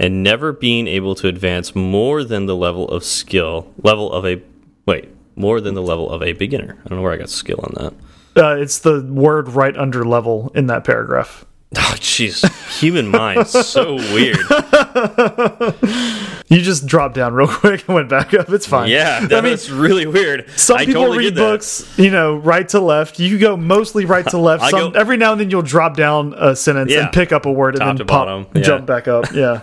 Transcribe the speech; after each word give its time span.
and 0.00 0.22
never 0.22 0.50
being 0.50 0.88
able 0.88 1.14
to 1.14 1.28
advance 1.28 1.76
more 1.76 2.24
than 2.24 2.46
the 2.46 2.56
level 2.56 2.88
of 2.88 3.04
skill 3.04 3.72
level 3.82 4.10
of 4.10 4.24
a 4.24 4.42
wait 4.86 5.10
more 5.36 5.60
than 5.60 5.74
the 5.74 5.82
level 5.82 6.10
of 6.10 6.22
a 6.22 6.32
beginner. 6.32 6.78
I 6.84 6.88
don't 6.88 6.98
know 6.98 7.02
where 7.02 7.12
I 7.12 7.16
got 7.16 7.30
skill 7.30 7.60
on 7.62 7.74
that. 7.76 8.42
Uh, 8.42 8.56
it's 8.56 8.78
the 8.78 9.02
word 9.02 9.48
right 9.48 9.76
under 9.76 10.04
level 10.04 10.50
in 10.54 10.66
that 10.66 10.84
paragraph. 10.84 11.44
Oh, 11.76 11.94
jeez. 12.00 12.44
Human 12.80 13.08
mind, 13.08 13.46
so 13.46 13.94
weird. 13.94 14.38
You 16.50 16.60
just 16.62 16.86
dropped 16.86 17.14
down 17.14 17.32
real 17.32 17.46
quick 17.46 17.86
and 17.86 17.94
went 17.94 18.08
back 18.08 18.34
up. 18.34 18.50
It's 18.50 18.66
fine. 18.66 18.88
Yeah, 18.88 19.24
that, 19.24 19.38
I 19.38 19.40
mean, 19.40 19.52
it's 19.52 19.70
really 19.70 20.04
weird. 20.04 20.50
Some 20.56 20.78
I 20.78 20.84
people 20.84 21.02
totally 21.02 21.26
read 21.26 21.36
books, 21.36 21.96
you 21.96 22.10
know, 22.10 22.38
right 22.38 22.68
to 22.70 22.80
left. 22.80 23.20
You 23.20 23.38
go 23.38 23.56
mostly 23.56 24.04
right 24.04 24.26
to 24.26 24.36
left. 24.36 24.64
Some, 24.70 24.96
every 24.96 25.16
now 25.16 25.30
and 25.30 25.40
then 25.40 25.48
you'll 25.48 25.62
drop 25.62 25.96
down 25.96 26.34
a 26.36 26.56
sentence 26.56 26.90
yeah, 26.90 27.04
and 27.04 27.12
pick 27.12 27.30
up 27.30 27.46
a 27.46 27.52
word 27.52 27.80
and 27.80 28.00
then 28.00 28.04
pop, 28.04 28.48
yeah. 28.56 28.62
jump 28.62 28.84
back 28.84 29.06
up. 29.06 29.32
Yeah. 29.32 29.60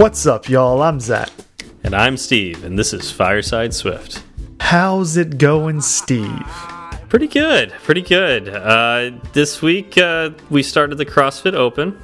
What's 0.00 0.24
up, 0.26 0.48
y'all? 0.48 0.80
I'm 0.80 0.98
Zach. 0.98 1.28
And 1.84 1.94
I'm 1.94 2.16
Steve, 2.16 2.64
and 2.64 2.78
this 2.78 2.94
is 2.94 3.10
Fireside 3.10 3.74
Swift. 3.74 4.22
How's 4.58 5.18
it 5.18 5.36
going, 5.36 5.82
Steve? 5.82 6.46
Pretty 7.10 7.26
good, 7.26 7.70
pretty 7.82 8.00
good. 8.00 8.48
Uh, 8.48 9.10
this 9.34 9.60
week, 9.60 9.98
uh, 9.98 10.30
we 10.48 10.62
started 10.62 10.96
the 10.96 11.04
CrossFit 11.04 11.52
Open. 11.52 12.00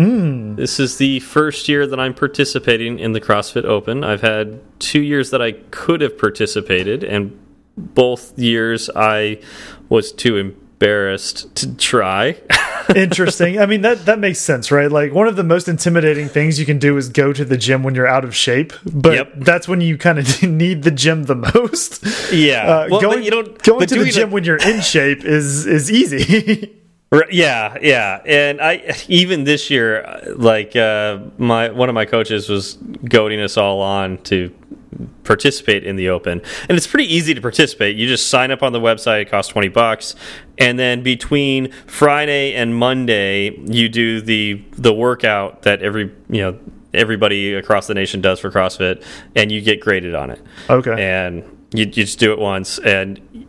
Mm. 0.00 0.56
This 0.56 0.80
is 0.80 0.96
the 0.96 1.20
first 1.20 1.68
year 1.68 1.86
that 1.86 2.00
I'm 2.00 2.12
participating 2.12 2.98
in 2.98 3.12
the 3.12 3.20
CrossFit 3.20 3.66
Open. 3.66 4.02
I've 4.02 4.22
had 4.22 4.60
two 4.80 5.00
years 5.00 5.30
that 5.30 5.40
I 5.40 5.52
could 5.52 6.00
have 6.00 6.18
participated, 6.18 7.04
and 7.04 7.38
both 7.76 8.36
years 8.36 8.90
I 8.96 9.38
was 9.88 10.10
too 10.10 10.56
embarrassed 10.82 11.54
to 11.54 11.76
try. 11.76 12.36
Interesting. 12.96 13.60
I 13.60 13.66
mean 13.66 13.82
that 13.82 14.06
that 14.06 14.18
makes 14.18 14.40
sense, 14.40 14.72
right? 14.72 14.90
Like 14.90 15.12
one 15.12 15.28
of 15.28 15.36
the 15.36 15.44
most 15.44 15.68
intimidating 15.68 16.28
things 16.28 16.58
you 16.58 16.66
can 16.66 16.78
do 16.78 16.96
is 16.96 17.08
go 17.08 17.32
to 17.32 17.44
the 17.44 17.56
gym 17.56 17.84
when 17.84 17.94
you're 17.94 18.08
out 18.08 18.24
of 18.24 18.34
shape, 18.34 18.72
but 18.84 19.14
yep. 19.14 19.32
that's 19.36 19.68
when 19.68 19.80
you 19.80 19.96
kind 19.96 20.18
of 20.18 20.42
need 20.48 20.82
the 20.82 20.90
gym 20.90 21.24
the 21.24 21.36
most. 21.36 22.04
Yeah. 22.32 22.66
Uh, 22.66 22.88
well, 22.90 23.00
going, 23.00 23.22
you 23.22 23.30
don't 23.30 23.62
going 23.62 23.86
to 23.86 24.04
the 24.04 24.10
gym 24.10 24.32
when 24.32 24.42
you're 24.42 24.56
in 24.56 24.80
shape 24.80 25.24
is 25.24 25.66
is 25.66 25.90
easy. 25.90 26.76
Yeah, 27.30 27.76
yeah, 27.82 28.22
and 28.24 28.60
I 28.60 28.94
even 29.08 29.44
this 29.44 29.70
year, 29.70 30.34
like 30.36 30.74
uh, 30.74 31.18
my 31.38 31.70
one 31.70 31.88
of 31.88 31.94
my 31.94 32.04
coaches 32.04 32.48
was 32.48 32.74
goading 32.74 33.40
us 33.40 33.56
all 33.56 33.80
on 33.80 34.18
to 34.24 34.54
participate 35.24 35.84
in 35.84 35.96
the 35.96 36.08
open. 36.08 36.42
And 36.68 36.76
it's 36.76 36.86
pretty 36.86 37.12
easy 37.12 37.34
to 37.34 37.40
participate. 37.40 37.96
You 37.96 38.06
just 38.06 38.28
sign 38.28 38.50
up 38.50 38.62
on 38.62 38.72
the 38.72 38.80
website 38.80 39.22
it 39.22 39.30
costs 39.30 39.50
20 39.52 39.68
bucks. 39.68 40.14
And 40.58 40.78
then 40.78 41.02
between 41.02 41.72
friday 41.86 42.54
and 42.54 42.76
monday 42.76 43.56
you 43.58 43.88
do 43.88 44.20
the 44.20 44.62
the 44.72 44.92
workout 44.92 45.62
that 45.62 45.82
every 45.82 46.14
you 46.28 46.42
know 46.42 46.58
everybody 46.92 47.54
across 47.54 47.86
the 47.86 47.94
nation 47.94 48.20
does 48.20 48.38
for 48.38 48.50
crossfit 48.50 49.02
and 49.34 49.50
you 49.50 49.60
get 49.60 49.80
graded 49.80 50.14
on 50.14 50.30
it. 50.30 50.40
Okay. 50.68 51.02
And 51.02 51.42
you, 51.72 51.84
you 51.84 51.86
just 51.86 52.18
do 52.18 52.32
it 52.32 52.38
once 52.38 52.78
and 52.78 53.46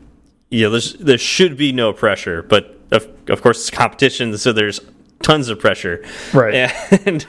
you 0.50 0.70
know 0.70 0.80
there 0.80 1.18
should 1.18 1.58
be 1.58 1.72
no 1.72 1.92
pressure 1.92 2.42
but 2.42 2.80
of, 2.94 3.08
of 3.30 3.42
course 3.42 3.60
it's 3.60 3.70
competition 3.70 4.38
so 4.38 4.54
there's 4.54 4.80
tons 5.22 5.50
of 5.50 5.60
pressure 5.60 6.04
right 6.34 6.54
and 7.06 7.26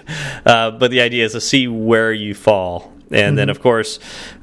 uh, 0.46 0.70
but 0.70 0.90
the 0.90 1.00
idea 1.00 1.24
is 1.24 1.32
to 1.32 1.40
see 1.40 1.68
where 1.68 2.12
you 2.12 2.34
fall 2.34 2.94
and 3.10 3.10
mm 3.10 3.32
-hmm. 3.32 3.36
then, 3.36 3.36
mm-hmm. 3.36 3.50
of 3.50 3.60
course, 3.60 4.00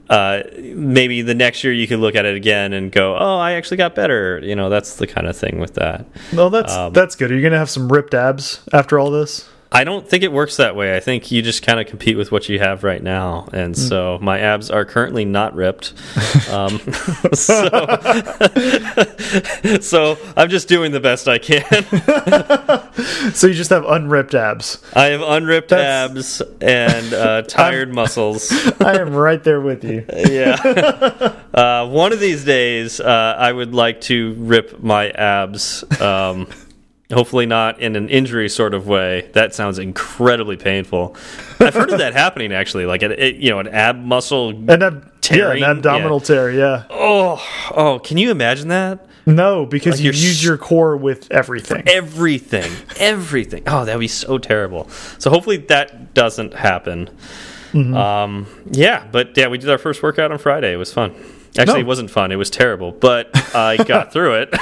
uh, 0.09 0.41
maybe 0.75 1.21
the 1.21 1.33
next 1.33 1.63
year 1.63 1.73
you 1.73 1.87
can 1.87 2.01
look 2.01 2.15
at 2.15 2.25
it 2.25 2.35
again 2.35 2.73
and 2.73 2.91
go, 2.91 3.15
"Oh, 3.15 3.37
I 3.39 3.53
actually 3.53 3.77
got 3.77 3.95
better." 3.95 4.39
You 4.43 4.55
know, 4.55 4.69
that's 4.69 4.95
the 4.95 5.07
kind 5.07 5.27
of 5.27 5.37
thing 5.37 5.59
with 5.59 5.73
that. 5.73 6.05
Well, 6.33 6.49
that's 6.49 6.75
um, 6.75 6.93
that's 6.93 7.15
good. 7.15 7.31
Are 7.31 7.35
you 7.35 7.41
going 7.41 7.53
to 7.53 7.57
have 7.57 7.69
some 7.69 7.87
ripped 7.93 8.13
abs 8.13 8.61
after 8.71 8.99
all 8.99 9.11
this? 9.11 9.49
I 9.73 9.85
don't 9.85 10.05
think 10.05 10.23
it 10.23 10.33
works 10.33 10.57
that 10.57 10.75
way. 10.75 10.97
I 10.97 10.99
think 10.99 11.31
you 11.31 11.41
just 11.41 11.63
kind 11.63 11.79
of 11.79 11.87
compete 11.87 12.17
with 12.17 12.29
what 12.29 12.49
you 12.49 12.59
have 12.59 12.83
right 12.83 13.01
now, 13.01 13.47
and 13.53 13.73
mm. 13.73 13.77
so 13.77 14.19
my 14.21 14.39
abs 14.39 14.69
are 14.69 14.83
currently 14.83 15.23
not 15.25 15.55
ripped. 15.55 15.93
Um, 16.51 16.79
so, 17.33 17.69
so 19.79 20.17
I'm 20.35 20.49
just 20.49 20.67
doing 20.67 20.91
the 20.91 20.99
best 20.99 21.29
I 21.29 21.37
can. 21.37 21.63
so 23.33 23.47
you 23.47 23.53
just 23.53 23.69
have 23.69 23.85
unripped 23.85 24.33
abs. 24.33 24.83
I 24.93 25.05
have 25.05 25.21
unripped 25.21 25.69
That's... 25.69 26.41
abs 26.41 26.51
and 26.59 27.13
uh, 27.13 27.43
tired 27.43 27.89
I'm, 27.89 27.95
muscles. 27.95 28.51
I 28.81 28.99
am 28.99 29.13
right 29.13 29.41
there 29.41 29.61
with 29.61 29.85
you. 29.85 30.03
yeah. 30.13 31.35
Uh, 31.53 31.87
one 31.87 32.11
of 32.11 32.19
these 32.19 32.43
days, 32.43 32.99
uh, 32.99 33.35
I 33.37 33.51
would 33.51 33.73
like 33.73 34.01
to 34.01 34.33
rip 34.33 34.81
my 34.81 35.11
abs. 35.11 35.85
Um, 36.01 36.47
Hopefully 37.11 37.45
not 37.45 37.79
in 37.79 37.95
an 37.95 38.09
injury 38.09 38.49
sort 38.49 38.73
of 38.73 38.87
way. 38.87 39.29
That 39.33 39.53
sounds 39.53 39.79
incredibly 39.79 40.57
painful. 40.57 41.15
I've 41.59 41.73
heard 41.73 41.91
of 41.91 41.99
that 41.99 42.13
happening 42.23 42.53
actually, 42.53 42.85
like 42.85 43.03
a, 43.03 43.33
you 43.33 43.49
know 43.49 43.59
an 43.59 43.67
ab 43.67 43.97
muscle 43.97 44.49
an 44.49 44.83
ab 44.83 45.21
tearing, 45.21 45.61
yeah, 45.61 45.71
an 45.71 45.77
abdominal 45.77 46.19
yeah. 46.19 46.25
tear. 46.25 46.51
Yeah. 46.51 46.83
Oh, 46.89 47.71
oh, 47.75 47.99
can 47.99 48.17
you 48.17 48.31
imagine 48.31 48.69
that? 48.69 49.05
No, 49.25 49.65
because 49.65 49.95
like 49.95 50.01
you 50.01 50.11
use 50.11 50.43
your 50.43 50.57
core 50.57 50.97
with 50.97 51.31
everything. 51.31 51.83
Everything, 51.87 52.71
everything. 52.97 53.63
Oh, 53.67 53.85
that 53.85 53.95
would 53.95 53.99
be 53.99 54.07
so 54.07 54.37
terrible. 54.37 54.89
So 55.19 55.29
hopefully 55.29 55.57
that 55.57 56.13
doesn't 56.13 56.53
happen. 56.53 57.09
Mm 57.73 57.93
-hmm. 57.93 57.95
Um, 57.95 58.47
yeah, 58.71 59.03
but 59.11 59.37
yeah, 59.37 59.51
we 59.51 59.57
did 59.57 59.69
our 59.69 59.77
first 59.77 60.01
workout 60.01 60.31
on 60.31 60.37
Friday. 60.37 60.73
It 60.73 60.77
was 60.77 60.93
fun. 60.93 61.11
Actually, 61.57 61.73
no. 61.73 61.79
it 61.81 61.87
wasn't 61.87 62.09
fun. 62.09 62.31
It 62.31 62.37
was 62.37 62.49
terrible, 62.49 62.91
but 62.91 63.29
I 63.55 63.77
got 63.85 64.13
through 64.13 64.35
it. 64.35 64.55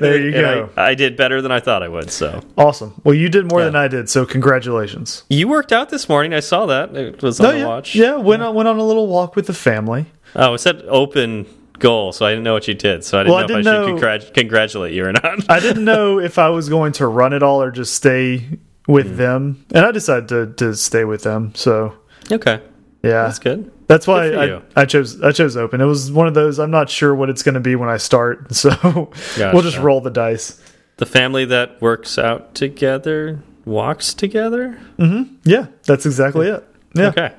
there 0.00 0.20
you 0.20 0.30
go. 0.32 0.70
I, 0.76 0.90
I, 0.90 0.94
did 0.94 1.16
better 1.16 1.42
than 1.42 1.50
I 1.50 1.58
thought 1.58 1.82
I 1.82 1.88
would. 1.88 2.10
So 2.10 2.40
awesome. 2.56 3.00
Well, 3.02 3.14
you 3.14 3.28
did 3.28 3.50
more 3.50 3.60
yeah. 3.60 3.66
than 3.66 3.76
I 3.76 3.88
did. 3.88 4.08
So 4.08 4.24
congratulations. 4.24 5.24
You 5.28 5.48
worked 5.48 5.72
out 5.72 5.90
this 5.90 6.08
morning. 6.08 6.32
I 6.32 6.40
saw 6.40 6.66
that. 6.66 6.94
It 6.96 7.22
was 7.22 7.40
on 7.40 7.46
oh, 7.46 7.52
the 7.52 7.58
yeah. 7.58 7.66
watch. 7.66 7.94
Yeah, 7.96 8.16
went 8.16 8.42
yeah. 8.42 8.48
on, 8.48 8.54
went 8.54 8.68
on 8.68 8.78
a 8.78 8.84
little 8.84 9.08
walk 9.08 9.34
with 9.34 9.46
the 9.46 9.54
family. 9.54 10.06
Oh, 10.36 10.54
it 10.54 10.58
said 10.58 10.82
open 10.86 11.46
goal, 11.80 12.12
so 12.12 12.24
I 12.24 12.30
didn't 12.30 12.44
know 12.44 12.52
what 12.52 12.68
you 12.68 12.74
did. 12.74 13.04
So 13.04 13.18
I 13.18 13.24
didn't 13.24 13.34
well, 13.34 13.38
know 13.40 13.44
I 13.44 13.46
didn't 13.46 13.60
if 13.60 13.66
I 13.66 14.06
know, 14.16 14.18
should 14.20 14.34
congratulate 14.34 14.94
you 14.94 15.06
or 15.06 15.12
not. 15.12 15.50
I 15.50 15.58
didn't 15.58 15.84
know 15.84 16.18
if 16.20 16.38
I 16.38 16.50
was 16.50 16.68
going 16.68 16.92
to 16.92 17.06
run 17.08 17.32
it 17.32 17.42
all 17.42 17.60
or 17.60 17.72
just 17.72 17.94
stay 17.94 18.58
with 18.86 19.14
mm. 19.14 19.16
them, 19.16 19.66
and 19.74 19.84
I 19.84 19.90
decided 19.90 20.28
to 20.28 20.52
to 20.64 20.76
stay 20.76 21.04
with 21.04 21.22
them. 21.24 21.52
So 21.56 21.94
okay, 22.30 22.60
yeah, 23.02 23.24
that's 23.24 23.40
good. 23.40 23.72
That's 23.90 24.06
why 24.06 24.28
I, 24.28 24.62
I, 24.76 24.84
chose 24.84 25.20
I 25.20 25.32
chose 25.32 25.56
open. 25.56 25.80
It 25.80 25.84
was 25.84 26.12
one 26.12 26.28
of 26.28 26.34
those 26.34 26.60
I'm 26.60 26.70
not 26.70 26.88
sure 26.88 27.12
what 27.12 27.28
it's 27.28 27.42
going 27.42 27.54
to 27.54 27.60
be 27.60 27.74
when 27.74 27.88
I 27.88 27.96
start, 27.96 28.54
so 28.62 29.10
we'll 29.36 29.62
just 29.62 29.78
roll 29.78 30.00
the 30.00 30.10
dice. 30.10 30.62
The 30.98 31.06
family 31.06 31.44
that 31.46 31.82
works 31.82 32.18
out 32.18 32.54
together 32.54 33.40
walks 33.64 34.14
together. 34.14 34.78
Mm 34.98 35.10
-hmm. 35.10 35.24
Yeah, 35.44 35.66
that's 35.86 36.06
exactly 36.06 36.48
it. 36.48 36.62
Yeah. 36.94 37.08
Okay. 37.08 37.32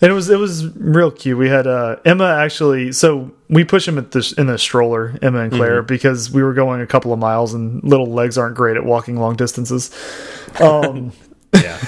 And 0.00 0.10
it 0.10 0.14
was 0.14 0.28
it 0.28 0.38
was 0.38 0.64
real 0.76 1.10
cute. 1.10 1.38
We 1.38 1.48
had 1.48 1.66
uh, 1.66 1.96
Emma 2.04 2.44
actually. 2.44 2.92
So 2.92 3.30
we 3.48 3.64
push 3.64 3.86
him 3.86 3.98
at 3.98 4.10
this 4.10 4.32
in 4.32 4.46
the 4.46 4.58
stroller, 4.58 5.18
Emma 5.22 5.40
and 5.40 5.52
Claire, 5.52 5.80
mm 5.80 5.84
-hmm. 5.84 5.86
because 5.86 6.32
we 6.32 6.42
were 6.42 6.54
going 6.54 6.82
a 6.82 6.86
couple 6.86 7.12
of 7.12 7.18
miles 7.18 7.54
and 7.54 7.82
little 7.82 8.14
legs 8.14 8.38
aren't 8.38 8.56
great 8.56 8.76
at 8.76 8.84
walking 8.84 9.18
long 9.18 9.36
distances. 9.36 9.90
Um, 10.60 11.12
yeah. 11.66 11.78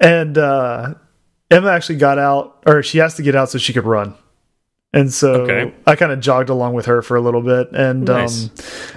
and 0.20 0.38
uh, 0.38 0.94
Emma 1.50 1.68
actually 1.68 1.96
got 1.96 2.18
out, 2.18 2.62
or 2.66 2.82
she 2.82 2.98
has 2.98 3.14
to 3.14 3.22
get 3.22 3.34
out 3.34 3.50
so 3.50 3.58
she 3.58 3.72
could 3.72 3.84
run. 3.84 4.14
And 4.92 5.12
so 5.12 5.42
okay. 5.42 5.74
I 5.86 5.94
kind 5.94 6.10
of 6.10 6.20
jogged 6.20 6.48
along 6.48 6.72
with 6.74 6.86
her 6.86 7.02
for 7.02 7.16
a 7.16 7.20
little 7.20 7.42
bit. 7.42 7.70
And 7.72 8.04
nice. 8.06 8.44
um, 8.44 8.50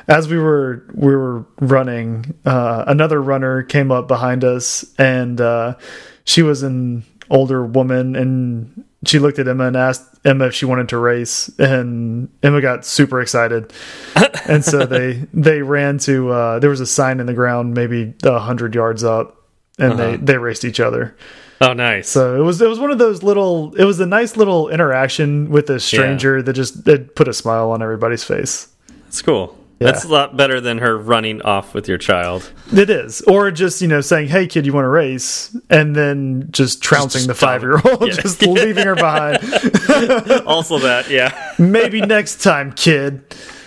as 0.07 0.27
we 0.29 0.37
were 0.37 0.85
we 0.93 1.13
were 1.15 1.45
running, 1.59 2.35
uh, 2.45 2.85
another 2.87 3.21
runner 3.21 3.63
came 3.63 3.91
up 3.91 4.07
behind 4.07 4.43
us, 4.43 4.85
and 4.97 5.41
uh, 5.41 5.75
she 6.23 6.41
was 6.41 6.63
an 6.63 7.03
older 7.29 7.65
woman, 7.65 8.15
and 8.15 8.85
she 9.05 9.19
looked 9.19 9.39
at 9.39 9.47
Emma 9.47 9.65
and 9.65 9.75
asked 9.75 10.05
Emma 10.23 10.47
if 10.47 10.53
she 10.53 10.65
wanted 10.65 10.89
to 10.89 10.97
race, 10.97 11.49
and 11.59 12.29
Emma 12.43 12.61
got 12.61 12.85
super 12.85 13.19
excited, 13.19 13.73
and 14.47 14.63
so 14.63 14.85
they 14.85 15.25
they 15.33 15.61
ran 15.61 15.97
to 15.99 16.29
uh, 16.29 16.59
there 16.59 16.69
was 16.69 16.79
a 16.79 16.87
sign 16.87 17.19
in 17.19 17.25
the 17.25 17.33
ground 17.33 17.73
maybe 17.73 18.13
a 18.23 18.39
hundred 18.39 18.73
yards 18.73 19.03
up, 19.03 19.35
and 19.77 19.93
-huh. 19.93 19.97
they 19.97 20.17
they 20.17 20.37
raced 20.37 20.63
each 20.63 20.79
other. 20.79 21.13
Oh, 21.69 21.73
nice. 21.73 22.07
So 22.07 22.39
it 22.39 22.43
was 22.43 22.61
it 22.61 22.69
was 22.69 22.79
one 22.79 22.89
of 22.89 22.99
those 22.99 23.21
little. 23.21 23.75
It 23.75 23.83
was 23.83 23.99
a 23.99 24.05
nice 24.05 24.37
little 24.37 24.69
interaction 24.69 25.49
with 25.49 25.69
a 25.69 25.77
stranger 25.77 26.37
yeah. 26.37 26.43
that 26.43 26.53
just 26.53 26.85
that 26.85 27.15
put 27.15 27.27
a 27.27 27.33
smile 27.33 27.71
on 27.71 27.83
everybody's 27.83 28.23
face. 28.23 28.69
That's 29.03 29.21
cool. 29.21 29.57
Yeah. 29.79 29.91
That's 29.91 30.03
a 30.03 30.09
lot 30.09 30.35
better 30.35 30.59
than 30.59 30.77
her 30.79 30.97
running 30.97 31.41
off 31.41 31.73
with 31.73 31.87
your 31.87 31.97
child. 31.97 32.51
It 32.73 32.89
is, 32.89 33.21
or 33.21 33.49
just 33.49 33.81
you 33.81 33.87
know 33.87 34.01
saying, 34.01 34.27
"Hey, 34.27 34.45
kid, 34.47 34.65
you 34.65 34.73
want 34.73 34.83
to 34.85 34.89
race?" 34.89 35.55
and 35.69 35.95
then 35.95 36.47
just 36.51 36.81
trouncing 36.81 37.19
just 37.19 37.27
the 37.27 37.35
five 37.35 37.61
year 37.61 37.79
old, 37.85 38.07
yeah. 38.07 38.13
just 38.13 38.41
leaving 38.41 38.85
her 38.85 38.95
behind. 38.95 39.37
also, 40.45 40.79
that 40.79 41.09
yeah. 41.09 41.55
Maybe 41.57 42.01
next 42.01 42.41
time, 42.41 42.73
kid. 42.73 43.23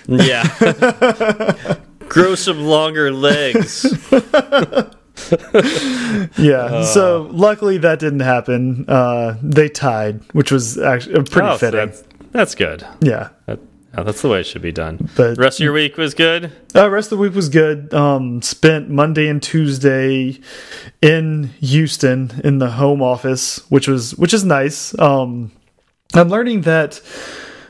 Yeah. 0.06 1.76
Grow 2.08 2.34
some 2.34 2.64
longer 2.64 3.10
legs. 3.10 3.86
yeah. 6.38 6.64
Uh, 6.64 6.84
so 6.84 7.28
luckily 7.32 7.78
that 7.78 7.98
didn't 7.98 8.20
happen. 8.20 8.84
Uh, 8.88 9.36
they 9.42 9.68
tied, 9.68 10.22
which 10.32 10.50
was 10.50 10.78
actually 10.78 11.22
pretty 11.24 11.48
oh, 11.48 11.58
fitting. 11.58 11.92
So 11.92 12.02
that's, 12.02 12.32
that's, 12.32 12.54
good. 12.54 12.86
Yeah. 13.00 13.30
That, 13.46 13.60
that's 13.92 14.22
the 14.22 14.28
way 14.28 14.40
it 14.40 14.46
should 14.46 14.62
be 14.62 14.72
done. 14.72 15.10
But 15.16 15.36
the 15.36 15.42
rest 15.42 15.60
of 15.60 15.64
your 15.64 15.74
week 15.74 15.96
was 15.96 16.14
good. 16.14 16.52
Uh, 16.74 16.88
rest 16.88 17.12
of 17.12 17.18
the 17.18 17.22
week 17.22 17.34
was 17.34 17.48
good. 17.48 17.92
Um, 17.92 18.40
spent 18.40 18.88
Monday 18.88 19.28
and 19.28 19.42
Tuesday 19.42 20.40
in 21.02 21.44
Houston 21.60 22.40
in 22.42 22.58
the 22.58 22.70
home 22.72 23.02
office, 23.02 23.58
which 23.70 23.88
was 23.88 24.16
which 24.16 24.32
is 24.32 24.44
nice. 24.44 24.98
Um, 24.98 25.52
I'm 26.14 26.28
learning 26.28 26.62
that 26.62 27.00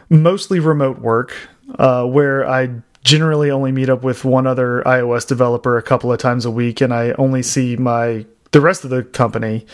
mostly 0.09 0.61
remote 0.61 1.01
work, 1.01 1.35
uh, 1.77 2.05
where 2.05 2.49
I 2.49 2.83
generally 3.05 3.51
only 3.51 3.73
meet 3.73 3.89
up 3.89 4.03
with 4.03 4.25
one 4.25 4.47
other 4.47 4.83
iOS 4.87 5.27
developer 5.27 5.77
a 5.77 5.83
couple 5.83 6.13
of 6.13 6.19
times 6.19 6.45
a 6.45 6.51
week, 6.51 6.81
and 6.81 6.93
I 6.93 7.13
only 7.13 7.43
see 7.43 7.77
my 7.77 8.27
the 8.53 8.61
rest 8.61 8.85
of 8.85 8.91
the 8.91 9.03
company 9.03 9.67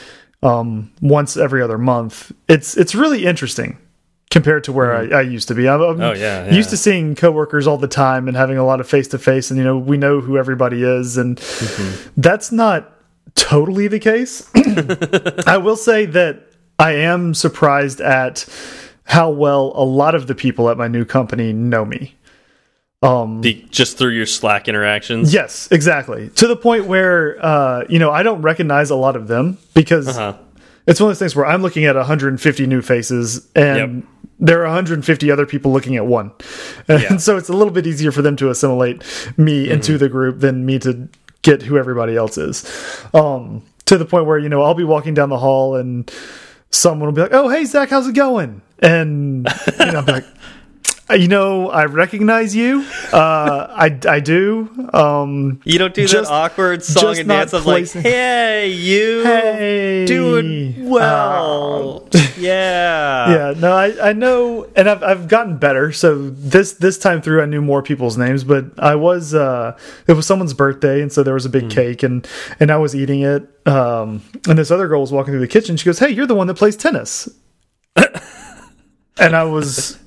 um, 0.42 0.92
once 1.00 1.36
every 1.36 1.62
other 1.62 1.78
month. 1.78 2.32
It's 2.48 2.76
it's 2.76 2.94
really 2.94 3.26
interesting 3.26 3.78
compared 4.30 4.64
to 4.64 4.72
where 4.72 4.90
mm. 4.90 5.12
I, 5.12 5.18
I, 5.18 5.20
used 5.22 5.48
to 5.48 5.54
be. 5.54 5.68
I'm, 5.68 5.80
I'm 5.80 6.00
oh, 6.00 6.12
yeah, 6.12 6.46
yeah, 6.46 6.54
used 6.54 6.70
to 6.70 6.76
seeing 6.76 7.14
coworkers 7.14 7.66
all 7.66 7.78
the 7.78 7.88
time 7.88 8.28
and 8.28 8.36
having 8.36 8.58
a 8.58 8.64
lot 8.64 8.80
of 8.80 8.88
face 8.88 9.08
to 9.08 9.18
face, 9.18 9.50
and 9.50 9.58
you 9.58 9.64
know 9.64 9.76
we 9.78 9.96
know 9.96 10.20
who 10.20 10.38
everybody 10.38 10.82
is, 10.82 11.16
and 11.16 11.38
mm 11.38 11.44
-hmm. 11.44 12.10
that's 12.16 12.50
not 12.52 12.92
totally 13.34 13.88
the 13.88 13.98
case. 13.98 14.44
I 15.54 15.58
will 15.58 15.76
say 15.76 16.06
that 16.06 16.36
I 16.78 16.92
am 16.92 17.34
surprised 17.34 18.00
at 18.00 18.46
how 19.04 19.30
well 19.30 19.72
a 19.74 19.84
lot 19.84 20.14
of 20.14 20.26
the 20.26 20.34
people 20.34 20.70
at 20.70 20.76
my 20.76 20.88
new 20.88 21.04
company 21.04 21.52
know 21.52 21.84
me. 21.84 22.14
Um, 23.00 23.42
the, 23.42 23.64
just 23.70 23.96
through 23.96 24.10
your 24.10 24.26
Slack 24.26 24.66
interactions. 24.66 25.32
Yes, 25.32 25.68
exactly. 25.70 26.30
To 26.30 26.48
the 26.48 26.56
point 26.56 26.86
where 26.86 27.44
uh, 27.44 27.84
you 27.88 27.98
know 27.98 28.10
I 28.10 28.22
don't 28.22 28.42
recognize 28.42 28.90
a 28.90 28.96
lot 28.96 29.14
of 29.14 29.28
them 29.28 29.58
because 29.74 30.08
uh 30.08 30.12
-huh. 30.12 30.36
it's 30.86 31.00
one 31.00 31.10
of 31.10 31.18
those 31.18 31.24
things 31.24 31.36
where 31.36 31.46
I'm 31.46 31.62
looking 31.62 31.86
at 31.86 31.96
150 31.96 32.66
new 32.66 32.82
faces 32.82 33.48
and. 33.54 33.76
Yep. 33.76 34.04
There 34.40 34.58
are 34.58 34.66
150 34.66 35.32
other 35.32 35.46
people 35.46 35.72
looking 35.72 35.96
at 35.96 36.06
one. 36.06 36.30
And 36.88 37.02
yeah. 37.02 37.18
so 37.18 37.36
it's 37.36 37.50
a 37.50 37.52
little 37.52 37.72
bit 37.72 37.86
easier 37.86 38.12
for 38.12 38.22
them 38.22 38.36
to 38.36 38.50
assimilate 38.50 39.04
me 39.36 39.52
mm 39.52 39.64
-hmm. 39.64 39.72
into 39.72 39.98
the 39.98 40.08
group 40.08 40.40
than 40.40 40.64
me 40.64 40.78
to 40.78 40.90
get 41.42 41.62
who 41.62 41.76
everybody 41.76 42.14
else 42.16 42.40
is. 42.48 42.64
Um, 43.12 43.62
to 43.84 43.98
the 43.98 44.04
point 44.04 44.26
where, 44.26 44.38
you 44.38 44.48
know, 44.48 44.62
I'll 44.62 44.86
be 44.86 44.92
walking 44.94 45.14
down 45.14 45.28
the 45.28 45.38
hall 45.38 45.74
and 45.80 46.10
someone 46.70 47.06
will 47.06 47.14
be 47.14 47.22
like, 47.22 47.34
"Oh, 47.34 47.48
hey 47.48 47.64
Zach, 47.64 47.90
how's 47.90 48.08
it 48.08 48.14
going?" 48.14 48.60
And 48.80 49.48
you 49.80 49.92
know, 49.92 50.00
I'm 50.00 50.06
like, 50.06 50.26
you 51.14 51.28
know, 51.28 51.70
I 51.70 51.86
recognize 51.86 52.54
you. 52.54 52.84
Uh, 53.12 53.66
I 53.70 53.98
I 54.08 54.20
do. 54.20 54.88
Um, 54.92 55.60
you 55.64 55.78
don't 55.78 55.94
do 55.94 56.06
just, 56.06 56.28
that 56.28 56.34
awkward 56.34 56.84
song 56.84 57.18
and 57.18 57.28
dance 57.28 57.52
of 57.54 57.64
like, 57.64 57.90
"Hey, 57.90 58.68
you, 58.68 59.22
hey, 59.24 60.04
doing 60.06 60.88
well." 60.88 62.06
Uh, 62.14 62.18
yeah, 62.38 63.30
yeah. 63.30 63.54
No, 63.56 63.72
I 63.72 64.10
I 64.10 64.12
know, 64.12 64.68
and 64.76 64.88
I've 64.88 65.02
I've 65.02 65.28
gotten 65.28 65.56
better. 65.56 65.92
So 65.92 66.28
this 66.30 66.74
this 66.74 66.98
time 66.98 67.22
through, 67.22 67.42
I 67.42 67.46
knew 67.46 67.62
more 67.62 67.82
people's 67.82 68.18
names, 68.18 68.44
but 68.44 68.66
I 68.78 68.94
was 68.94 69.34
uh, 69.34 69.78
it 70.06 70.12
was 70.12 70.26
someone's 70.26 70.54
birthday, 70.54 71.00
and 71.00 71.10
so 71.10 71.22
there 71.22 71.34
was 71.34 71.46
a 71.46 71.50
big 71.50 71.64
mm. 71.64 71.70
cake, 71.70 72.02
and 72.02 72.28
and 72.60 72.70
I 72.70 72.76
was 72.76 72.94
eating 72.94 73.22
it. 73.22 73.48
Um, 73.66 74.22
and 74.46 74.58
this 74.58 74.70
other 74.70 74.88
girl 74.88 75.00
was 75.00 75.12
walking 75.12 75.32
through 75.32 75.40
the 75.40 75.48
kitchen. 75.48 75.78
She 75.78 75.86
goes, 75.86 75.98
"Hey, 75.98 76.10
you're 76.10 76.26
the 76.26 76.34
one 76.34 76.48
that 76.48 76.54
plays 76.54 76.76
tennis." 76.76 77.28
and 77.96 79.34
I 79.34 79.44
was 79.44 79.98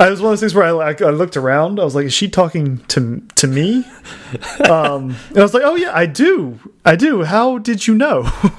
I 0.00 0.10
was 0.10 0.20
one 0.20 0.32
of 0.32 0.32
those 0.32 0.40
things 0.40 0.54
where 0.54 0.64
I, 0.64 0.90
I 0.90 1.10
looked 1.10 1.36
around. 1.36 1.78
I 1.78 1.84
was 1.84 1.94
like, 1.94 2.06
"Is 2.06 2.12
she 2.12 2.28
talking 2.28 2.78
to 2.88 3.22
to 3.36 3.46
me?" 3.46 3.84
Um, 4.68 5.16
and 5.30 5.38
I 5.38 5.42
was 5.42 5.54
like, 5.54 5.62
"Oh 5.64 5.76
yeah, 5.76 5.92
I 5.94 6.06
do, 6.06 6.58
I 6.84 6.96
do. 6.96 7.24
How 7.24 7.58
did 7.58 7.86
you 7.86 7.94
know?" 7.94 8.30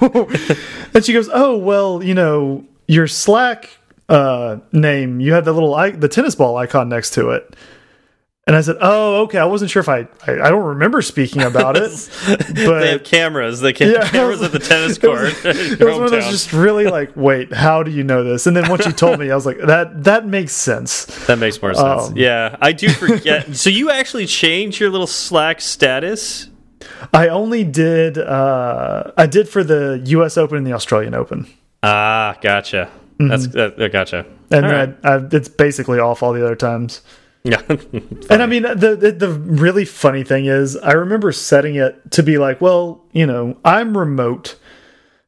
and 0.94 1.04
she 1.04 1.12
goes, 1.12 1.28
"Oh 1.32 1.56
well, 1.56 2.02
you 2.02 2.14
know, 2.14 2.64
your 2.86 3.06
Slack 3.06 3.78
uh, 4.08 4.58
name. 4.72 5.20
You 5.20 5.32
had 5.32 5.44
the 5.44 5.52
little 5.52 5.74
the 5.92 6.08
tennis 6.08 6.34
ball 6.34 6.56
icon 6.56 6.88
next 6.88 7.10
to 7.14 7.30
it." 7.30 7.56
And 8.46 8.54
I 8.54 8.60
said, 8.60 8.76
"Oh, 8.80 9.22
okay. 9.22 9.38
I 9.38 9.46
wasn't 9.46 9.70
sure 9.70 9.80
if 9.80 9.88
I 9.88 10.06
I, 10.26 10.32
I 10.32 10.50
don't 10.50 10.64
remember 10.64 11.00
speaking 11.00 11.40
about 11.40 11.78
it, 11.78 12.10
but 12.28 12.80
they 12.80 12.90
have 12.90 13.04
cameras. 13.04 13.60
They 13.60 13.72
can 13.72 13.90
yeah, 13.90 14.06
cameras 14.06 14.42
at 14.42 14.52
the 14.52 14.58
tennis 14.58 14.98
court. 15.06 15.28
It 15.28 15.44
was, 15.44 15.72
it 15.72 15.80
was 15.80 15.94
one 15.94 16.04
of 16.04 16.10
those 16.10 16.28
just 16.28 16.52
really 16.52 16.84
like, 16.84 17.16
wait, 17.16 17.54
how 17.54 17.82
do 17.82 17.90
you 17.90 18.04
know 18.04 18.22
this? 18.22 18.46
And 18.46 18.54
then 18.54 18.68
once 18.68 18.84
you 18.84 18.92
told 18.92 19.18
me, 19.18 19.30
I 19.30 19.34
was 19.34 19.46
like, 19.46 19.58
that 19.60 20.04
that 20.04 20.26
makes 20.26 20.52
sense. 20.52 21.06
That 21.26 21.38
makes 21.38 21.60
more 21.62 21.72
sense. 21.72 22.08
Um, 22.08 22.16
yeah, 22.16 22.56
I 22.60 22.72
do 22.72 22.90
forget. 22.90 23.56
so 23.56 23.70
you 23.70 23.90
actually 23.90 24.26
changed 24.26 24.78
your 24.78 24.90
little 24.90 25.06
Slack 25.06 25.62
status? 25.62 26.50
I 27.14 27.28
only 27.28 27.64
did. 27.64 28.18
uh 28.18 29.12
I 29.16 29.24
did 29.24 29.48
for 29.48 29.64
the 29.64 30.02
U.S. 30.04 30.36
Open 30.36 30.58
and 30.58 30.66
the 30.66 30.74
Australian 30.74 31.14
Open. 31.14 31.46
Ah, 31.82 32.36
gotcha. 32.42 32.90
Mm 33.18 33.26
-hmm. 33.26 33.28
That's 33.30 33.76
that, 33.78 33.92
gotcha. 33.92 34.26
And 34.50 34.66
right. 34.66 34.90
I, 35.02 35.16
I, 35.16 35.36
it's 35.36 35.48
basically 35.48 35.98
off 35.98 36.22
all 36.22 36.34
the 36.34 36.44
other 36.44 36.56
times. 36.56 37.02
Yeah. 37.44 37.60
and 37.68 38.42
I 38.42 38.46
mean 38.46 38.62
the, 38.62 38.96
the, 38.98 39.12
the 39.12 39.30
really 39.30 39.84
funny 39.84 40.24
thing 40.24 40.46
is 40.46 40.76
I 40.78 40.92
remember 40.92 41.30
setting 41.30 41.76
it 41.76 42.10
to 42.12 42.22
be 42.22 42.38
like, 42.38 42.60
well, 42.60 43.04
you 43.12 43.26
know, 43.26 43.58
I'm 43.64 43.96
remote. 43.96 44.58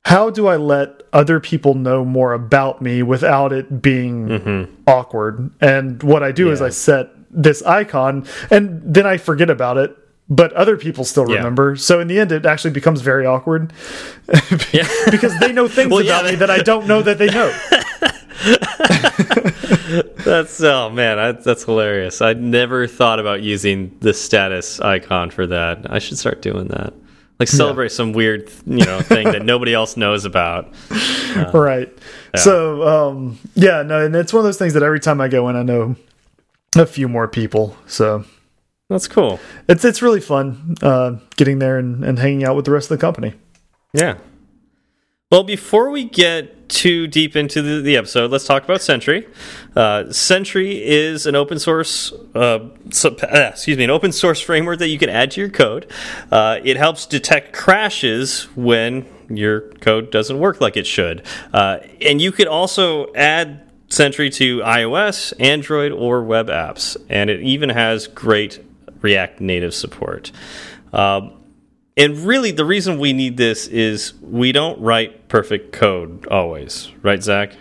How 0.06 0.30
do 0.30 0.46
I 0.46 0.56
let 0.56 1.02
other 1.12 1.40
people 1.40 1.74
know 1.74 2.04
more 2.04 2.32
about 2.32 2.80
me 2.80 3.02
without 3.02 3.52
it 3.52 3.82
being 3.82 4.28
mm 4.28 4.40
-hmm. 4.44 4.66
awkward? 4.86 5.50
And 5.60 6.02
what 6.02 6.22
I 6.22 6.32
do 6.32 6.44
yeah. 6.44 6.52
is 6.54 6.60
I 6.60 6.70
set 6.70 7.08
this 7.42 7.62
icon 7.62 8.24
and 8.50 8.94
then 8.94 9.06
I 9.14 9.18
forget 9.18 9.50
about 9.50 9.76
it 9.76 9.96
but 10.28 10.52
other 10.54 10.76
people 10.76 11.04
still 11.04 11.24
remember. 11.24 11.72
Yeah. 11.72 11.78
So 11.78 12.00
in 12.00 12.08
the 12.08 12.18
end, 12.18 12.32
it 12.32 12.46
actually 12.46 12.72
becomes 12.72 13.00
very 13.00 13.26
awkward 13.26 13.72
because 14.26 15.38
they 15.38 15.52
know 15.52 15.68
things 15.76 15.90
well, 15.90 16.00
about 16.00 16.24
yeah, 16.24 16.30
me 16.32 16.36
that 16.36 16.50
I 16.50 16.58
don't 16.58 16.86
know 16.86 17.02
that 17.02 17.18
they 17.18 17.26
know. 17.26 17.56
that's 20.24 20.60
oh 20.62 20.90
man, 20.90 21.18
I, 21.18 21.32
that's 21.32 21.64
hilarious. 21.64 22.20
I 22.20 22.34
never 22.34 22.86
thought 22.86 23.18
about 23.18 23.42
using 23.42 23.96
the 24.00 24.12
status 24.12 24.80
icon 24.80 25.30
for 25.30 25.46
that. 25.46 25.90
I 25.90 25.98
should 25.98 26.18
start 26.18 26.42
doing 26.42 26.68
that. 26.68 26.92
Like 27.38 27.48
celebrate 27.48 27.86
yeah. 27.86 27.96
some 27.96 28.12
weird, 28.12 28.50
you 28.64 28.84
know, 28.84 29.00
thing 29.02 29.30
that 29.30 29.44
nobody 29.44 29.74
else 29.74 29.96
knows 29.96 30.24
about. 30.24 30.72
Uh, 31.36 31.50
right. 31.52 31.92
Yeah. 32.34 32.40
So, 32.40 32.88
um, 32.88 33.38
yeah, 33.52 33.82
no, 33.82 34.02
and 34.02 34.16
it's 34.16 34.32
one 34.32 34.38
of 34.38 34.44
those 34.44 34.56
things 34.56 34.72
that 34.72 34.82
every 34.82 35.00
time 35.00 35.20
I 35.20 35.28
go 35.28 35.50
in, 35.50 35.56
I 35.56 35.62
know 35.62 35.96
a 36.76 36.86
few 36.86 37.08
more 37.08 37.28
people. 37.28 37.76
So 37.86 38.24
that's 38.88 39.06
cool. 39.06 39.38
It's 39.68 39.84
it's 39.84 40.00
really 40.00 40.22
fun 40.22 40.76
uh, 40.80 41.16
getting 41.36 41.58
there 41.58 41.78
and, 41.78 42.02
and 42.04 42.18
hanging 42.18 42.44
out 42.44 42.56
with 42.56 42.64
the 42.64 42.70
rest 42.70 42.90
of 42.90 42.96
the 42.96 43.00
company. 43.00 43.34
Yeah. 43.92 44.16
Well, 45.32 45.42
before 45.42 45.90
we 45.90 46.04
get 46.04 46.68
too 46.68 47.08
deep 47.08 47.34
into 47.34 47.60
the, 47.60 47.80
the 47.80 47.96
episode, 47.96 48.30
let's 48.30 48.44
talk 48.44 48.62
about 48.62 48.80
Sentry. 48.80 49.26
Uh, 49.74 50.12
Sentry 50.12 50.80
is 50.80 51.26
an 51.26 51.34
open 51.34 51.58
source, 51.58 52.12
uh, 52.36 52.68
uh, 52.68 53.50
excuse 53.50 53.76
me, 53.76 53.82
an 53.82 53.90
open 53.90 54.12
source 54.12 54.40
framework 54.40 54.78
that 54.78 54.86
you 54.86 55.00
can 55.00 55.08
add 55.08 55.32
to 55.32 55.40
your 55.40 55.50
code. 55.50 55.90
Uh, 56.30 56.60
it 56.62 56.76
helps 56.76 57.06
detect 57.06 57.52
crashes 57.52 58.44
when 58.54 59.04
your 59.28 59.62
code 59.80 60.12
doesn't 60.12 60.38
work 60.38 60.60
like 60.60 60.76
it 60.76 60.86
should, 60.86 61.26
uh, 61.52 61.78
and 62.00 62.22
you 62.22 62.30
could 62.30 62.46
also 62.46 63.12
add 63.14 63.68
Sentry 63.88 64.30
to 64.30 64.58
iOS, 64.60 65.32
Android, 65.40 65.90
or 65.90 66.22
web 66.22 66.46
apps, 66.46 66.96
and 67.08 67.30
it 67.30 67.40
even 67.40 67.70
has 67.70 68.06
great 68.06 68.64
React 69.02 69.40
Native 69.40 69.74
support. 69.74 70.30
Um, 70.92 71.32
and 71.96 72.18
really, 72.18 72.50
the 72.50 72.64
reason 72.64 72.98
we 72.98 73.14
need 73.14 73.38
this 73.38 73.66
is 73.68 74.12
we 74.20 74.52
don't 74.52 74.78
write 74.80 75.28
perfect 75.28 75.72
code 75.72 76.26
always, 76.28 76.92
right, 77.02 77.22
Zach? 77.22 77.52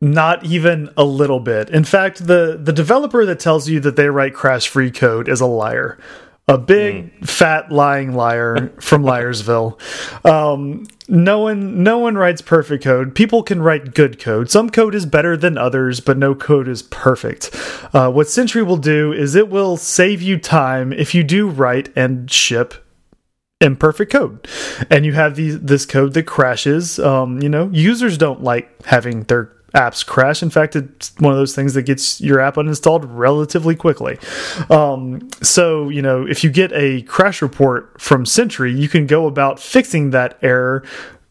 Not 0.00 0.44
even 0.44 0.90
a 0.96 1.04
little 1.04 1.38
bit. 1.38 1.70
In 1.70 1.84
fact, 1.84 2.26
the 2.26 2.58
the 2.60 2.72
developer 2.72 3.24
that 3.24 3.38
tells 3.38 3.68
you 3.68 3.78
that 3.80 3.96
they 3.96 4.08
write 4.08 4.34
crash 4.34 4.66
free 4.68 4.90
code 4.90 5.28
is 5.28 5.40
a 5.40 5.46
liar. 5.46 5.98
A 6.48 6.58
big 6.58 7.12
mm. 7.20 7.28
fat 7.28 7.72
lying 7.72 8.14
liar 8.14 8.72
from 8.80 9.02
Liarsville. 9.04 9.80
Um, 10.24 10.86
no 11.08 11.40
one 11.40 11.82
no 11.82 11.98
one 11.98 12.16
writes 12.16 12.42
perfect 12.42 12.84
code. 12.84 13.14
People 13.14 13.42
can 13.42 13.62
write 13.62 13.94
good 13.94 14.18
code. 14.18 14.50
Some 14.50 14.68
code 14.68 14.94
is 14.94 15.06
better 15.06 15.36
than 15.36 15.56
others, 15.56 16.00
but 16.00 16.18
no 16.18 16.34
code 16.34 16.68
is 16.68 16.82
perfect. 16.82 17.50
Uh, 17.94 18.10
what 18.10 18.28
Sentry 18.28 18.62
will 18.62 18.76
do 18.76 19.12
is 19.12 19.34
it 19.34 19.48
will 19.48 19.76
save 19.76 20.20
you 20.20 20.38
time 20.38 20.92
if 20.92 21.14
you 21.14 21.22
do 21.22 21.48
write 21.48 21.88
and 21.96 22.30
ship 22.30 22.85
imperfect 23.60 24.12
code. 24.12 24.46
And 24.90 25.06
you 25.06 25.12
have 25.12 25.36
these 25.36 25.60
this 25.60 25.86
code 25.86 26.14
that 26.14 26.24
crashes. 26.24 26.98
Um, 26.98 27.40
you 27.40 27.48
know 27.48 27.70
users 27.72 28.18
don't 28.18 28.42
like 28.42 28.84
having 28.84 29.22
their 29.24 29.52
apps 29.74 30.04
crash. 30.04 30.42
In 30.42 30.50
fact 30.50 30.76
it's 30.76 31.14
one 31.18 31.32
of 31.32 31.38
those 31.38 31.54
things 31.54 31.74
that 31.74 31.82
gets 31.82 32.20
your 32.20 32.40
app 32.40 32.56
uninstalled 32.56 33.04
relatively 33.08 33.74
quickly. 33.74 34.18
Um, 34.70 35.28
so 35.42 35.88
you 35.88 36.02
know 36.02 36.26
if 36.26 36.44
you 36.44 36.50
get 36.50 36.72
a 36.72 37.02
crash 37.02 37.42
report 37.42 38.00
from 38.00 38.26
sentry 38.26 38.72
you 38.72 38.88
can 38.88 39.06
go 39.06 39.26
about 39.26 39.58
fixing 39.60 40.10
that 40.10 40.38
error 40.42 40.84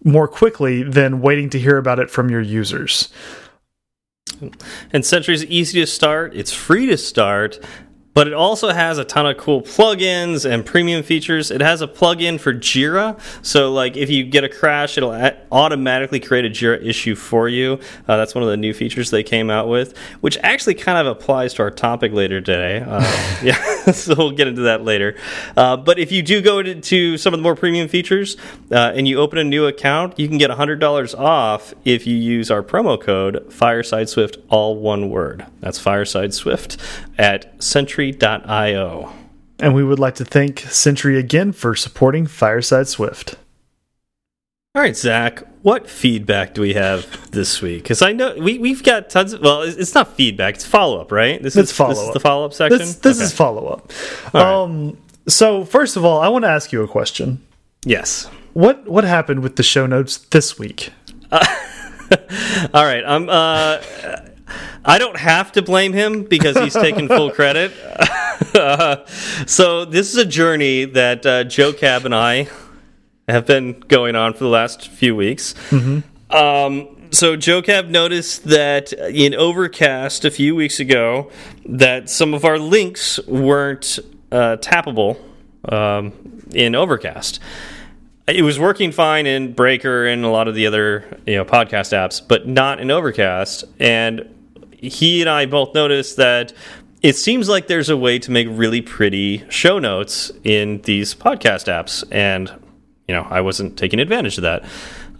more 0.03 0.27
quickly 0.27 0.84
than 0.84 1.20
waiting 1.20 1.50
to 1.50 1.60
hear 1.60 1.77
about 1.77 2.00
it 2.00 2.10
from 2.10 2.29
your 2.29 2.41
users. 2.41 3.10
And 4.91 5.05
Sentry 5.05 5.34
is 5.34 5.46
easy 5.46 5.79
to 5.79 5.88
start. 5.88 6.36
It's 6.36 6.53
free 6.53 6.86
to 6.88 6.98
start 6.98 7.60
but 8.16 8.28
it 8.28 8.34
also 8.34 8.70
has 8.70 8.98
a 8.98 9.04
ton 9.04 9.28
of 9.28 9.36
cool 9.36 9.62
plugins 9.62 10.50
and 10.50 10.66
premium 10.66 11.04
features. 11.04 11.52
It 11.52 11.60
has 11.60 11.82
a 11.82 11.88
plugin 11.88 12.40
for 12.40 12.54
Jira, 12.54 13.20
so 13.46 13.72
like 13.72 13.98
if 13.98 14.10
you 14.10 14.24
get 14.24 14.46
a 14.46 14.50
crash, 14.50 14.98
it'll 14.98 15.12
automatically 15.52 16.22
create 16.22 16.46
a 16.46 16.50
Jira 16.50 16.84
issue 16.84 17.14
for 17.14 17.50
you. 17.50 17.78
Uh, 18.08 18.16
that's 18.16 18.34
one 18.34 18.42
of 18.42 18.50
the 18.50 18.58
new 18.58 18.74
features 18.74 19.12
they 19.12 19.22
came 19.22 19.50
out 19.50 19.68
with, 19.68 19.98
which 20.22 20.38
actually 20.42 20.76
kind 20.76 20.98
of 20.98 21.08
applies 21.08 21.54
to 21.56 21.64
our 21.64 21.70
topic 21.70 22.14
later 22.14 22.40
today. 22.40 22.80
Uh, 22.88 23.02
yeah, 23.44 23.62
so 23.92 24.16
we'll 24.18 24.32
get 24.32 24.48
into 24.48 24.62
that 24.62 24.84
later. 24.86 25.18
Uh, 25.58 25.76
but 25.76 26.00
if 26.00 26.10
you 26.12 26.24
do 26.24 26.42
go 26.42 26.64
to, 26.64 27.18
some 27.18 27.34
of 27.34 27.40
the 27.40 27.44
more 27.44 27.56
premium 27.56 27.90
features 27.90 28.38
uh, 28.72 28.94
and 28.96 29.10
you 29.10 29.20
open 29.20 29.38
a 29.40 29.44
new 29.44 29.66
account, 29.66 30.18
you 30.18 30.30
can 30.30 30.38
get 30.38 30.50
$100 30.50 31.20
off 31.20 31.74
if 31.84 32.08
you 32.08 32.16
use 32.16 32.50
our 32.50 32.64
promo 32.64 33.00
code 33.00 33.52
Fireside 33.52 34.08
Swift, 34.08 34.38
all 34.50 34.78
one 34.78 35.10
word. 35.10 35.46
That's 35.60 35.80
Fireside 35.80 36.34
Swift 36.34 36.78
at 37.18 37.62
Sentry.io. 38.14 39.14
And 39.60 39.74
we 39.74 39.84
would 39.84 40.00
like 40.00 40.16
to 40.16 40.26
thank 40.26 40.60
Sentry 40.60 41.18
again 41.18 41.52
for 41.52 41.76
supporting 41.76 42.28
Fireside 42.28 42.88
Swift. 42.88 43.36
All 44.76 44.82
right, 44.82 44.96
Zach, 44.96 45.42
what 45.62 45.90
feedback 45.90 46.54
do 46.54 46.62
we 46.62 46.74
have 46.74 47.32
this 47.32 47.62
week? 47.62 47.84
Because 47.84 48.02
I 48.02 48.12
know 48.12 48.36
we, 48.38 48.60
we've 48.60 48.84
got 48.84 49.10
tons 49.10 49.32
of, 49.32 49.42
well, 49.42 49.62
it's 49.62 49.96
not 49.96 50.14
feedback, 50.16 50.56
it's 50.56 50.66
follow 50.66 51.00
up, 51.00 51.14
right? 51.14 51.42
This 51.42 51.56
it's 51.56 51.72
is, 51.72 51.78
follow 51.78 51.92
this 51.92 52.00
is 52.00 52.14
the 52.14 52.20
follow 52.20 52.46
up 52.46 52.54
section? 52.54 52.80
This, 52.80 52.96
this 52.98 53.18
okay. 53.18 53.24
is 53.24 53.34
follow 53.34 53.68
up. 53.68 54.36
Um, 54.36 54.88
right. 54.90 54.98
So, 55.28 55.64
first 55.64 55.96
of 55.96 56.04
all, 56.04 56.20
I 56.20 56.28
want 56.28 56.44
to 56.44 56.50
ask 56.50 56.74
you 56.74 56.84
a 56.84 56.88
question. 56.88 57.42
Yes. 57.86 58.30
What 58.54 58.88
what 58.88 59.06
happened 59.06 59.42
with 59.42 59.56
the 59.56 59.64
show 59.64 59.86
notes 59.86 60.18
this 60.18 60.60
week? 60.60 60.92
Uh, 61.32 61.46
all 62.74 62.86
right, 62.86 63.04
I'm. 63.06 63.30
Uh, 63.30 63.82
I 64.84 64.98
don't 64.98 65.18
have 65.18 65.52
to 65.54 65.62
blame 65.62 65.94
him 65.94 66.24
because 66.24 66.58
he's 66.58 66.74
taking 66.74 67.08
full 67.08 67.32
credit. 67.40 67.72
uh, 68.54 69.06
so 69.46 69.86
this 69.86 70.14
is 70.14 70.18
a 70.18 70.25
journey 70.25 70.86
that 70.86 71.25
uh, 71.25 71.44
Joe 71.44 71.74
Cab 71.74 72.06
and 72.06 72.14
I 72.14 72.48
have 73.28 73.46
been 73.46 73.80
going 73.88 74.16
on 74.16 74.34
for 74.34 74.44
the 74.44 74.50
last 74.50 74.88
few 74.90 75.16
weeks. 75.16 75.56
Mm 75.72 75.80
-hmm. 75.80 76.36
um, 76.36 76.88
so 77.12 77.36
Joe 77.36 77.62
Cab 77.62 77.90
noticed 77.90 78.50
that 78.50 78.94
in 78.94 79.36
Overcast 79.36 80.25
a 80.25 80.32
few 80.32 80.56
weeks 80.56 80.80
ago 80.80 81.32
that 81.78 82.10
some 82.10 82.36
of 82.36 82.44
our 82.44 82.60
links 82.60 83.20
weren't 83.28 84.00
uh, 84.32 84.58
tappable 84.58 85.16
um, 85.72 86.12
in 86.54 86.75
Overcast 86.75 87.42
it 88.28 88.42
was 88.42 88.58
working 88.60 88.92
fine 88.92 89.28
in 89.28 89.54
Breaker 89.54 90.08
and 90.08 90.25
a 90.25 90.30
lot 90.30 90.48
of 90.48 90.56
the 90.56 90.66
other 90.68 91.06
you 91.25 91.36
know 91.36 91.46
podcast 91.46 91.94
apps, 91.94 92.22
but 92.25 92.48
not 92.48 92.80
in 92.80 92.90
Overcast. 92.90 93.66
And 93.80 94.35
he 94.82 95.22
and 95.22 95.29
I 95.29 95.46
both 95.46 95.74
noticed 95.74 96.17
that 96.17 96.53
it 97.01 97.15
seems 97.15 97.48
like 97.48 97.67
there's 97.67 97.89
a 97.89 97.98
way 97.98 98.17
to 98.20 98.32
make 98.32 98.48
really 98.50 98.82
pretty 98.82 99.44
show 99.50 99.79
notes 99.79 100.32
in 100.44 100.82
these 100.82 101.13
podcast 101.13 101.67
apps, 101.67 102.03
and 102.12 102.51
you 103.08 103.13
know 103.13 103.27
I 103.29 103.41
wasn't 103.41 103.77
taking 103.77 104.00
advantage 104.00 104.38
of 104.38 104.44
that 104.44 104.65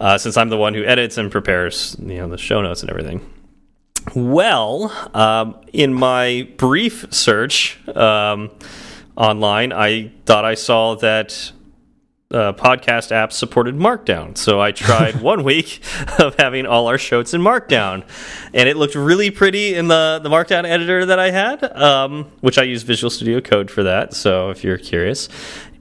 uh, 0.00 0.18
since 0.18 0.36
I'm 0.36 0.48
the 0.48 0.56
one 0.56 0.74
who 0.74 0.84
edits 0.84 1.18
and 1.18 1.30
prepares 1.30 1.96
you 2.00 2.18
know 2.18 2.28
the 2.28 2.38
show 2.38 2.60
notes 2.60 2.82
and 2.82 2.90
everything. 2.90 3.20
Well, 4.14 4.92
um, 5.14 5.60
in 5.72 5.92
my 5.92 6.48
brief 6.56 7.06
search 7.12 7.78
um, 7.88 8.50
online, 9.16 9.72
I 9.72 10.12
thought 10.26 10.44
I 10.44 10.54
saw 10.54 10.94
that 10.96 11.52
uh, 12.30 12.52
podcast 12.52 13.12
apps 13.12 13.32
supported 13.32 13.76
Markdown. 13.76 14.36
So 14.36 14.60
I 14.60 14.72
tried 14.72 15.20
one 15.20 15.44
week 15.44 15.80
of 16.18 16.34
having 16.36 16.66
all 16.66 16.88
our 16.88 16.98
shows 16.98 17.34
in 17.34 17.40
Markdown, 17.40 18.04
and 18.52 18.68
it 18.68 18.76
looked 18.76 18.94
really 18.94 19.30
pretty 19.30 19.74
in 19.74 19.88
the 19.88 20.20
the 20.22 20.28
Markdown 20.28 20.64
editor 20.64 21.06
that 21.06 21.18
I 21.18 21.30
had, 21.30 21.62
um, 21.76 22.24
which 22.40 22.58
I 22.58 22.64
use 22.64 22.82
Visual 22.82 23.10
Studio 23.10 23.40
Code 23.40 23.70
for 23.70 23.84
that. 23.84 24.14
So 24.14 24.50
if 24.50 24.64
you're 24.64 24.78
curious. 24.78 25.28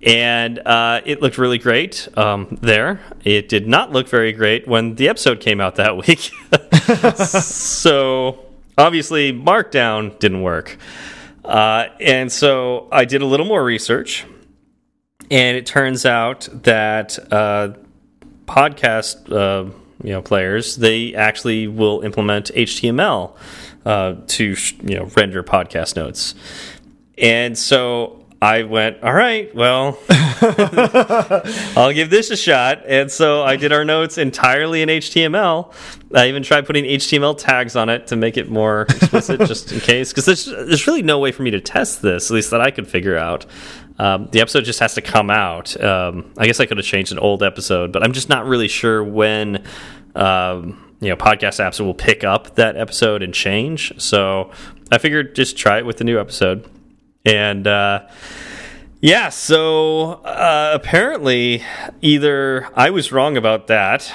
And 0.03 0.59
uh, 0.59 1.01
it 1.03 1.23
looked 1.23 1.39
really 1.39 1.57
great 1.57 2.07
um, 2.15 2.59
there. 2.61 3.01
It 3.23 3.49
did 3.49 3.67
not 3.67 3.91
look 3.91 4.07
very 4.07 4.33
great 4.33 4.67
when 4.67 4.93
the 4.93 5.09
episode 5.09 5.39
came 5.39 5.59
out 5.59 5.75
that 5.75 5.97
week. 6.07 6.31
so 7.15 8.45
obviously, 8.77 9.33
Markdown 9.33 10.19
didn't 10.19 10.43
work. 10.43 10.77
Uh, 11.43 11.87
and 11.99 12.31
so 12.31 12.87
I 12.91 13.05
did 13.05 13.23
a 13.23 13.25
little 13.25 13.47
more 13.47 13.63
research 13.63 14.25
and 15.31 15.57
it 15.57 15.65
turns 15.65 16.05
out 16.05 16.47
that 16.51 17.17
uh, 17.31 17.73
podcast 18.45 19.31
uh, 19.31 19.71
you 20.03 20.11
know 20.11 20.21
players 20.21 20.75
they 20.75 21.15
actually 21.15 21.67
will 21.67 22.01
implement 22.01 22.51
HTML 22.53 23.35
uh, 23.85 24.15
to 24.27 24.55
you 24.83 24.95
know 24.95 25.05
render 25.15 25.43
podcast 25.43 25.95
notes, 25.95 26.35
and 27.17 27.57
so 27.57 28.25
I 28.41 28.63
went, 28.63 29.01
all 29.01 29.13
right, 29.13 29.53
well, 29.55 29.97
I'll 31.75 31.93
give 31.93 32.09
this 32.09 32.29
a 32.31 32.37
shot. 32.37 32.83
And 32.85 33.09
so 33.09 33.43
I 33.43 33.55
did 33.55 33.71
our 33.71 33.85
notes 33.85 34.17
entirely 34.19 34.81
in 34.81 34.89
HTML. 34.89 35.73
I 36.13 36.27
even 36.27 36.43
tried 36.43 36.67
putting 36.67 36.83
HTML 36.83 37.37
tags 37.37 37.75
on 37.75 37.89
it 37.89 38.07
to 38.07 38.15
make 38.15 38.37
it 38.37 38.49
more 38.49 38.83
explicit, 38.83 39.39
just 39.47 39.71
in 39.71 39.79
case, 39.79 40.11
because 40.11 40.25
there's, 40.25 40.45
there's 40.45 40.85
really 40.85 41.01
no 41.01 41.17
way 41.17 41.31
for 41.31 41.43
me 41.43 41.51
to 41.51 41.61
test 41.61 42.01
this, 42.01 42.29
at 42.29 42.35
least 42.35 42.51
that 42.51 42.61
I 42.61 42.71
could 42.71 42.87
figure 42.87 43.17
out. 43.17 43.45
Um, 43.97 44.27
the 44.31 44.41
episode 44.41 44.65
just 44.65 44.79
has 44.79 44.93
to 44.95 45.01
come 45.01 45.29
out. 45.29 45.79
Um, 45.81 46.33
I 46.37 46.45
guess 46.45 46.59
I 46.59 46.65
could 46.65 46.77
have 46.77 46.85
changed 46.85 47.11
an 47.11 47.19
old 47.19 47.43
episode, 47.43 47.91
but 47.91 48.03
I'm 48.03 48.11
just 48.11 48.29
not 48.29 48.45
really 48.45 48.67
sure 48.67 49.03
when 49.03 49.63
um, 50.15 50.93
you 50.99 51.09
know 51.09 51.15
podcast 51.15 51.63
apps 51.63 51.79
will 51.79 51.93
pick 51.93 52.23
up 52.23 52.55
that 52.55 52.75
episode 52.75 53.23
and 53.23 53.33
change. 53.33 53.93
So 54.01 54.51
I 54.91 54.97
figured 54.97 55.35
just 55.35 55.57
try 55.57 55.77
it 55.77 55.85
with 55.85 55.97
the 55.97 56.03
new 56.03 56.19
episode, 56.19 56.69
and 57.25 57.65
uh, 57.65 58.07
yeah. 59.01 59.29
So 59.29 60.13
uh, 60.23 60.71
apparently, 60.73 61.63
either 62.01 62.67
I 62.75 62.89
was 62.89 63.11
wrong 63.13 63.37
about 63.37 63.67
that, 63.67 64.11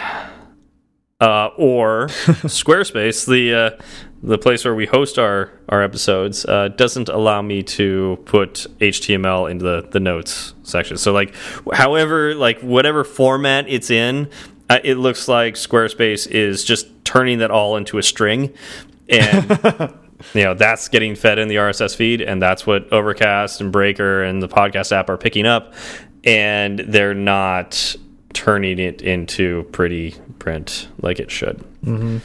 uh, 1.21 1.51
or 1.57 2.07
Squarespace, 2.09 3.27
the 3.27 3.55
uh, 3.55 3.83
the 4.23 4.39
place 4.39 4.65
where 4.65 4.75
we 4.75 4.87
host 4.87 5.19
our 5.19 5.51
our 5.69 5.83
episodes 5.83 6.45
uh, 6.45 6.69
doesn't 6.69 7.09
allow 7.09 7.41
me 7.41 7.63
to 7.63 8.19
put 8.27 8.67
HTML 8.79 9.51
into 9.51 9.65
the 9.65 9.89
the 9.91 10.01
notes 10.01 10.55
section. 10.63 10.97
So 10.97 11.13
like, 11.13 11.35
however, 11.73 12.35
like 12.35 12.61
whatever 12.61 13.05
format 13.05 13.67
it's 13.69 13.91
in, 13.91 14.29
uh, 14.69 14.79
it 14.85 14.97
looks 14.97 15.27
like 15.29 15.55
Squarespace 15.55 16.27
is 16.27 16.65
just 16.65 16.89
turning 17.05 17.39
that 17.39 17.51
all 17.51 17.77
into 17.77 17.99
a 17.99 18.03
string, 18.03 18.53
and 19.09 19.51
you 20.35 20.45
know 20.45 20.55
that's 20.55 20.89
getting 20.89 21.15
fed 21.15 21.39
in 21.39 21.49
the 21.49 21.57
RSS 21.57 21.97
feed, 21.97 22.21
and 22.21 22.43
that's 22.43 22.67
what 22.67 22.93
Overcast 22.93 23.61
and 23.61 23.73
Breaker 23.73 24.23
and 24.23 24.43
the 24.43 24.49
podcast 24.49 24.93
app 24.93 25.09
are 25.09 25.17
picking 25.17 25.47
up, 25.47 25.73
and 26.25 26.79
they're 26.81 27.15
not 27.15 27.97
turning 28.35 28.79
it 28.79 29.01
into 29.03 29.65
pretty 29.73 30.15
print 30.39 30.89
like 31.01 31.19
it 31.19 31.31
should. 31.31 31.65
Mm 31.85 32.01
-hmm. 32.01 32.21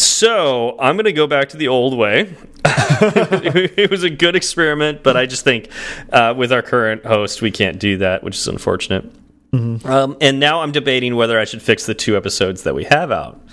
So 0.00 0.76
I'm 0.78 0.96
going 0.96 1.04
to 1.04 1.12
go 1.12 1.26
back 1.26 1.50
to 1.50 1.58
the 1.58 1.68
old 1.68 1.96
way. 1.96 2.34
it 2.64 3.90
was 3.90 4.02
a 4.02 4.08
good 4.08 4.34
experiment, 4.34 5.02
but 5.02 5.14
I 5.14 5.26
just 5.26 5.44
think 5.44 5.68
uh, 6.10 6.32
with 6.34 6.52
our 6.52 6.62
current 6.62 7.04
host, 7.04 7.42
we 7.42 7.50
can't 7.50 7.78
do 7.78 7.98
that, 7.98 8.24
which 8.24 8.36
is 8.36 8.48
unfortunate. 8.48 9.04
Mm 9.52 9.78
-hmm. 9.78 9.90
um, 9.90 10.16
and 10.20 10.40
now 10.40 10.64
I'm 10.64 10.72
debating 10.72 11.16
whether 11.16 11.42
I 11.42 11.44
should 11.44 11.62
fix 11.62 11.84
the 11.84 11.94
two 11.94 12.16
episodes 12.16 12.62
that 12.62 12.74
we 12.74 12.84
have 12.84 13.14
out. 13.14 13.36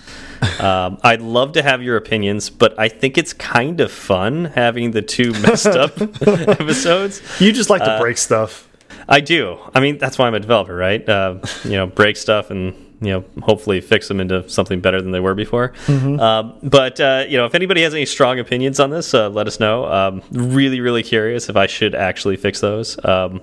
Um, 0.60 0.98
I'd 1.04 1.22
love 1.22 1.52
to 1.52 1.62
have 1.62 1.84
your 1.84 1.98
opinions, 1.98 2.50
but 2.50 2.72
I 2.86 2.90
think 3.00 3.18
it's 3.18 3.34
kind 3.34 3.82
of 3.82 3.92
fun 3.92 4.52
having 4.56 4.94
the 4.94 5.02
two 5.02 5.32
messed 5.42 5.76
up 5.76 6.02
episodes. 6.62 7.22
You 7.40 7.52
just 7.52 7.70
like 7.70 7.84
to 7.86 7.92
uh, 7.92 8.00
break 8.00 8.18
stuff. 8.18 8.68
I 9.18 9.22
do. 9.22 9.58
I 9.76 9.80
mean, 9.80 9.98
that's 9.98 10.18
why 10.18 10.28
I'm 10.28 10.36
a 10.36 10.40
developer, 10.40 10.76
right? 10.76 11.10
Uh, 11.10 11.36
you 11.64 11.78
know, 11.78 11.88
break 11.88 12.18
stuff 12.18 12.52
and 12.52 12.74
you 13.02 13.12
know 13.12 13.24
hopefully 13.42 13.82
fix 13.82 14.08
them 14.08 14.20
into 14.20 14.48
something 14.50 14.82
better 14.82 15.02
than 15.02 15.12
they 15.12 15.20
were 15.20 15.36
before. 15.36 15.74
Mm 15.88 16.00
-hmm. 16.00 16.20
um, 16.20 16.54
but 16.64 17.00
uh, 17.00 17.24
you 17.28 17.38
know, 17.38 17.46
if 17.46 17.56
anybody 17.56 17.84
has 17.84 17.94
any 17.94 18.06
strong 18.06 18.40
opinions 18.40 18.80
on 18.80 18.90
this, 18.90 19.14
uh, 19.14 19.30
let 19.30 19.48
us 19.48 19.58
know. 19.58 19.86
Um, 19.86 20.22
really, 20.32 20.82
really 20.82 21.04
curious 21.04 21.50
if 21.50 21.56
I 21.56 21.68
should 21.68 21.96
actually 21.96 22.38
fix 22.38 22.60
those. 22.60 22.98
Um, 23.04 23.42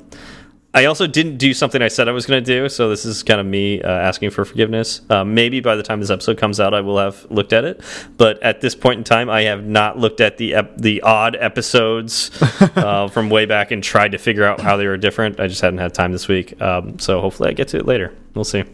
I 0.75 0.87
also 0.87 1.07
didn't 1.07 1.37
do 1.37 1.55
something 1.55 1.81
I 1.81 1.89
said 1.89 2.09
I 2.09 2.13
was 2.13 2.27
going 2.27 2.43
to 2.43 2.53
do, 2.61 2.69
so 2.69 2.91
this 2.91 3.05
is 3.05 3.23
kind 3.23 3.39
of 3.39 3.47
me 3.47 3.81
uh, 3.81 3.89
asking 3.89 4.31
for 4.31 4.45
forgiveness. 4.45 5.03
Uh, 5.09 5.23
maybe 5.23 5.61
by 5.61 5.77
the 5.77 5.85
time 5.85 6.01
this 6.01 6.11
episode 6.11 6.37
comes 6.37 6.59
out, 6.59 6.75
I 6.75 6.81
will 6.81 6.99
have 6.99 7.31
looked 7.31 7.53
at 7.53 7.65
it, 7.65 7.81
but 8.17 8.43
at 8.43 8.61
this 8.61 8.75
point 8.75 8.99
in 8.99 9.05
time, 9.05 9.31
I 9.31 9.43
have 9.43 9.65
not 9.65 9.99
looked 9.99 10.21
at 10.21 10.37
the 10.37 10.57
the 10.77 11.01
odd 11.03 11.37
episodes 11.37 12.33
uh, 12.77 13.07
from 13.07 13.31
way 13.31 13.47
back 13.47 13.71
and 13.71 13.85
tried 13.85 14.13
to 14.13 14.19
figure 14.19 14.45
out 14.45 14.61
how 14.61 14.77
they 14.77 14.89
were 14.89 14.97
different. 14.97 15.39
I 15.39 15.47
just 15.47 15.61
hadn't 15.61 15.79
had 15.79 15.95
time 15.95 16.11
this 16.11 16.27
week, 16.27 16.61
um, 16.61 16.99
so 16.99 17.21
hopefully 17.21 17.51
I 17.51 17.53
get 17.53 17.69
to 17.69 17.79
it 17.79 17.87
later. 17.87 18.13
We'll 18.35 18.45
see. 18.45 18.65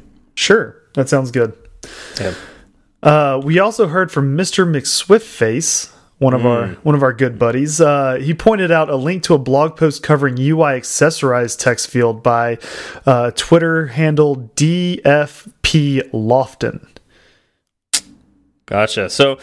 Sure, 0.40 0.74
that 0.94 1.06
sounds 1.06 1.30
good. 1.30 1.52
Yeah. 2.18 2.32
Uh, 3.02 3.38
we 3.44 3.58
also 3.58 3.88
heard 3.88 4.10
from 4.10 4.38
Mr. 4.38 4.66
McSwiftface, 4.66 5.92
one 6.16 6.32
of 6.32 6.40
mm. 6.40 6.46
our 6.46 6.68
one 6.76 6.94
of 6.94 7.02
our 7.02 7.12
good 7.12 7.38
buddies. 7.38 7.78
Uh, 7.78 8.14
he 8.14 8.32
pointed 8.32 8.70
out 8.70 8.88
a 8.88 8.96
link 8.96 9.22
to 9.24 9.34
a 9.34 9.38
blog 9.38 9.76
post 9.76 10.02
covering 10.02 10.38
UI 10.38 10.80
accessorized 10.80 11.58
text 11.58 11.88
field 11.88 12.22
by 12.22 12.56
uh, 13.04 13.32
Twitter 13.32 13.88
handle 13.88 14.50
DFP 14.56 16.10
Lofton. 16.10 16.88
Gotcha. 18.64 19.10
So 19.10 19.38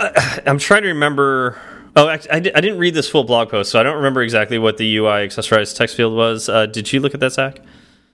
uh, 0.00 0.38
I'm 0.46 0.58
trying 0.58 0.80
to 0.84 0.88
remember 0.88 1.58
Oh, 1.94 2.06
I, 2.06 2.20
I, 2.30 2.38
didn't 2.38 2.78
read 2.78 2.94
this 2.94 3.10
full 3.10 3.24
blog 3.24 3.48
post, 3.48 3.72
so 3.72 3.80
I 3.80 3.82
don't 3.82 3.96
remember 3.96 4.22
exactly 4.22 4.56
what 4.56 4.76
the 4.76 4.96
UI 4.98 5.26
accessorized 5.26 5.76
text 5.76 5.96
field 5.96 6.14
was. 6.14 6.48
Uh, 6.48 6.66
did 6.66 6.92
you 6.92 7.00
look 7.00 7.12
at 7.12 7.18
that, 7.18 7.32
Zach? 7.32 7.60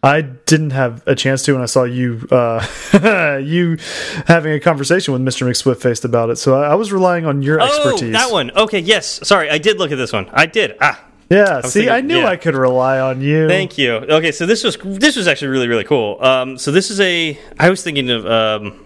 I 0.04 0.20
didn't 0.20 0.70
have 0.70 1.02
a 1.06 1.14
chance 1.14 1.42
to 1.44 1.54
when 1.54 1.62
I 1.62 1.66
saw 1.66 1.84
you 1.84 2.28
uh, 2.30 2.64
you 3.42 3.78
having 4.26 4.52
a 4.52 4.60
conversation 4.60 5.14
with 5.14 5.22
Mr. 5.22 5.48
McSwiftface 5.48 6.04
about 6.04 6.28
it. 6.28 6.36
So 6.36 6.60
I, 6.60 6.72
I 6.72 6.74
was 6.74 6.92
relying 6.92 7.24
on 7.24 7.40
your 7.40 7.60
oh, 7.60 7.64
expertise. 7.64 8.12
that 8.12 8.30
one. 8.30 8.50
Okay, 8.50 8.80
yes. 8.80 9.26
Sorry, 9.26 9.48
I 9.48 9.56
did 9.56 9.78
look 9.78 9.92
at 9.92 9.96
this 9.96 10.12
one. 10.12 10.28
I 10.32 10.46
did. 10.46 10.76
Ah. 10.80 11.02
Yeah, 11.30 11.62
I 11.64 11.68
see, 11.68 11.80
thinking, 11.80 11.90
I 11.90 12.00
knew 12.02 12.18
yeah. 12.18 12.28
I 12.28 12.36
could 12.36 12.54
rely 12.54 13.00
on 13.00 13.22
you. 13.22 13.48
Thank 13.48 13.78
you. 13.78 13.94
Okay, 13.94 14.30
so 14.30 14.44
this 14.44 14.62
was 14.62 14.76
this 14.76 15.16
was 15.16 15.26
actually 15.26 15.48
really 15.48 15.68
really 15.68 15.84
cool. 15.84 16.22
Um, 16.22 16.58
so 16.58 16.70
this 16.70 16.90
is 16.90 17.00
a 17.00 17.38
I 17.58 17.70
was 17.70 17.82
thinking 17.82 18.10
of 18.10 18.26
um, 18.26 18.83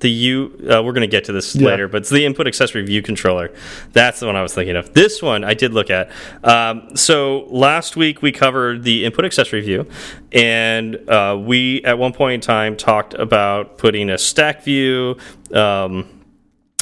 the 0.00 0.10
U. 0.10 0.68
Uh, 0.70 0.82
we're 0.82 0.92
going 0.92 1.02
to 1.02 1.06
get 1.06 1.24
to 1.24 1.32
this 1.32 1.54
yeah. 1.54 1.66
later, 1.66 1.88
but 1.88 2.02
it's 2.02 2.10
the 2.10 2.24
input 2.24 2.46
accessory 2.46 2.84
view 2.84 3.02
controller. 3.02 3.52
That's 3.92 4.20
the 4.20 4.26
one 4.26 4.36
I 4.36 4.42
was 4.42 4.54
thinking 4.54 4.76
of. 4.76 4.94
This 4.94 5.22
one 5.22 5.44
I 5.44 5.54
did 5.54 5.72
look 5.72 5.90
at. 5.90 6.10
Um, 6.42 6.96
so 6.96 7.46
last 7.48 7.96
week 7.96 8.22
we 8.22 8.32
covered 8.32 8.82
the 8.82 9.04
input 9.04 9.24
accessory 9.24 9.60
view, 9.60 9.88
and 10.32 10.96
uh, 11.08 11.36
we 11.40 11.82
at 11.84 11.98
one 11.98 12.12
point 12.12 12.34
in 12.34 12.40
time 12.40 12.76
talked 12.76 13.14
about 13.14 13.78
putting 13.78 14.10
a 14.10 14.18
stack 14.18 14.62
view. 14.62 15.16
Um, 15.52 16.14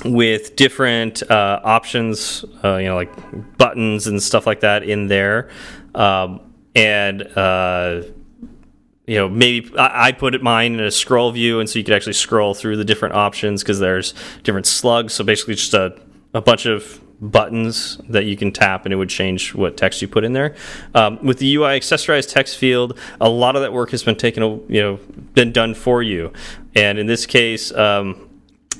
with 0.04 0.56
different 0.56 1.22
uh, 1.30 1.58
options, 1.64 2.44
uh, 2.62 2.76
you 2.76 2.84
know, 2.84 2.96
like 2.96 3.56
buttons 3.56 4.06
and 4.06 4.22
stuff 4.22 4.46
like 4.46 4.60
that 4.60 4.82
in 4.82 5.06
there, 5.06 5.48
um, 5.94 6.40
and 6.74 7.22
uh, 7.22 8.02
you 9.06 9.16
know, 9.16 9.28
maybe 9.28 9.72
I, 9.78 10.12
put 10.12 10.34
it 10.34 10.42
mine 10.42 10.74
in 10.74 10.80
a 10.80 10.90
scroll 10.90 11.30
view, 11.30 11.60
and 11.60 11.70
so 11.70 11.78
you 11.78 11.84
could 11.84 11.94
actually 11.94 12.14
scroll 12.14 12.54
through 12.54 12.76
the 12.76 12.84
different 12.84 13.14
options 13.14 13.62
because 13.62 13.78
there's 13.78 14.14
different 14.42 14.66
slugs. 14.66 15.14
So 15.14 15.22
basically, 15.22 15.54
just 15.54 15.74
a, 15.74 15.96
a 16.34 16.40
bunch 16.40 16.66
of 16.66 17.00
buttons 17.20 17.98
that 18.08 18.24
you 18.24 18.36
can 18.36 18.52
tap 18.52 18.84
and 18.84 18.92
it 18.92 18.96
would 18.96 19.08
change 19.08 19.54
what 19.54 19.76
text 19.76 20.02
you 20.02 20.08
put 20.08 20.24
in 20.24 20.32
there. 20.32 20.54
Um, 20.94 21.24
with 21.24 21.38
the 21.38 21.54
UI 21.54 21.78
accessorized 21.78 22.32
text 22.32 22.58
field, 22.58 22.98
a 23.20 23.28
lot 23.28 23.56
of 23.56 23.62
that 23.62 23.72
work 23.72 23.90
has 23.90 24.02
been 24.02 24.16
taken, 24.16 24.42
you 24.68 24.82
know, 24.82 24.98
been 25.34 25.52
done 25.52 25.74
for 25.74 26.02
you. 26.02 26.32
And 26.74 26.98
in 26.98 27.06
this 27.06 27.26
case, 27.26 27.72
um, 27.72 28.28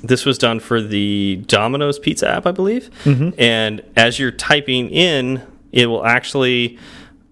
this 0.03 0.25
was 0.25 0.37
done 0.37 0.59
for 0.59 0.81
the 0.81 1.37
Domino's 1.47 1.97
Pizza 1.97 2.29
app, 2.29 2.45
I 2.45 2.51
believe. 2.51 2.89
Mm 3.05 3.13
-hmm. 3.13 3.33
And 3.39 3.81
as 3.95 4.19
you're 4.19 4.35
typing 4.35 4.89
in, 4.91 5.41
it 5.71 5.87
will 5.87 6.05
actually 6.05 6.77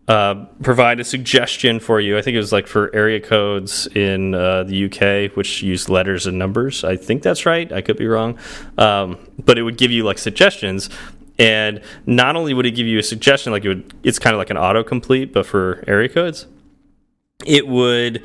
uh, 0.08 0.46
provide 0.62 1.00
a 1.00 1.04
suggestion 1.04 1.80
for 1.80 2.00
you. 2.00 2.18
I 2.18 2.22
think 2.22 2.36
it 2.36 2.40
was 2.40 2.52
like 2.52 2.68
for 2.68 2.94
area 2.96 3.20
codes 3.20 3.88
in 3.88 4.36
uh, 4.36 4.64
the 4.64 4.86
UK, 4.86 5.36
which 5.36 5.64
use 5.64 5.90
letters 5.90 6.28
and 6.28 6.38
numbers. 6.38 6.84
I 6.84 6.96
think 6.96 7.24
that's 7.24 7.46
right. 7.46 7.72
I 7.72 7.82
could 7.82 7.98
be 7.98 8.06
wrong. 8.06 8.38
Um, 8.78 9.18
but 9.44 9.58
it 9.58 9.64
would 9.64 9.78
give 9.78 9.92
you 9.92 10.04
like 10.04 10.20
suggestions. 10.20 10.90
And 11.40 11.82
not 12.06 12.36
only 12.36 12.54
would 12.54 12.68
it 12.68 12.72
give 12.72 12.86
you 12.86 13.00
a 13.00 13.04
suggestion, 13.04 13.52
like 13.52 13.66
it 13.66 13.70
would, 13.70 13.94
it's 14.04 14.20
kind 14.20 14.36
of 14.36 14.38
like 14.38 14.52
an 14.52 14.58
autocomplete, 14.58 15.34
but 15.34 15.46
for 15.46 15.84
area 15.88 16.08
codes. 16.08 16.46
It 17.44 17.68
would 17.68 18.24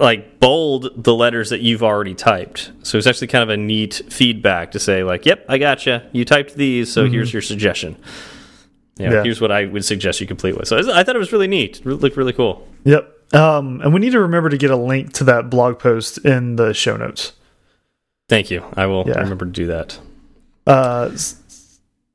like 0.00 0.40
bold 0.40 1.04
the 1.04 1.14
letters 1.14 1.50
that 1.50 1.60
you've 1.60 1.82
already 1.82 2.14
typed. 2.14 2.72
So 2.82 2.96
it's 2.98 3.06
actually 3.06 3.28
kind 3.28 3.42
of 3.42 3.50
a 3.50 3.56
neat 3.56 4.02
feedback 4.08 4.72
to 4.72 4.80
say, 4.80 5.04
like, 5.04 5.24
"Yep, 5.24 5.44
I 5.48 5.58
got 5.58 5.86
you. 5.86 6.00
You 6.12 6.24
typed 6.24 6.56
these, 6.56 6.92
so 6.92 7.02
mm 7.02 7.08
-hmm. 7.08 7.12
here's 7.12 7.32
your 7.32 7.42
suggestion." 7.42 7.96
Yeah. 8.98 9.22
here's 9.22 9.40
what 9.40 9.52
I 9.52 9.66
would 9.66 9.84
suggest 9.84 10.20
you 10.20 10.26
complete 10.26 10.56
with. 10.56 10.68
So 10.68 10.78
I 10.92 11.02
thought 11.04 11.16
it 11.16 11.20
was 11.20 11.32
really 11.32 11.48
neat. 11.48 11.80
It 11.80 11.86
looked 11.86 12.16
really 12.16 12.32
cool. 12.32 12.66
Yep. 12.84 13.34
Um, 13.34 13.80
and 13.82 13.92
we 13.92 14.00
need 14.00 14.12
to 14.12 14.20
remember 14.20 14.48
to 14.48 14.56
get 14.56 14.70
a 14.70 14.76
link 14.76 15.12
to 15.14 15.24
that 15.24 15.50
blog 15.50 15.78
post 15.78 16.18
in 16.18 16.56
the 16.56 16.72
show 16.72 16.96
notes. 16.96 17.32
Thank 18.28 18.50
you. 18.50 18.64
I 18.74 18.86
will 18.86 19.04
yeah. 19.06 19.18
remember 19.20 19.44
to 19.44 19.50
do 19.50 19.66
that. 19.66 19.98
Uh, 20.66 21.16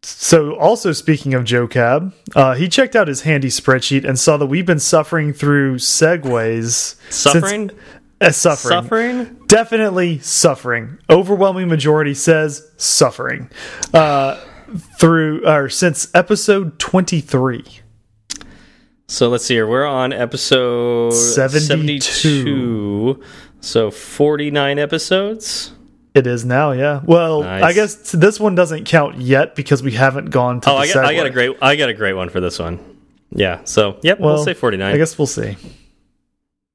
so, 0.02 0.56
also 0.58 0.92
speaking 0.92 1.34
of 1.34 1.44
Joe 1.44 1.68
Cab, 1.68 2.14
uh, 2.36 2.56
he 2.56 2.68
checked 2.68 2.96
out 2.96 3.08
his 3.08 3.22
handy 3.22 3.48
spreadsheet 3.48 4.08
and 4.08 4.20
saw 4.20 4.38
that 4.38 4.48
we've 4.48 4.66
been 4.66 4.80
suffering 4.80 5.34
through 5.34 5.76
segues. 5.76 6.96
Suffering? 7.12 7.70
Since, 7.70 7.82
uh, 8.22 8.32
suffering. 8.32 8.84
Suffering? 8.84 9.42
Definitely 9.48 10.20
suffering. 10.20 10.98
Overwhelming 11.10 11.68
majority 11.68 12.14
says 12.14 12.70
suffering. 12.78 13.50
Uh, 13.94 14.40
through 14.78 15.48
or 15.48 15.70
since 15.70 16.14
episode 16.14 16.80
23. 16.80 17.64
So 19.08 19.30
let's 19.30 19.46
see 19.46 19.56
here. 19.56 19.68
We're 19.68 19.86
on 19.86 20.14
episode 20.14 21.12
72. 21.12 21.62
72 21.62 23.24
so 23.64 23.90
49 23.90 24.78
episodes. 24.78 25.72
It 26.14 26.28
is 26.28 26.46
now, 26.46 26.74
yeah. 26.74 27.02
Well, 27.04 27.42
nice. 27.42 27.64
I 27.64 27.74
guess 27.74 28.12
this 28.12 28.40
one 28.40 28.56
doesn't 28.56 28.86
count 28.86 29.20
yet 29.20 29.56
because 29.56 29.82
we 29.82 29.94
haven't 29.94 30.30
gone 30.30 30.62
to. 30.62 30.70
Oh, 30.70 30.76
I 30.76 30.88
got, 30.92 31.06
I 31.06 31.16
got, 31.16 31.26
a 31.26 31.30
great, 31.32 31.58
I 31.62 31.76
got 31.76 31.90
a 31.90 31.94
great 31.94 32.14
one 32.14 32.30
for 32.30 32.40
this 32.40 32.60
one. 32.60 32.80
Yeah. 33.32 33.62
So, 33.64 33.98
yep, 34.04 34.20
well, 34.20 34.36
we'll 34.36 34.44
say 34.44 34.54
forty 34.54 34.78
nine. 34.78 34.94
I 34.94 34.98
guess 34.98 35.18
we'll 35.18 35.28
see. 35.28 35.58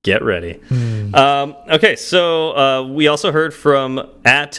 Get 0.02 0.24
ready. 0.24 0.54
Mm. 0.70 1.14
Um, 1.14 1.56
okay, 1.68 1.94
so 1.94 2.56
uh, 2.56 2.82
we 2.88 3.06
also 3.06 3.30
heard 3.30 3.54
from 3.54 4.00
at 4.24 4.58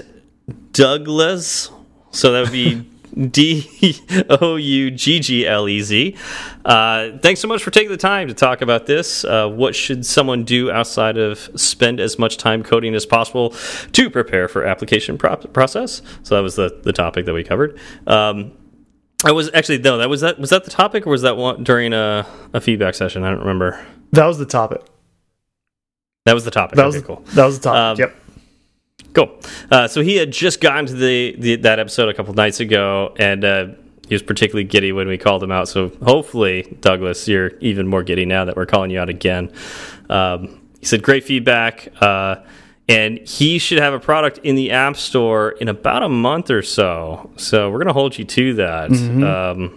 Douglas. 0.72 1.72
So 2.12 2.32
that 2.32 2.42
would 2.44 2.52
be 2.52 2.88
D 3.14 4.02
O 4.30 4.56
U 4.56 4.92
G 4.92 5.20
G 5.20 5.48
L 5.48 5.68
E 5.68 5.82
Z. 5.82 6.16
Uh, 6.66 7.18
thanks 7.20 7.40
so 7.40 7.48
much 7.48 7.64
for 7.64 7.72
taking 7.72 7.90
the 7.90 7.98
time 7.98 8.28
to 8.28 8.34
talk 8.34 8.62
about 8.62 8.86
this. 8.86 9.24
Uh, 9.24 9.48
what 9.48 9.76
should 9.76 10.06
someone 10.06 10.44
do 10.44 10.72
outside 10.72 11.18
of 11.18 11.50
spend 11.56 12.00
as 12.00 12.20
much 12.20 12.38
time 12.38 12.64
coding 12.64 12.96
as 12.96 13.06
possible 13.06 13.54
to 13.92 14.10
prepare 14.10 14.48
for 14.48 14.66
application 14.66 15.18
pro 15.18 15.36
process? 15.36 16.02
So 16.24 16.36
that 16.36 16.42
was 16.42 16.56
the 16.56 16.80
the 16.84 16.94
topic 16.94 17.26
that 17.26 17.34
we 17.34 17.44
covered. 17.44 17.80
Um, 18.08 18.54
I 19.24 19.32
was 19.32 19.50
actually 19.54 19.80
no, 19.80 19.98
that 19.98 20.10
was 20.10 20.22
that 20.22 20.40
was 20.40 20.50
that 20.52 20.64
the 20.64 20.72
topic 20.72 21.06
or 21.06 21.10
was 21.10 21.24
that 21.24 21.36
one 21.36 21.64
during 21.64 21.94
a, 21.94 22.26
a 22.54 22.62
feedback 22.62 22.96
session? 22.96 23.24
I 23.24 23.30
don't 23.30 23.40
remember. 23.40 23.86
That 24.12 24.26
was 24.26 24.38
the 24.38 24.46
topic. 24.46 24.82
That 26.26 26.34
was 26.34 26.46
the 26.46 26.52
topic. 26.52 26.78
That 26.78 26.86
okay, 26.86 26.98
was 26.98 27.06
cool. 27.06 27.24
That 27.34 27.46
was 27.46 27.60
the 27.60 27.64
topic. 27.64 28.04
Um, 28.04 28.10
yep. 28.10 28.16
Cool. 29.14 29.40
Uh, 29.72 29.88
so 29.88 30.02
he 30.02 30.16
had 30.18 30.32
just 30.32 30.62
gotten 30.62 30.86
to 30.86 30.94
the, 30.94 31.36
the 31.38 31.56
that 31.58 31.80
episode 31.80 32.10
a 32.10 32.14
couple 32.14 32.34
nights 32.34 32.60
ago, 32.60 33.16
and 33.18 33.44
uh, 33.44 33.68
he 34.08 34.16
was 34.16 34.22
particularly 34.22 34.64
giddy 34.64 34.92
when 34.92 35.08
we 35.08 35.18
called 35.18 35.44
him 35.44 35.52
out. 35.52 35.68
So 35.68 35.90
hopefully, 36.04 36.78
Douglas, 36.82 37.28
you're 37.28 37.52
even 37.60 37.88
more 37.88 38.04
giddy 38.04 38.26
now 38.26 38.46
that 38.46 38.56
we're 38.56 38.66
calling 38.66 38.92
you 38.92 39.00
out 39.00 39.10
again. 39.10 39.52
Um, 40.10 40.62
he 40.80 40.86
said, 40.86 41.02
"Great 41.02 41.24
feedback." 41.24 41.90
Uh, 42.02 42.38
and 42.88 43.20
he 43.20 43.60
should 43.60 43.78
have 43.78 43.94
a 43.94 44.00
product 44.00 44.40
in 44.40 44.56
the 44.56 44.72
App 44.72 44.98
Store 44.98 45.52
in 45.52 45.68
about 45.68 46.02
a 46.02 46.10
month 46.10 46.50
or 46.50 46.64
so. 46.64 47.30
So 47.38 47.70
we're 47.70 47.78
going 47.78 47.88
to 47.88 47.94
hold 47.94 48.18
you 48.18 48.26
to 48.26 48.54
that. 48.56 48.90
Mm 48.90 48.98
-hmm. 48.98 49.52
um, 49.52 49.72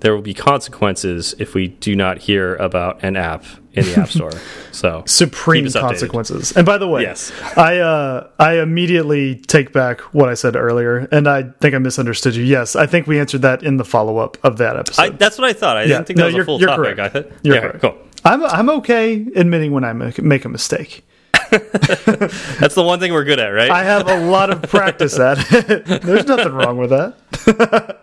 there 0.00 0.14
will 0.14 0.22
be 0.22 0.34
consequences 0.34 1.34
if 1.38 1.54
we 1.54 1.68
do 1.68 1.96
not 1.96 2.18
hear 2.18 2.56
about 2.56 3.02
an 3.02 3.16
app 3.16 3.44
in 3.72 3.84
the 3.84 4.00
App 4.00 4.08
Store. 4.10 4.32
So 4.72 5.02
supreme 5.06 5.70
consequences. 5.70 6.52
And 6.52 6.66
by 6.66 6.78
the 6.78 6.88
way, 6.88 7.02
yes, 7.02 7.32
I 7.56 7.78
uh, 7.78 8.28
I 8.38 8.60
immediately 8.60 9.36
take 9.36 9.72
back 9.72 10.00
what 10.14 10.28
I 10.28 10.34
said 10.34 10.56
earlier, 10.56 11.08
and 11.12 11.28
I 11.28 11.44
think 11.44 11.74
I 11.74 11.78
misunderstood 11.78 12.34
you. 12.34 12.44
Yes, 12.44 12.76
I 12.76 12.86
think 12.86 13.06
we 13.06 13.20
answered 13.20 13.42
that 13.42 13.62
in 13.62 13.76
the 13.76 13.84
follow 13.84 14.18
up 14.18 14.36
of 14.44 14.58
that 14.58 14.76
episode. 14.76 15.02
I, 15.02 15.08
that's 15.10 15.38
what 15.38 15.48
I 15.48 15.52
thought. 15.52 15.76
I 15.76 15.82
yeah. 15.82 15.88
didn't 15.88 16.06
think 16.06 16.18
no, 16.18 16.30
that 16.30 16.34
was 16.34 16.42
a 16.42 16.44
full 16.44 16.60
you're 16.60 16.68
topic. 16.68 16.96
Correct. 16.96 17.00
I 17.00 17.08
thought, 17.08 17.32
you're 17.42 17.54
yeah, 17.54 17.60
correct. 17.62 17.80
cool. 17.80 17.98
I'm 18.24 18.44
I'm 18.44 18.70
okay 18.70 19.26
admitting 19.34 19.72
when 19.72 19.84
I 19.84 19.92
make, 19.92 20.20
make 20.20 20.44
a 20.44 20.48
mistake. 20.48 21.04
That's 21.50 22.74
the 22.74 22.82
one 22.84 22.98
thing 22.98 23.12
we're 23.12 23.24
good 23.24 23.38
at, 23.38 23.48
right? 23.48 23.70
I 23.70 23.84
have 23.84 24.08
a 24.08 24.18
lot 24.18 24.50
of 24.50 24.62
practice 24.62 25.18
at 25.18 25.38
it. 25.52 25.84
There's 26.02 26.26
nothing 26.26 26.52
wrong 26.52 26.76
with 26.76 26.90
that. 26.90 28.02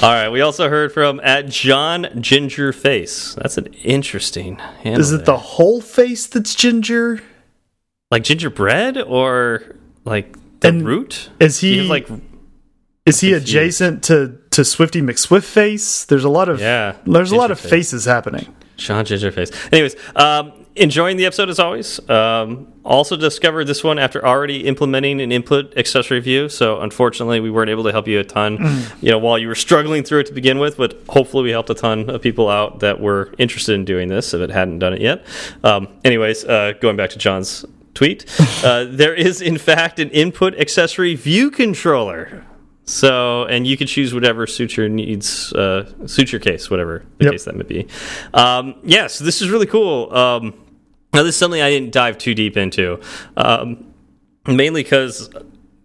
All 0.00 0.12
right. 0.12 0.28
We 0.28 0.40
also 0.40 0.68
heard 0.68 0.92
from 0.92 1.20
at 1.24 1.48
John 1.48 2.08
Ginger 2.20 2.72
Face. 2.72 3.34
That's 3.34 3.58
an 3.58 3.66
interesting. 3.82 4.60
Is 4.84 5.12
it 5.12 5.18
there. 5.18 5.26
the 5.26 5.36
whole 5.38 5.80
face 5.80 6.26
that's 6.26 6.54
ginger? 6.54 7.20
Like 8.10 8.22
gingerbread 8.24 8.96
or 8.98 9.76
like 10.04 10.36
the 10.60 10.68
and 10.68 10.86
root? 10.86 11.30
Is 11.40 11.58
he 11.58 11.82
like? 11.82 12.08
Is 13.06 13.20
he 13.20 13.30
confused. 13.30 13.48
adjacent 13.48 14.04
to 14.04 14.38
to 14.50 14.64
Swifty 14.64 15.02
McSwift 15.02 15.44
face? 15.44 16.04
There's 16.04 16.24
a 16.24 16.28
lot 16.28 16.48
of 16.48 16.60
yeah. 16.60 16.96
There's 17.04 17.32
a 17.32 17.36
lot 17.36 17.50
of 17.50 17.58
face. 17.58 17.70
faces 17.70 18.04
happening. 18.04 18.54
Sean 18.76 19.04
Gingerface. 19.04 19.72
Anyways, 19.72 19.96
um, 20.14 20.57
enjoying 20.78 21.16
the 21.16 21.26
episode 21.26 21.48
as 21.48 21.58
always. 21.58 22.08
Um, 22.08 22.72
also 22.84 23.16
discovered 23.16 23.64
this 23.64 23.84
one 23.84 23.98
after 23.98 24.24
already 24.24 24.66
implementing 24.66 25.20
an 25.20 25.30
input 25.30 25.76
accessory 25.76 26.20
view. 26.20 26.48
So 26.48 26.80
unfortunately, 26.80 27.40
we 27.40 27.50
weren't 27.50 27.70
able 27.70 27.84
to 27.84 27.92
help 27.92 28.08
you 28.08 28.18
a 28.18 28.24
ton. 28.24 28.58
Mm. 28.58 29.02
You 29.02 29.10
know, 29.10 29.18
while 29.18 29.38
you 29.38 29.48
were 29.48 29.54
struggling 29.54 30.04
through 30.04 30.20
it 30.20 30.26
to 30.26 30.32
begin 30.32 30.58
with, 30.58 30.78
but 30.78 31.02
hopefully 31.08 31.44
we 31.44 31.50
helped 31.50 31.70
a 31.70 31.74
ton 31.74 32.08
of 32.08 32.22
people 32.22 32.48
out 32.48 32.80
that 32.80 33.00
were 33.00 33.32
interested 33.38 33.74
in 33.74 33.84
doing 33.84 34.08
this 34.08 34.32
if 34.32 34.40
it 34.40 34.50
hadn't 34.50 34.78
done 34.78 34.94
it 34.94 35.00
yet. 35.00 35.24
Um, 35.62 35.88
anyways, 36.04 36.44
uh, 36.44 36.72
going 36.80 36.96
back 36.96 37.10
to 37.10 37.18
John's 37.18 37.64
tweet, 37.94 38.24
uh, 38.64 38.86
there 38.88 39.14
is 39.14 39.42
in 39.42 39.58
fact 39.58 39.98
an 39.98 40.10
input 40.10 40.58
accessory 40.58 41.14
view 41.14 41.50
controller. 41.50 42.44
So, 42.88 43.44
and 43.44 43.66
you 43.66 43.76
can 43.76 43.86
choose 43.86 44.14
whatever 44.14 44.46
suits 44.46 44.78
your 44.78 44.88
needs, 44.88 45.52
uh, 45.52 45.92
suits 46.06 46.32
your 46.32 46.40
case, 46.40 46.70
whatever 46.70 47.04
the 47.18 47.24
yep. 47.24 47.32
case 47.32 47.44
that 47.44 47.54
may 47.54 47.64
be. 47.64 47.86
Um, 48.32 48.76
yeah, 48.82 49.08
so 49.08 49.24
this 49.24 49.42
is 49.42 49.50
really 49.50 49.66
cool. 49.66 50.10
Um, 50.14 50.54
now, 51.12 51.22
this 51.22 51.34
is 51.34 51.38
something 51.38 51.60
I 51.60 51.70
didn't 51.70 51.92
dive 51.92 52.18
too 52.18 52.34
deep 52.34 52.56
into, 52.56 53.00
um, 53.36 53.92
mainly 54.46 54.82
because 54.82 55.30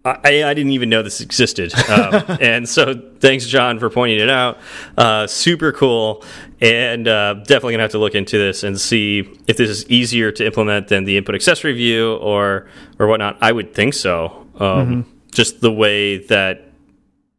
I, 0.04 0.44
I, 0.44 0.52
didn't 0.52 0.72
even 0.72 0.90
know 0.90 1.02
this 1.02 1.22
existed. 1.22 1.72
Um, 1.88 2.24
and 2.40 2.68
so 2.68 2.94
thanks, 3.20 3.46
John, 3.46 3.78
for 3.78 3.88
pointing 3.88 4.20
it 4.20 4.28
out. 4.28 4.58
Uh, 4.98 5.26
super 5.26 5.72
cool. 5.72 6.22
And 6.60 7.08
uh, 7.08 7.34
definitely 7.34 7.72
going 7.72 7.78
to 7.78 7.84
have 7.84 7.90
to 7.92 7.98
look 7.98 8.14
into 8.14 8.36
this 8.36 8.64
and 8.64 8.78
see 8.78 9.20
if 9.46 9.56
this 9.56 9.70
is 9.70 9.88
easier 9.88 10.30
to 10.32 10.44
implement 10.44 10.88
than 10.88 11.04
the 11.04 11.16
input 11.16 11.34
accessory 11.34 11.72
view 11.72 12.16
or, 12.16 12.68
or 12.98 13.06
whatnot. 13.06 13.38
I 13.40 13.52
would 13.52 13.74
think 13.74 13.94
so. 13.94 14.46
Um, 14.58 14.66
mm 14.66 14.86
-hmm. 14.86 15.04
Just 15.32 15.60
the 15.60 15.72
way 15.72 16.18
that 16.18 16.60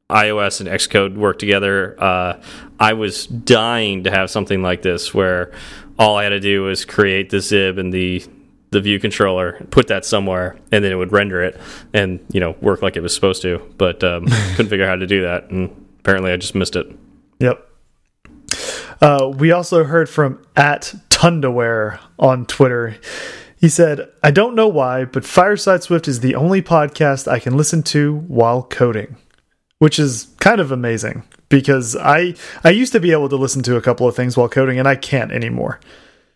iOS 0.10 0.60
and 0.60 0.70
Xcode 0.70 1.16
work 1.16 1.40
together. 1.40 1.96
Uh, 2.02 2.34
I 2.80 2.94
was 2.94 3.28
dying 3.28 4.04
to 4.04 4.12
have 4.12 4.30
something 4.30 4.62
like 4.62 4.82
this 4.82 5.14
where 5.14 5.52
all 5.98 6.18
I 6.18 6.24
had 6.24 6.30
to 6.30 6.40
do 6.40 6.64
was 6.64 6.86
create 6.86 7.30
the 7.30 7.38
XIB 7.38 7.80
and 7.80 7.94
the 7.94 8.24
the 8.72 8.82
view 8.82 9.00
controller, 9.00 9.66
put 9.72 9.88
that 9.88 10.04
somewhere, 10.04 10.58
and 10.70 10.84
then 10.84 10.92
it 10.92 10.96
would 10.96 11.14
render 11.14 11.42
it 11.42 11.60
and 11.94 12.20
you 12.32 12.40
know 12.40 12.56
work 12.62 12.82
like 12.82 12.98
it 12.98 13.02
was 13.02 13.16
supposed 13.16 13.42
to. 13.44 13.62
But 13.78 14.04
um, 14.04 14.26
couldn't 14.56 14.70
figure 14.70 14.86
out 14.86 14.90
how 14.90 14.96
to 14.96 15.08
do 15.08 15.22
that, 15.22 15.50
and 15.50 15.70
apparently 16.00 16.32
I 16.32 16.38
just 16.38 16.56
missed 16.56 16.76
it. 16.76 16.88
Yep. 17.40 17.70
Uh, 19.02 19.32
we 19.36 19.52
also 19.52 19.84
heard 19.84 20.10
from 20.10 20.42
at 20.56 20.94
Tundaware 21.10 22.00
on 22.18 22.46
Twitter. 22.46 22.98
He 23.58 23.70
said, 23.70 24.10
I 24.22 24.32
don't 24.32 24.56
know 24.56 24.68
why, 24.68 25.06
but 25.06 25.26
Fireside 25.26 25.84
Swift 25.84 26.08
is 26.08 26.20
the 26.20 26.36
only 26.36 26.62
podcast 26.62 27.28
I 27.28 27.40
can 27.40 27.58
listen 27.58 27.84
to 27.84 28.16
while 28.28 28.64
coding, 28.64 29.18
which 29.80 30.00
is 30.00 30.34
kind 30.40 30.62
of 30.62 30.72
amazing 30.72 31.24
because 31.50 31.96
I 31.96 32.36
I 32.64 32.70
used 32.70 32.92
to 32.94 33.00
be 33.00 33.12
able 33.12 33.30
to 33.30 33.36
listen 33.36 33.64
to 33.64 33.76
a 33.76 33.82
couple 33.82 34.08
of 34.08 34.16
things 34.16 34.38
while 34.38 34.50
coding 34.50 34.80
and 34.80 34.88
I 34.88 34.96
can't 34.96 35.32
anymore. 35.32 35.80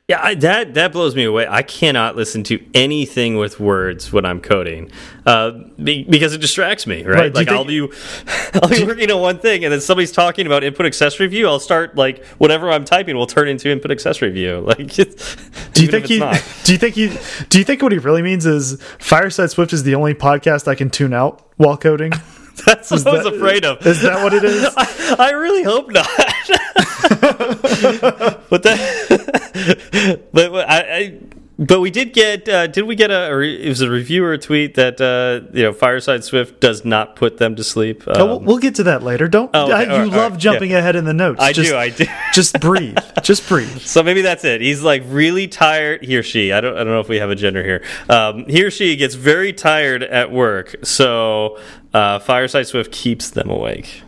Yeah, 0.10 0.22
I, 0.24 0.34
that 0.36 0.74
that 0.74 0.91
blows 0.91 1.15
me 1.15 1.24
away. 1.24 1.45
I 1.48 1.62
cannot 1.62 2.15
listen 2.15 2.41
to 2.45 2.60
anything 2.74 3.38
with 3.38 3.60
words 3.60 4.12
when 4.12 4.26
I'm 4.26 4.41
coding 4.41 4.89
uh, 5.28 5.52
be, 5.78 6.04
because 6.04 6.34
it 6.34 6.41
distracts 6.41 6.88
me. 6.88 7.04
Right? 7.04 7.19
right 7.19 7.36
like 7.36 7.48
I'll 7.50 7.63
do, 7.63 7.93
I'll 8.56 8.69
be 8.69 8.84
working 8.84 9.12
on 9.12 9.22
one 9.22 9.38
thing, 9.38 9.63
and 9.63 9.72
then 9.72 9.82
somebody's 9.82 10.12
talking 10.12 10.48
about 10.48 10.63
input 10.63 10.88
accessory 10.88 11.28
view. 11.28 11.48
I'll 11.48 11.60
start 11.60 11.95
like 11.95 12.26
whatever 12.39 12.72
I'm 12.72 12.86
typing 12.86 13.17
will 13.17 13.28
turn 13.28 13.48
into 13.48 13.69
input 13.69 13.91
accessory 13.91 14.32
view. 14.32 14.65
Like, 14.69 14.93
do 14.93 15.84
you 15.84 15.88
think 15.88 16.06
he? 16.06 16.19
Do 16.63 16.72
you 16.72 16.78
think 16.78 16.95
he? 16.95 17.15
Do 17.50 17.58
you 17.58 17.63
think 17.63 17.82
what 17.82 17.91
he 17.91 17.98
really 17.98 18.22
means 18.22 18.45
is 18.45 18.82
Fireside 19.00 19.52
Swift 19.52 19.74
is 19.74 19.84
the 19.84 19.95
only 19.95 20.13
podcast 20.13 20.67
I 20.67 20.76
can 20.76 20.89
tune 20.89 21.13
out 21.13 21.48
while 21.58 21.78
coding? 21.78 22.13
That's 22.65 22.91
what 22.91 23.00
is 23.00 23.08
I 23.08 23.12
was 23.12 23.26
afraid 23.26 23.65
of. 23.65 23.86
Is 23.86 24.02
that 24.02 24.24
what 24.24 24.34
it 24.34 24.43
is? 24.43 24.74
I, 24.78 25.15
I 25.19 25.32
really 25.32 25.63
hope 25.63 25.91
not. 25.91 26.06
but 28.50 28.63
that, 28.63 30.22
but 30.32 30.69
I, 30.69 30.80
I, 30.80 31.19
but 31.60 31.82
we 31.82 31.91
did 31.91 32.13
get. 32.13 32.48
Uh, 32.48 32.67
did 32.67 32.84
we 32.84 32.95
get 32.95 33.12
a? 33.12 33.38
it 33.39 33.67
was 33.67 33.82
a 33.82 33.89
reviewer 33.89 34.38
tweet 34.38 34.76
that 34.76 35.02
uh, 35.02 35.45
you 35.54 35.63
know 35.63 35.74
Fireside 35.74 36.24
Swift 36.24 36.62
does 36.62 36.86
not 36.86 37.17
put 37.17 37.38
them 37.38 37.58
to 37.58 37.65
sleep. 37.65 38.08
Um, 38.08 38.13
oh, 38.15 38.26
we'll, 38.26 38.39
we'll, 38.39 38.58
get 38.60 38.76
to 38.76 38.84
that 38.84 39.04
later. 39.04 39.28
Don't 39.28 39.52
oh, 39.54 39.72
okay. 39.72 39.98
you 39.98 40.10
love 40.10 40.32
right. 40.32 40.39
jumping 40.39 40.72
yeah. 40.72 40.78
ahead 40.78 40.95
in 40.95 41.04
the 41.04 41.13
notes? 41.13 41.41
I 41.41 41.52
just, 41.52 41.69
do. 41.69 41.76
I 41.76 41.89
do. 41.89 42.06
just 42.34 42.62
breathe. 42.62 42.98
Just 43.24 43.50
breathe. 43.50 43.82
So 43.82 44.04
maybe 44.04 44.22
that's 44.22 44.45
it. 44.45 44.62
He's 44.62 44.82
like 44.82 45.04
really 45.08 45.50
tired. 45.50 46.06
He 46.06 46.15
or 46.15 46.24
she. 46.24 46.54
I 46.54 46.62
don't. 46.62 46.76
I 46.76 46.86
don't 46.86 46.93
know 46.93 47.02
if 47.02 47.10
we 47.10 47.17
have 47.17 47.30
a 47.30 47.36
gender 47.36 47.62
here. 47.62 47.84
Um, 48.08 48.45
he 48.45 48.63
or 48.63 48.72
she 48.72 48.95
gets 48.95 49.15
very 49.15 49.52
tired 49.52 50.02
at 50.02 50.32
work. 50.32 50.78
So 50.84 51.60
uh, 51.93 52.19
Fireside 52.19 52.67
Swift 52.67 52.91
keeps 52.91 53.30
them 53.30 53.49
awake. 53.49 54.04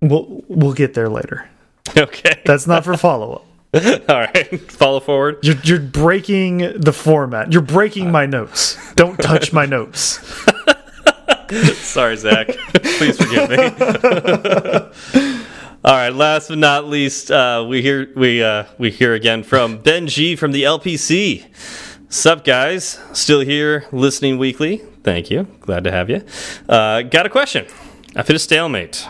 We'll 0.00 0.42
we'll 0.48 0.74
get 0.74 0.94
there 0.94 1.08
later. 1.08 1.48
Okay. 1.96 2.40
That's 2.44 2.66
not 2.66 2.84
for 2.84 2.96
follow 2.96 3.34
up. 3.34 3.46
All 4.08 4.20
right, 4.20 4.70
follow 4.70 5.00
forward. 5.00 5.38
You're, 5.42 5.56
you're 5.64 5.80
breaking 5.80 6.58
the 6.78 6.92
format. 6.92 7.52
You're 7.52 7.62
breaking 7.62 8.10
my 8.10 8.26
notes. 8.26 8.76
Don't 8.96 9.16
touch 9.16 9.50
my 9.52 9.64
notes. 9.64 10.20
Sorry, 11.78 12.16
Zach. 12.16 12.48
Please 12.48 13.16
forgive 13.16 13.48
me. 13.48 13.56
All 15.84 15.94
right. 15.94 16.10
Last 16.10 16.48
but 16.48 16.58
not 16.58 16.86
least, 16.86 17.30
uh, 17.30 17.64
we 17.66 17.80
hear 17.80 18.10
we 18.14 18.42
uh, 18.42 18.64
we 18.76 18.90
hear 18.90 19.14
again 19.14 19.42
from 19.42 19.78
Ben 19.78 20.06
G 20.06 20.36
from 20.36 20.52
the 20.52 20.64
LPC. 20.64 21.46
Sup, 22.10 22.44
guys? 22.44 23.00
Still 23.14 23.40
here, 23.40 23.86
listening 23.90 24.36
weekly. 24.36 24.82
Thank 25.02 25.30
you. 25.30 25.44
Glad 25.60 25.84
to 25.84 25.90
have 25.90 26.10
you. 26.10 26.24
Uh, 26.68 27.02
got 27.02 27.26
a 27.26 27.30
question. 27.30 27.66
I've 28.14 28.26
hit 28.26 28.36
a 28.36 28.38
stalemate. 28.38 29.06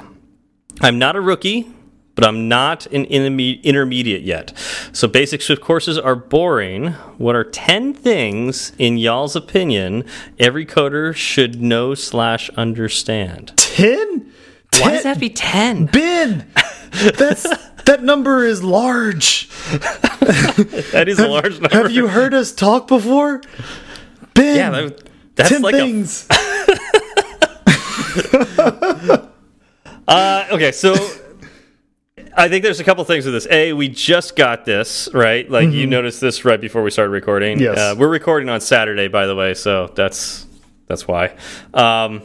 I'm 0.81 0.99
not 0.99 1.17
a 1.17 1.21
rookie 1.21 1.73
but 2.15 2.27
I'm 2.27 2.49
not 2.49 2.87
an 2.87 3.05
intermediate 3.07 4.23
yet. 4.23 4.53
So 4.93 5.09
basic 5.09 5.43
Swift 5.43 5.63
courses 5.63 5.99
are 5.99 6.15
boring. 6.15 6.89
What 7.19 7.35
are 7.35 7.45
10 7.45 7.95
things, 7.95 8.73
in 8.79 8.99
y'all's 8.99 9.35
opinion, 9.35 10.05
every 10.39 10.67
coder 10.67 11.15
should 11.15 11.63
know 11.63 11.95
slash 11.95 12.51
understand? 12.51 13.55
10? 13.57 14.33
Why 14.81 14.91
does 14.93 15.03
that 15.05 15.21
be 15.21 15.31
10? 15.31 15.87
Ben! 15.87 16.47
That's 17.17 17.45
that 17.85 18.03
number 18.03 18.45
is 18.45 18.63
large. 18.63 19.49
that 19.71 21.07
is 21.09 21.19
have, 21.19 21.29
a 21.29 21.31
large 21.31 21.61
number. 21.61 21.77
Have 21.77 21.91
you 21.91 22.07
heard 22.09 22.35
us 22.35 22.53
talk 22.53 22.87
before? 22.87 23.41
Ben. 24.35 24.57
Yeah, 24.57 24.71
that, 24.71 25.12
that's 25.43 25.51
10 25.51 25.63
like 25.63 25.75
things. 25.75 26.27
A... 26.31 26.35
uh, 30.09 30.47
okay, 30.53 30.73
so 30.73 30.95
I 32.37 32.49
think 32.49 32.63
there's 32.63 32.81
a 32.81 32.85
couple 32.85 33.05
things 33.05 33.25
with 33.25 33.35
this. 33.35 33.47
A, 33.51 33.73
we 33.73 33.89
just 33.89 34.37
got 34.37 34.65
this 34.65 35.09
right. 35.13 35.51
Like 35.51 35.67
mm 35.67 35.71
-hmm. 35.71 35.75
you 35.75 35.83
mm-hmm. 35.83 35.91
noticed 35.91 36.21
this 36.21 36.45
right 36.45 36.61
before 36.61 36.83
we 36.83 36.91
started 36.91 37.13
recording. 37.13 37.61
Yes, 37.61 37.79
uh, 37.79 37.95
we're 37.99 38.13
recording 38.13 38.49
on 38.49 38.61
Saturday, 38.61 39.09
by 39.09 39.27
the 39.27 39.35
way, 39.35 39.55
so 39.55 39.91
that's 39.95 40.47
that's 40.89 41.07
why. 41.07 41.33
Um, 41.75 42.23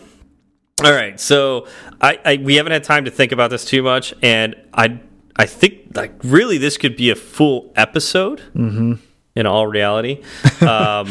all 0.83 0.93
right, 0.93 1.19
so 1.19 1.67
I, 2.01 2.19
I 2.25 2.37
we 2.37 2.55
haven't 2.55 2.73
had 2.73 2.83
time 2.83 3.05
to 3.05 3.11
think 3.11 3.31
about 3.31 3.49
this 3.49 3.65
too 3.65 3.83
much, 3.83 4.13
and 4.21 4.55
I 4.73 4.99
I 5.35 5.45
think 5.47 5.73
like 5.95 6.13
really 6.23 6.57
this 6.57 6.77
could 6.77 6.95
be 6.95 7.11
a 7.11 7.15
full 7.15 7.71
episode. 7.75 8.41
Mm 8.53 8.69
-hmm. 8.69 8.97
In 9.35 9.45
all 9.45 9.71
reality, 9.71 10.17
um, 10.61 11.07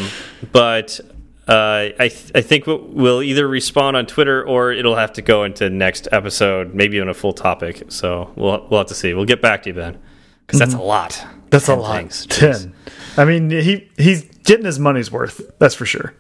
but 0.52 1.00
uh, 1.48 1.94
I 1.98 2.08
th 2.08 2.32
I 2.34 2.42
think 2.42 2.66
we'll 2.66 3.22
either 3.22 3.46
respond 3.46 3.96
on 3.96 4.06
Twitter 4.06 4.44
or 4.44 4.72
it'll 4.72 4.96
have 4.96 5.12
to 5.12 5.22
go 5.22 5.44
into 5.44 5.70
next 5.70 6.08
episode, 6.10 6.74
maybe 6.74 7.00
on 7.00 7.08
a 7.08 7.14
full 7.14 7.32
topic. 7.32 7.84
So 7.88 8.32
we'll 8.34 8.66
we'll 8.68 8.80
have 8.80 8.88
to 8.88 8.94
see. 8.94 9.14
We'll 9.14 9.26
get 9.26 9.40
back 9.40 9.62
to 9.62 9.70
you, 9.70 9.74
Ben, 9.74 9.98
because 10.40 10.58
that's 10.58 10.74
mm 10.74 10.80
-hmm. 10.80 10.84
a 10.84 10.86
lot. 10.86 11.26
That's 11.50 11.68
a 11.68 11.76
lot. 11.76 11.96
Things. 11.96 12.26
Ten. 12.26 12.74
I 13.16 13.24
mean, 13.24 13.50
he 13.50 13.88
he's 13.96 14.24
getting 14.44 14.66
his 14.66 14.78
money's 14.78 15.10
worth. 15.10 15.40
That's 15.58 15.76
for 15.76 15.86
sure. 15.86 16.14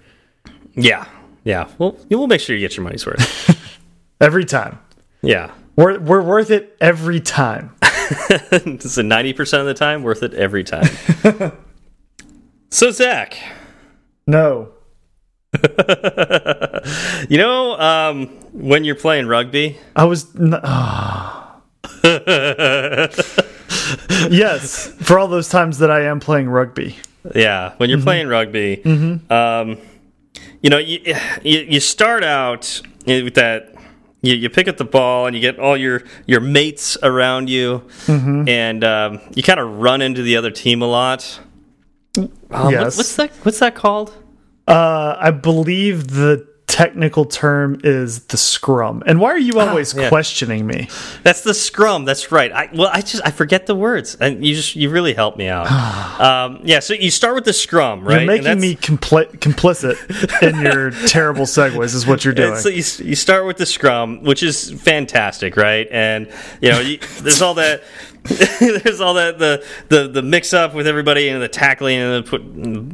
Yeah, 0.74 1.06
yeah. 1.44 1.68
Well, 1.78 1.96
you 2.08 2.18
will 2.18 2.28
make 2.28 2.40
sure 2.40 2.54
you 2.56 2.68
get 2.68 2.76
your 2.76 2.84
money's 2.84 3.06
worth 3.06 3.58
every 4.20 4.44
time. 4.44 4.78
Yeah, 5.22 5.50
we're 5.74 5.98
we're 5.98 6.22
worth 6.22 6.50
it 6.50 6.76
every 6.80 7.20
time. 7.20 7.70
it's 8.50 8.96
a 8.96 9.02
ninety 9.02 9.32
percent 9.32 9.60
of 9.60 9.66
the 9.66 9.74
time 9.74 10.02
worth 10.02 10.22
it 10.22 10.34
every 10.34 10.62
time. 10.64 10.88
so 12.70 12.90
Zach, 12.90 13.36
no. 14.26 14.75
you 17.28 17.38
know, 17.38 17.78
um, 17.78 18.26
when 18.52 18.84
you're 18.84 18.94
playing 18.94 19.26
rugby, 19.26 19.78
I 19.94 20.04
was. 20.04 20.26
Oh. 20.36 21.42
yes, 24.30 24.88
for 25.00 25.18
all 25.18 25.28
those 25.28 25.48
times 25.48 25.78
that 25.78 25.90
I 25.90 26.02
am 26.02 26.20
playing 26.20 26.48
rugby. 26.48 26.96
Yeah, 27.34 27.72
when 27.78 27.90
you're 27.90 27.98
mm 27.98 28.02
-hmm. 28.02 28.04
playing 28.04 28.28
rugby, 28.28 28.80
mm 28.84 28.98
-hmm. 28.98 29.32
um, 29.32 29.78
you 30.62 30.70
know, 30.70 30.78
you, 30.78 30.98
you, 31.42 31.66
you 31.68 31.80
start 31.80 32.24
out 32.24 32.82
with 33.06 33.34
that. 33.34 33.62
You, 34.22 34.34
you 34.34 34.48
pick 34.48 34.68
up 34.68 34.76
the 34.76 34.84
ball 34.84 35.26
and 35.26 35.36
you 35.36 35.42
get 35.42 35.58
all 35.58 35.76
your 35.76 36.02
your 36.26 36.42
mates 36.42 36.98
around 37.02 37.48
you, 37.50 37.82
mm 38.06 38.20
-hmm. 38.20 38.68
and 38.68 38.84
um, 38.84 39.20
you 39.34 39.42
kind 39.42 39.58
of 39.58 39.82
run 39.82 40.02
into 40.02 40.22
the 40.22 40.38
other 40.38 40.52
team 40.52 40.82
a 40.82 40.86
lot. 40.86 41.40
Um, 42.18 42.70
yes. 42.70 42.82
What, 42.82 42.96
what's 42.96 43.14
that? 43.16 43.30
What's 43.42 43.58
that 43.58 43.74
called? 43.74 44.12
Uh, 44.66 45.16
I 45.18 45.30
believe 45.30 46.08
the 46.08 46.46
technical 46.76 47.24
term 47.24 47.80
is 47.84 48.24
the 48.24 48.36
scrum. 48.36 49.02
And 49.06 49.18
why 49.18 49.30
are 49.30 49.38
you 49.38 49.60
ah, 49.60 49.68
always 49.68 49.96
ah, 49.96 50.02
yeah. 50.02 50.08
questioning 50.10 50.66
me? 50.66 50.88
That's 51.22 51.40
the 51.40 51.54
scrum. 51.54 52.04
That's 52.04 52.30
right. 52.30 52.52
I 52.52 52.68
well, 52.74 52.90
I 52.92 53.00
just 53.00 53.24
I 53.24 53.30
forget 53.30 53.66
the 53.66 53.74
words, 53.74 54.14
and 54.16 54.44
you 54.44 54.54
just 54.54 54.76
you 54.76 54.90
really 54.90 55.14
help 55.14 55.36
me 55.36 55.48
out. 55.48 55.70
um, 56.20 56.60
yeah. 56.64 56.80
So 56.80 56.92
you 56.92 57.10
start 57.10 57.34
with 57.34 57.44
the 57.44 57.54
scrum, 57.54 58.04
right? 58.04 58.22
You're 58.22 58.42
making 58.42 58.60
me 58.60 58.76
compli 58.76 59.26
complicit 59.38 60.42
in 60.42 60.60
your 60.60 60.90
terrible 61.08 61.44
segues. 61.44 61.94
Is 61.94 62.06
what 62.06 62.24
you're 62.24 62.34
doing. 62.34 62.56
So 62.56 62.68
you, 62.68 62.82
you 63.08 63.16
start 63.16 63.46
with 63.46 63.56
the 63.56 63.66
scrum, 63.66 64.22
which 64.22 64.42
is 64.42 64.70
fantastic, 64.72 65.56
right? 65.56 65.88
And 65.90 66.30
you 66.60 66.70
know, 66.70 66.80
you, 66.80 66.98
there's 67.22 67.40
all 67.40 67.54
that 67.54 67.84
there's 68.60 69.00
all 69.00 69.14
that 69.14 69.38
the, 69.38 69.64
the 69.88 70.08
the 70.08 70.22
mix 70.22 70.52
up 70.52 70.74
with 70.74 70.86
everybody 70.86 71.28
and 71.28 71.40
the 71.40 71.48
tackling 71.48 71.98
and 71.98 72.24
the 72.24 72.28
put, 72.28 72.42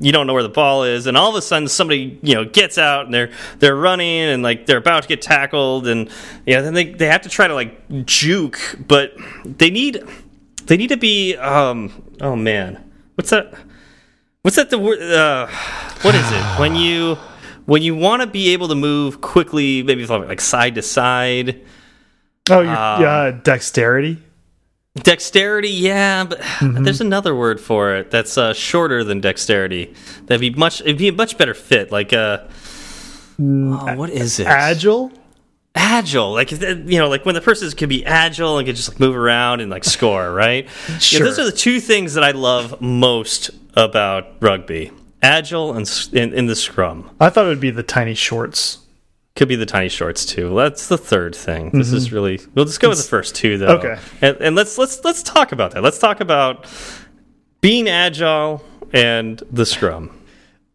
you 0.03 0.13
don't 0.13 0.27
know 0.27 0.35
where 0.35 0.43
the 0.43 0.49
ball 0.49 0.85
is. 0.85 1.07
And 1.07 1.17
all 1.17 1.31
of 1.31 1.37
a 1.37 1.43
sudden 1.43 1.69
somebody 1.69 2.19
you 2.23 2.35
know 2.35 2.45
gets 2.45 2.79
out 2.79 3.07
and 3.07 3.15
they're 3.15 3.31
they're 3.59 3.77
running 3.77 4.23
and 4.23 4.43
like 4.43 4.67
they're 4.67 4.79
about 4.79 5.03
to 5.03 5.09
get 5.09 5.23
tackled. 5.23 5.87
And 5.87 6.11
yeah 6.47 6.61
then 6.61 6.75
they 6.75 6.93
they 6.93 7.07
have 7.07 7.23
to 7.23 7.29
try 7.29 7.49
to 7.49 7.55
like 7.55 8.07
juke. 8.07 8.77
But 8.87 9.15
they 9.45 9.71
need 9.71 10.03
they 10.67 10.77
need 10.77 10.89
to 10.89 10.97
be 10.97 11.37
um 11.37 12.03
oh 12.21 12.37
man. 12.37 12.83
What's 13.15 13.31
that 13.31 13.55
what's 14.43 14.57
that 14.57 14.71
the 14.71 14.79
word 14.79 15.01
uh, 15.01 15.47
what 16.03 16.15
is 16.15 16.31
it? 16.31 16.43
When 16.59 16.77
you 16.77 17.17
when 17.67 17.83
you 17.83 17.95
want 17.95 18.23
to 18.23 18.27
be 18.27 18.53
able 18.53 18.69
to 18.69 18.75
move 18.75 19.21
quickly, 19.21 19.83
maybe 19.83 20.05
like 20.07 20.41
side 20.41 20.75
to 20.75 20.83
side. 20.83 21.63
Oh, 22.51 22.61
um, 22.61 22.69
uh, 22.69 23.31
dexterity. 23.31 24.19
Dexterity, 24.95 25.71
yeah, 25.71 26.25
but 26.25 26.39
mm 26.41 26.77
-hmm. 26.77 26.85
there's 26.85 27.01
another 27.01 27.35
word 27.35 27.59
for 27.61 27.97
it 27.97 28.11
that's 28.11 28.37
uh, 28.37 28.53
shorter 28.53 29.03
than 29.03 29.21
dexterity. 29.21 29.95
That'd 30.27 30.41
be 30.41 30.51
much. 30.51 30.83
It'd 30.83 30.99
be 30.99 31.09
a 31.09 31.13
much 31.13 31.39
better 31.39 31.55
fit. 31.55 31.91
Like, 31.91 32.13
uh, 32.13 32.41
oh, 33.41 33.95
what 33.97 34.11
is 34.11 34.39
it? 34.39 34.47
Agile. 34.47 35.11
Agile, 35.75 36.33
like 36.33 36.51
you 36.51 36.99
know, 36.99 37.09
like 37.09 37.25
when 37.25 37.35
the 37.35 37.41
person 37.41 37.71
can 37.71 37.89
be 37.89 38.05
agile 38.05 38.59
and 38.59 38.67
can 38.67 38.77
just 38.77 38.91
like 38.91 39.01
move 39.01 39.17
around 39.17 39.61
and 39.63 39.71
like 39.71 39.85
score, 39.85 40.31
right? 40.31 40.69
Sure. 41.01 41.21
Yeah, 41.21 41.25
those 41.25 41.39
are 41.39 41.47
the 41.51 41.57
two 41.57 41.81
things 41.81 42.13
that 42.13 42.25
I 42.25 42.33
love 42.33 42.79
most 42.81 43.51
about 43.75 44.25
rugby: 44.41 44.91
agile 45.23 45.73
and 45.73 45.89
in, 46.13 46.35
in 46.35 46.47
the 46.47 46.57
scrum. 46.57 47.09
I 47.19 47.31
thought 47.31 47.47
it 47.47 47.49
would 47.49 47.61
be 47.61 47.71
the 47.71 47.83
tiny 47.83 48.15
shorts. 48.15 48.82
Could 49.43 49.49
be 49.49 49.57
the 49.57 49.67
tiny 49.67 49.89
shorts 49.89 50.25
too. 50.25 50.55
That's 50.55 50.87
the 50.87 50.97
third 50.97 51.35
thing. 51.35 51.71
This 51.71 51.89
mm 51.89 51.95
-hmm. 51.95 51.97
is 51.97 52.07
mm-hmm. 52.07 52.15
really. 52.15 52.41
We'll 52.55 52.65
just 52.65 52.79
go 52.79 52.89
with 52.91 52.99
the 52.99 53.09
first 53.09 53.35
two 53.35 53.59
though. 53.59 53.77
Okay. 53.79 53.97
And, 54.21 54.37
and 54.41 54.55
let's 54.55 54.79
let's 54.79 55.01
let's 55.03 55.21
talk 55.21 55.51
about 55.51 55.73
that. 55.73 55.83
Let's 55.83 55.99
talk 55.99 56.21
about 56.21 56.65
being 57.61 57.89
agile 57.89 58.63
and 58.93 59.43
the 59.53 59.67
Scrum. 59.67 60.11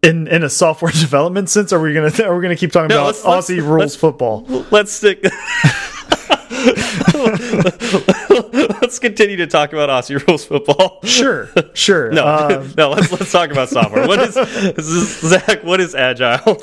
In 0.04 0.28
in 0.28 0.44
a 0.44 0.50
software 0.50 0.92
development 1.06 1.50
sense, 1.50 1.72
are 1.72 1.80
we 1.80 1.94
gonna 1.94 2.12
are 2.28 2.36
we 2.36 2.42
gonna 2.42 2.58
keep 2.58 2.74
talking 2.74 2.90
no, 2.90 3.08
about 3.08 3.16
let's, 3.16 3.24
Aussie 3.24 3.56
let's, 3.56 3.68
rules 3.68 3.80
let's, 3.80 3.96
football? 3.96 4.46
Let's 4.70 4.92
stick. 4.92 5.24
let's 8.82 9.00
continue 9.00 9.36
to 9.36 9.48
talk 9.48 9.74
about 9.74 9.90
Aussie 9.90 10.20
rules 10.28 10.46
football. 10.46 11.00
Sure, 11.04 11.50
sure. 11.74 12.12
no, 12.12 12.26
um, 12.26 12.74
no. 12.78 12.92
Let's 12.92 13.12
let's 13.12 13.32
talk 13.32 13.52
about 13.52 13.70
software. 13.70 14.08
What 14.08 14.20
is, 14.20 14.38
is 14.38 15.20
Zach? 15.20 15.64
What 15.64 15.82
is 15.82 15.94
agile? 15.94 16.62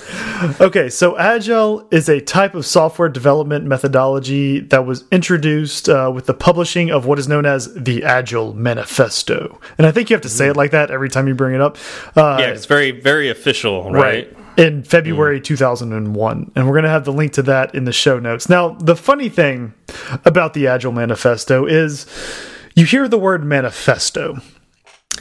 Okay, 0.60 0.88
so 0.88 1.18
agile 1.18 1.86
is 1.90 2.08
a 2.08 2.20
type 2.20 2.54
of 2.54 2.64
software 2.64 3.08
development 3.08 3.66
methodology 3.66 4.60
that 4.60 4.86
was 4.86 5.04
introduced 5.12 5.88
uh, 5.88 6.10
with 6.14 6.26
the 6.26 6.34
publishing 6.34 6.90
of 6.90 7.04
what 7.04 7.18
is 7.18 7.28
known 7.28 7.44
as 7.44 7.72
the 7.74 8.04
Agile 8.04 8.54
Manifesto. 8.54 9.60
And 9.76 9.86
I 9.86 9.90
think 9.90 10.08
you 10.08 10.14
have 10.14 10.22
to 10.22 10.30
say 10.30 10.48
it 10.48 10.56
like 10.56 10.70
that 10.70 10.90
every 10.90 11.10
time 11.10 11.28
you 11.28 11.34
bring 11.34 11.54
it 11.54 11.60
up. 11.60 11.76
Uh, 12.16 12.38
yeah, 12.40 12.48
it's 12.48 12.66
very 12.66 12.90
very 12.90 13.28
official, 13.28 13.92
right? 13.92 14.34
right 14.34 14.43
in 14.56 14.82
February 14.82 15.40
mm. 15.40 15.44
2001. 15.44 16.52
And 16.54 16.66
we're 16.66 16.72
going 16.72 16.84
to 16.84 16.90
have 16.90 17.04
the 17.04 17.12
link 17.12 17.32
to 17.34 17.42
that 17.42 17.74
in 17.74 17.84
the 17.84 17.92
show 17.92 18.18
notes. 18.18 18.48
Now, 18.48 18.70
the 18.70 18.96
funny 18.96 19.28
thing 19.28 19.74
about 20.24 20.54
the 20.54 20.66
Agile 20.66 20.92
Manifesto 20.92 21.66
is 21.66 22.06
you 22.74 22.84
hear 22.84 23.08
the 23.08 23.18
word 23.18 23.44
manifesto 23.44 24.38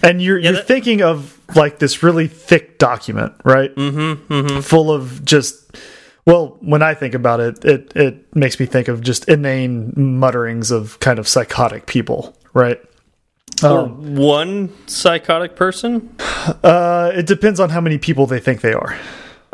and 0.01 0.21
you're 0.21 0.39
yeah, 0.39 0.51
you're 0.51 0.61
thinking 0.61 1.01
of 1.01 1.39
like 1.55 1.79
this 1.79 2.03
really 2.03 2.27
thick 2.27 2.77
document, 2.79 3.33
right? 3.43 3.75
Mm 3.75 3.95
-hmm, 3.95 4.17
mm 4.27 4.45
-hmm. 4.45 4.61
Full 4.61 4.89
of 4.89 5.23
just 5.23 5.77
well, 6.25 6.57
when 6.61 6.81
I 6.81 6.95
think 6.95 7.15
about 7.15 7.39
it, 7.39 7.65
it 7.65 7.95
it 7.95 8.35
makes 8.35 8.59
me 8.59 8.65
think 8.65 8.87
of 8.87 9.01
just 9.01 9.29
inane 9.29 9.93
mutterings 9.95 10.71
of 10.71 10.97
kind 10.99 11.19
of 11.19 11.27
psychotic 11.27 11.85
people, 11.85 12.33
right? 12.53 12.79
Or 13.63 13.79
um, 13.79 14.15
one 14.15 14.69
psychotic 14.85 15.55
person? 15.55 16.09
Uh, 16.63 17.11
it 17.15 17.27
depends 17.27 17.59
on 17.59 17.69
how 17.69 17.81
many 17.81 17.97
people 17.97 18.25
they 18.25 18.39
think 18.39 18.61
they 18.61 18.73
are. 18.73 18.95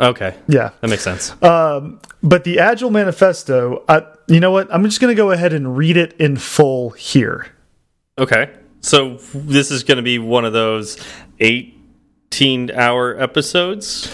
Okay. 0.00 0.34
Yeah. 0.48 0.70
That 0.80 0.88
makes 0.88 1.02
sense. 1.02 1.40
Um, 1.42 2.00
but 2.22 2.44
the 2.44 2.58
Agile 2.58 2.90
Manifesto, 2.90 3.84
I, 3.88 4.06
you 4.28 4.40
know 4.40 4.50
what? 4.50 4.72
I'm 4.72 4.82
just 4.84 5.00
going 5.00 5.14
to 5.14 5.16
go 5.16 5.30
ahead 5.30 5.52
and 5.52 5.76
read 5.76 5.96
it 5.96 6.14
in 6.14 6.36
full 6.36 6.90
here. 6.90 7.48
Okay. 8.18 8.50
So 8.80 9.18
this 9.34 9.70
is 9.70 9.84
going 9.84 9.96
to 9.96 10.02
be 10.02 10.18
one 10.18 10.44
of 10.46 10.54
those 10.54 10.96
18 11.40 12.70
hour 12.70 13.20
episodes? 13.20 14.12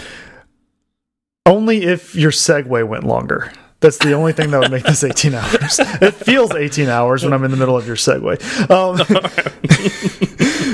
Only 1.45 1.83
if 1.83 2.15
your 2.15 2.31
segue 2.31 2.87
went 2.87 3.05
longer. 3.05 3.53
That's 3.79 3.97
the 3.99 4.13
only 4.13 4.33
thing 4.33 4.51
that 4.51 4.59
would 4.59 4.71
make 4.71 4.83
this 4.83 5.03
18 5.03 5.33
hours. 5.35 5.79
It 5.79 6.13
feels 6.15 6.51
18 6.51 6.89
hours 6.89 7.23
when 7.23 7.31
I'm 7.31 7.43
in 7.43 7.51
the 7.51 7.57
middle 7.57 7.77
of 7.77 7.85
your 7.85 7.95
segue. 7.95 8.41
Um, 8.69 8.97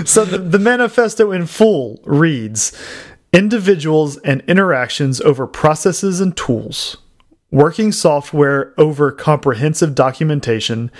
so 0.05 0.25
the, 0.25 0.37
the 0.37 0.59
manifesto 0.59 1.31
in 1.31 1.45
full 1.45 1.99
reads 2.05 2.71
individuals 3.33 4.17
and 4.17 4.41
interactions 4.47 5.19
over 5.21 5.47
processes 5.47 6.21
and 6.21 6.37
tools, 6.37 6.97
working 7.51 7.91
software 7.91 8.73
over 8.77 9.11
comprehensive 9.11 9.95
documentation, 9.95 10.91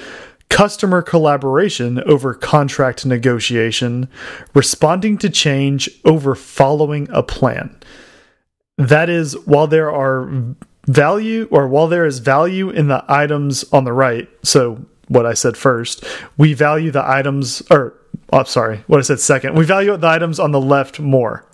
customer 0.49 1.01
collaboration 1.01 2.01
over 2.03 2.33
contract 2.33 3.05
negotiation, 3.05 4.09
responding 4.53 5.17
to 5.17 5.29
change 5.29 5.89
over 6.03 6.35
following 6.35 7.07
a 7.11 7.23
plan. 7.23 7.75
That 8.77 9.09
is, 9.09 9.37
while 9.45 9.67
there 9.67 9.91
are 9.91 10.55
value 10.87 11.47
or 11.51 11.67
while 11.67 11.87
there 11.87 12.05
is 12.05 12.19
value 12.19 12.69
in 12.69 12.87
the 12.87 13.05
items 13.07 13.63
on 13.71 13.83
the 13.83 13.93
right, 13.93 14.27
so 14.43 14.83
what 15.07 15.25
I 15.25 15.33
said 15.33 15.55
first, 15.55 16.03
we 16.37 16.53
value 16.53 16.89
the 16.89 17.07
items, 17.07 17.61
or 17.69 17.93
oh, 18.31 18.43
sorry, 18.43 18.83
what 18.87 18.99
I 18.99 19.03
said 19.03 19.19
second, 19.19 19.55
we 19.55 19.65
value 19.65 19.95
the 19.95 20.07
items 20.07 20.39
on 20.39 20.51
the 20.51 20.61
left 20.61 20.99
more. 20.99 21.45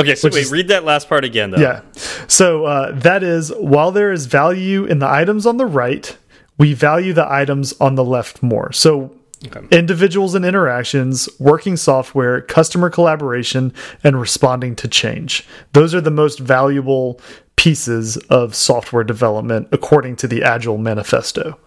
Okay, 0.00 0.14
so 0.14 0.28
wait, 0.28 0.42
is, 0.42 0.50
read 0.50 0.68
that 0.68 0.84
last 0.84 1.08
part 1.08 1.24
again, 1.24 1.50
though. 1.50 1.58
Yeah. 1.58 1.82
So 2.26 2.64
uh, 2.64 2.92
that 3.00 3.22
is, 3.22 3.52
while 3.58 3.92
there 3.92 4.12
is 4.12 4.26
value 4.26 4.84
in 4.84 4.98
the 4.98 5.08
items 5.08 5.46
on 5.46 5.56
the 5.56 5.66
right, 5.66 6.16
we 6.58 6.74
value 6.74 7.12
the 7.12 7.30
items 7.30 7.72
on 7.80 7.94
the 7.94 8.04
left 8.04 8.42
more. 8.42 8.72
So 8.72 9.16
okay. 9.46 9.60
individuals 9.70 10.34
and 10.34 10.44
interactions, 10.44 11.28
working 11.38 11.76
software, 11.76 12.40
customer 12.40 12.90
collaboration, 12.90 13.72
and 14.04 14.20
responding 14.20 14.76
to 14.76 14.88
change. 14.88 15.46
Those 15.72 15.94
are 15.94 16.00
the 16.00 16.10
most 16.10 16.38
valuable 16.38 17.20
pieces 17.56 18.16
of 18.28 18.54
software 18.54 19.04
development 19.04 19.68
according 19.70 20.16
to 20.16 20.26
the 20.26 20.42
Agile 20.42 20.78
Manifesto. 20.78 21.58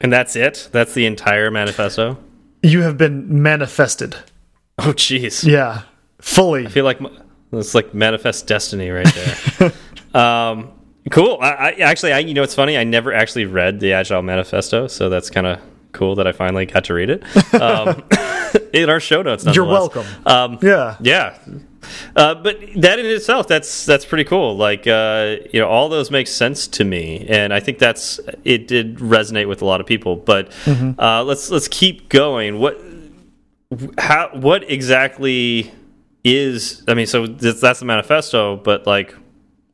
And 0.00 0.12
that's 0.12 0.36
it? 0.36 0.68
That's 0.72 0.94
the 0.94 1.06
entire 1.06 1.50
manifesto? 1.50 2.18
You 2.62 2.82
have 2.82 2.96
been 2.96 3.42
manifested. 3.42 4.16
Oh, 4.78 4.92
jeez. 4.92 5.44
Yeah, 5.44 5.82
fully. 6.20 6.66
I 6.66 6.70
feel 6.70 6.84
like 6.84 7.00
it's 7.52 7.74
like 7.74 7.94
manifest 7.94 8.46
destiny 8.46 8.90
right 8.90 9.06
there. 9.14 9.72
um, 10.20 10.72
cool. 11.10 11.38
I, 11.40 11.50
I, 11.50 11.70
actually, 11.80 12.12
I 12.12 12.18
you 12.20 12.34
know, 12.34 12.42
it's 12.42 12.54
funny. 12.54 12.76
I 12.76 12.84
never 12.84 13.12
actually 13.12 13.46
read 13.46 13.80
the 13.80 13.92
Agile 13.92 14.22
Manifesto, 14.22 14.86
so 14.86 15.08
that's 15.08 15.30
kind 15.30 15.46
of 15.46 15.60
cool 15.92 16.14
that 16.16 16.26
I 16.26 16.32
finally 16.32 16.66
got 16.66 16.84
to 16.84 16.94
read 16.94 17.10
it 17.10 17.54
um, 17.54 18.04
in 18.72 18.90
our 18.90 19.00
show 19.00 19.22
notes. 19.22 19.44
You're 19.46 19.64
welcome. 19.64 20.06
Um, 20.26 20.58
yeah, 20.62 20.96
yeah. 21.00 21.38
Uh, 22.14 22.34
but 22.34 22.58
that 22.76 22.98
in 22.98 23.06
itself, 23.06 23.48
that's 23.48 23.86
that's 23.86 24.04
pretty 24.04 24.24
cool. 24.24 24.56
Like 24.56 24.86
uh, 24.86 25.36
you 25.52 25.60
know, 25.60 25.68
all 25.68 25.88
those 25.88 26.10
make 26.10 26.26
sense 26.26 26.66
to 26.68 26.84
me, 26.84 27.26
and 27.28 27.52
I 27.54 27.60
think 27.60 27.78
that's 27.78 28.20
it 28.44 28.68
did 28.68 28.96
resonate 28.98 29.48
with 29.48 29.62
a 29.62 29.64
lot 29.64 29.80
of 29.80 29.86
people. 29.86 30.16
But 30.16 30.50
mm 30.64 30.74
-hmm. 30.74 30.94
uh, 30.98 31.24
let's 31.24 31.50
let's 31.50 31.68
keep 31.68 32.08
going. 32.08 32.58
What 32.58 32.76
how 33.98 34.30
what 34.32 34.64
exactly 34.70 35.70
is? 36.36 36.82
I 36.88 36.94
mean, 36.94 37.06
so 37.06 37.26
that's 37.26 37.80
the 37.80 37.86
manifesto, 37.86 38.56
but 38.56 38.86
like, 38.86 39.14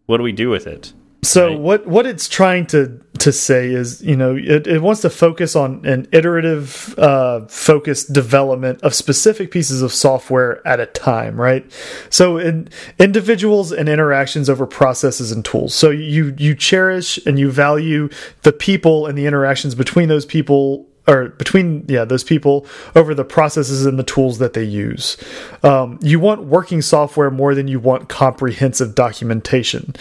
what 0.07 0.19
do 0.19 0.23
we 0.23 0.33
do 0.33 0.51
with 0.51 0.67
it? 0.67 0.93
So 1.25 1.49
right? 1.49 1.59
what 1.59 1.87
what 1.87 2.07
it's 2.07 2.29
trying 2.29 2.67
to 2.67 3.01
to 3.21 3.33
say 3.33 3.71
is, 3.71 4.03
you 4.03 4.17
know, 4.17 4.37
it, 4.37 4.67
it 4.67 4.83
wants 4.83 5.01
to 5.01 5.09
focus 5.09 5.57
on 5.57 5.85
an 5.87 6.07
iterative, 6.13 6.95
uh, 6.99 7.47
focused 7.47 8.13
development 8.13 8.83
of 8.83 8.95
specific 8.95 9.51
pieces 9.51 9.81
of 9.81 9.93
software 9.93 10.67
at 10.67 10.81
a 10.81 10.87
time, 10.87 11.41
right? 11.41 11.65
So 12.11 12.37
in 12.37 12.69
individuals 12.99 13.73
and 13.73 13.89
interactions 13.89 14.51
over 14.51 14.67
processes 14.67 15.33
and 15.33 15.43
tools. 15.45 15.75
So 15.75 15.89
you 15.91 16.35
you 16.37 16.55
cherish 16.55 17.19
and 17.25 17.39
you 17.39 17.51
value 17.51 18.11
the 18.43 18.53
people 18.53 19.07
and 19.07 19.17
the 19.17 19.25
interactions 19.25 19.75
between 19.75 20.09
those 20.09 20.27
people 20.27 20.87
or 21.07 21.31
between 21.31 21.85
yeah 21.89 22.05
those 22.05 22.25
people 22.25 22.67
over 22.95 23.15
the 23.15 23.25
processes 23.25 23.87
and 23.87 23.99
the 23.99 24.05
tools 24.05 24.39
that 24.39 24.55
they 24.55 24.65
use. 24.65 25.17
Um, 25.63 25.99
you 26.03 26.19
want 26.19 26.45
working 26.45 26.83
software 26.83 27.31
more 27.31 27.55
than 27.55 27.69
you 27.69 27.81
want 27.81 28.09
comprehensive 28.09 28.95
documentation. 28.95 29.95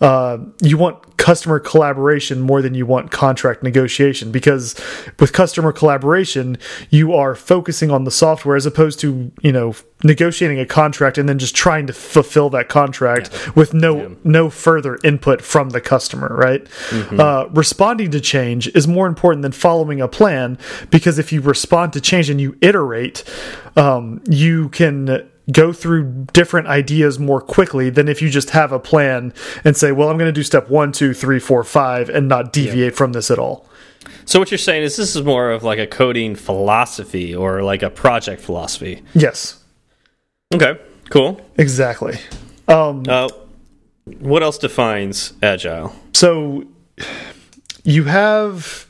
Uh, 0.00 0.38
you 0.60 0.76
want 0.76 1.16
customer 1.16 1.60
collaboration 1.60 2.40
more 2.40 2.62
than 2.62 2.74
you 2.74 2.86
want 2.86 3.10
contract 3.10 3.62
negotiation 3.62 4.32
because 4.32 4.74
with 5.18 5.32
customer 5.32 5.72
collaboration 5.72 6.56
you 6.88 7.12
are 7.14 7.34
focusing 7.34 7.90
on 7.90 8.04
the 8.04 8.10
software 8.10 8.56
as 8.56 8.64
opposed 8.64 8.98
to 9.00 9.30
you 9.42 9.52
know 9.52 9.74
negotiating 10.02 10.58
a 10.58 10.66
contract 10.66 11.18
and 11.18 11.28
then 11.28 11.38
just 11.38 11.54
trying 11.54 11.86
to 11.86 11.92
fulfill 11.92 12.50
that 12.50 12.68
contract 12.68 13.30
yeah. 13.32 13.52
with 13.54 13.74
no 13.74 13.96
yeah. 13.96 14.08
no 14.24 14.50
further 14.50 14.98
input 15.04 15.42
from 15.42 15.70
the 15.70 15.80
customer 15.80 16.28
right 16.28 16.64
mm 16.90 17.02
-hmm. 17.02 17.20
uh, 17.20 17.48
responding 17.54 18.10
to 18.10 18.20
change 18.20 18.70
is 18.74 18.86
more 18.86 19.08
important 19.08 19.42
than 19.42 19.52
following 19.52 20.00
a 20.00 20.08
plan 20.08 20.58
because 20.90 21.20
if 21.20 21.32
you 21.32 21.40
respond 21.42 21.92
to 21.92 22.00
change 22.00 22.30
and 22.30 22.40
you 22.40 22.54
iterate 22.60 23.24
um, 23.76 24.20
you 24.28 24.68
can 24.68 25.22
go 25.52 25.72
through 25.72 26.26
different 26.32 26.68
ideas 26.68 27.18
more 27.18 27.40
quickly 27.40 27.90
than 27.90 28.08
if 28.08 28.22
you 28.22 28.30
just 28.30 28.50
have 28.50 28.72
a 28.72 28.78
plan 28.78 29.32
and 29.64 29.76
say 29.76 29.92
well 29.92 30.08
i'm 30.08 30.18
going 30.18 30.34
to 30.34 30.40
do 30.40 30.44
step 30.44 30.70
one 30.70 30.92
two 30.92 31.12
three 31.14 31.40
four 31.40 31.64
five 31.64 32.08
and 32.08 32.28
not 32.28 32.52
deviate 32.52 32.92
yeah. 32.92 32.98
from 32.98 33.12
this 33.12 33.30
at 33.30 33.38
all 33.38 33.66
so 34.24 34.38
what 34.38 34.50
you're 34.50 34.58
saying 34.58 34.82
is 34.82 34.96
this 34.96 35.16
is 35.16 35.22
more 35.22 35.50
of 35.50 35.62
like 35.62 35.78
a 35.78 35.86
coding 35.86 36.36
philosophy 36.36 37.34
or 37.34 37.62
like 37.62 37.82
a 37.82 37.90
project 37.90 38.40
philosophy 38.42 39.02
yes 39.14 39.59
Okay, 40.52 40.78
cool. 41.10 41.40
Exactly. 41.56 42.18
Um, 42.66 43.04
uh, 43.08 43.28
what 44.18 44.42
else 44.42 44.58
defines 44.58 45.32
agile? 45.42 45.94
So 46.12 46.64
you 47.84 48.04
have 48.04 48.86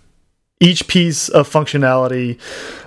each 0.60 0.88
piece 0.88 1.28
of 1.28 1.48
functionality 1.48 2.38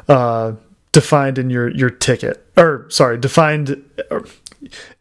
uh, 0.07 0.53
defined 0.91 1.37
in 1.37 1.49
your 1.49 1.69
your 1.69 1.89
ticket, 1.89 2.45
or 2.57 2.87
sorry, 2.89 3.17
defined 3.19 3.83
uh, 4.09 4.21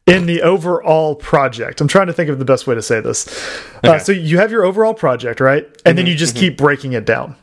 in 0.07 0.27
the 0.27 0.43
overall 0.43 1.15
project. 1.15 1.81
I'm 1.81 1.89
trying 1.89 2.09
to 2.09 2.13
think 2.13 2.29
of 2.29 2.39
the 2.39 2.45
best 2.45 2.67
way 2.67 2.75
to 2.75 2.83
say 2.83 3.01
this. 3.01 3.27
Uh, 3.29 3.79
okay. 3.79 3.89
Uh, 3.97 3.99
so 3.99 4.13
you 4.13 4.39
have 4.39 4.51
your 4.51 4.65
overall 4.65 4.95
project, 4.95 5.41
right? 5.41 5.65
And 5.65 5.73
mm 5.73 5.75
-hmm, 5.75 5.83
then 5.85 5.97
mm-hmm, 5.97 6.07
you 6.09 6.17
just 6.17 6.35
mm 6.35 6.39
-hmm. 6.39 6.49
keep 6.49 6.57
breaking 6.57 6.93
it 6.93 7.07
down. 7.07 7.37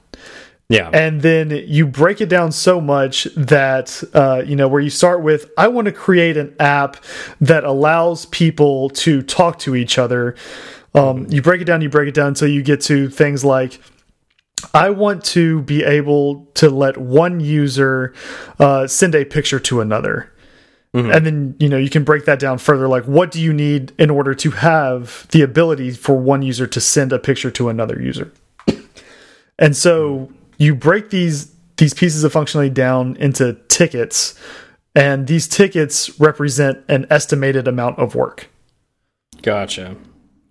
Yeah. 0.70 0.90
And 0.94 1.22
then 1.22 1.50
you 1.50 1.88
break 1.88 2.22
it 2.22 2.30
down 2.30 2.52
so 2.52 2.80
much 2.80 3.24
that, 3.36 4.04
uh, 4.14 4.44
you 4.46 4.56
know, 4.56 4.68
where 4.68 4.82
you 4.82 4.92
start 4.92 5.24
with, 5.24 5.50
I 5.58 5.68
want 5.68 5.86
to 5.86 5.92
create 5.92 6.38
an 6.38 6.56
app 6.60 6.98
that 7.42 7.64
allows 7.64 8.28
people 8.28 8.90
to 8.92 9.24
talk 9.24 9.58
to 9.60 9.76
each 9.76 9.98
other. 9.98 10.36
Um, 10.94 11.26
you 11.28 11.42
break 11.42 11.62
it 11.62 11.66
down, 11.66 11.82
you 11.82 11.90
break 11.90 12.08
it 12.08 12.14
down 12.14 12.28
until 12.30 12.50
you 12.50 12.62
get 12.62 12.82
to 12.82 13.10
things 13.10 13.44
like, 13.44 13.82
I 14.74 14.92
want 14.92 15.24
to 15.26 15.64
be 15.64 15.84
able 15.84 16.46
to 16.56 16.70
let 16.70 16.98
one 16.98 17.40
user 17.40 18.14
uh, 18.60 18.86
send 18.86 19.16
a 19.16 19.26
picture 19.26 19.60
to 19.60 19.82
another. 19.82 20.32
Mm 20.94 21.02
-hmm. 21.02 21.16
And 21.16 21.26
then, 21.26 21.56
you 21.60 21.70
know, 21.70 21.80
you 21.80 21.90
can 21.90 22.04
break 22.04 22.26
that 22.26 22.40
down 22.40 22.60
further. 22.60 22.88
Like, 22.88 23.08
what 23.08 23.32
do 23.32 23.40
you 23.40 23.54
need 23.54 23.94
in 23.98 24.10
order 24.10 24.36
to 24.36 24.50
have 24.52 25.28
the 25.30 25.44
ability 25.44 25.92
for 25.92 26.16
one 26.26 26.50
user 26.50 26.68
to 26.68 26.80
send 26.80 27.14
a 27.14 27.18
picture 27.18 27.52
to 27.52 27.70
another 27.70 28.10
user? 28.10 28.28
And 29.60 29.76
so 29.76 30.30
you 30.60 30.76
break 30.76 31.10
these 31.10 31.56
these 31.78 31.96
pieces 31.96 32.24
of 32.24 32.32
functionality 32.32 32.74
down 32.74 33.16
into 33.16 33.54
tickets, 33.70 34.36
and 34.94 35.26
these 35.26 35.48
tickets 35.48 36.20
represent 36.20 36.84
an 36.88 37.08
estimated 37.10 37.68
amount 37.68 37.98
of 37.98 38.14
work. 38.14 38.50
Gotcha. 39.42 39.96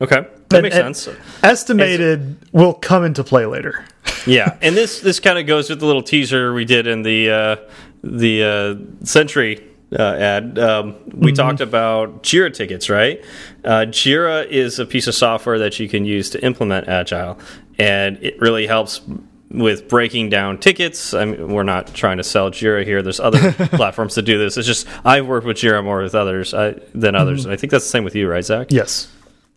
Okay, 0.01 0.27
that 0.49 0.57
and, 0.57 0.63
makes 0.63 0.75
sense. 0.75 1.09
Estimated 1.43 2.37
will 2.53 2.75
come 2.75 3.05
into 3.05 3.23
play 3.23 3.47
later. 3.47 3.85
yeah, 4.27 4.57
and 4.63 4.77
this 4.77 5.01
this 5.01 5.21
kind 5.21 5.39
of 5.39 5.47
goes 5.47 5.71
with 5.71 5.79
the 5.79 5.87
little 5.87 6.03
teaser 6.03 6.53
we 6.53 6.65
did 6.65 6.87
in 6.87 7.03
the 7.03 7.31
uh, 7.31 7.57
the 8.03 8.43
uh, 8.43 9.05
Sentry 9.05 9.63
uh, 9.97 10.03
ad, 10.03 10.59
um, 10.59 10.95
we 11.07 11.11
mm 11.11 11.21
-hmm. 11.21 11.35
talked 11.35 11.61
about 11.61 12.23
Jira 12.23 12.53
tickets, 12.53 12.89
right? 12.91 13.25
Uh, 13.65 13.87
Jira 13.91 14.47
is 14.51 14.79
a 14.79 14.85
piece 14.85 15.09
of 15.09 15.15
software 15.15 15.59
that 15.59 15.79
you 15.81 15.89
can 15.89 16.05
use 16.05 16.31
to 16.31 16.39
implement 16.39 16.89
Agile, 16.89 17.37
and 17.79 18.19
it 18.21 18.41
really 18.41 18.67
helps 18.67 19.03
with 19.51 19.89
breaking 19.89 20.29
down 20.29 20.59
tickets. 20.59 21.15
I 21.15 21.25
mean, 21.25 21.53
we're 21.53 21.63
not 21.63 21.95
trying 21.95 22.19
to 22.19 22.25
sell 22.25 22.51
Jira 22.51 22.85
here. 22.85 23.03
There's 23.03 23.21
other 23.21 23.53
platforms 23.53 24.15
to 24.15 24.23
do 24.23 24.39
this. 24.39 24.57
It's 24.57 24.67
just 24.67 24.87
I've 25.05 25.27
worked 25.27 25.47
with 25.47 25.57
Jira 25.57 25.83
more 25.83 26.03
with 26.03 26.15
others 26.15 26.55
I, 26.55 26.75
than 26.95 27.15
others. 27.15 27.45
Mm 27.45 27.51
-hmm. 27.51 27.55
I 27.55 27.57
think 27.57 27.73
that's 27.73 27.85
the 27.85 27.91
same 27.91 28.05
with 28.05 28.15
you, 28.15 28.31
right, 28.31 28.45
Zach? 28.45 28.71
Yes. 28.71 29.09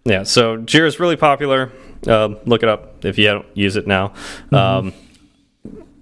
Yeah. 0.04 0.25
So 0.25 0.58
Jira 0.58 0.88
is 0.88 0.99
really 0.99 1.17
popular. 1.17 1.69
Um, 2.08 2.38
look 2.45 2.63
it 2.63 2.69
up 2.69 3.06
if 3.06 3.17
you 3.17 3.32
don't 3.32 3.45
use 3.67 3.80
it 3.80 3.88
now. 3.88 4.12
Mm 4.49 4.58
-hmm. 4.58 4.80
um, 4.80 4.93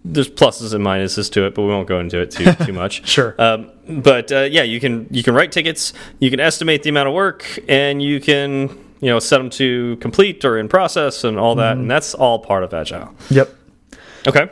there's 0.05 0.29
pluses 0.29 0.73
and 0.73 0.83
minuses 0.83 1.29
to 1.31 1.45
it, 1.45 1.55
but 1.55 1.63
we 1.63 1.69
won't 1.69 1.87
go 1.87 1.99
into 1.99 2.19
it 2.21 2.31
too 2.31 2.53
too 2.65 2.73
much. 2.73 3.07
sure. 3.07 3.35
Um, 3.37 3.69
but 3.87 4.31
uh, 4.31 4.47
yeah, 4.51 4.63
you 4.63 4.79
can 4.79 5.07
you 5.11 5.23
can 5.23 5.35
write 5.35 5.51
tickets. 5.51 5.93
You 6.19 6.29
can 6.29 6.39
estimate 6.39 6.83
the 6.83 6.89
amount 6.89 7.07
of 7.07 7.13
work, 7.13 7.59
and 7.67 8.01
you 8.01 8.19
can 8.19 8.69
you 9.01 9.09
know 9.09 9.19
set 9.19 9.37
them 9.37 9.49
to 9.49 9.97
complete 9.97 10.45
or 10.45 10.57
in 10.57 10.67
process 10.67 11.23
and 11.23 11.37
all 11.37 11.55
that, 11.55 11.75
mm 11.75 11.81
and 11.81 11.91
that's 11.91 12.13
all 12.15 12.39
part 12.39 12.63
of 12.63 12.73
agile. 12.73 13.13
Yep. 13.29 13.58
Okay. 14.27 14.49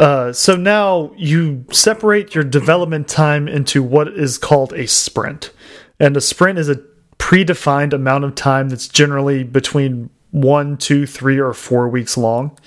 Uh, 0.00 0.32
so 0.32 0.56
now 0.56 1.12
you 1.16 1.64
separate 1.70 2.34
your 2.34 2.44
development 2.44 3.08
time 3.08 3.48
into 3.48 3.82
what 3.82 4.08
is 4.08 4.38
called 4.38 4.72
a 4.72 4.86
sprint. 4.86 5.52
And 6.00 6.16
a 6.16 6.20
sprint 6.20 6.58
is 6.58 6.68
a 6.68 6.82
predefined 7.18 7.92
amount 7.92 8.24
of 8.24 8.34
time 8.34 8.68
that's 8.68 8.88
generally 8.88 9.44
between 9.44 10.10
one, 10.30 10.76
two, 10.76 11.06
three, 11.06 11.38
or 11.38 11.54
four 11.54 11.88
weeks 11.88 12.16
long. 12.16 12.58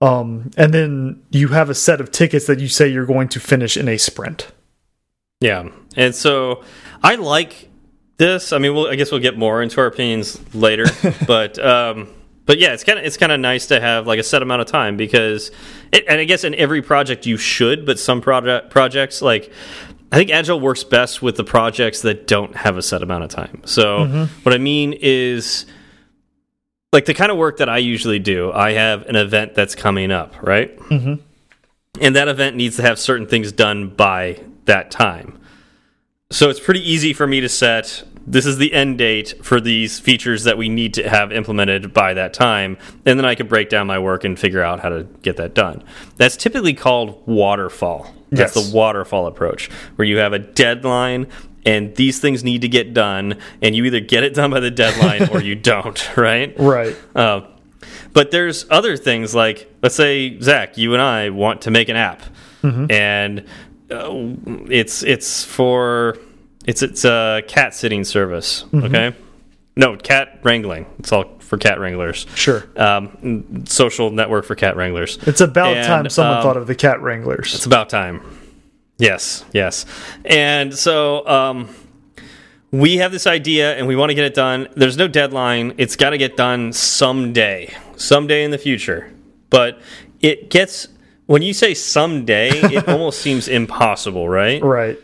Um, 0.00 0.50
and 0.56 0.72
then 0.72 1.22
you 1.30 1.48
have 1.48 1.68
a 1.68 1.74
set 1.74 2.00
of 2.00 2.10
tickets 2.10 2.46
that 2.46 2.58
you 2.58 2.68
say 2.68 2.88
you're 2.88 3.06
going 3.06 3.28
to 3.30 3.40
finish 3.40 3.76
in 3.76 3.88
a 3.88 3.98
sprint. 3.98 4.50
Yeah. 5.40 5.68
And 5.96 6.14
so 6.14 6.62
I 7.02 7.16
like 7.16 7.68
this. 8.16 8.52
I 8.52 8.58
mean, 8.58 8.74
we'll, 8.74 8.86
I 8.86 8.94
guess 8.94 9.10
we'll 9.10 9.20
get 9.20 9.36
more 9.36 9.62
into 9.62 9.80
our 9.80 9.86
opinions 9.86 10.40
later, 10.54 10.86
but 11.26 11.58
um, 11.58 12.08
but 12.50 12.58
yeah, 12.58 12.72
it's 12.72 12.82
kind 12.82 12.98
of 12.98 13.04
it's 13.04 13.16
kind 13.16 13.30
of 13.30 13.38
nice 13.38 13.68
to 13.68 13.80
have 13.80 14.08
like 14.08 14.18
a 14.18 14.24
set 14.24 14.42
amount 14.42 14.60
of 14.60 14.66
time 14.66 14.96
because, 14.96 15.52
it, 15.92 16.04
and 16.08 16.20
I 16.20 16.24
guess 16.24 16.42
in 16.42 16.52
every 16.56 16.82
project 16.82 17.24
you 17.24 17.36
should, 17.36 17.86
but 17.86 17.96
some 17.96 18.20
project 18.20 18.70
projects 18.70 19.22
like 19.22 19.52
I 20.10 20.16
think 20.16 20.30
Agile 20.30 20.58
works 20.58 20.82
best 20.82 21.22
with 21.22 21.36
the 21.36 21.44
projects 21.44 22.02
that 22.02 22.26
don't 22.26 22.56
have 22.56 22.76
a 22.76 22.82
set 22.82 23.04
amount 23.04 23.22
of 23.22 23.30
time. 23.30 23.62
So 23.66 23.98
mm 23.98 24.10
-hmm. 24.10 24.28
what 24.42 24.52
I 24.52 24.58
mean 24.58 24.96
is 25.00 25.64
like 26.92 27.06
the 27.06 27.14
kind 27.14 27.30
of 27.30 27.38
work 27.38 27.58
that 27.58 27.68
I 27.68 27.94
usually 27.94 28.18
do, 28.18 28.50
I 28.52 28.72
have 28.72 29.08
an 29.08 29.14
event 29.14 29.54
that's 29.54 29.76
coming 29.76 30.10
up, 30.10 30.34
right? 30.42 30.76
Mm 30.90 31.04
-hmm. 31.04 31.18
And 32.00 32.16
that 32.16 32.26
event 32.26 32.56
needs 32.56 32.76
to 32.76 32.82
have 32.82 32.96
certain 32.96 33.26
things 33.28 33.52
done 33.52 33.86
by 33.96 34.40
that 34.64 34.90
time. 34.90 35.38
So 36.32 36.48
it's 36.48 36.60
pretty 36.60 36.88
easy 36.88 37.12
for 37.12 37.26
me 37.26 37.40
to 37.40 37.48
set 37.48 38.04
this 38.26 38.46
is 38.46 38.58
the 38.58 38.72
end 38.72 38.98
date 38.98 39.34
for 39.42 39.60
these 39.60 39.98
features 39.98 40.44
that 40.44 40.56
we 40.56 40.68
need 40.68 40.94
to 40.94 41.08
have 41.08 41.32
implemented 41.32 41.92
by 41.92 42.14
that 42.14 42.32
time. 42.32 42.78
And 43.04 43.18
then 43.18 43.24
I 43.24 43.34
can 43.34 43.48
break 43.48 43.68
down 43.68 43.88
my 43.88 43.98
work 43.98 44.22
and 44.22 44.38
figure 44.38 44.62
out 44.62 44.80
how 44.80 44.90
to 44.90 45.04
get 45.22 45.36
that 45.38 45.54
done. 45.54 45.82
That's 46.16 46.36
typically 46.36 46.74
called 46.74 47.26
waterfall. 47.26 48.14
That's 48.30 48.54
yes. 48.54 48.70
the 48.70 48.76
waterfall 48.76 49.26
approach, 49.26 49.68
where 49.96 50.06
you 50.06 50.18
have 50.18 50.32
a 50.32 50.38
deadline 50.38 51.26
and 51.66 51.94
these 51.96 52.20
things 52.20 52.44
need 52.44 52.62
to 52.62 52.68
get 52.68 52.94
done, 52.94 53.38
and 53.60 53.74
you 53.74 53.84
either 53.84 54.00
get 54.00 54.22
it 54.22 54.32
done 54.32 54.50
by 54.50 54.60
the 54.60 54.70
deadline 54.70 55.28
or 55.28 55.42
you 55.42 55.54
don't, 55.56 56.16
right? 56.16 56.54
Right. 56.58 56.96
Uh, 57.14 57.42
but 58.12 58.30
there's 58.30 58.66
other 58.70 58.96
things 58.96 59.34
like, 59.34 59.70
let's 59.82 59.94
say, 59.94 60.38
Zach, 60.40 60.78
you 60.78 60.94
and 60.94 61.02
I 61.02 61.30
want 61.30 61.62
to 61.62 61.70
make 61.70 61.88
an 61.88 61.96
app, 61.96 62.22
mm 62.62 62.70
-hmm. 62.70 62.92
and 62.92 63.44
uh, 63.90 64.10
it's 64.68 65.02
it's 65.02 65.44
for 65.44 66.16
it's 66.66 66.82
it's 66.82 67.04
a 67.04 67.42
cat 67.46 67.74
sitting 67.74 68.04
service. 68.04 68.64
Mm 68.72 68.80
-hmm. 68.80 68.86
Okay. 68.86 69.12
No, 69.76 69.96
cat 69.96 70.38
wrangling. 70.42 70.86
It's 70.98 71.12
all 71.12 71.24
for 71.38 71.58
cat 71.58 71.78
wranglers. 71.78 72.26
Sure. 72.34 72.62
Um, 72.76 73.64
social 73.66 74.10
network 74.10 74.44
for 74.44 74.54
cat 74.54 74.76
wranglers. 74.76 75.18
It's 75.26 75.40
about 75.40 75.76
and, 75.76 75.86
time 75.86 76.10
someone 76.10 76.36
um, 76.36 76.42
thought 76.42 76.56
of 76.56 76.66
the 76.66 76.74
cat 76.74 77.00
wranglers. 77.00 77.54
It's 77.54 77.66
about 77.66 77.88
time. 77.88 78.20
Yes, 78.98 79.44
yes. 79.52 79.86
And 80.24 80.74
so 80.74 81.26
um, 81.26 81.68
we 82.70 82.98
have 82.98 83.10
this 83.10 83.26
idea 83.26 83.76
and 83.76 83.88
we 83.88 83.96
want 83.96 84.10
to 84.10 84.14
get 84.14 84.24
it 84.24 84.34
done. 84.34 84.68
There's 84.76 84.96
no 84.96 85.08
deadline. 85.08 85.74
It's 85.78 85.96
got 85.96 86.10
to 86.10 86.18
get 86.18 86.36
done 86.36 86.72
someday, 86.72 87.74
someday 87.96 88.44
in 88.44 88.50
the 88.50 88.58
future. 88.58 89.12
But 89.48 89.80
it 90.20 90.50
gets, 90.50 90.86
when 91.30 91.42
you 91.42 91.54
say 91.54 91.74
someday, 91.74 92.48
it 92.48 92.88
almost 92.88 93.20
seems 93.20 93.46
impossible, 93.46 94.28
right? 94.28 94.60
Right. 94.60 94.98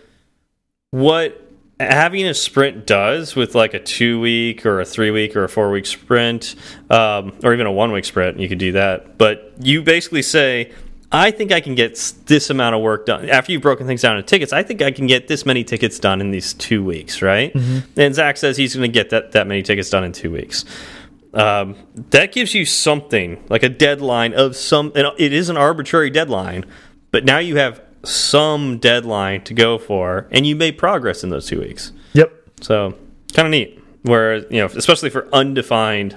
What 0.90 1.40
having 1.78 2.26
a 2.26 2.34
sprint 2.34 2.84
does 2.84 3.36
with 3.36 3.54
like 3.54 3.74
a 3.74 3.78
two 3.78 4.18
week 4.18 4.66
or 4.66 4.80
a 4.80 4.84
three 4.84 5.12
week 5.12 5.36
or 5.36 5.44
a 5.44 5.48
four 5.48 5.70
week 5.70 5.86
sprint 5.86 6.56
um, 6.90 7.32
or 7.44 7.54
even 7.54 7.66
a 7.66 7.70
one 7.70 7.92
week 7.92 8.04
sprint 8.04 8.40
you 8.40 8.48
could 8.48 8.56
do 8.56 8.72
that 8.72 9.18
but 9.18 9.52
you 9.60 9.82
basically 9.82 10.22
say 10.22 10.72
i 11.12 11.30
think 11.30 11.52
i 11.52 11.60
can 11.60 11.74
get 11.74 11.94
this 12.24 12.48
amount 12.48 12.74
of 12.74 12.80
work 12.80 13.04
done 13.04 13.28
after 13.28 13.52
you've 13.52 13.60
broken 13.60 13.86
things 13.86 14.00
down 14.00 14.16
into 14.16 14.26
tickets 14.26 14.54
i 14.54 14.62
think 14.62 14.80
i 14.80 14.90
can 14.90 15.06
get 15.06 15.28
this 15.28 15.44
many 15.44 15.62
tickets 15.62 15.98
done 15.98 16.22
in 16.22 16.30
these 16.30 16.54
two 16.54 16.82
weeks 16.82 17.20
right 17.20 17.52
mm 17.52 17.60
-hmm. 17.60 18.02
and 18.02 18.14
zach 18.14 18.38
says 18.38 18.56
he's 18.56 18.74
going 18.74 18.90
to 18.90 18.98
get 18.98 19.10
that, 19.10 19.32
that 19.32 19.46
many 19.46 19.62
tickets 19.62 19.90
done 19.90 20.02
in 20.02 20.12
two 20.12 20.30
weeks 20.30 20.64
um, 21.36 21.76
that 22.10 22.32
gives 22.32 22.54
you 22.54 22.64
something 22.64 23.42
like 23.48 23.62
a 23.62 23.68
deadline 23.68 24.34
of 24.34 24.56
some 24.56 24.92
it 24.94 25.32
is 25.32 25.48
an 25.48 25.56
arbitrary 25.56 26.10
deadline 26.10 26.64
but 27.10 27.24
now 27.24 27.38
you 27.38 27.56
have 27.56 27.80
some 28.06 28.78
deadline 28.78 29.42
to 29.44 29.54
go 29.54 29.78
for, 29.78 30.26
and 30.30 30.46
you 30.46 30.56
made 30.56 30.78
progress 30.78 31.24
in 31.24 31.30
those 31.30 31.46
two 31.46 31.60
weeks. 31.60 31.92
Yep. 32.12 32.32
So 32.60 32.94
kind 33.34 33.46
of 33.46 33.50
neat. 33.50 33.82
Where 34.02 34.38
you 34.52 34.60
know, 34.60 34.66
especially 34.66 35.10
for 35.10 35.28
undefined 35.34 36.16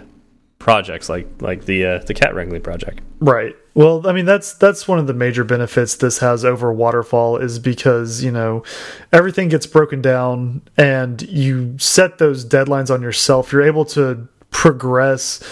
projects 0.59 1.09
like 1.09 1.27
like 1.41 1.65
the 1.65 1.85
uh, 1.85 1.97
the 1.99 2.13
cat 2.13 2.35
wrangling 2.35 2.61
project. 2.61 3.01
Right. 3.19 3.55
Well, 3.73 4.05
I 4.07 4.13
mean 4.13 4.25
that's 4.25 4.53
that's 4.53 4.87
one 4.87 4.99
of 4.99 5.07
the 5.07 5.13
major 5.13 5.43
benefits 5.43 5.95
this 5.95 6.19
has 6.19 6.45
over 6.45 6.71
waterfall 6.71 7.37
is 7.37 7.57
because 7.57 8.23
you 8.23 8.31
know 8.31 8.63
everything 9.11 9.49
gets 9.49 9.65
broken 9.65 10.01
down 10.01 10.61
and 10.77 11.21
you 11.23 11.77
set 11.79 12.19
those 12.19 12.45
deadlines 12.45 12.93
on 12.93 13.01
yourself. 13.01 13.51
You're 13.51 13.63
able 13.63 13.85
to 13.85 14.27
progress. 14.51 15.43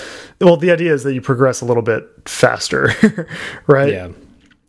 Well, 0.41 0.57
the 0.57 0.71
idea 0.71 0.93
is 0.93 1.03
that 1.03 1.13
you 1.13 1.21
progress 1.21 1.61
a 1.61 1.65
little 1.65 1.83
bit 1.83 2.07
faster, 2.25 3.27
right? 3.67 3.91
Yeah. 3.91 4.09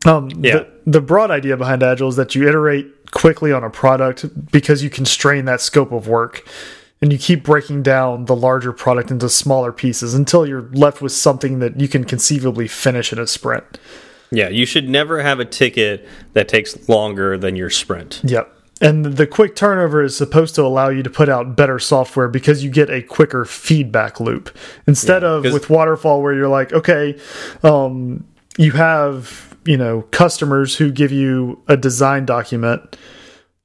Um, 0.06 0.30
yeah. 0.30 0.58
The, 0.58 0.72
the 0.86 1.00
broad 1.00 1.30
idea 1.30 1.56
behind 1.56 1.82
Agile 1.82 2.08
is 2.08 2.16
that 2.16 2.34
you 2.34 2.48
iterate 2.48 3.10
quickly 3.10 3.52
on 3.52 3.64
a 3.64 3.70
product 3.70 4.50
because 4.52 4.82
you 4.82 4.90
constrain 4.90 5.44
that 5.46 5.60
scope 5.60 5.92
of 5.92 6.08
work 6.08 6.46
and 7.00 7.12
you 7.12 7.18
keep 7.18 7.44
breaking 7.44 7.82
down 7.82 8.24
the 8.24 8.36
larger 8.36 8.72
product 8.72 9.10
into 9.10 9.28
smaller 9.28 9.72
pieces 9.72 10.14
until 10.14 10.46
you're 10.46 10.68
left 10.72 11.00
with 11.00 11.12
something 11.12 11.58
that 11.60 11.80
you 11.80 11.88
can 11.88 12.04
conceivably 12.04 12.68
finish 12.68 13.12
in 13.12 13.18
a 13.18 13.26
sprint. 13.26 13.78
Yeah, 14.30 14.48
you 14.48 14.66
should 14.66 14.88
never 14.88 15.22
have 15.22 15.40
a 15.40 15.44
ticket 15.44 16.06
that 16.34 16.48
takes 16.48 16.88
longer 16.88 17.38
than 17.38 17.56
your 17.56 17.70
sprint. 17.70 18.20
Yep. 18.24 18.57
And 18.80 19.04
the 19.04 19.26
quick 19.26 19.56
turnover 19.56 20.02
is 20.02 20.16
supposed 20.16 20.54
to 20.54 20.62
allow 20.62 20.88
you 20.88 21.02
to 21.02 21.10
put 21.10 21.28
out 21.28 21.56
better 21.56 21.78
software 21.78 22.28
because 22.28 22.62
you 22.62 22.70
get 22.70 22.90
a 22.90 23.02
quicker 23.02 23.44
feedback 23.44 24.20
loop. 24.20 24.56
Instead 24.86 25.22
yeah, 25.22 25.28
of 25.28 25.44
with 25.44 25.70
waterfall 25.70 26.22
where 26.22 26.34
you're 26.34 26.48
like 26.48 26.72
okay 26.72 27.18
um, 27.62 28.24
you 28.56 28.72
have 28.72 29.56
you 29.64 29.76
know 29.76 30.02
customers 30.10 30.76
who 30.76 30.90
give 30.90 31.12
you 31.12 31.60
a 31.68 31.76
design 31.76 32.24
document 32.24 32.96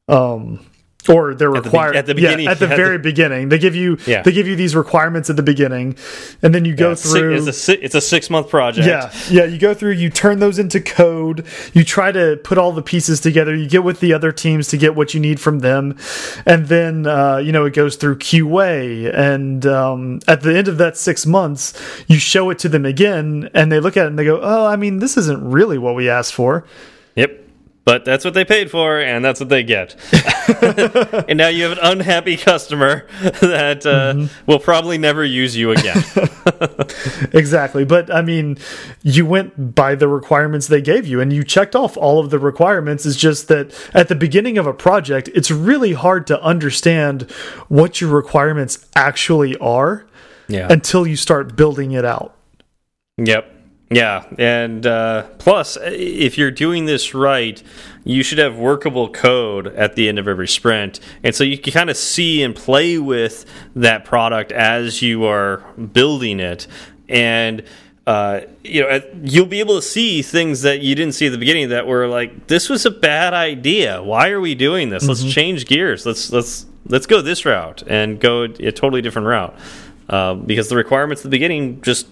um, 0.08 0.66
or 1.10 1.34
they're 1.34 1.50
required 1.50 1.96
at 1.96 2.06
the, 2.06 2.16
beginning 2.16 2.46
yeah, 2.46 2.52
at 2.52 2.60
the 2.60 2.68
very 2.68 2.98
the, 2.98 3.04
beginning. 3.04 3.50
They 3.50 3.58
give 3.58 3.76
you 3.76 3.98
yeah. 4.06 4.22
they 4.22 4.32
give 4.32 4.48
you 4.48 4.56
these 4.56 4.76
requirements 4.76 5.30
at 5.30 5.36
the 5.36 5.44
beginning 5.44 5.96
and 6.42 6.54
then 6.54 6.66
you 6.66 6.76
go 6.76 6.90
yeah, 6.90 6.96
through 6.96 7.36
it's 7.36 7.70
a, 7.70 7.84
it's 7.84 7.96
a 7.96 8.02
six 8.02 8.30
month 8.30 8.50
project. 8.50 8.88
Yeah. 8.88 9.12
Yeah 9.30 9.46
you 9.46 9.58
go 9.58 9.74
through 9.74 9.92
you 9.92 10.10
turn 10.10 10.40
those 10.40 10.60
into 10.60 10.80
code 10.80 11.46
you 11.74 11.84
try 11.84 12.12
to 12.12 12.38
put 12.44 12.58
all 12.58 12.72
the 12.72 12.82
pieces 12.82 13.20
together 13.20 13.56
you 13.56 13.68
get 13.68 13.84
with 13.84 14.00
the 14.00 14.14
other 14.14 14.32
teams 14.32 14.68
to 14.70 14.78
get 14.78 14.96
what 14.96 15.14
you 15.14 15.20
need 15.20 15.40
from 15.40 15.60
them 15.60 15.98
and 16.46 16.68
then 16.68 17.06
uh, 17.06 17.38
you 17.38 17.52
know 17.52 17.66
it 17.66 17.74
goes 17.74 17.96
through 17.96 18.18
qa 18.18 19.14
and 19.14 19.66
um, 19.66 20.20
at 20.28 20.42
the 20.42 20.56
end 20.56 20.68
of 20.68 20.78
that 20.78 20.98
six 20.98 21.26
months 21.26 21.74
you 22.08 22.18
show 22.18 22.50
it 22.50 22.60
to 22.60 22.70
them 22.70 22.86
again 22.86 23.50
and 23.54 23.72
they 23.72 23.80
look 23.80 23.98
at 23.98 24.06
it 24.06 24.08
and 24.08 24.20
they 24.20 24.26
go 24.26 24.40
oh 24.42 24.66
i 24.66 24.76
mean 24.76 25.00
this 25.00 25.18
isn't 25.18 25.44
really 25.44 25.78
what 25.78 25.96
we 25.96 26.10
asked 26.10 26.34
for. 26.34 26.66
Yep 27.16 27.43
but 27.86 28.06
that's 28.06 28.24
what 28.24 28.34
they 28.34 28.46
paid 28.46 28.72
for, 28.72 29.00
and 29.00 29.26
that's 29.26 29.42
what 29.42 29.50
they 29.50 29.62
get. 29.62 29.96
and 31.28 31.38
now 31.38 31.50
you 31.50 31.64
have 31.64 31.74
an 31.74 31.80
unhappy 31.82 32.38
customer 32.38 33.06
that 33.42 33.86
uh, 33.86 34.14
mm 34.14 34.22
-hmm. 34.22 34.30
will 34.46 34.60
probably 34.60 34.98
never 34.98 35.24
use 35.26 35.58
you 35.58 35.72
again. 35.72 36.04
exactly. 37.34 37.86
But 37.86 38.10
I 38.10 38.22
mean, 38.22 38.58
you 39.02 39.26
went 39.26 39.76
by 39.76 39.96
the 39.96 40.08
requirements 40.08 40.68
they 40.68 40.82
gave 40.82 41.06
you, 41.08 41.22
and 41.22 41.34
you 41.34 41.44
checked 41.44 41.76
off 41.76 41.98
all 41.98 42.20
of 42.20 42.30
the 42.30 42.40
requirements. 42.40 43.06
It's 43.06 43.22
just 43.22 43.48
that 43.48 43.74
at 43.94 44.08
the 44.08 44.16
beginning 44.16 44.60
of 44.60 44.68
a 44.68 44.74
project, 44.74 45.28
it's 45.28 45.52
really 45.52 45.94
hard 45.94 46.26
to 46.28 46.36
understand 46.42 47.26
what 47.68 48.00
your 48.00 48.16
requirements 48.16 48.80
actually 48.96 49.58
are 49.60 50.06
yeah. 50.48 50.72
until 50.72 51.06
you 51.08 51.16
start 51.16 51.56
building 51.56 51.92
it 51.92 52.06
out. 52.06 52.32
Yep. 53.18 53.53
Yeah, 53.96 54.26
and 54.38 54.86
uh, 54.86 55.24
plus, 55.38 55.78
if 55.82 56.38
you're 56.38 56.52
doing 56.52 56.86
this 56.86 57.14
right, 57.14 57.62
you 58.04 58.24
should 58.24 58.38
have 58.38 58.58
workable 58.58 59.10
code 59.10 59.68
at 59.68 59.96
the 59.96 60.08
end 60.10 60.20
of 60.20 60.28
every 60.28 60.48
sprint, 60.48 61.00
and 61.24 61.34
so 61.36 61.44
you 61.44 61.58
can 61.58 61.74
kind 61.74 61.90
of 61.90 61.98
see 61.98 62.44
and 62.44 62.56
play 62.56 62.98
with 62.98 63.46
that 63.76 64.06
product 64.06 64.52
as 64.52 65.02
you 65.02 65.26
are 65.26 65.58
building 65.78 66.40
it, 66.40 66.68
and 67.08 67.64
uh, 68.06 68.42
you 68.64 68.82
know 68.82 69.02
you'll 69.24 69.46
be 69.46 69.60
able 69.60 69.76
to 69.76 69.82
see 69.82 70.22
things 70.22 70.62
that 70.64 70.82
you 70.82 70.96
didn't 70.96 71.14
see 71.14 71.28
at 71.28 71.32
the 71.32 71.38
beginning 71.38 71.70
that 71.70 71.88
were 71.88 72.08
like, 72.08 72.48
this 72.48 72.70
was 72.70 72.86
a 72.86 72.92
bad 72.92 73.34
idea. 73.34 74.02
Why 74.02 74.30
are 74.30 74.42
we 74.42 74.56
doing 74.56 74.90
this? 74.90 75.04
Mm 75.04 75.06
-hmm. 75.06 75.10
Let's 75.10 75.22
mm-hmm. 75.22 75.32
change 75.32 75.66
gears. 75.66 76.06
Let's 76.06 76.32
let's 76.32 76.66
let's 76.90 77.08
go 77.08 77.22
this 77.22 77.46
route 77.46 77.84
and 77.88 78.20
go 78.20 78.44
a 78.44 78.72
totally 78.72 79.02
different 79.02 79.28
route 79.28 79.54
uh, 80.10 80.34
because 80.34 80.68
the 80.68 80.76
requirements 80.76 81.22
at 81.22 81.32
the 81.32 81.38
beginning 81.38 81.82
just 81.82 82.08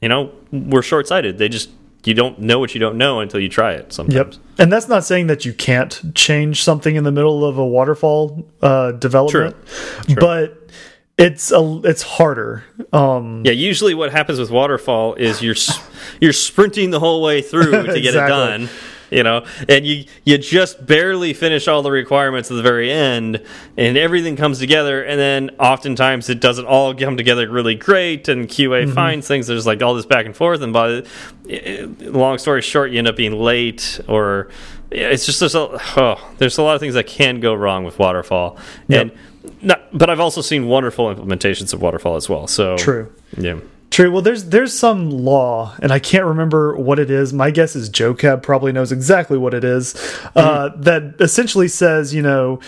you 0.00 0.08
know, 0.08 0.32
we're 0.50 0.82
short 0.82 1.06
sighted. 1.06 1.38
They 1.38 1.48
just 1.48 1.70
you 2.04 2.14
don't 2.14 2.38
know 2.38 2.58
what 2.58 2.74
you 2.74 2.80
don't 2.80 2.96
know 2.96 3.20
until 3.20 3.40
you 3.40 3.48
try 3.48 3.72
it 3.72 3.92
sometimes. 3.92 4.36
Yep. 4.36 4.44
And 4.58 4.72
that's 4.72 4.88
not 4.88 5.04
saying 5.04 5.26
that 5.26 5.44
you 5.44 5.52
can't 5.52 6.14
change 6.14 6.62
something 6.62 6.96
in 6.96 7.04
the 7.04 7.12
middle 7.12 7.44
of 7.44 7.58
a 7.58 7.66
waterfall 7.66 8.46
uh, 8.62 8.92
development, 8.92 9.54
True. 9.66 10.14
True. 10.14 10.16
but 10.16 10.70
it's 11.18 11.52
a 11.52 11.80
it's 11.84 12.02
harder. 12.02 12.64
Um, 12.92 13.42
yeah, 13.44 13.52
usually 13.52 13.94
what 13.94 14.10
happens 14.12 14.38
with 14.38 14.50
waterfall 14.50 15.14
is 15.14 15.42
you're 15.42 15.56
you're 16.20 16.32
sprinting 16.32 16.90
the 16.90 17.00
whole 17.00 17.22
way 17.22 17.42
through 17.42 17.70
to 17.70 17.80
exactly. 17.80 18.00
get 18.00 18.14
it 18.14 18.18
done 18.28 18.68
you 19.16 19.22
know, 19.22 19.44
and 19.68 19.86
you 19.86 20.04
you 20.24 20.38
just 20.38 20.86
barely 20.86 21.32
finish 21.32 21.68
all 21.68 21.82
the 21.82 21.90
requirements 21.90 22.50
at 22.50 22.56
the 22.56 22.62
very 22.62 22.90
end, 22.90 23.42
and 23.76 23.96
everything 23.96 24.36
comes 24.36 24.58
together, 24.58 25.02
and 25.02 25.18
then 25.18 25.50
oftentimes 25.58 26.28
it 26.28 26.40
doesn't 26.40 26.66
all 26.66 26.94
come 26.94 27.16
together 27.16 27.48
really 27.48 27.74
great, 27.74 28.28
and 28.28 28.48
QA 28.48 28.84
mm 28.84 28.90
-hmm. 28.90 28.94
finds 28.94 29.26
things. 29.26 29.46
There's 29.46 29.66
like 29.66 29.84
all 29.84 29.94
this 29.94 30.06
back 30.06 30.26
and 30.26 30.36
forth, 30.36 30.62
and 30.62 30.72
by 30.72 31.02
long 32.00 32.38
story 32.38 32.62
short, 32.62 32.90
you 32.90 32.98
end 32.98 33.08
up 33.08 33.16
being 33.16 33.34
late 33.34 34.00
or 34.06 34.48
it's 34.90 35.24
just 35.26 35.40
there's 35.40 35.54
a 35.54 35.78
oh, 35.96 36.30
there's 36.38 36.58
a 36.58 36.62
lot 36.62 36.74
of 36.74 36.80
things 36.80 36.94
that 36.94 37.06
can 37.06 37.40
go 37.40 37.54
wrong 37.54 37.84
with 37.84 37.98
waterfall 37.98 38.56
yep. 38.88 39.02
and 39.02 39.12
not, 39.62 39.96
but 39.96 40.10
I've 40.10 40.20
also 40.20 40.42
seen 40.42 40.66
wonderful 40.66 41.14
implementations 41.14 41.72
of 41.72 41.80
waterfall 41.80 42.16
as 42.16 42.28
well. 42.28 42.46
So 42.46 42.76
true, 42.76 43.12
yeah. 43.36 43.60
True. 43.90 44.12
Well, 44.12 44.22
there's 44.22 44.44
there's 44.44 44.78
some 44.78 45.10
law, 45.10 45.74
and 45.82 45.92
I 45.92 45.98
can't 45.98 46.24
remember 46.24 46.76
what 46.76 47.00
it 47.00 47.10
is. 47.10 47.32
My 47.32 47.50
guess 47.50 47.74
is 47.74 47.88
Joe 47.88 48.14
Cab 48.14 48.42
probably 48.42 48.70
knows 48.70 48.92
exactly 48.92 49.36
what 49.36 49.52
it 49.52 49.64
is. 49.64 49.94
Mm. 49.94 50.30
Uh, 50.36 50.68
that 50.76 51.16
essentially 51.18 51.66
says, 51.66 52.14
you 52.14 52.22
know, 52.22 52.60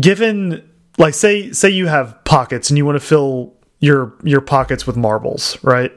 given 0.00 0.66
like 0.96 1.14
say 1.14 1.52
say 1.52 1.68
you 1.68 1.86
have 1.86 2.24
pockets 2.24 2.70
and 2.70 2.78
you 2.78 2.86
want 2.86 2.96
to 2.96 3.06
fill 3.06 3.54
your 3.80 4.14
your 4.22 4.40
pockets 4.40 4.86
with 4.86 4.96
marbles, 4.96 5.62
right? 5.62 5.92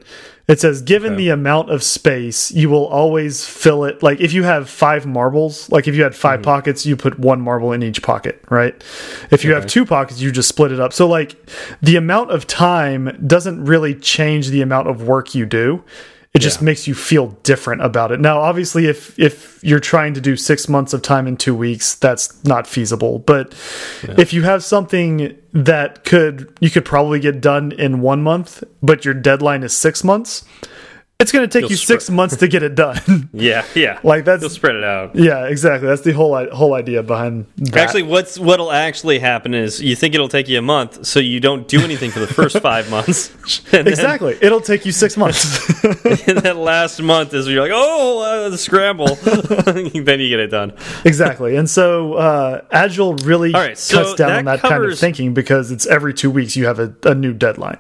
It 0.51 0.59
says, 0.59 0.81
given 0.81 1.13
okay. 1.13 1.23
the 1.23 1.29
amount 1.29 1.69
of 1.69 1.81
space, 1.81 2.51
you 2.51 2.69
will 2.69 2.85
always 2.87 3.45
fill 3.45 3.85
it. 3.85 4.03
Like 4.03 4.19
if 4.19 4.33
you 4.33 4.43
have 4.43 4.69
five 4.69 5.05
marbles, 5.05 5.69
like 5.69 5.87
if 5.87 5.95
you 5.95 6.03
had 6.03 6.13
5 6.13 6.39
mm 6.39 6.41
-hmm. 6.41 6.43
pockets, 6.43 6.85
you 6.85 6.97
put 6.97 7.17
one 7.17 7.41
marble 7.41 7.71
in 7.71 7.81
each 7.81 8.01
pocket, 8.01 8.35
right? 8.49 8.75
If 9.31 9.45
you 9.45 9.51
okay. 9.51 9.61
have 9.61 9.65
two 9.65 9.85
pockets, 9.85 10.19
you 10.21 10.29
just 10.29 10.49
split 10.49 10.71
it 10.73 10.79
up. 10.79 10.91
So 10.91 11.07
like 11.07 11.37
the 11.81 11.95
amount 11.95 12.31
of 12.31 12.45
time 12.45 13.17
doesn't 13.25 13.63
really 13.63 13.95
change 13.95 14.49
the 14.49 14.61
amount 14.61 14.87
of 14.87 15.01
work 15.01 15.33
you 15.33 15.45
do 15.45 15.83
it 16.33 16.39
just 16.39 16.61
makes 16.61 16.87
you 16.87 16.95
feel 16.95 17.27
different 17.43 17.81
about 17.81 18.13
it. 18.13 18.21
Now, 18.21 18.39
obviously, 18.39 18.85
if 18.85 19.19
if 19.19 19.61
you're 19.61 19.81
trying 19.81 20.13
to 20.13 20.21
do 20.21 20.37
six 20.37 20.69
months 20.69 20.93
of 20.93 21.01
time 21.01 21.27
in 21.27 21.35
two 21.35 21.53
weeks, 21.53 21.95
that's 21.95 22.41
not 22.45 22.67
feasible. 22.67 23.19
But 23.19 23.53
yeah. 24.07 24.15
if 24.17 24.31
you 24.31 24.43
have 24.43 24.63
something 24.63 25.37
that 25.51 26.05
could 26.05 26.57
you 26.61 26.69
could 26.69 26.85
probably 26.85 27.19
get 27.19 27.41
done 27.41 27.73
in 27.73 27.99
one 27.99 28.23
month, 28.23 28.63
but 28.81 29.03
your 29.03 29.13
deadline 29.13 29.63
is 29.63 29.75
six 29.75 30.05
months, 30.05 30.45
it's 31.21 31.31
going 31.31 31.47
to 31.47 31.51
take 31.51 31.61
You'll 31.61 31.71
you 31.71 31.77
six 31.77 32.09
months 32.09 32.35
to 32.37 32.47
get 32.47 32.63
it 32.63 32.75
done. 32.75 33.29
yeah, 33.33 33.65
yeah. 33.75 33.99
Like 34.11 34.25
that's 34.25 34.41
You'll 34.41 34.49
spread 34.49 34.75
it 34.75 34.83
out. 34.83 35.15
Yeah, 35.15 35.45
exactly. 35.47 35.87
That's 35.87 36.01
the 36.01 36.11
whole 36.11 36.49
whole 36.49 36.73
idea 36.73 37.03
behind. 37.03 37.45
That. 37.57 37.77
Actually, 37.77 38.03
what's 38.03 38.39
what'll 38.39 38.71
actually 38.71 39.19
happen 39.19 39.53
is 39.53 39.79
you 39.79 39.95
think 39.95 40.15
it'll 40.15 40.27
take 40.27 40.49
you 40.49 40.57
a 40.57 40.61
month, 40.61 41.05
so 41.05 41.19
you 41.19 41.39
don't 41.39 41.67
do 41.67 41.79
anything 41.81 42.09
for 42.09 42.19
the 42.19 42.27
first 42.27 42.59
five 42.61 42.89
months. 42.89 43.29
exactly. 43.71 44.33
Then, 44.33 44.43
it'll 44.43 44.59
take 44.59 44.85
you 44.85 44.91
six 44.91 45.15
months. 45.15 45.83
and 46.27 46.39
that 46.39 46.57
last 46.57 47.01
month 47.01 47.33
is 47.33 47.47
you're 47.47 47.61
like, 47.61 47.71
oh, 47.73 48.21
uh, 48.21 48.49
the 48.49 48.57
scramble. 48.57 49.15
then 49.15 50.19
you 50.19 50.29
get 50.29 50.39
it 50.39 50.51
done. 50.51 50.73
exactly. 51.05 51.55
And 51.55 51.69
so 51.69 52.15
uh, 52.15 52.61
Agile 52.71 53.13
really 53.17 53.51
right, 53.51 53.69
cuts 53.69 53.81
so 53.81 54.15
down 54.15 54.31
on 54.31 54.45
that 54.45 54.59
covers... 54.61 54.79
kind 54.79 54.91
of 54.91 54.99
thinking 54.99 55.33
because 55.33 55.71
it's 55.71 55.85
every 55.85 56.13
two 56.13 56.31
weeks 56.31 56.57
you 56.57 56.65
have 56.65 56.79
a, 56.79 56.95
a 57.03 57.13
new 57.13 57.33
deadline. 57.33 57.77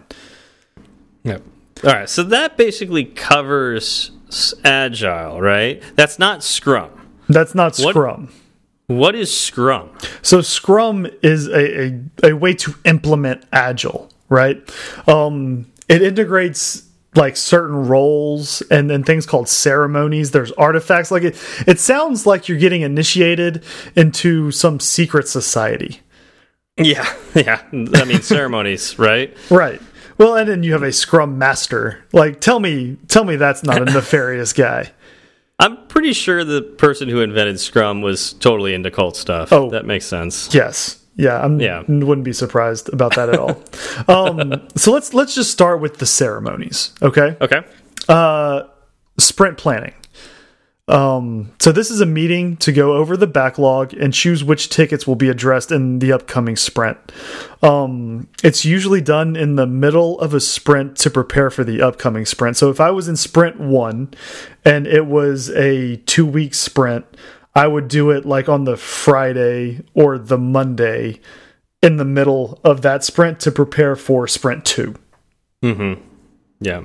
Yep. 1.23 1.41
All 1.83 1.91
right, 1.91 2.09
so 2.09 2.23
that 2.23 2.57
basically 2.57 3.05
covers 3.05 4.11
agile, 4.63 5.41
right? 5.41 5.81
That's 5.95 6.19
not 6.19 6.43
Scrum. 6.43 6.91
That's 7.27 7.55
not 7.55 7.75
Scrum. 7.75 8.29
What, 8.85 8.97
what 8.97 9.15
is 9.15 9.35
Scrum? 9.35 9.89
So 10.21 10.41
Scrum 10.41 11.07
is 11.23 11.47
a, 11.47 12.01
a, 12.23 12.29
a 12.29 12.33
way 12.33 12.53
to 12.55 12.75
implement 12.85 13.45
agile, 13.51 14.09
right? 14.29 14.57
Um, 15.07 15.71
it 15.87 16.01
integrates 16.01 16.87
like 17.15 17.35
certain 17.35 17.87
roles 17.87 18.61
and 18.71 18.89
then 18.89 19.03
things 19.03 19.25
called 19.25 19.49
ceremonies 19.49 20.31
there's 20.31 20.53
artifacts 20.53 21.11
like 21.11 21.23
it 21.23 21.35
it 21.67 21.77
sounds 21.77 22.25
like 22.25 22.47
you're 22.47 22.57
getting 22.57 22.83
initiated 22.83 23.63
into 23.97 24.49
some 24.49 24.79
secret 24.79 25.27
society 25.27 25.99
yeah 26.77 27.13
yeah 27.35 27.61
i 27.71 28.05
mean 28.05 28.21
ceremonies 28.21 28.97
right 28.97 29.35
right 29.49 29.81
well, 30.21 30.35
and 30.35 30.47
then 30.47 30.61
you 30.61 30.73
have 30.73 30.83
a 30.83 30.91
Scrum 30.91 31.39
Master. 31.39 32.05
Like, 32.13 32.41
tell 32.41 32.59
me, 32.59 32.97
tell 33.07 33.23
me 33.23 33.37
that's 33.37 33.63
not 33.63 33.81
a 33.81 33.85
nefarious 33.91 34.53
guy. 34.53 34.91
I'm 35.59 35.87
pretty 35.87 36.13
sure 36.13 36.43
the 36.43 36.61
person 36.61 37.09
who 37.09 37.21
invented 37.21 37.59
Scrum 37.59 38.01
was 38.01 38.33
totally 38.33 38.75
into 38.75 38.91
cult 38.91 39.17
stuff. 39.17 39.51
Oh, 39.51 39.71
that 39.71 39.85
makes 39.85 40.05
sense. 40.05 40.53
Yes, 40.53 41.03
yeah, 41.15 41.39
I 41.39 41.47
yeah. 41.57 41.83
wouldn't 41.87 42.23
be 42.23 42.33
surprised 42.33 42.89
about 42.93 43.15
that 43.15 43.29
at 43.29 43.39
all. 43.39 43.63
um, 44.07 44.67
so 44.75 44.91
let's 44.91 45.13
let's 45.15 45.33
just 45.33 45.51
start 45.51 45.81
with 45.81 45.97
the 45.97 46.05
ceremonies. 46.05 46.93
Okay. 47.01 47.35
Okay. 47.41 47.63
Uh, 48.07 48.63
sprint 49.17 49.57
planning. 49.57 49.93
Um, 50.87 51.51
so 51.59 51.71
this 51.71 51.89
is 51.89 52.01
a 52.01 52.05
meeting 52.05 52.57
to 52.57 52.71
go 52.71 52.93
over 52.93 53.15
the 53.15 53.27
backlog 53.27 53.93
and 53.93 54.13
choose 54.13 54.43
which 54.43 54.69
tickets 54.69 55.07
will 55.07 55.15
be 55.15 55.29
addressed 55.29 55.71
in 55.71 55.99
the 55.99 56.11
upcoming 56.11 56.55
sprint. 56.55 56.97
Um, 57.61 58.27
it's 58.43 58.65
usually 58.65 58.99
done 58.99 59.35
in 59.35 59.55
the 59.55 59.67
middle 59.67 60.19
of 60.19 60.33
a 60.33 60.39
sprint 60.39 60.97
to 60.97 61.09
prepare 61.09 61.49
for 61.49 61.63
the 61.63 61.81
upcoming 61.81 62.25
sprint. 62.25 62.57
So 62.57 62.69
if 62.69 62.81
I 62.81 62.91
was 62.91 63.07
in 63.07 63.15
sprint 63.15 63.59
one 63.59 64.13
and 64.65 64.87
it 64.87 65.05
was 65.05 65.49
a 65.51 65.97
two 65.97 66.25
week 66.25 66.53
sprint, 66.53 67.05
I 67.53 67.67
would 67.67 67.87
do 67.87 68.09
it 68.11 68.25
like 68.25 68.49
on 68.49 68.63
the 68.63 68.77
Friday 68.77 69.81
or 69.93 70.17
the 70.17 70.37
Monday 70.37 71.19
in 71.81 71.97
the 71.97 72.05
middle 72.05 72.59
of 72.63 72.81
that 72.81 73.03
sprint 73.03 73.39
to 73.41 73.51
prepare 73.51 73.95
for 73.95 74.27
sprint 74.27 74.65
two. 74.65 74.95
Mm 75.63 75.75
hmm. 75.75 76.01
Yeah. 76.59 76.83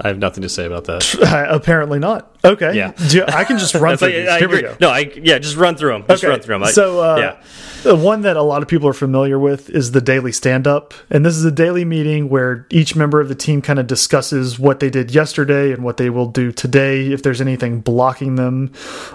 I 0.00 0.08
have 0.08 0.18
nothing 0.18 0.42
to 0.42 0.48
say 0.48 0.64
about 0.66 0.84
that. 0.84 1.14
Apparently 1.50 1.98
not. 1.98 2.36
Okay. 2.44 2.76
Yeah. 2.76 2.92
I 3.28 3.44
can 3.44 3.58
just 3.58 3.74
run 3.74 3.96
through. 3.98 4.24
Like, 4.24 4.38
Here 4.38 4.48
we 4.48 4.62
go. 4.62 4.76
No, 4.80 4.88
I 4.90 5.10
yeah, 5.22 5.38
just 5.38 5.56
run 5.56 5.76
through 5.76 5.92
them. 5.92 6.04
Just 6.08 6.22
okay. 6.22 6.30
run 6.30 6.40
through 6.40 6.56
them. 6.56 6.64
I, 6.64 6.70
so 6.70 7.00
uh, 7.00 7.16
yeah. 7.16 7.42
The 7.84 7.94
one 7.94 8.22
that 8.22 8.36
a 8.36 8.42
lot 8.42 8.62
of 8.62 8.68
people 8.68 8.88
are 8.88 8.92
familiar 8.92 9.38
with 9.38 9.70
is 9.70 9.92
the 9.92 10.00
daily 10.00 10.32
stand 10.32 10.66
up. 10.66 10.94
And 11.10 11.24
this 11.24 11.36
is 11.36 11.44
a 11.44 11.52
daily 11.52 11.84
meeting 11.84 12.28
where 12.28 12.66
each 12.70 12.96
member 12.96 13.20
of 13.20 13.28
the 13.28 13.36
team 13.36 13.62
kind 13.62 13.78
of 13.78 13.86
discusses 13.86 14.58
what 14.58 14.80
they 14.80 14.90
did 14.90 15.14
yesterday 15.14 15.72
and 15.72 15.84
what 15.84 15.96
they 15.96 16.10
will 16.10 16.26
do 16.26 16.50
today 16.50 17.12
if 17.12 17.22
there's 17.22 17.40
anything 17.40 17.80
blocking 17.80 18.34
them. 18.34 18.72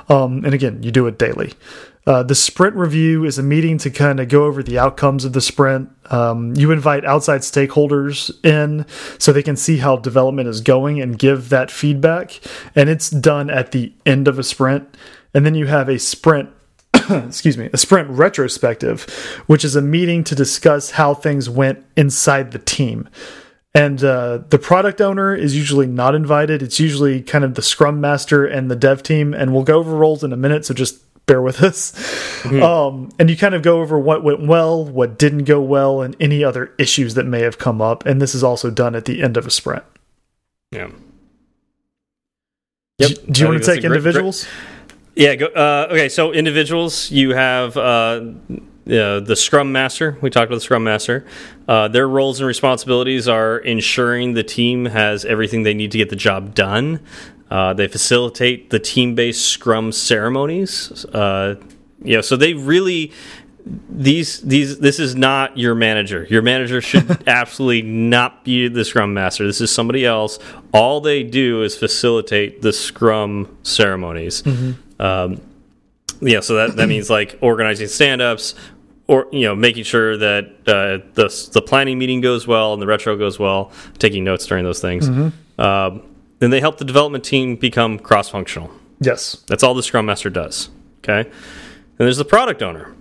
Um, 0.08 0.46
and 0.46 0.54
again, 0.54 0.82
you 0.82 0.92
do 0.92 1.08
it 1.08 1.20
daily. 1.20 1.54
Uh, 2.06 2.22
the 2.22 2.36
sprint 2.36 2.76
review 2.76 3.24
is 3.24 3.38
a 3.38 3.44
meeting 3.44 3.78
to 3.78 3.90
kind 3.90 4.20
of 4.20 4.28
go 4.28 4.44
over 4.44 4.62
the 4.62 4.78
outcomes 4.78 5.24
of 5.24 5.32
the 5.32 5.40
sprint. 5.40 5.90
Um, 6.12 6.54
you 6.56 6.72
invite 6.72 7.06
outside 7.06 7.42
stakeholders 7.42 8.30
in 8.46 8.86
so 9.20 9.32
they 9.32 9.44
can 9.44 9.56
see 9.56 9.78
how 9.78 9.96
development 9.96 10.50
is 10.50 10.60
going 10.60 11.02
and 11.02 11.18
give 11.18 11.48
that 11.50 11.72
feedback. 11.72 12.42
And 12.76 12.90
it's 12.90 13.10
done 13.14 13.50
at 13.50 13.72
the 13.72 13.94
end 14.06 14.28
of 14.28 14.40
a 14.40 14.44
sprint. 14.44 14.98
And 15.34 15.46
then 15.46 15.56
you 15.56 15.68
have 15.68 15.90
a 15.90 15.98
sprint 15.98 16.50
excuse 17.10 17.58
me, 17.58 17.70
a 17.74 17.78
sprint 17.78 18.10
retrospective, 18.10 19.04
which 19.48 19.66
is 19.66 19.76
a 19.76 19.82
meeting 19.82 20.24
to 20.24 20.36
discuss 20.36 20.92
how 20.92 21.14
things 21.14 21.50
went 21.50 21.84
inside 21.96 22.52
the 22.52 22.60
team. 22.60 23.10
And 23.76 24.04
uh, 24.04 24.40
the 24.50 24.60
product 24.60 25.02
owner 25.02 25.36
is 25.36 25.56
usually 25.56 25.88
not 25.88 26.14
invited. 26.14 26.62
It's 26.62 26.80
usually 26.80 27.22
kind 27.22 27.44
of 27.44 27.56
the 27.56 27.62
scrum 27.62 28.00
master 28.00 28.46
and 28.46 28.70
the 28.70 28.76
dev 28.76 29.02
team. 29.02 29.34
And 29.34 29.54
we'll 29.54 29.64
go 29.64 29.80
over 29.80 29.96
roles 29.96 30.24
in 30.24 30.32
a 30.32 30.38
minute, 30.38 30.66
so 30.66 30.74
just 30.74 31.02
bear 31.26 31.42
with 31.42 31.64
us. 31.64 31.94
Mm 32.44 32.50
-hmm. 32.50 32.62
um, 32.62 33.10
and 33.18 33.30
you 33.30 33.38
kind 33.38 33.56
of 33.56 33.64
go 33.64 33.82
over 33.82 33.98
what 33.98 34.24
went 34.24 34.48
well, 34.48 34.86
what 34.86 35.18
didn't 35.18 35.48
go 35.48 35.62
well, 35.62 36.02
and 36.02 36.16
any 36.20 36.46
other 36.46 36.72
issues 36.78 37.14
that 37.14 37.26
may 37.26 37.42
have 37.42 37.58
come 37.58 37.82
up. 37.82 38.06
And 38.06 38.20
this 38.20 38.36
is 38.36 38.44
also 38.44 38.70
done 38.70 38.98
at 38.98 39.06
the 39.06 39.24
end 39.24 39.38
of 39.38 39.46
a 39.48 39.50
sprint. 39.50 39.84
Yeah. 40.72 40.90
Yep. 43.00 43.10
Do, 43.10 43.16
do 43.32 43.42
you 43.42 43.48
want 43.48 43.64
to 43.64 43.76
take 43.76 43.84
individuals? 43.84 44.46
Great, 45.16 45.24
yeah. 45.24 45.36
Go, 45.36 45.48
uh, 45.48 45.88
okay. 45.92 46.10
So 46.10 46.32
individuals, 46.32 47.10
you 47.10 47.34
have 47.34 47.76
uh, 47.76 48.24
the 48.86 49.36
Scrum 49.36 49.72
Master. 49.72 50.18
We 50.22 50.30
talked 50.30 50.46
about 50.46 50.58
the 50.58 50.62
Scrum 50.62 50.84
Master. 50.84 51.26
Uh, 51.68 51.88
their 51.88 52.08
roles 52.08 52.40
and 52.40 52.48
responsibilities 52.48 53.28
are 53.28 53.58
ensuring 53.58 54.34
the 54.34 54.44
team 54.44 54.86
has 54.86 55.26
everything 55.26 55.64
they 55.64 55.74
need 55.74 55.92
to 55.92 55.98
get 55.98 56.10
the 56.10 56.16
job 56.16 56.54
done. 56.54 57.00
Uh, 57.50 57.74
they 57.74 57.88
facilitate 57.88 58.70
the 58.70 58.80
team-based 58.80 59.44
Scrum 59.44 59.92
ceremonies. 59.92 61.06
Uh, 61.06 61.56
you 62.04 62.16
know, 62.16 62.22
so 62.22 62.36
they 62.36 62.54
really 62.54 63.12
these 63.66 64.42
these 64.42 64.80
this 64.80 65.00
is 65.00 65.16
not 65.16 65.58
your 65.58 65.76
manager. 65.76 66.28
Your 66.30 66.42
manager 66.42 66.82
should 66.82 67.24
absolutely 67.28 67.82
not 67.82 68.44
be 68.44 68.68
the 68.68 68.84
Scrum 68.84 69.14
Master. 69.14 69.46
This 69.46 69.62
is 69.62 69.72
somebody 69.72 70.06
else. 70.06 70.40
All 70.74 71.00
they 71.02 71.24
do 71.24 71.64
is 71.64 71.78
facilitate 71.78 72.62
the 72.62 72.74
Scrum 72.74 73.58
ceremonies. 73.64 74.44
Mm 74.44 74.54
-hmm. 74.54 74.74
um, 75.06 75.42
yeah, 76.22 76.42
so 76.42 76.56
that 76.56 76.76
that 76.76 76.88
means 76.88 77.10
like 77.10 77.38
organizing 77.40 77.88
stand-ups, 77.88 78.56
or 79.08 79.28
you 79.32 79.44
know 79.44 79.56
making 79.56 79.86
sure 79.86 80.18
that 80.18 80.44
uh, 80.68 81.04
the 81.14 81.50
the 81.52 81.62
planning 81.62 81.98
meeting 81.98 82.24
goes 82.24 82.48
well 82.48 82.74
and 82.74 82.82
the 82.82 82.88
retro 82.88 83.18
goes 83.18 83.40
well, 83.40 83.72
taking 83.98 84.24
notes 84.24 84.48
during 84.48 84.66
those 84.66 84.88
things. 84.88 85.08
Mm 85.08 85.16
-hmm. 85.16 85.32
um, 85.66 86.02
then 86.40 86.52
they 86.52 86.60
help 86.60 86.78
the 86.78 86.86
development 86.86 87.24
team 87.24 87.56
become 87.56 88.00
cross 88.00 88.30
functional. 88.30 88.70
Yes. 89.00 89.44
That's 89.48 89.64
all 89.64 89.74
the 89.74 89.84
Scrum 89.84 90.06
Master 90.06 90.30
does. 90.30 90.70
Okay. 91.00 91.20
And 91.20 92.08
there's 92.08 92.18
the 92.18 92.26
product 92.26 92.62
owner. 92.62 92.94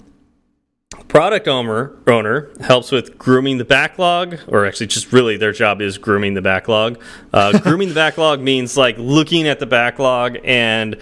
Product 1.08 1.48
owner 1.48 1.92
owner 2.06 2.50
helps 2.60 2.90
with 2.90 3.16
grooming 3.18 3.58
the 3.58 3.64
backlog, 3.64 4.38
or 4.46 4.66
actually, 4.66 4.88
just 4.88 5.12
really 5.12 5.36
their 5.36 5.52
job 5.52 5.80
is 5.80 5.98
grooming 5.98 6.34
the 6.34 6.42
backlog. 6.42 7.00
Uh, 7.32 7.58
grooming 7.62 7.88
the 7.88 7.94
backlog 7.94 8.40
means 8.40 8.76
like 8.76 8.96
looking 8.98 9.48
at 9.48 9.58
the 9.58 9.66
backlog 9.66 10.38
and 10.44 10.96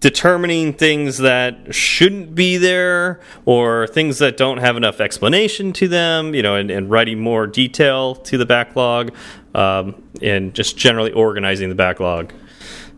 determining 0.00 0.72
things 0.72 1.18
that 1.18 1.74
shouldn't 1.74 2.34
be 2.34 2.56
there 2.56 3.20
or 3.44 3.86
things 3.86 4.18
that 4.18 4.36
don't 4.36 4.58
have 4.58 4.76
enough 4.76 5.00
explanation 5.00 5.72
to 5.74 5.86
them, 5.86 6.34
you 6.34 6.42
know, 6.42 6.56
and, 6.56 6.70
and 6.70 6.90
writing 6.90 7.20
more 7.20 7.46
detail 7.46 8.14
to 8.14 8.38
the 8.38 8.46
backlog 8.46 9.14
um, 9.54 10.02
and 10.22 10.54
just 10.54 10.76
generally 10.76 11.12
organizing 11.12 11.68
the 11.68 11.74
backlog. 11.74 12.32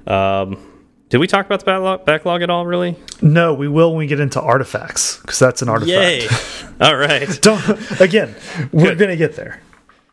Um, 0.06 0.71
did 1.12 1.18
we 1.18 1.26
talk 1.26 1.44
about 1.44 1.60
the 1.60 1.66
backlog, 1.66 2.06
backlog 2.06 2.40
at 2.40 2.48
all, 2.48 2.64
really? 2.64 2.96
No, 3.20 3.52
we 3.52 3.68
will 3.68 3.90
when 3.90 3.98
we 3.98 4.06
get 4.06 4.18
into 4.18 4.40
artifacts 4.40 5.18
because 5.18 5.38
that's 5.38 5.60
an 5.60 5.68
artifact. 5.68 5.90
Yay! 5.90 6.26
all 6.80 6.96
right. 6.96 7.28
Don't, 7.42 8.00
again, 8.00 8.34
we're 8.72 8.94
going 8.94 9.10
to 9.10 9.16
get 9.18 9.36
there. 9.36 9.60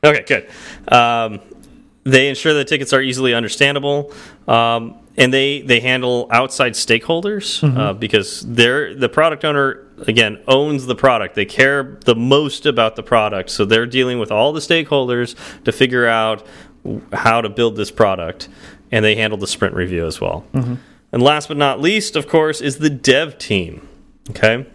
Okay, 0.04 0.26
good. 0.28 0.94
Um, 0.94 1.40
they 2.04 2.28
ensure 2.28 2.54
that 2.54 2.68
tickets 2.68 2.92
are 2.92 3.02
easily 3.02 3.34
understandable. 3.34 4.12
Um, 4.46 5.00
and 5.16 5.34
they 5.34 5.62
they 5.62 5.80
handle 5.80 6.28
outside 6.32 6.74
stakeholders 6.74 7.62
mm 7.62 7.72
-hmm. 7.72 7.80
uh, 7.80 7.94
because 7.94 8.46
they're 8.56 8.94
the 8.94 9.10
product 9.10 9.46
owner 9.46 9.78
again 10.06 10.40
owns 10.48 10.86
the 10.86 10.96
product. 10.96 11.36
They 11.36 11.46
care 11.46 11.98
the 12.04 12.16
most 12.16 12.66
about 12.66 12.96
the 12.96 13.04
product, 13.04 13.52
so 13.52 13.66
they're 13.66 13.90
dealing 13.90 14.20
with 14.20 14.32
all 14.32 14.52
the 14.54 14.62
stakeholders 14.62 15.36
to 15.64 15.72
figure 15.72 16.08
out 16.08 16.46
how 17.14 17.42
to 17.42 17.50
build 17.50 17.76
this 17.76 17.92
product, 17.92 18.50
and 18.92 19.04
they 19.06 19.16
handle 19.16 19.40
the 19.40 19.48
sprint 19.48 19.76
review 19.76 20.06
as 20.08 20.20
well. 20.20 20.44
Mm 20.52 20.64
-hmm. 20.64 20.78
And 21.12 21.22
last 21.22 21.48
but 21.48 21.58
not 21.58 21.82
least, 21.82 22.16
of 22.16 22.28
course, 22.28 22.62
is 22.62 22.78
the 22.78 22.90
dev 22.90 23.38
team. 23.38 23.88
Okay, 24.30 24.66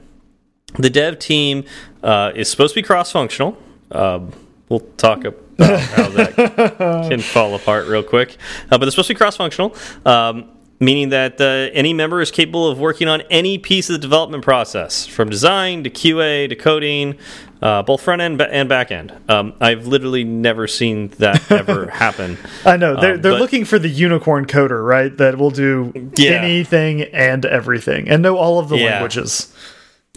the 0.78 0.90
dev 0.90 1.18
team 1.18 1.64
uh, 2.02 2.32
is 2.34 2.50
supposed 2.50 2.74
to 2.74 2.80
be 2.80 2.86
cross 2.86 3.12
functional. 3.12 3.56
Uh, 3.90 4.20
we'll 4.68 4.80
talk 4.96 5.24
about 5.24 5.40
how 5.58 6.08
that 6.10 7.06
can 7.08 7.20
fall 7.20 7.54
apart 7.54 7.86
real 7.86 8.02
quick. 8.02 8.36
Uh, 8.70 8.78
but 8.78 8.82
it's 8.82 8.94
supposed 8.94 9.08
to 9.08 9.14
be 9.14 9.18
cross 9.18 9.36
functional, 9.36 9.74
um, 10.04 10.48
meaning 10.80 11.10
that 11.10 11.40
uh, 11.40 11.70
any 11.72 11.92
member 11.92 12.20
is 12.20 12.30
capable 12.30 12.68
of 12.68 12.78
working 12.78 13.08
on 13.08 13.22
any 13.30 13.58
piece 13.58 13.88
of 13.88 13.94
the 13.94 13.98
development 13.98 14.44
process, 14.44 15.06
from 15.06 15.30
design 15.30 15.84
to 15.84 15.90
QA 15.90 16.48
to 16.48 16.56
coding, 16.56 17.16
uh, 17.62 17.82
both 17.82 18.02
front 18.02 18.20
end 18.20 18.40
and 18.42 18.68
back 18.68 18.90
end. 18.92 19.12
Um, 19.28 19.54
I've 19.60 19.86
literally 19.86 20.24
never 20.24 20.66
seen 20.66 21.08
that 21.18 21.50
ever 21.50 21.88
happen. 21.88 22.36
I 22.64 22.76
know 22.76 23.00
they're 23.00 23.14
um, 23.14 23.22
they're 23.22 23.38
looking 23.38 23.64
for 23.64 23.78
the 23.78 23.88
unicorn 23.88 24.46
coder, 24.46 24.84
right? 24.84 25.16
That 25.16 25.38
will 25.38 25.50
do 25.50 26.10
yeah. 26.16 26.32
anything 26.32 27.02
and 27.02 27.44
everything 27.46 28.08
and 28.08 28.22
know 28.22 28.36
all 28.36 28.58
of 28.58 28.68
the 28.68 28.76
yeah. 28.76 28.90
languages. 28.90 29.52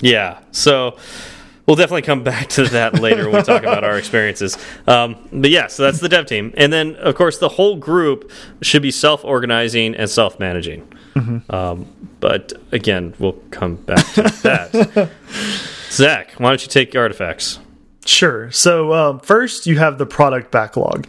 Yeah. 0.02 0.40
So 0.52 0.98
we'll 1.68 1.76
definitely 1.76 2.02
come 2.02 2.24
back 2.24 2.48
to 2.50 2.64
that 2.66 3.00
later 3.00 3.26
when 3.26 3.36
we 3.36 3.44
talk 3.44 3.64
about 3.64 3.84
our 3.84 3.98
experiences. 3.98 4.58
Um, 4.88 5.18
but 5.32 5.50
yeah, 5.50 5.68
so 5.68 5.84
that's 5.84 6.00
the 6.00 6.10
dev 6.10 6.26
team, 6.26 6.54
and 6.58 6.72
then 6.72 6.96
of 6.96 7.16
course 7.16 7.38
the 7.38 7.50
whole 7.50 7.76
group 7.76 8.32
should 8.62 8.82
be 8.82 8.92
self-organizing 8.92 9.96
and 9.96 10.10
self-managing. 10.10 10.88
Mm 11.16 11.24
-hmm. 11.24 11.54
um, 11.54 11.86
but 12.20 12.54
again, 12.72 13.14
we'll 13.20 13.40
come 13.50 13.78
back 13.86 14.14
to 14.14 14.22
that. 14.42 15.10
Zach, 15.92 16.28
why 16.38 16.50
don't 16.50 16.62
you 16.62 16.86
take 16.86 17.00
artifacts? 17.00 17.60
Sure. 18.06 18.52
So 18.52 18.92
uh, 18.92 19.20
first, 19.20 19.68
you 19.68 19.80
have 19.80 19.98
the 19.98 20.06
product 20.06 20.52
backlog, 20.52 21.08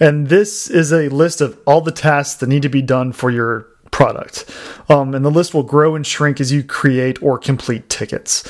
and 0.00 0.28
this 0.28 0.68
is 0.68 0.92
a 0.92 1.08
list 1.08 1.40
of 1.40 1.56
all 1.64 1.80
the 1.80 1.92
tasks 1.92 2.40
that 2.40 2.48
need 2.48 2.62
to 2.62 2.68
be 2.68 2.82
done 2.82 3.12
for 3.12 3.30
your 3.30 3.69
product. 3.90 4.44
Um, 4.88 5.14
and 5.14 5.24
the 5.24 5.30
list 5.30 5.54
will 5.54 5.62
grow 5.62 5.94
and 5.94 6.06
shrink 6.06 6.40
as 6.40 6.52
you 6.52 6.62
create 6.62 7.22
or 7.22 7.38
complete 7.38 7.88
tickets. 7.88 8.44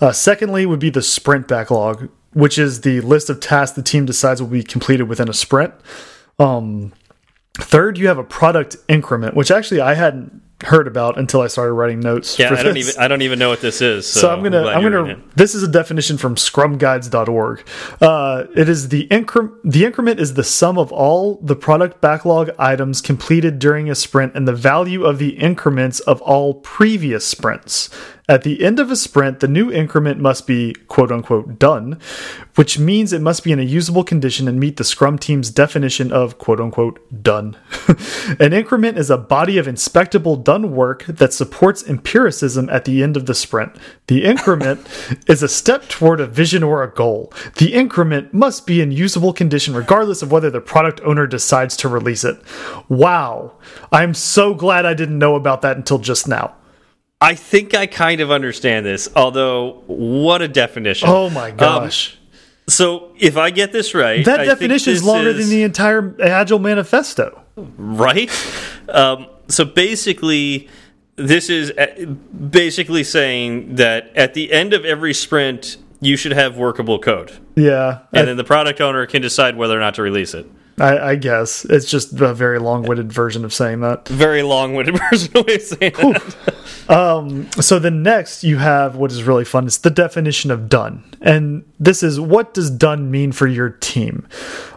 Uh, 0.00 0.12
secondly, 0.12 0.66
would 0.66 0.80
be 0.80 0.90
the 0.90 1.02
sprint 1.02 1.48
backlog, 1.48 2.08
which 2.32 2.58
is 2.58 2.82
the 2.82 3.00
list 3.00 3.30
of 3.30 3.40
tasks 3.40 3.76
the 3.76 3.82
team 3.82 4.06
decides 4.06 4.40
will 4.40 4.48
be 4.48 4.62
completed 4.62 5.04
within 5.04 5.28
a 5.28 5.34
sprint. 5.34 5.74
Um, 6.38 6.92
third, 7.54 7.98
you 7.98 8.08
have 8.08 8.18
a 8.18 8.24
product 8.24 8.76
increment, 8.88 9.34
which 9.34 9.50
actually 9.50 9.80
I 9.80 9.94
hadn't 9.94 10.42
heard 10.64 10.86
about 10.86 11.18
until 11.18 11.42
I 11.42 11.48
started 11.48 11.72
writing 11.72 12.00
notes. 12.00 12.38
Yeah, 12.38 12.52
I 12.52 12.62
don't 12.62 12.76
even 12.76 12.94
I 12.98 13.08
don't 13.08 13.22
even 13.22 13.38
know 13.38 13.50
what 13.50 13.60
this 13.60 13.82
is. 13.82 14.06
So, 14.10 14.20
so 14.20 14.30
I'm 14.30 14.42
gonna 14.42 14.62
I'm, 14.62 14.86
I'm 14.86 14.92
gonna 14.92 15.22
this 15.34 15.54
is 15.54 15.62
a 15.62 15.68
definition 15.68 16.16
from 16.16 16.34
ScrumGuides.org. 16.34 17.68
Uh, 18.00 18.44
it 18.54 18.68
is 18.68 18.88
the 18.88 19.02
increment 19.02 19.54
the 19.64 19.84
increment 19.84 20.18
is 20.18 20.34
the 20.34 20.44
sum 20.44 20.78
of 20.78 20.90
all 20.92 21.38
the 21.42 21.56
product 21.56 22.00
backlog 22.00 22.50
items 22.58 23.02
completed 23.02 23.58
during 23.58 23.90
a 23.90 23.94
sprint 23.94 24.34
and 24.34 24.48
the 24.48 24.54
value 24.54 25.04
of 25.04 25.18
the 25.18 25.38
increments 25.38 26.00
of 26.00 26.22
all 26.22 26.54
previous 26.54 27.26
sprints. 27.26 27.90
At 28.28 28.42
the 28.42 28.64
end 28.64 28.80
of 28.80 28.90
a 28.90 28.96
sprint, 28.96 29.38
the 29.38 29.46
new 29.46 29.70
increment 29.70 30.20
must 30.20 30.48
be 30.48 30.74
quote 30.88 31.12
unquote 31.12 31.60
done, 31.60 32.00
which 32.56 32.76
means 32.76 33.12
it 33.12 33.22
must 33.22 33.44
be 33.44 33.52
in 33.52 33.60
a 33.60 33.62
usable 33.64 34.02
condition 34.02 34.48
and 34.48 34.58
meet 34.58 34.78
the 34.78 34.84
Scrum 34.84 35.16
team's 35.16 35.48
definition 35.48 36.10
of 36.10 36.36
quote 36.36 36.60
unquote 36.60 37.22
done. 37.22 37.56
An 38.40 38.52
increment 38.52 38.98
is 38.98 39.10
a 39.10 39.16
body 39.16 39.58
of 39.58 39.68
inspectable 39.68 40.42
done 40.42 40.74
work 40.74 41.04
that 41.06 41.32
supports 41.32 41.86
empiricism 41.88 42.68
at 42.68 42.84
the 42.84 43.00
end 43.00 43.16
of 43.16 43.26
the 43.26 43.34
sprint. 43.34 43.76
The 44.08 44.24
increment 44.24 44.84
is 45.28 45.44
a 45.44 45.48
step 45.48 45.88
toward 45.88 46.18
a 46.18 46.26
vision 46.26 46.64
or 46.64 46.82
a 46.82 46.92
goal. 46.92 47.32
The 47.58 47.74
increment 47.74 48.34
must 48.34 48.66
be 48.66 48.80
in 48.80 48.90
usable 48.90 49.34
condition 49.34 49.72
regardless 49.72 50.20
of 50.22 50.32
whether 50.32 50.50
the 50.50 50.60
product 50.60 51.00
owner 51.02 51.28
decides 51.28 51.76
to 51.76 51.88
release 51.88 52.24
it. 52.24 52.42
Wow. 52.88 53.52
I'm 53.92 54.14
so 54.14 54.52
glad 54.52 54.84
I 54.84 54.94
didn't 54.94 55.20
know 55.20 55.36
about 55.36 55.62
that 55.62 55.76
until 55.76 55.98
just 55.98 56.26
now. 56.26 56.56
I 57.20 57.34
think 57.34 57.74
I 57.74 57.86
kind 57.86 58.20
of 58.20 58.30
understand 58.30 58.84
this, 58.84 59.08
although 59.16 59.82
what 59.86 60.42
a 60.42 60.48
definition. 60.48 61.08
Oh 61.10 61.30
my 61.30 61.50
um, 61.50 61.56
gosh. 61.56 62.14
Um, 62.14 62.42
so 62.68 63.12
if 63.18 63.36
I 63.36 63.50
get 63.50 63.72
this 63.72 63.94
right, 63.94 64.24
that 64.24 64.40
I 64.40 64.44
definition 64.44 64.92
is 64.92 65.02
longer 65.02 65.30
is, 65.30 65.38
than 65.38 65.56
the 65.56 65.62
entire 65.62 66.14
Agile 66.20 66.58
Manifesto. 66.58 67.42
Right? 67.56 68.30
Um, 68.88 69.28
so 69.48 69.64
basically, 69.64 70.68
this 71.14 71.48
is 71.48 71.70
uh, 71.70 72.04
basically 72.50 73.04
saying 73.04 73.76
that 73.76 74.14
at 74.14 74.34
the 74.34 74.52
end 74.52 74.74
of 74.74 74.84
every 74.84 75.14
sprint, 75.14 75.78
you 76.00 76.16
should 76.16 76.32
have 76.32 76.58
workable 76.58 76.98
code. 76.98 77.32
Yeah, 77.54 78.00
and 78.12 78.28
then 78.28 78.36
the 78.36 78.44
product 78.44 78.80
owner 78.80 79.06
can 79.06 79.22
decide 79.22 79.56
whether 79.56 79.76
or 79.76 79.80
not 79.80 79.94
to 79.94 80.02
release 80.02 80.34
it. 80.34 80.46
I, 80.78 81.10
I, 81.10 81.14
guess 81.16 81.64
it's 81.64 81.90
just 81.90 82.12
a 82.20 82.34
very 82.34 82.58
long-winded 82.58 83.10
version 83.10 83.46
of 83.46 83.54
saying 83.54 83.80
that. 83.80 84.06
Very 84.08 84.42
long-winded 84.42 84.98
version 85.10 85.34
of 85.34 85.62
saying 85.62 85.92
that. 85.92 86.54
um, 86.88 87.50
so 87.52 87.78
then 87.78 88.02
next 88.02 88.44
you 88.44 88.58
have 88.58 88.94
what 88.94 89.10
is 89.10 89.22
really 89.22 89.44
fun. 89.44 89.66
It's 89.66 89.78
the 89.78 89.90
definition 89.90 90.50
of 90.50 90.68
done, 90.68 91.02
and 91.22 91.64
this 91.80 92.02
is 92.02 92.20
what 92.20 92.52
does 92.52 92.70
done 92.70 93.10
mean 93.10 93.32
for 93.32 93.46
your 93.46 93.70
team. 93.70 94.28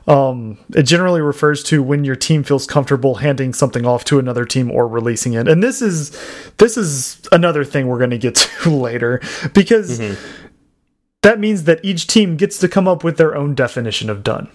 Um, 0.07 0.57
it 0.73 0.83
generally 0.83 1.21
refers 1.21 1.63
to 1.65 1.83
when 1.83 2.05
your 2.05 2.15
team 2.15 2.43
feels 2.43 2.65
comfortable 2.65 3.15
handing 3.15 3.53
something 3.53 3.85
off 3.85 4.05
to 4.05 4.19
another 4.19 4.45
team 4.45 4.71
or 4.71 4.87
releasing 4.87 5.33
it. 5.33 5.49
And 5.49 5.61
this 5.61 5.81
is 5.81 6.11
this 6.57 6.77
is 6.77 7.21
another 7.33 7.65
thing 7.65 7.87
we're 7.87 7.97
going 7.97 8.09
to 8.11 8.17
get 8.17 8.35
to 8.63 8.69
later 8.69 9.21
because. 9.53 9.99
Mm 9.99 10.05
-hmm. 10.05 10.15
That 11.21 11.39
means 11.39 11.63
that 11.63 11.79
each 11.83 12.07
team 12.07 12.37
gets 12.37 12.57
to 12.59 12.67
come 12.69 12.91
up 12.91 13.03
with 13.03 13.17
their 13.17 13.35
own 13.35 13.53
definition 13.53 14.09
of 14.09 14.23
done. 14.23 14.47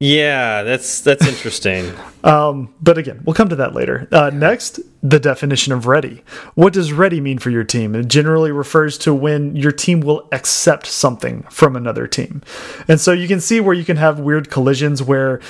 Yeah, 0.00 0.62
that's 0.62 1.00
that's 1.00 1.26
interesting. 1.26 1.92
um, 2.22 2.72
but 2.80 2.98
again, 2.98 3.20
we'll 3.24 3.34
come 3.34 3.48
to 3.48 3.56
that 3.56 3.74
later. 3.74 4.06
Uh, 4.12 4.30
next, 4.30 4.78
the 5.02 5.20
definition 5.20 5.72
of 5.72 5.86
ready. 5.86 6.24
What 6.54 6.72
does 6.72 6.92
ready 6.92 7.20
mean 7.20 7.38
for 7.38 7.50
your 7.50 7.62
team? 7.62 7.94
It 7.94 8.08
generally 8.08 8.50
refers 8.50 8.98
to 8.98 9.14
when 9.14 9.54
your 9.54 9.70
team 9.70 10.00
will 10.00 10.28
accept 10.32 10.86
something 10.86 11.42
from 11.50 11.76
another 11.76 12.08
team. 12.08 12.42
And 12.88 13.00
so 13.00 13.12
you 13.12 13.28
can 13.28 13.40
see 13.40 13.60
where 13.60 13.74
you 13.74 13.84
can 13.84 13.96
have 13.96 14.18
weird 14.18 14.50
collisions 14.50 15.00
where 15.00 15.40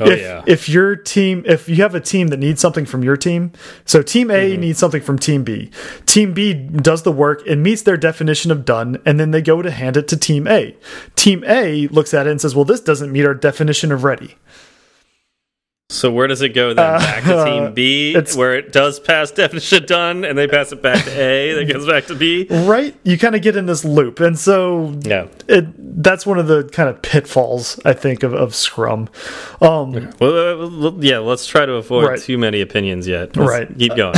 oh, 0.00 0.10
if, 0.10 0.20
yeah. 0.20 0.42
if 0.46 0.68
your 0.68 0.96
team, 0.96 1.42
if 1.46 1.68
you 1.68 1.76
have 1.76 1.94
a 1.94 2.00
team 2.00 2.28
that 2.28 2.38
needs 2.38 2.60
something 2.60 2.86
from 2.86 3.04
your 3.04 3.18
team, 3.18 3.52
so 3.84 4.00
team 4.00 4.30
A 4.30 4.34
mm 4.34 4.54
-hmm. 4.54 4.60
needs 4.60 4.78
something 4.78 5.02
from 5.02 5.18
team 5.18 5.44
B. 5.44 5.70
Team 6.06 6.32
B 6.32 6.54
does 6.54 7.02
the 7.02 7.12
work 7.12 7.46
and 7.46 7.62
meets 7.62 7.82
their 7.82 7.98
definition 7.98 8.50
of 8.50 8.64
done, 8.64 8.98
and 9.04 9.20
then 9.20 9.30
they 9.30 9.42
go 9.42 9.62
to 9.62 9.70
hand 9.70 9.96
it 9.96 10.08
to 10.08 10.16
team 10.16 10.46
A. 10.46 10.74
Team 11.14 11.44
A 11.46 11.88
looks 11.90 12.14
at 12.14 12.26
it 12.26 12.30
and 12.30 12.40
says, 12.40 12.54
well, 12.54 12.64
this 12.64 12.80
doesn't 12.80 13.12
meet 13.12 13.26
our 13.26 13.34
definition 13.34 13.92
of 13.92 14.04
ready. 14.04 14.36
So 15.88 16.10
where 16.10 16.26
does 16.26 16.42
it 16.42 16.48
go 16.48 16.74
then? 16.74 16.84
Uh, 16.84 16.98
back 16.98 17.22
to 17.22 17.44
Team 17.44 17.72
B, 17.72 18.20
where 18.34 18.56
it 18.56 18.72
does 18.72 18.98
pass 18.98 19.30
definition 19.32 19.86
done, 19.86 20.24
and 20.24 20.36
they 20.36 20.48
pass 20.48 20.72
it 20.72 20.82
back 20.82 21.04
to 21.04 21.10
A, 21.12 21.54
that 21.54 21.72
goes 21.72 21.86
back 21.86 22.06
to 22.06 22.16
B. 22.16 22.48
Right, 22.50 22.96
you 23.04 23.16
kind 23.16 23.36
of 23.36 23.42
get 23.42 23.54
in 23.54 23.66
this 23.66 23.84
loop, 23.84 24.18
and 24.18 24.36
so 24.36 24.98
yeah, 25.02 25.28
it 25.46 26.02
that's 26.02 26.26
one 26.26 26.40
of 26.40 26.48
the 26.48 26.64
kind 26.64 26.88
of 26.88 27.00
pitfalls 27.02 27.78
I 27.84 27.92
think 27.92 28.24
of, 28.24 28.34
of 28.34 28.52
Scrum. 28.52 29.08
Um, 29.60 29.94
okay. 29.94 30.10
well, 30.20 30.96
yeah, 30.98 31.18
let's 31.18 31.46
try 31.46 31.64
to 31.64 31.74
avoid 31.74 32.08
right. 32.08 32.20
too 32.20 32.36
many 32.36 32.60
opinions 32.60 33.06
yet. 33.06 33.36
Let's 33.36 33.48
right, 33.48 33.78
keep 33.78 33.94
going. 33.96 34.16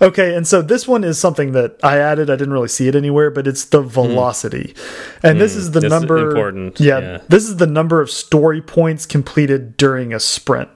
okay, 0.00 0.36
and 0.36 0.46
so 0.46 0.62
this 0.62 0.86
one 0.86 1.02
is 1.02 1.18
something 1.18 1.50
that 1.52 1.76
I 1.82 1.98
added. 1.98 2.30
I 2.30 2.36
didn't 2.36 2.52
really 2.52 2.68
see 2.68 2.86
it 2.86 2.94
anywhere, 2.94 3.32
but 3.32 3.48
it's 3.48 3.64
the 3.64 3.82
hmm. 3.82 3.88
velocity, 3.88 4.74
mm. 4.76 5.20
and 5.24 5.36
mm. 5.36 5.40
this 5.40 5.56
is 5.56 5.72
the 5.72 5.80
number. 5.80 6.28
Important. 6.28 6.78
Yeah, 6.78 6.98
yeah, 7.00 7.18
this 7.28 7.48
is 7.48 7.56
the 7.56 7.66
number 7.66 8.00
of 8.00 8.12
story 8.12 8.62
points 8.62 9.06
completed 9.06 9.76
during 9.76 10.14
a 10.14 10.20
sprint. 10.20 10.68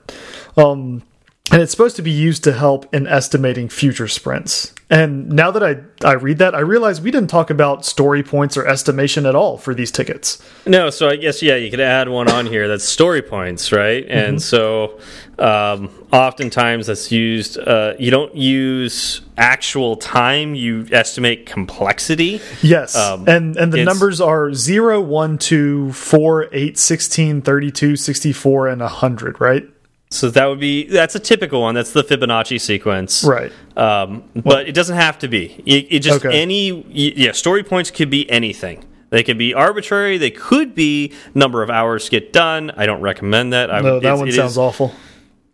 Um, 0.57 1.03
and 1.51 1.61
it's 1.61 1.71
supposed 1.71 1.95
to 1.97 2.01
be 2.01 2.11
used 2.11 2.43
to 2.45 2.53
help 2.53 2.91
in 2.93 3.05
estimating 3.05 3.69
future 3.69 4.07
sprints. 4.07 4.73
And 4.89 5.29
now 5.29 5.51
that 5.51 5.63
I, 5.63 6.07
I 6.07 6.13
read 6.13 6.39
that, 6.39 6.55
I 6.55 6.59
realize 6.59 7.01
we 7.01 7.11
didn't 7.11 7.29
talk 7.29 7.49
about 7.49 7.85
story 7.85 8.23
points 8.23 8.57
or 8.57 8.67
estimation 8.67 9.25
at 9.25 9.35
all 9.35 9.57
for 9.57 9.73
these 9.73 9.91
tickets. 9.91 10.41
No, 10.65 10.89
so 10.89 11.07
I 11.07 11.15
guess, 11.17 11.41
yeah, 11.43 11.55
you 11.55 11.69
could 11.69 11.79
add 11.79 12.09
one 12.09 12.29
on 12.29 12.47
here 12.47 12.67
that's 12.67 12.83
story 12.83 13.21
points, 13.21 13.71
right? 13.71 14.05
And 14.09 14.37
mm 14.37 14.41
-hmm. 14.41 14.41
so 14.41 14.99
um, 15.37 15.89
oftentimes 16.11 16.87
that's 16.87 17.11
used, 17.11 17.57
uh, 17.59 17.93
you 17.99 18.09
don't 18.11 18.35
use 18.35 19.21
actual 19.37 19.97
time, 19.97 20.55
you 20.55 20.85
estimate 20.91 21.45
complexity. 21.45 22.41
Yes. 22.61 22.95
Um, 22.95 23.27
and, 23.27 23.57
and 23.57 23.71
the 23.71 23.83
numbers 23.83 24.19
are 24.19 24.53
0, 24.53 25.01
1, 25.01 25.37
2, 25.37 25.91
4, 25.91 26.47
8, 26.51 26.77
16, 26.77 27.41
32, 27.41 27.95
64, 27.95 28.67
and 28.67 28.81
100, 28.81 29.39
right? 29.39 29.74
So 30.09 30.29
that 30.29 30.45
would 30.45 30.59
be 30.59 30.85
that's 30.85 31.15
a 31.15 31.19
typical 31.19 31.61
one. 31.61 31.75
That's 31.75 31.91
the 31.91 32.03
Fibonacci 32.03 32.61
sequence, 32.61 33.23
right? 33.23 33.51
Um, 33.75 34.23
but 34.33 34.45
well, 34.45 34.57
it 34.59 34.73
doesn't 34.73 34.95
have 34.95 35.19
to 35.19 35.27
be. 35.27 35.61
It, 35.65 35.87
it 35.89 35.99
just 35.99 36.23
okay. 36.23 36.41
any 36.41 36.85
yeah. 36.89 37.31
Story 37.31 37.63
points 37.63 37.91
could 37.91 38.09
be 38.09 38.29
anything. 38.29 38.85
They 39.09 39.23
could 39.23 39.37
be 39.37 39.53
arbitrary. 39.53 40.17
They 40.17 40.31
could 40.31 40.75
be 40.75 41.13
number 41.33 41.63
of 41.63 41.69
hours 41.69 42.09
get 42.09 42.33
done. 42.33 42.71
I 42.71 42.85
don't 42.85 43.01
recommend 43.01 43.53
that. 43.53 43.73
I, 43.73 43.81
no, 43.81 43.99
that 43.99 44.17
one 44.17 44.31
sounds 44.31 44.51
is, 44.51 44.57
awful. 44.57 44.93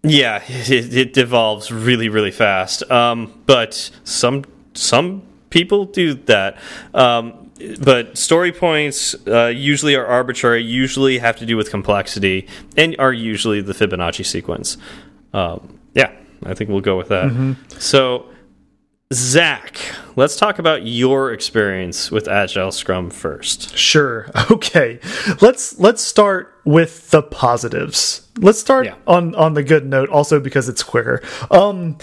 Yeah, 0.04 0.42
it, 0.48 0.96
it, 0.96 1.14
devolves 1.14 1.72
really 1.72 2.10
really 2.10 2.32
fast. 2.32 2.90
Um, 2.92 3.42
but 3.46 3.92
some 4.04 4.46
some 4.74 5.24
people 5.50 5.86
do 5.86 6.16
that. 6.16 6.58
Um, 6.94 7.51
but 7.84 8.18
story 8.18 8.52
points 8.52 9.16
uh, 9.28 9.48
usually 9.48 9.96
are 9.96 10.06
arbitrary, 10.06 10.64
usually 10.64 11.20
have 11.20 11.38
to 11.38 11.46
do 11.46 11.58
with 11.58 11.72
complexity, 11.72 12.48
and 12.78 12.96
are 13.00 13.14
usually 13.14 13.62
the 13.62 13.74
Fibonacci 13.74 14.26
sequence. 14.26 14.78
Um, 15.34 15.80
yeah, 15.94 16.12
I 16.46 16.54
think 16.54 16.70
we'll 16.70 16.82
go 16.82 16.98
with 16.98 17.10
that. 17.10 17.32
Mm 17.32 17.38
-hmm. 17.38 17.82
So, 17.82 18.26
Zach, 19.14 19.78
let's 20.16 20.36
talk 20.38 20.60
about 20.60 20.82
your 20.84 21.34
experience 21.34 22.16
with 22.16 22.28
Agile 22.28 22.72
Scrum 22.72 23.10
first. 23.10 23.78
Sure. 23.78 24.30
Okay. 24.52 25.00
Let's 25.42 25.80
let's 25.80 26.04
start 26.04 26.61
with 26.64 27.10
the 27.10 27.24
positives. 27.24 28.28
Let's 28.38 28.60
start 28.60 28.86
yeah. 28.86 28.96
on 29.08 29.36
on 29.36 29.56
the 29.56 29.64
good 29.64 29.86
note, 29.86 30.10
also 30.10 30.40
because 30.40 30.70
it's 30.70 30.84
quicker. 30.84 31.22
Um, 31.50 31.98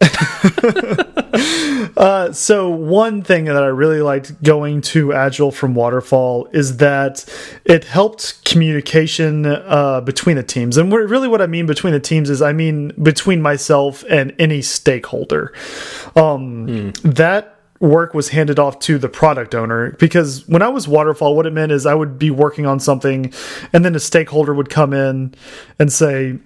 uh, 1.96 2.30
so 2.32 2.70
one 2.70 3.22
thing 3.22 3.46
that 3.46 3.62
I 3.62 3.66
really 3.66 4.00
liked 4.00 4.42
going 4.42 4.80
to 4.82 5.12
Agile 5.12 5.50
from 5.50 5.74
Waterfall 5.74 6.48
is 6.52 6.76
that 6.76 7.24
it 7.64 7.84
helped 7.84 8.44
communication 8.44 9.44
uh, 9.44 10.00
between 10.02 10.36
the 10.36 10.44
teams, 10.44 10.76
and 10.76 10.92
really 10.92 11.26
what 11.28 11.42
I 11.42 11.46
mean 11.46 11.66
between 11.66 11.92
the 11.92 12.00
teams 12.00 12.30
is 12.30 12.42
I 12.42 12.52
mean 12.52 12.92
between 13.02 13.42
myself 13.42 14.04
and 14.08 14.32
any 14.38 14.62
stakeholder. 14.62 15.52
Um, 16.14 16.66
mm. 16.68 17.14
That 17.14 17.51
work 17.82 18.14
was 18.14 18.28
handed 18.28 18.60
off 18.60 18.78
to 18.78 18.96
the 18.96 19.08
product 19.08 19.54
owner 19.54 19.90
because 19.98 20.48
when 20.48 20.62
I 20.62 20.68
was 20.68 20.86
waterfall, 20.86 21.34
what 21.34 21.46
it 21.46 21.52
meant 21.52 21.72
is 21.72 21.84
I 21.84 21.94
would 21.94 22.16
be 22.16 22.30
working 22.30 22.64
on 22.64 22.78
something 22.78 23.32
and 23.72 23.84
then 23.84 23.94
a 23.96 24.00
stakeholder 24.00 24.54
would 24.54 24.70
come 24.70 24.92
in 24.92 25.34
and 25.78 25.92
say, 25.92 26.38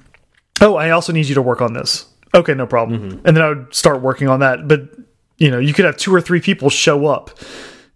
Oh, 0.62 0.76
I 0.76 0.90
also 0.90 1.12
need 1.12 1.26
you 1.26 1.34
to 1.34 1.42
work 1.42 1.60
on 1.60 1.74
this. 1.74 2.06
Okay, 2.34 2.54
no 2.54 2.66
problem. 2.66 3.00
Mm 3.00 3.08
-hmm. 3.08 3.20
And 3.24 3.36
then 3.36 3.44
I 3.44 3.48
would 3.48 3.74
start 3.74 4.00
working 4.00 4.28
on 4.28 4.40
that. 4.40 4.66
But, 4.66 4.80
you 5.36 5.50
know, 5.50 5.60
you 5.60 5.74
could 5.74 5.84
have 5.84 5.96
two 5.96 6.14
or 6.14 6.22
three 6.22 6.40
people 6.40 6.70
show 6.70 7.06
up 7.06 7.30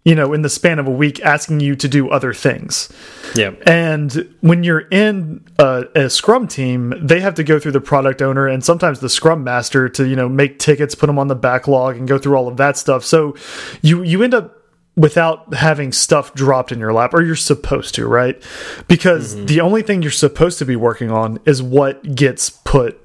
you 0.03 0.15
know, 0.15 0.33
in 0.33 0.41
the 0.41 0.49
span 0.49 0.79
of 0.79 0.87
a 0.87 0.91
week 0.91 1.19
asking 1.21 1.59
you 1.59 1.75
to 1.75 1.87
do 1.87 2.09
other 2.09 2.33
things. 2.33 2.91
Yeah. 3.35 3.51
And 3.67 4.33
when 4.41 4.63
you're 4.63 4.87
in 4.89 5.45
a, 5.59 5.85
a, 5.93 6.09
scrum 6.09 6.47
team, 6.47 6.93
they 6.99 7.19
have 7.19 7.35
to 7.35 7.43
go 7.43 7.59
through 7.59 7.73
the 7.73 7.81
product 7.81 8.21
owner 8.21 8.47
and 8.47 8.63
sometimes 8.63 8.99
the 8.99 9.09
scrum 9.09 9.43
master 9.43 9.87
to, 9.89 10.07
you 10.07 10.15
know, 10.15 10.27
make 10.27 10.57
tickets, 10.57 10.95
put 10.95 11.07
them 11.07 11.19
on 11.19 11.27
the 11.27 11.35
backlog 11.35 11.97
and 11.97 12.07
go 12.07 12.17
through 12.17 12.35
all 12.35 12.47
of 12.47 12.57
that 12.57 12.77
stuff. 12.77 13.05
So 13.05 13.35
you 13.81 14.01
you 14.01 14.23
end 14.23 14.33
up 14.33 14.57
without 14.95 15.53
having 15.53 15.91
stuff 15.91 16.33
dropped 16.33 16.71
in 16.71 16.79
your 16.79 16.93
lap 16.93 17.13
or 17.13 17.21
you're 17.21 17.35
supposed 17.35 17.95
to, 17.95 18.07
right? 18.07 18.41
Because 18.87 19.35
mm 19.35 19.41
-hmm. 19.41 19.47
the 19.47 19.61
only 19.61 19.83
thing 19.83 20.01
you're 20.01 20.11
supposed 20.11 20.59
to 20.59 20.65
be 20.65 20.75
working 20.75 21.11
on 21.11 21.39
is 21.45 21.61
what 21.61 22.15
gets 22.15 22.49
put 22.49 22.97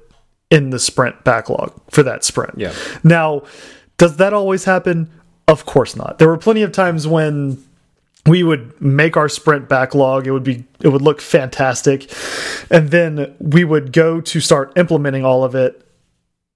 in 0.49 0.71
the 0.71 0.79
sprint 0.79 1.23
backlog 1.23 1.71
for 1.89 2.03
that 2.03 2.25
sprint. 2.25 2.53
Yeah. 2.57 2.73
Now, 3.03 3.43
does 3.97 4.17
that 4.17 4.33
always 4.33 4.65
happen? 4.65 5.09
Of 5.47 5.65
course 5.65 5.95
not. 5.95 6.19
There 6.19 6.27
were 6.27 6.37
plenty 6.37 6.61
of 6.61 6.71
times 6.71 7.07
when 7.07 7.63
we 8.27 8.43
would 8.43 8.79
make 8.81 9.15
our 9.15 9.29
sprint 9.29 9.69
backlog. 9.69 10.27
It 10.27 10.31
would 10.31 10.43
be 10.43 10.65
it 10.81 10.89
would 10.89 11.01
look 11.01 11.21
fantastic. 11.21 12.11
And 12.69 12.91
then 12.91 13.35
we 13.39 13.63
would 13.63 13.93
go 13.93 14.19
to 14.21 14.39
start 14.41 14.73
implementing 14.77 15.23
all 15.23 15.43
of 15.43 15.55
it. 15.55 15.83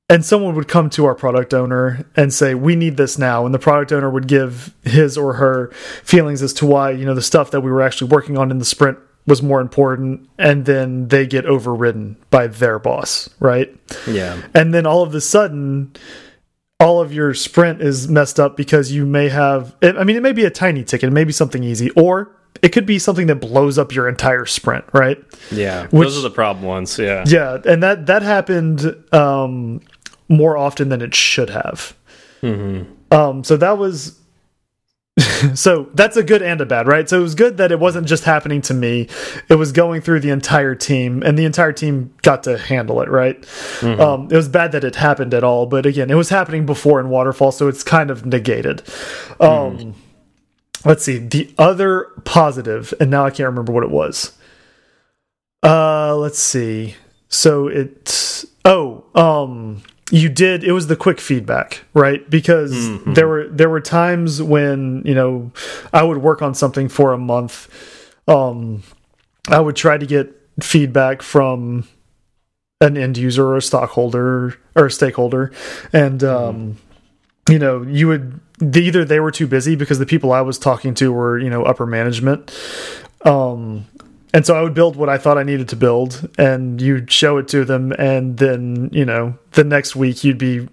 And 0.10 0.26
someone 0.26 0.56
would 0.56 0.68
come 0.68 0.90
to 0.92 1.06
our 1.06 1.16
product 1.16 1.54
owner 1.54 2.06
and 2.18 2.34
say 2.34 2.54
we 2.54 2.76
need 2.76 2.98
this 2.98 3.18
now. 3.18 3.46
And 3.46 3.56
the 3.56 3.60
product 3.60 3.94
owner 3.94 4.10
would 4.10 4.28
give 4.28 4.76
his 4.84 5.18
or 5.18 5.34
her 5.34 5.72
feelings 6.04 6.42
as 6.42 6.52
to 6.56 6.66
why 6.66 6.92
you 6.92 7.06
know 7.06 7.16
the 7.16 7.22
stuff 7.22 7.52
that 7.52 7.62
we 7.62 7.72
were 7.72 7.82
actually 7.82 8.10
working 8.10 8.38
on 8.38 8.52
in 8.52 8.58
the 8.58 8.66
sprint 8.66 9.00
was 9.26 9.42
more 9.42 9.62
important. 9.62 10.28
And 10.38 10.66
then 10.66 11.08
they 11.08 11.26
get 11.26 11.46
overridden 11.46 12.18
by 12.30 12.48
their 12.48 12.78
boss 12.78 13.30
right? 13.40 13.74
Yeah. 14.06 14.42
And 14.54 14.74
then 14.74 14.86
all 14.86 15.04
of 15.04 15.16
a 15.16 15.22
sudden 15.22 15.96
all 16.82 17.00
of 17.00 17.14
your 17.14 17.34
sprint 17.34 17.82
is 17.82 18.08
messed 18.08 18.40
up 18.40 18.58
because 18.58 18.92
you 18.92 19.06
may 19.06 19.30
have 19.30 19.76
I 19.82 20.04
mean 20.04 20.16
it 20.16 20.24
may 20.24 20.34
be 20.34 20.46
a 20.46 20.50
tiny 20.50 20.84
ticket, 20.84 21.10
it 21.10 21.14
may 21.14 21.24
be 21.24 21.32
something 21.32 21.64
easy 21.64 21.90
or 21.92 22.36
it 22.62 22.70
could 22.70 22.86
be 22.86 23.00
something 23.00 23.28
that 23.28 23.36
blows 23.36 23.78
up 23.78 23.94
your 23.94 24.08
entire 24.08 24.46
sprint, 24.46 24.86
right? 24.94 25.24
Yeah. 25.52 25.88
Which, 25.88 26.10
those 26.10 26.20
are 26.20 26.22
the 26.22 26.30
problem 26.30 26.66
ones, 26.66 26.98
yeah. 27.00 27.24
Yeah, 27.26 27.58
and 27.66 27.82
that 27.82 28.08
that 28.08 28.22
happened 28.22 28.96
um, 29.14 29.82
more 30.28 30.58
often 30.58 30.90
than 30.90 31.02
it 31.02 31.16
should 31.16 31.50
have. 31.50 31.94
Mm 32.42 32.60
-hmm. 32.60 33.18
um, 33.18 33.44
so 33.44 33.58
that 33.58 33.78
was 33.78 34.21
so 35.56 35.90
that's 35.94 36.16
a 36.16 36.24
good 36.24 36.42
and 36.42 36.62
a 36.62 36.66
bad, 36.66 36.88
right? 36.88 37.08
So 37.10 37.20
it 37.20 37.22
was 37.22 37.36
good 37.36 37.58
that 37.58 37.72
it 37.72 37.80
wasn't 37.80 38.08
just 38.08 38.24
happening 38.24 38.62
to 38.64 38.74
me; 38.74 39.10
it 39.50 39.56
was 39.56 39.72
going 39.72 40.02
through 40.02 40.22
the 40.22 40.30
entire 40.30 40.74
team, 40.74 41.22
and 41.24 41.38
the 41.38 41.46
entire 41.46 41.74
team 41.74 42.14
got 42.22 42.44
to 42.44 42.58
handle 42.58 43.02
it, 43.02 43.10
right? 43.10 43.38
Mm 43.82 43.94
-hmm. 43.94 44.00
um, 44.00 44.28
it 44.32 44.36
was 44.36 44.48
bad 44.48 44.72
that 44.72 44.84
it 44.84 44.96
happened 44.96 45.34
at 45.34 45.44
all, 45.44 45.66
but 45.66 45.86
again, 45.86 46.10
it 46.10 46.16
was 46.16 46.30
happening 46.30 46.66
before 46.66 47.02
in 47.02 47.10
Waterfall, 47.10 47.52
so 47.52 47.68
it's 47.68 47.84
kind 47.84 48.10
of 48.10 48.26
negated. 48.26 48.84
Um, 49.40 49.78
mm. 49.78 49.94
Let's 50.86 51.04
see 51.04 51.20
the 51.20 51.50
other 51.58 52.08
positive, 52.24 52.94
and 53.00 53.10
now 53.12 53.28
I 53.28 53.30
can't 53.30 53.50
remember 53.50 53.74
what 53.74 53.84
it 53.84 53.92
was. 53.92 54.34
Uh, 55.64 56.16
let's 56.16 56.40
see. 56.40 56.96
So 57.28 57.68
it's 57.68 58.46
oh, 58.66 59.04
um, 59.14 59.82
you 60.12 60.30
did 60.30 60.64
it 60.64 60.74
was 60.74 60.88
the 60.88 60.96
quick 60.96 61.20
feedback 61.20 61.84
right? 61.94 62.30
Because 62.30 62.74
mm 62.74 62.98
-hmm. 62.98 63.16
there 63.16 63.28
were 63.28 63.48
there 63.50 63.70
were 63.70 63.82
times 63.82 64.42
when 64.42 65.02
you 65.06 65.16
know 65.16 65.52
i 65.94 66.04
would 66.04 66.22
work 66.22 66.42
on 66.42 66.56
something 66.56 66.90
for 66.90 67.14
a 67.14 67.18
month. 67.18 67.68
Um 68.28 68.84
i 69.48 69.60
would 69.60 69.76
try 69.76 69.98
to 69.98 70.06
get 70.06 70.28
feedback 70.62 71.22
from 71.22 71.84
an 72.80 72.98
end 72.98 73.18
user 73.18 73.46
or 73.46 73.58
a 73.58 73.62
stockholder 73.62 74.56
or 74.76 74.86
a 74.86 74.92
stakeholder. 74.92 75.52
And 75.94 76.24
um 76.24 76.56
mm 76.56 76.76
you 77.50 77.60
know 77.60 77.82
you 77.82 78.08
would 78.08 78.40
either 78.62 79.04
they 79.04 79.20
were 79.20 79.32
too 79.32 79.48
busy 79.48 79.76
because 79.76 79.98
the 79.98 80.06
people 80.06 80.32
i 80.32 80.42
was 80.42 80.60
talking 80.60 80.94
to 80.94 81.12
were 81.12 81.40
you 81.40 81.50
know 81.50 81.64
upper 81.64 81.86
management. 81.86 82.52
Um 83.26 83.86
and 84.34 84.46
so 84.46 84.56
I 84.56 84.62
would 84.62 84.74
build 84.74 84.96
what 84.96 85.10
I 85.10 85.18
thought 85.18 85.38
I 85.38 85.44
needed 85.44 85.70
to 85.70 85.76
build, 85.76 86.30
and 86.38 86.82
you'd 86.82 87.12
show 87.12 87.38
it 87.38 87.48
to 87.50 87.66
them, 87.66 87.92
and 87.98 88.38
then 88.38 88.90
you 88.92 89.06
know 89.06 89.38
the 89.52 89.64
next 89.64 89.96
week 89.96 90.24
you'd 90.24 90.38
be 90.38 90.68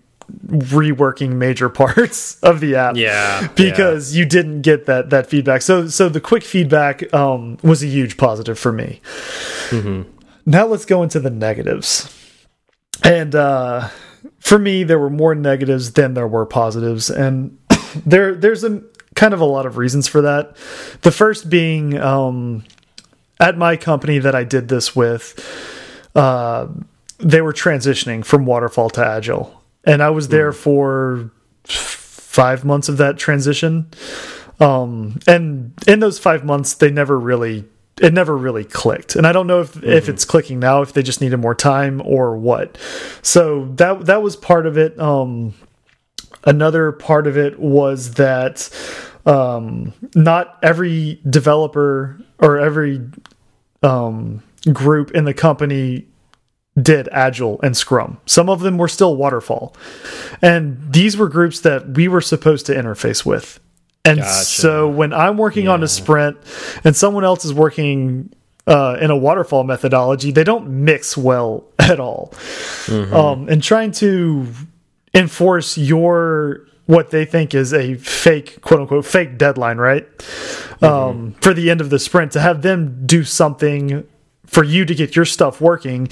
reworking 0.46 1.34
major 1.34 1.68
parts 1.82 2.38
of 2.40 2.60
the 2.60 2.76
app 2.76 2.96
yeah 2.96 3.48
because 3.54 4.14
yeah. 4.14 4.18
you 4.18 4.26
didn't 4.26 4.62
get 4.62 4.86
that 4.86 5.10
that 5.10 5.26
feedback 5.26 5.62
so 5.62 5.88
so 5.88 6.08
the 6.08 6.20
quick 6.20 6.42
feedback 6.42 7.12
um, 7.14 7.56
was 7.62 7.82
a 7.82 7.86
huge 7.86 8.16
positive 8.16 8.58
for 8.58 8.72
me 8.72 9.00
mm 9.70 9.80
-hmm. 9.80 10.04
now 10.44 10.66
let's 10.66 10.84
go 10.84 11.02
into 11.02 11.18
the 11.20 11.30
negatives 11.30 12.14
and 13.02 13.34
uh, 13.34 13.88
for 14.38 14.58
me 14.58 14.84
there 14.84 14.98
were 14.98 15.10
more 15.10 15.34
negatives 15.34 15.92
than 15.92 16.14
there 16.14 16.28
were 16.28 16.46
positives 16.46 17.10
and 17.10 17.50
there 18.06 18.34
there's 18.34 18.64
a 18.64 18.80
kind 19.14 19.34
of 19.34 19.40
a 19.40 19.46
lot 19.46 19.66
of 19.66 19.78
reasons 19.78 20.08
for 20.08 20.22
that 20.22 20.56
the 21.00 21.10
first 21.10 21.48
being 21.48 21.98
um, 22.00 22.62
at 23.40 23.56
my 23.56 23.76
company 23.76 24.18
that 24.18 24.34
I 24.34 24.44
did 24.44 24.68
this 24.68 24.94
with, 24.96 25.34
uh, 26.14 26.68
they 27.18 27.40
were 27.40 27.52
transitioning 27.52 28.24
from 28.24 28.46
waterfall 28.46 28.90
to 28.90 29.04
agile, 29.04 29.62
and 29.84 30.02
I 30.02 30.10
was 30.10 30.28
there 30.28 30.52
mm. 30.52 30.56
for 30.56 31.30
five 31.64 32.64
months 32.64 32.88
of 32.88 32.96
that 32.98 33.18
transition. 33.18 33.90
Um, 34.60 35.20
and 35.26 35.72
in 35.86 36.00
those 36.00 36.18
five 36.18 36.44
months, 36.44 36.74
they 36.74 36.90
never 36.90 37.18
really 37.18 37.64
it 38.00 38.12
never 38.12 38.36
really 38.36 38.64
clicked 38.64 39.16
and 39.16 39.26
i 39.26 39.32
don't 39.32 39.48
know 39.48 39.60
if 39.60 39.74
mm 39.74 39.80
-hmm. 39.80 39.92
if 39.92 40.08
it's 40.08 40.24
clicking 40.24 40.60
now 40.60 40.82
if 40.82 40.92
they 40.92 41.02
just 41.02 41.20
needed 41.20 41.40
more 41.40 41.54
time 41.54 42.00
or 42.04 42.36
what 42.36 42.78
so 43.22 43.68
that 43.76 44.06
that 44.06 44.22
was 44.22 44.36
part 44.36 44.66
of 44.66 44.76
it 44.76 44.98
um 45.00 45.52
another 46.44 46.92
part 46.92 47.26
of 47.26 47.36
it 47.36 47.58
was 47.58 48.12
that 48.14 48.70
um 49.28 49.92
not 50.14 50.58
every 50.62 51.20
developer 51.28 52.18
or 52.38 52.58
every 52.58 53.00
um, 53.82 54.42
group 54.72 55.12
in 55.12 55.24
the 55.24 55.34
company 55.34 56.06
did 56.80 57.08
agile 57.12 57.60
and 57.62 57.76
scrum 57.76 58.18
some 58.26 58.48
of 58.48 58.60
them 58.60 58.78
were 58.78 58.88
still 58.88 59.16
waterfall 59.16 59.74
and 60.40 60.80
these 60.92 61.16
were 61.16 61.28
groups 61.28 61.60
that 61.60 61.88
we 61.90 62.08
were 62.08 62.20
supposed 62.20 62.66
to 62.66 62.74
interface 62.74 63.26
with 63.26 63.60
and 64.04 64.20
gotcha. 64.20 64.44
so 64.44 64.88
when 64.88 65.12
i'm 65.12 65.36
working 65.36 65.66
yeah. 65.66 65.72
on 65.72 65.82
a 65.82 65.88
sprint 65.88 66.36
and 66.84 66.96
someone 66.96 67.24
else 67.24 67.44
is 67.44 67.52
working 67.52 68.32
uh, 68.66 68.98
in 69.00 69.10
a 69.10 69.16
waterfall 69.16 69.64
methodology 69.64 70.30
they 70.30 70.44
don't 70.44 70.68
mix 70.68 71.16
well 71.16 71.64
at 71.78 71.98
all 71.98 72.32
mm 72.86 73.04
-hmm. 73.04 73.12
um, 73.12 73.48
and 73.48 73.62
trying 73.62 73.90
to 73.90 74.46
enforce 75.14 75.76
your 75.80 76.67
what 76.88 77.10
they 77.10 77.26
think 77.26 77.54
is 77.54 77.74
a 77.74 77.94
fake 77.96 78.62
quote 78.62 78.80
unquote 78.80 79.04
fake 79.04 79.36
deadline 79.36 79.76
right 79.76 80.08
mm 80.08 80.24
-hmm. 80.80 81.10
um, 81.10 81.34
for 81.40 81.52
the 81.54 81.70
end 81.70 81.80
of 81.80 81.90
the 81.90 81.98
sprint 81.98 82.32
to 82.32 82.40
have 82.40 82.62
them 82.62 83.04
do 83.06 83.22
something 83.24 84.04
for 84.46 84.64
you 84.64 84.84
to 84.86 84.94
get 84.94 85.14
your 85.14 85.26
stuff 85.26 85.60
working 85.60 86.08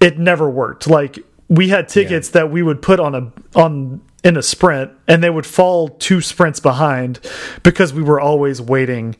it 0.00 0.18
never 0.18 0.48
worked 0.48 0.86
like 0.86 1.24
we 1.48 1.68
had 1.68 1.88
tickets 1.88 2.28
yeah. 2.28 2.42
that 2.42 2.52
we 2.52 2.62
would 2.62 2.80
put 2.80 3.00
on 3.00 3.14
a 3.14 3.22
on 3.54 4.00
in 4.22 4.36
a 4.36 4.42
sprint 4.42 4.90
and 5.08 5.20
they 5.20 5.30
would 5.30 5.46
fall 5.46 5.88
two 5.88 6.20
sprints 6.20 6.60
behind 6.60 7.18
because 7.62 7.92
we 7.92 8.02
were 8.02 8.20
always 8.20 8.60
waiting 8.60 9.16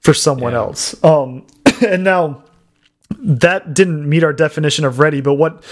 for 0.00 0.14
someone 0.14 0.52
yeah. 0.52 0.64
else 0.64 0.96
um 1.02 1.44
and 1.92 2.04
now 2.04 2.42
that 3.44 3.74
didn't 3.74 4.08
meet 4.08 4.22
our 4.24 4.34
definition 4.34 4.84
of 4.86 4.98
ready 4.98 5.20
but 5.20 5.34
what 5.34 5.64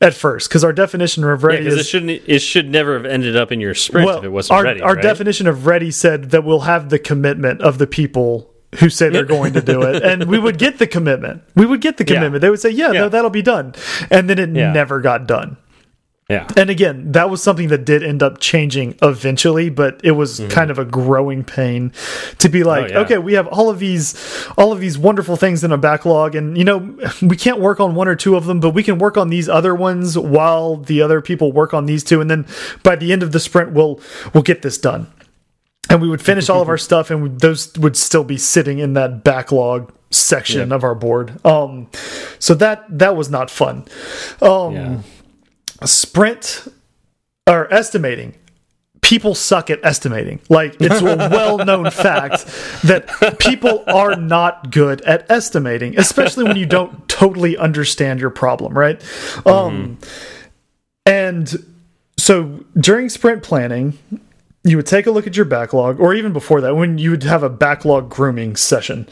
at 0.00 0.14
first 0.14 0.48
because 0.48 0.64
our 0.64 0.72
definition 0.72 1.24
of 1.24 1.42
ready 1.42 1.64
yeah, 1.64 1.70
is, 1.72 1.80
it 1.80 1.84
shouldn't 1.84 2.10
it 2.26 2.38
should 2.40 2.70
never 2.70 2.94
have 2.94 3.04
ended 3.04 3.36
up 3.36 3.50
in 3.50 3.60
your 3.60 3.74
sprint 3.74 4.06
well, 4.06 4.18
if 4.18 4.24
it 4.24 4.28
wasn't 4.28 4.56
our, 4.56 4.64
ready. 4.64 4.80
Our 4.80 4.94
right? 4.94 5.02
definition 5.02 5.46
of 5.46 5.66
ready 5.66 5.90
said 5.90 6.30
that 6.30 6.44
we'll 6.44 6.60
have 6.60 6.88
the 6.88 6.98
commitment 6.98 7.62
of 7.62 7.78
the 7.78 7.86
people 7.86 8.52
who 8.76 8.90
say 8.90 9.08
they're 9.08 9.24
going 9.24 9.54
to 9.54 9.62
do 9.62 9.82
it, 9.82 10.02
and 10.02 10.24
we 10.24 10.38
would 10.38 10.58
get 10.58 10.78
the 10.78 10.86
commitment. 10.86 11.42
We 11.54 11.64
would 11.66 11.80
get 11.80 11.96
the 11.96 12.04
commitment. 12.04 12.34
Yeah. 12.34 12.38
They 12.40 12.50
would 12.50 12.60
say, 12.60 12.70
"Yeah, 12.70 12.92
yeah. 12.92 13.00
No, 13.00 13.08
that'll 13.08 13.30
be 13.30 13.42
done," 13.42 13.74
and 14.10 14.28
then 14.28 14.38
it 14.38 14.50
never 14.50 15.00
got 15.00 15.26
done. 15.26 15.56
Yeah. 16.28 16.46
And 16.58 16.68
again, 16.68 17.12
that 17.12 17.30
was 17.30 17.42
something 17.42 17.68
that 17.68 17.86
did 17.86 18.02
end 18.02 18.22
up 18.22 18.38
changing 18.38 18.96
eventually, 19.00 19.70
but 19.70 19.98
it 20.04 20.10
was 20.10 20.38
mm 20.38 20.46
-hmm. 20.46 20.50
kind 20.50 20.70
of 20.70 20.78
a 20.78 20.84
growing 20.84 21.42
pain 21.42 21.90
to 22.38 22.50
be 22.50 22.64
like, 22.64 22.84
oh, 22.84 22.92
yeah. 22.92 23.00
okay, 23.00 23.16
we 23.16 23.32
have 23.32 23.48
all 23.48 23.70
of 23.70 23.78
these 23.78 24.14
all 24.58 24.70
of 24.70 24.78
these 24.78 24.98
wonderful 24.98 25.36
things 25.36 25.64
in 25.64 25.72
a 25.72 25.78
backlog 25.78 26.34
and 26.34 26.58
you 26.58 26.64
know, 26.64 26.80
we 27.22 27.36
can't 27.36 27.60
work 27.60 27.80
on 27.80 27.94
one 27.94 28.08
or 28.08 28.14
two 28.14 28.36
of 28.36 28.44
them, 28.44 28.60
but 28.60 28.74
we 28.74 28.82
can 28.82 28.98
work 28.98 29.16
on 29.16 29.30
these 29.30 29.48
other 29.48 29.74
ones 29.74 30.18
while 30.18 30.76
the 30.76 31.02
other 31.02 31.22
people 31.22 31.50
work 31.50 31.72
on 31.72 31.86
these 31.86 32.04
two 32.04 32.20
and 32.20 32.28
then 32.30 32.44
by 32.82 32.94
the 32.96 33.10
end 33.12 33.22
of 33.22 33.30
the 33.30 33.40
sprint 33.40 33.72
we'll 33.72 33.98
we'll 34.32 34.44
get 34.44 34.60
this 34.60 34.78
done. 34.78 35.06
And 35.90 36.02
we 36.02 36.08
would 36.08 36.20
finish 36.20 36.50
all 36.50 36.60
of 36.60 36.68
our 36.68 36.78
stuff 36.88 37.10
and 37.10 37.22
we, 37.22 37.28
those 37.30 37.72
would 37.78 37.96
still 37.96 38.24
be 38.24 38.36
sitting 38.36 38.80
in 38.80 38.92
that 38.94 39.24
backlog 39.24 39.92
section 40.10 40.72
of 40.72 40.84
our 40.84 40.94
board. 40.94 41.32
Um 41.44 41.86
so 42.38 42.54
that 42.54 42.84
that 42.98 43.16
was 43.16 43.28
not 43.30 43.50
fun. 43.50 43.84
Um 44.42 44.74
yeah 44.74 44.98
sprint 45.86 46.68
or 47.46 47.72
estimating 47.72 48.34
people 49.08 49.34
suck 49.34 49.70
at 49.70 49.80
estimating. 49.82 50.38
Like 50.48 50.76
it's 50.80 51.00
a 51.00 51.04
well-known 51.32 51.90
fact 51.90 52.46
that 52.84 53.38
people 53.38 53.82
are 53.86 54.16
not 54.16 54.70
good 54.70 55.00
at 55.02 55.30
estimating, 55.30 55.98
especially 55.98 56.44
when 56.44 56.56
you 56.56 56.66
don't 56.66 57.08
totally 57.08 57.56
understand 57.56 58.20
your 58.20 58.30
problem, 58.30 58.76
right? 58.76 59.00
Mm 59.00 59.42
-hmm. 59.44 59.66
Um 59.66 59.98
and 61.06 61.64
so 62.18 62.64
during 62.74 63.08
sprint 63.08 63.42
planning, 63.42 63.98
you 64.62 64.76
would 64.76 64.86
take 64.86 65.08
a 65.08 65.12
look 65.12 65.26
at 65.26 65.36
your 65.36 65.46
backlog 65.46 66.00
or 66.00 66.14
even 66.14 66.32
before 66.32 66.60
that 66.60 66.76
when 66.76 66.98
you 66.98 67.10
would 67.10 67.24
have 67.24 67.46
a 67.46 67.50
backlog 67.50 68.10
grooming 68.10 68.56
session. 68.56 69.06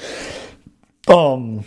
Um 1.09 1.65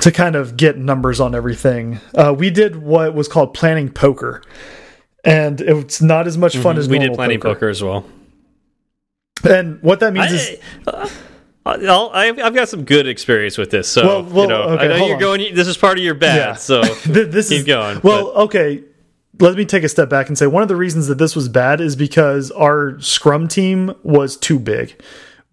to 0.00 0.12
kind 0.12 0.36
of 0.36 0.56
get 0.56 0.78
numbers 0.78 1.20
on 1.20 1.34
everything. 1.34 2.00
Uh, 2.14 2.34
we 2.36 2.50
did 2.50 2.76
what 2.76 3.14
was 3.14 3.28
called 3.28 3.54
planning 3.54 3.88
poker, 3.90 4.42
and 5.24 5.60
it's 5.60 6.00
not 6.00 6.26
as 6.26 6.36
much 6.36 6.56
fun 6.56 6.74
mm 6.74 6.76
-hmm. 6.76 6.80
as 6.80 6.88
we 6.88 6.98
did 6.98 7.14
planning 7.14 7.40
poker. 7.40 7.54
poker. 7.54 7.68
as 7.68 7.82
well. 7.82 8.04
And 9.44 9.78
what 9.82 10.00
that 10.00 10.12
means 10.12 10.32
I, 10.32 10.34
is. 10.34 10.56
Uh, 10.86 11.08
i 11.66 12.24
have 12.24 12.54
got 12.54 12.68
some 12.68 12.84
good 12.84 13.06
experience 13.06 13.58
with 13.58 13.70
this, 13.70 13.88
so 13.88 14.06
well, 14.06 14.22
well, 14.22 14.42
you 14.42 14.48
know, 14.48 14.62
okay, 14.74 14.84
I 14.84 14.88
know 14.88 15.06
you're 15.06 15.14
on. 15.16 15.20
going. 15.20 15.54
This 15.54 15.68
is 15.68 15.76
part 15.76 15.98
of 15.98 16.04
your 16.04 16.14
bad, 16.14 16.36
yeah. 16.36 16.54
so 16.54 16.82
this 17.06 17.48
keep 17.48 17.58
is, 17.58 17.64
going. 17.64 18.00
Well, 18.02 18.32
but. 18.32 18.44
okay, 18.44 18.84
let 19.40 19.56
me 19.56 19.64
take 19.64 19.84
a 19.84 19.88
step 19.88 20.08
back 20.08 20.28
and 20.28 20.38
say 20.38 20.46
one 20.46 20.62
of 20.62 20.68
the 20.68 20.76
reasons 20.76 21.06
that 21.08 21.18
this 21.18 21.36
was 21.36 21.48
bad 21.48 21.80
is 21.80 21.96
because 21.96 22.50
our 22.52 22.98
Scrum 23.00 23.48
team 23.48 23.94
was 24.02 24.36
too 24.36 24.58
big. 24.58 25.00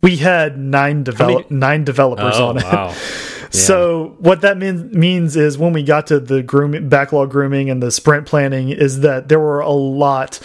We 0.01 0.17
had 0.17 0.57
nine 0.57 1.03
develop 1.03 1.51
nine 1.51 1.83
developers 1.83 2.35
oh, 2.37 2.47
on 2.49 2.57
it. 2.57 2.63
Wow. 2.63 2.95
So 3.55 4.15
what 4.19 4.41
that 4.41 4.57
mean, 4.57 4.91
means 4.91 5.35
is 5.35 5.57
when 5.57 5.73
we 5.73 5.83
got 5.83 6.07
to 6.07 6.19
the 6.19 6.43
grooming, 6.43 6.89
backlog 6.89 7.31
grooming 7.31 7.69
and 7.69 7.81
the 7.81 7.91
sprint 7.91 8.25
planning 8.25 8.69
is 8.69 9.01
that 9.01 9.29
there 9.29 9.39
were 9.39 9.59
a 9.59 9.71
lot 9.71 10.39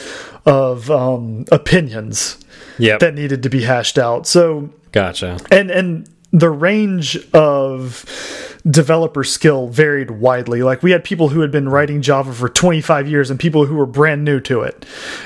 of 0.47 0.91
um, 0.91 1.45
opinions 1.53 2.39
yep. 2.79 3.01
that 3.01 3.15
needed 3.15 3.43
to 3.43 3.51
be 3.51 3.63
hashed 3.63 3.99
out. 3.99 4.27
So 4.27 4.71
gotcha. 4.93 5.39
And 5.51 5.71
and 5.71 6.09
the 6.33 6.51
range 6.51 7.19
of 7.33 8.05
developer 8.69 9.25
skill 9.25 9.69
varied 9.69 10.11
widely. 10.11 10.63
Like 10.63 10.83
we 10.83 10.91
had 10.91 11.03
people 11.03 11.29
who 11.31 11.41
had 11.41 11.51
been 11.51 11.69
writing 11.69 12.03
Java 12.03 12.33
for 12.33 12.49
25 12.49 13.09
years 13.09 13.31
and 13.31 13.41
people 13.41 13.67
who 13.67 13.75
were 13.75 13.87
brand 13.87 14.25
new 14.25 14.41
to 14.41 14.63
it. 14.63 14.85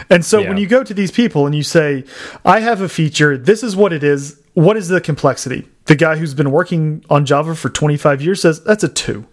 And 0.09 0.25
so 0.25 0.41
yeah. 0.41 0.49
when 0.49 0.57
you 0.57 0.67
go 0.67 0.85
to 0.85 0.95
these 0.95 1.11
people 1.11 1.47
and 1.47 1.55
you 1.55 1.63
say, 1.63 2.05
I 2.45 2.61
have 2.61 2.81
a 2.81 2.89
feature, 2.89 3.37
this 3.37 3.63
is 3.63 3.75
what 3.75 3.93
it 3.93 4.05
is, 4.05 4.41
what 4.55 4.77
is 4.77 4.89
the 4.89 5.01
complexity? 5.01 5.69
The 5.87 5.97
guy 5.97 6.17
who's 6.17 6.35
been 6.35 6.51
working 6.51 7.05
on 7.11 7.27
Java 7.27 7.55
for 7.55 7.69
25 7.69 8.23
years 8.23 8.41
says 8.41 8.63
that's 8.65 8.85
a 8.85 8.89
2. 8.89 9.27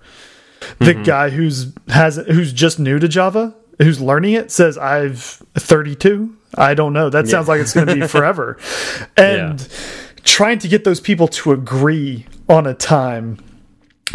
The 0.80 0.86
mm 0.86 0.98
-hmm. 0.98 1.06
guy 1.06 1.30
who's 1.30 1.74
has 1.88 2.18
who's 2.18 2.54
just 2.54 2.80
new 2.80 3.00
to 3.00 3.08
Java, 3.08 3.54
who's 3.80 4.00
learning 4.00 4.34
it 4.34 4.52
says 4.52 4.78
I've 4.78 5.42
32 5.56 6.30
I 6.58 6.74
don't 6.74 6.94
know. 6.94 7.10
That 7.10 7.28
sounds 7.28 7.48
like 7.48 7.62
it's 7.62 7.74
going 7.74 7.88
to 7.88 7.96
be 7.96 8.08
forever. 8.16 8.58
And 9.18 9.60
yeah. 9.60 9.68
trying 10.24 10.60
to 10.60 10.68
get 10.68 10.84
those 10.84 11.00
people 11.00 11.28
to 11.28 11.52
agree 11.52 12.26
on 12.50 12.68
a 12.68 12.74
time 12.74 13.38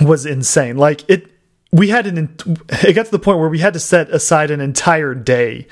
was 0.03 0.27
insane. 0.27 0.77
Like 0.77 1.09
it 1.09 1.31
we 1.73 1.89
had 1.89 2.07
an 2.07 2.37
it 2.71 2.93
got 2.95 3.07
to 3.07 3.11
the 3.11 3.19
point 3.19 3.39
where 3.39 3.49
we 3.49 3.59
had 3.59 3.73
to 3.75 3.81
set 3.81 4.11
aside 4.11 4.51
an 4.51 4.61
entire 4.61 5.15
day 5.15 5.67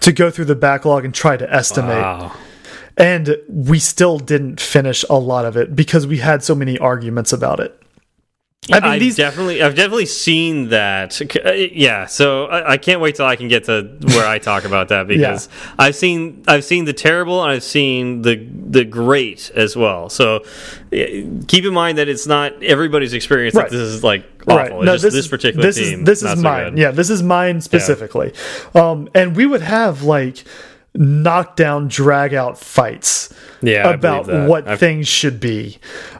to 0.00 0.12
go 0.12 0.30
through 0.30 0.46
the 0.46 0.56
backlog 0.56 1.04
and 1.04 1.14
try 1.14 1.36
to 1.36 1.52
estimate. 1.52 2.02
Wow. 2.02 2.32
And 2.98 3.36
we 3.48 3.78
still 3.78 4.18
didn't 4.18 4.60
finish 4.60 5.04
a 5.08 5.18
lot 5.18 5.44
of 5.44 5.56
it 5.56 5.74
because 5.76 6.06
we 6.06 6.18
had 6.18 6.42
so 6.42 6.54
many 6.54 6.78
arguments 6.78 7.32
about 7.32 7.60
it. 7.60 7.80
I 8.70 8.80
mean, 8.80 8.98
these 8.98 9.16
definitely, 9.16 9.62
I've 9.62 9.74
definitely 9.74 10.06
seen 10.06 10.68
that. 10.68 11.20
Uh, 11.22 11.52
yeah, 11.52 12.06
so 12.06 12.46
I, 12.46 12.72
I, 12.72 12.76
can't 12.76 13.00
wait 13.00 13.14
till 13.14 13.24
I 13.24 13.36
can 13.36 13.48
get 13.48 13.64
to 13.64 13.96
where 14.08 14.26
I 14.26 14.38
talk 14.38 14.64
about 14.64 14.88
that 14.88 15.06
because 15.08 15.48
yeah. 15.48 15.74
I've 15.78 15.96
seen, 15.96 16.44
I've 16.46 16.64
seen 16.64 16.84
the 16.84 16.92
terrible 16.92 17.42
and 17.42 17.52
I've 17.52 17.62
seen 17.62 18.22
the 18.22 18.36
the 18.36 18.84
great 18.84 19.50
as 19.54 19.74
well. 19.74 20.10
So 20.10 20.44
keep 20.90 21.64
in 21.64 21.72
mind 21.72 21.98
that 21.98 22.08
it's 22.08 22.26
not 22.26 22.62
everybody's 22.62 23.14
experience 23.14 23.54
right. 23.54 23.70
that 23.70 23.74
this 23.74 23.88
is 23.88 24.04
like 24.04 24.26
awful. 24.42 24.56
Right. 24.56 24.70
No, 24.72 24.92
just, 24.92 25.04
this, 25.04 25.14
this, 25.14 25.28
particular 25.28 25.64
this 25.64 25.76
team. 25.76 26.00
Is, 26.00 26.04
this 26.04 26.22
is 26.22 26.42
mine. 26.42 26.76
yeah, 26.76 26.90
this 26.90 27.08
is 27.08 27.22
mine 27.22 27.62
specifically. 27.62 28.32
Yeah. 28.74 28.90
Um, 28.90 29.08
and 29.14 29.34
we 29.34 29.46
would 29.46 29.62
have 29.62 30.02
like 30.02 30.44
knockdown 30.94 31.88
drag 31.88 32.34
out 32.34 32.58
fights 32.58 33.32
yeah, 33.62 33.88
about 33.88 34.26
what 34.48 34.66
I've, 34.66 34.80
things 34.80 35.06
should 35.06 35.40
be. 35.40 35.78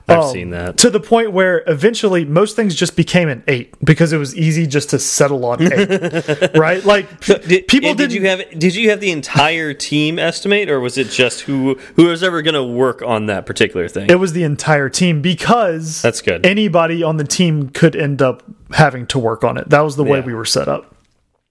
I've 0.09 0.21
um, 0.21 0.33
seen 0.33 0.51
that 0.51 0.79
to 0.79 0.91
the 0.91 1.01
point 1.01 1.33
where 1.33 1.63
eventually 1.67 2.25
most 2.25 2.57
things 2.57 2.75
just 2.75 2.97
became 2.97 3.29
an 3.29 3.43
eight 3.47 3.75
because 3.85 4.13
it 4.13 4.19
was 4.19 4.35
easy 4.37 4.67
just 4.67 4.91
to 4.91 4.99
settle 4.99 5.45
on 5.45 5.63
eight, 5.63 6.51
right? 6.57 6.85
Like 6.85 7.21
did, 7.21 7.69
people 7.69 7.95
did 7.95 8.13
you 8.13 8.27
have 8.27 8.41
did 8.59 8.75
you 8.75 8.91
have 8.91 9.01
the 9.01 9.11
entire 9.11 9.75
team 9.75 10.19
estimate 10.19 10.69
or 10.69 10.81
was 10.81 10.99
it 10.99 11.11
just 11.11 11.43
who 11.43 11.75
who 11.97 12.07
was 12.07 12.23
ever 12.23 12.43
going 12.43 12.55
to 12.55 12.65
work 12.65 13.03
on 13.03 13.27
that 13.27 13.47
particular 13.47 13.89
thing? 13.89 14.09
It 14.11 14.19
was 14.19 14.33
the 14.33 14.45
entire 14.45 14.89
team 14.89 15.21
because 15.23 16.03
that's 16.03 16.23
good. 16.23 16.45
Anybody 16.47 17.03
on 17.03 17.17
the 17.17 17.25
team 17.25 17.69
could 17.71 17.95
end 17.95 18.23
up 18.23 18.43
having 18.73 19.07
to 19.09 19.19
work 19.19 19.45
on 19.45 19.57
it. 19.57 19.71
That 19.71 19.81
was 19.81 19.97
the 19.97 20.05
way 20.05 20.19
yeah. 20.21 20.27
we 20.27 20.35
were 20.35 20.45
set 20.45 20.69
up. 20.69 20.95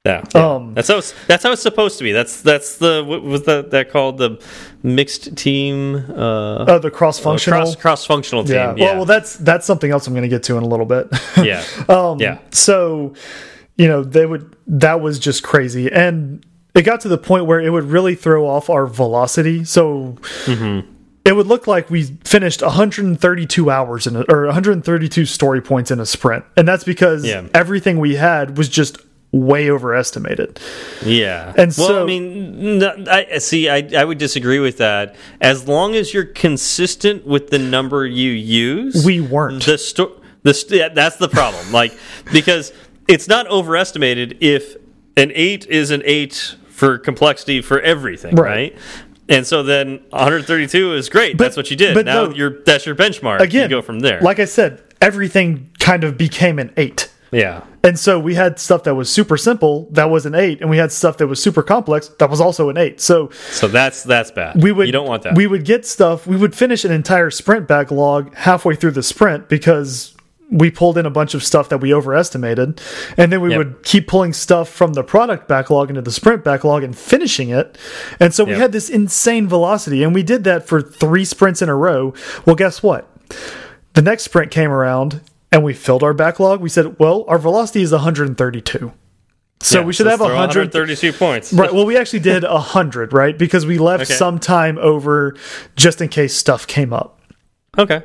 Yeah, 0.08 0.24
yeah. 0.34 0.56
Um, 0.56 0.74
that's 0.74 0.88
how 0.88 0.98
it's, 0.98 1.14
that's 1.28 1.44
how 1.44 1.52
it's 1.52 1.62
supposed 1.62 1.98
to 1.98 2.04
be. 2.04 2.14
That's 2.14 2.42
that's 2.42 2.78
the 2.78 3.04
what 3.06 3.24
was 3.24 3.44
that 3.44 3.72
that 3.72 3.92
called 3.92 4.18
the 4.18 4.42
mixed 4.82 5.36
team? 5.36 5.96
Uh, 5.96 6.66
oh, 6.68 6.80
the 6.80 6.90
cross 6.90 7.20
functional 7.20 7.60
cross 7.60 7.76
cross 7.76 8.06
functional 8.06 8.44
team. 8.44 8.56
Yeah. 8.56 8.76
yeah. 8.76 8.86
Well, 8.86 8.96
well, 8.98 9.06
that's 9.06 9.36
that's 9.36 9.66
something 9.66 9.92
else 9.92 10.08
I'm 10.08 10.14
going 10.14 10.24
to 10.24 10.30
get 10.30 10.44
to 10.44 10.58
in 10.58 10.64
a 10.64 10.68
little 10.68 10.86
bit. 10.86 11.08
yeah. 11.44 11.64
Um, 11.90 12.20
yeah. 12.20 12.40
So, 12.52 13.14
you 13.76 13.88
know, 13.88 14.04
they 14.04 14.26
would 14.26 14.56
that 14.68 15.02
was 15.02 15.20
just 15.20 15.44
crazy, 15.44 15.92
and 15.92 16.46
it 16.74 16.84
got 16.84 17.02
to 17.02 17.10
the 17.10 17.18
point 17.18 17.46
where 17.46 17.60
it 17.60 17.70
would 17.70 17.86
really 17.86 18.16
throw 18.16 18.48
off 18.48 18.70
our 18.70 18.88
velocity. 18.88 19.66
So. 19.66 20.18
Mm 20.46 20.54
-hmm 20.58 20.84
it 21.28 21.36
would 21.36 21.48
look 21.48 21.68
like 21.68 21.90
we 21.90 22.04
finished 22.24 22.62
132 22.62 23.70
hours 23.70 24.08
in 24.08 24.16
a, 24.16 24.24
or 24.30 24.46
132 24.46 25.26
story 25.26 25.62
points 25.62 25.92
in 25.92 26.00
a 26.00 26.06
sprint 26.06 26.46
and 26.56 26.66
that's 26.66 26.86
because 26.86 27.26
yeah. 27.26 27.44
everything 27.54 28.00
we 28.00 28.16
had 28.16 28.58
was 28.58 28.70
just 28.70 28.98
way 29.32 29.70
overestimated. 29.70 30.60
Yeah. 31.06 31.54
And 31.58 31.74
well, 31.78 31.88
so 31.88 32.04
I 32.04 32.06
mean 32.06 32.84
I 32.84 33.38
see 33.40 33.70
I 33.70 33.88
I 33.96 34.04
would 34.04 34.18
disagree 34.18 34.60
with 34.60 34.78
that. 34.78 35.16
As 35.42 35.68
long 35.68 35.96
as 35.96 36.14
you're 36.14 36.26
consistent 36.26 37.26
with 37.26 37.50
the 37.50 37.60
number 37.60 38.06
you 38.06 38.32
use, 38.32 39.06
we 39.06 39.20
weren't. 39.20 39.66
The 39.66 39.78
sto 39.78 40.22
the 40.44 40.92
that's 40.94 41.18
the 41.18 41.30
problem. 41.30 41.72
like 41.72 41.98
because 42.32 42.72
it's 43.08 43.28
not 43.28 43.48
overestimated 43.48 44.38
if 44.42 44.76
an 45.16 45.32
8 45.34 45.66
is 45.68 45.92
an 45.92 46.04
8 46.06 46.56
for 46.70 46.98
complexity 46.98 47.62
for 47.62 47.80
everything, 47.82 48.36
right? 48.36 48.74
right? 48.74 48.78
And 49.30 49.46
so 49.46 49.64
then 49.64 50.00
132 50.12 50.94
is 50.94 51.10
great. 51.10 51.38
But, 51.38 51.46
that's 51.46 51.58
what 51.58 51.70
you 51.70 51.76
did. 51.76 51.96
But 51.96 52.06
now 52.06 52.26
no, 52.26 52.34
you're 52.34 52.62
that's 52.64 52.86
your 52.86 52.96
benchmark. 52.96 53.40
Again, 53.42 53.70
you 53.70 53.78
go 53.78 53.82
from 53.82 54.00
there. 54.00 54.22
Like 54.22 54.40
I 54.40 54.46
said, 54.46 54.82
everything 55.02 55.72
kind 55.80 56.04
of 56.04 56.18
became 56.18 56.60
an 56.60 56.72
8. 56.78 57.12
Yeah. 57.32 57.64
And 57.84 57.98
so 57.98 58.20
we 58.20 58.36
had 58.36 58.60
stuff 58.60 58.84
that 58.84 58.96
was 58.96 59.10
super 59.10 59.38
simple 59.38 59.88
that 59.92 60.10
was 60.10 60.26
an 60.26 60.36
eight, 60.36 60.62
and 60.62 60.70
we 60.70 60.78
had 60.78 60.92
stuff 60.92 61.18
that 61.18 61.28
was 61.28 61.42
super 61.42 61.64
complex 61.64 62.10
that 62.20 62.30
was 62.30 62.42
also 62.42 62.70
an 62.70 62.78
eight. 62.78 63.00
So 63.00 63.30
so 63.52 63.68
that's 63.68 64.04
that's 64.04 64.32
bad. 64.32 64.62
We 64.62 64.72
would 64.72 64.88
you 64.88 64.92
don't 64.92 65.08
want 65.08 65.24
that. 65.24 65.36
We 65.36 65.48
would 65.48 65.66
get 65.66 65.86
stuff. 65.86 66.28
We 66.28 66.38
would 66.38 66.56
finish 66.56 66.86
an 66.86 66.92
entire 66.92 67.30
sprint 67.30 67.68
backlog 67.68 68.34
halfway 68.36 68.76
through 68.76 68.92
the 68.92 69.04
sprint 69.04 69.50
because 69.50 70.16
we 70.50 70.72
pulled 70.72 70.98
in 70.98 71.06
a 71.06 71.10
bunch 71.10 71.34
of 71.34 71.44
stuff 71.44 71.70
that 71.70 71.80
we 71.80 71.94
overestimated, 71.94 72.82
and 73.18 73.32
then 73.32 73.42
we 73.42 73.50
yep. 73.50 73.58
would 73.58 73.84
keep 73.84 74.08
pulling 74.08 74.34
stuff 74.34 74.70
from 74.70 74.94
the 74.94 75.04
product 75.04 75.48
backlog 75.48 75.90
into 75.90 76.02
the 76.02 76.12
sprint 76.12 76.44
backlog 76.44 76.84
and 76.84 76.98
finishing 76.98 77.50
it. 77.50 77.78
And 78.20 78.34
so 78.34 78.46
we 78.46 78.52
yep. 78.52 78.62
had 78.62 78.72
this 78.72 78.90
insane 78.90 79.48
velocity, 79.48 80.04
and 80.04 80.14
we 80.14 80.24
did 80.24 80.46
that 80.46 80.66
for 80.68 80.82
three 80.82 81.26
sprints 81.26 81.62
in 81.62 81.70
a 81.70 81.76
row. 81.76 82.14
Well, 82.46 82.56
guess 82.56 82.82
what? 82.82 83.10
The 83.94 84.02
next 84.02 84.24
sprint 84.24 84.52
came 84.52 84.72
around 84.72 85.22
and 85.52 85.64
we 85.64 85.74
filled 85.74 86.04
our 86.04 86.14
backlog, 86.14 86.62
we 86.62 86.70
said, 86.70 87.00
well, 87.00 87.26
our 87.28 87.38
velocity 87.38 87.82
is 87.82 87.92
132. 87.92 88.94
So 89.60 89.80
yeah, 89.80 89.86
we 89.86 89.94
should 89.94 90.06
have 90.06 90.20
132 90.20 91.14
points. 91.14 91.52
right. 91.52 91.74
Well, 91.74 91.86
we 91.86 91.98
actually 91.98 92.20
did 92.20 92.44
100, 92.44 93.12
right? 93.12 93.36
Because 93.38 93.66
we 93.66 93.80
left 93.80 94.04
okay. 94.04 94.14
some 94.14 94.38
time 94.40 94.78
over 94.78 95.36
just 95.76 96.00
in 96.00 96.10
case 96.10 96.36
stuff 96.36 96.68
came 96.68 96.94
up. 96.94 97.20
Okay. 97.78 98.04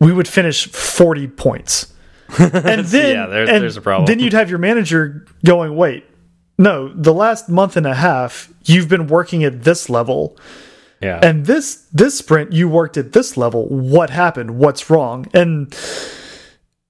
We 0.00 0.12
would 0.12 0.28
finish 0.28 0.66
40 0.68 1.28
points. 1.28 1.92
And 2.38 2.84
then, 2.84 3.14
yeah, 3.14 3.26
there, 3.26 3.48
and 3.48 3.62
there's 3.62 3.78
a 3.78 3.80
problem. 3.80 4.06
Then 4.06 4.18
you'd 4.18 4.34
have 4.34 4.50
your 4.50 4.58
manager 4.58 5.26
going, 5.46 5.74
wait, 5.74 6.04
no, 6.58 6.92
the 6.92 7.14
last 7.14 7.48
month 7.48 7.76
and 7.76 7.86
a 7.86 7.94
half, 7.94 8.52
you've 8.64 8.88
been 8.88 9.06
working 9.06 9.44
at 9.44 9.62
this 9.62 9.88
level. 9.88 10.36
Yeah. 11.00 11.20
And 11.22 11.46
this 11.46 11.86
this 11.92 12.18
sprint, 12.18 12.52
you 12.52 12.68
worked 12.68 12.96
at 12.96 13.12
this 13.12 13.36
level. 13.36 13.66
What 13.68 14.10
happened? 14.10 14.58
What's 14.58 14.90
wrong? 14.90 15.26
And 15.32 15.72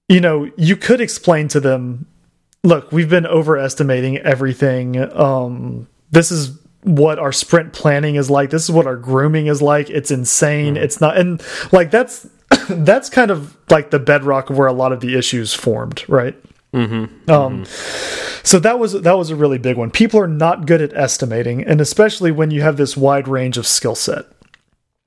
you 0.08 0.20
know, 0.20 0.50
you 0.56 0.76
could 0.76 1.00
explain 1.00 1.48
to 1.48 1.60
them, 1.60 2.06
look, 2.64 2.90
we've 2.92 3.10
been 3.10 3.26
overestimating 3.26 4.18
everything. 4.18 4.96
Um, 5.12 5.86
this 6.10 6.30
is 6.32 6.58
what 6.82 7.18
our 7.18 7.32
sprint 7.32 7.72
planning 7.72 8.14
is 8.16 8.30
like. 8.30 8.50
This 8.50 8.64
is 8.64 8.70
what 8.70 8.86
our 8.86 8.96
grooming 8.96 9.46
is 9.46 9.60
like. 9.60 9.90
It's 9.90 10.10
insane. 10.10 10.74
Mm. 10.74 10.82
It's 10.82 11.00
not, 11.00 11.18
and 11.18 11.42
like 11.72 11.90
that's 11.90 12.26
that's 12.68 13.10
kind 13.10 13.30
of 13.30 13.56
like 13.70 13.90
the 13.90 13.98
bedrock 13.98 14.50
of 14.50 14.58
where 14.58 14.68
a 14.68 14.72
lot 14.72 14.92
of 14.92 15.00
the 15.00 15.16
issues 15.16 15.54
formed, 15.54 16.04
right? 16.08 16.36
Mm 16.72 16.86
-hmm. 16.86 17.30
Um, 17.30 17.52
mm 17.52 17.62
-hmm. 17.62 17.66
so 18.42 18.58
that 18.58 18.78
was 18.78 18.92
that 18.92 19.16
was 19.16 19.30
a 19.30 19.36
really 19.36 19.58
big 19.58 19.76
one. 19.76 19.90
People 19.90 20.20
are 20.20 20.28
not 20.28 20.66
good 20.66 20.82
at 20.82 20.92
estimating, 20.92 21.66
and 21.66 21.80
especially 21.80 22.32
when 22.32 22.50
you 22.50 22.62
have 22.62 22.76
this 22.76 22.96
wide 22.96 23.28
range 23.28 23.58
of 23.58 23.66
skill 23.66 23.94
set. 23.94 24.24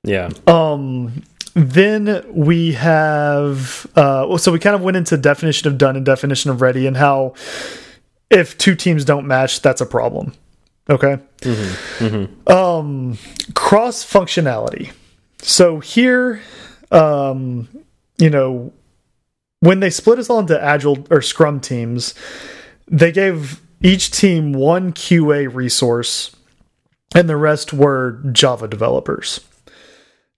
Yeah. 0.04 0.30
Um, 0.46 1.12
then 1.54 2.24
we 2.28 2.72
have 2.72 3.86
uh, 3.94 4.36
so 4.38 4.52
we 4.52 4.58
kind 4.58 4.74
of 4.74 4.82
went 4.82 4.96
into 4.96 5.16
definition 5.16 5.68
of 5.68 5.78
done 5.78 5.96
and 5.96 6.04
definition 6.04 6.50
of 6.50 6.62
ready 6.62 6.86
and 6.86 6.96
how 6.96 7.34
if 8.30 8.56
two 8.56 8.74
teams 8.74 9.04
don't 9.04 9.26
match 9.26 9.60
that's 9.60 9.80
a 9.80 9.86
problem. 9.86 10.32
Okay? 10.88 11.18
Mm 11.42 11.54
-hmm, 11.54 12.08
mm 12.08 12.10
-hmm. 12.10 12.52
um 12.52 13.18
cross 13.54 14.04
functionality 14.04 14.92
so 15.42 15.80
here 15.80 16.40
um 16.90 17.68
you 18.18 18.30
know 18.30 18.72
when 19.60 19.80
they 19.80 19.90
split 19.90 20.18
us 20.18 20.30
all 20.30 20.40
into 20.40 20.60
agile 20.60 21.04
or 21.10 21.22
scrum 21.22 21.60
teams 21.60 22.14
they 22.98 23.12
gave 23.12 23.60
each 23.82 24.10
team 24.10 24.52
one 24.52 24.92
qa 24.92 25.48
resource 25.54 26.30
and 27.14 27.28
the 27.28 27.36
rest 27.36 27.72
were 27.72 28.18
java 28.32 28.68
developers 28.68 29.40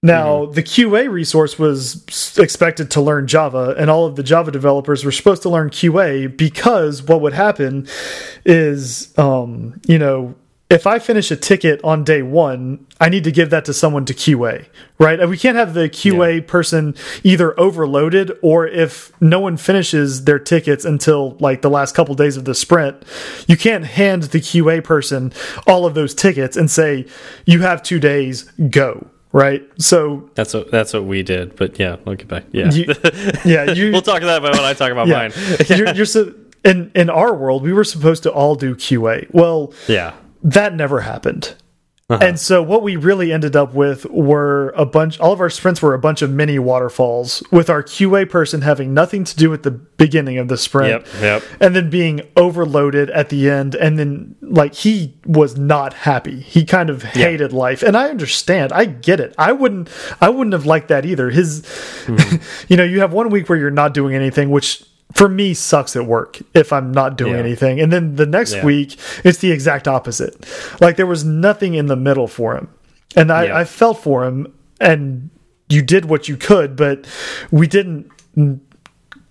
now, 0.05 0.41
mm 0.41 0.49
-hmm. 0.49 0.55
the 0.55 0.63
QA 0.63 1.09
resource 1.09 1.59
was 1.59 2.05
expected 2.39 2.91
to 2.91 3.01
learn 3.01 3.27
Java, 3.27 3.75
and 3.79 3.89
all 3.89 4.05
of 4.05 4.17
the 4.17 4.23
Java 4.23 4.51
developers 4.51 5.03
were 5.03 5.13
supposed 5.13 5.43
to 5.43 5.51
learn 5.51 5.71
QA 5.71 6.29
because 6.29 7.03
what 7.03 7.21
would 7.23 7.33
happen 7.33 7.87
is, 8.45 9.13
um, 9.17 9.81
you 9.89 9.99
know, 9.99 10.35
if 10.69 10.87
I 10.87 10.99
finish 10.99 11.31
a 11.31 11.37
ticket 11.37 11.81
on 11.83 12.05
day 12.05 12.23
one, 12.23 12.87
I 13.01 13.09
need 13.09 13.25
to 13.25 13.33
give 13.33 13.49
that 13.51 13.65
to 13.65 13.73
someone 13.73 14.05
to 14.05 14.15
QA, 14.15 14.67
right? 14.99 15.29
We 15.29 15.39
can't 15.39 15.57
have 15.57 15.73
the 15.73 15.89
QA 15.89 16.35
yeah. 16.35 16.41
person 16.47 16.95
either 17.23 17.59
overloaded 17.59 18.33
or 18.43 18.67
if 18.67 19.13
no 19.21 19.41
one 19.41 19.57
finishes 19.57 20.25
their 20.25 20.39
tickets 20.39 20.85
until 20.85 21.37
like 21.41 21.63
the 21.63 21.71
last 21.71 21.95
couple 21.95 22.15
days 22.15 22.37
of 22.37 22.45
the 22.45 22.55
sprint, 22.55 22.97
you 23.47 23.57
can't 23.57 23.87
hand 23.87 24.25
the 24.25 24.41
QA 24.41 24.83
person 24.83 25.33
all 25.67 25.87
of 25.87 25.95
those 25.95 26.15
tickets 26.15 26.57
and 26.57 26.71
say, 26.71 27.07
you 27.47 27.63
have 27.63 27.83
two 27.83 28.01
days, 28.01 28.45
go 28.71 29.11
right? 29.35 29.63
So 29.79 30.31
that's 30.35 30.55
what 30.55 30.71
that's 30.71 30.95
what 30.95 31.05
we 31.05 31.23
did. 31.23 31.57
But 31.57 31.79
yeah, 31.79 31.97
we'll 32.05 32.15
get 32.15 32.29
back. 32.29 32.45
Yeah, 32.53 32.71
you, 32.71 32.87
yeah. 33.45 33.65
You, 33.75 33.91
we'll 33.91 34.03
talk 34.03 34.23
about 34.23 34.43
that 34.43 34.53
when 34.53 34.61
I 34.61 34.73
talk 34.73 34.93
about 34.93 35.09
yeah. 35.09 35.29
mine. 35.29 35.33
you're, 35.69 35.95
you're 35.95 36.07
so 36.07 36.33
in 36.65 36.91
in 36.95 37.11
our 37.11 37.35
world, 37.35 37.63
we 37.63 37.73
were 37.73 37.85
supposed 37.85 38.23
to 38.23 38.33
all 38.33 38.55
do 38.55 38.75
QA. 38.75 39.27
Well, 39.33 39.75
yeah, 39.89 40.15
that 40.43 40.75
never 40.75 41.01
happened. 41.01 41.57
Uh 42.11 42.19
-huh. 42.19 42.29
And 42.29 42.41
so 42.41 42.63
what 42.63 42.83
we 42.83 42.97
really 42.97 43.33
ended 43.33 43.57
up 43.57 43.75
with 43.75 44.05
were 44.11 44.73
a 44.77 44.85
bunch 44.85 45.19
all 45.21 45.33
of 45.33 45.41
our 45.41 45.51
sprints 45.51 45.81
were 45.81 45.95
a 45.95 45.99
bunch 45.99 46.23
of 46.23 46.31
mini 46.31 46.59
waterfalls 46.59 47.43
with 47.51 47.71
our 47.71 47.83
QA 47.83 48.27
person 48.27 48.61
having 48.63 48.93
nothing 48.93 49.25
to 49.25 49.35
do 49.37 49.51
with 49.51 49.63
the 49.63 49.71
beginning 49.97 50.39
of 50.39 50.49
the 50.49 50.57
sprint. 50.57 50.91
Yep, 50.91 51.23
yep. 51.23 51.43
And 51.61 51.75
then 51.75 51.89
being 51.91 52.21
overloaded 52.37 53.11
at 53.11 53.29
the 53.29 53.51
end 53.51 53.75
and 53.75 53.99
then 53.99 54.35
like 54.43 54.75
he 54.75 55.15
was 55.25 55.57
not 55.57 55.95
happy. 55.95 56.41
He 56.41 56.65
kind 56.65 56.91
of 56.91 57.03
hated 57.03 57.53
yep. 57.53 57.53
life. 57.53 57.87
And 57.87 57.97
I 57.97 58.11
understand. 58.11 58.73
I 58.73 58.85
get 58.85 59.19
it. 59.21 59.35
I 59.39 59.53
wouldn't 59.53 59.89
I 60.21 60.29
wouldn't 60.29 60.53
have 60.53 60.67
liked 60.67 60.89
that 60.89 61.05
either. 61.05 61.31
His 61.31 61.63
mm 62.07 62.17
-hmm. 62.17 62.41
you 62.69 62.77
know, 62.77 62.85
you 62.85 63.01
have 63.01 63.17
one 63.17 63.31
week 63.31 63.49
where 63.49 63.61
you're 63.61 63.83
not 63.83 63.95
doing 63.95 64.15
anything 64.15 64.51
which 64.51 64.85
for 65.15 65.29
me 65.29 65.55
sucks 65.55 65.97
at 65.97 66.07
work 66.07 66.41
if 66.55 66.73
I'm 66.73 66.93
not 66.93 67.17
doing 67.17 67.35
yeah. 67.35 67.41
anything. 67.41 67.81
And 67.81 67.93
then 67.93 68.17
the 68.17 68.27
next 68.27 68.55
yeah. 68.55 68.65
week 68.65 68.99
it's 69.25 69.39
the 69.39 69.53
exact 69.53 69.89
opposite. 69.89 70.47
Like 70.81 70.97
there 70.97 71.07
was 71.07 71.25
nothing 71.25 71.75
in 71.75 71.87
the 71.87 71.97
middle 71.97 72.27
for 72.27 72.57
him. 72.57 72.69
And 73.17 73.31
I, 73.31 73.47
yeah. 73.47 73.59
I 73.59 73.65
felt 73.65 74.03
for 74.03 74.25
him 74.25 74.53
and 74.81 75.31
you 75.69 75.83
did 75.83 76.07
what 76.07 76.29
you 76.29 76.37
could, 76.37 76.77
but 76.77 77.07
we 77.51 77.67
didn't 77.67 78.11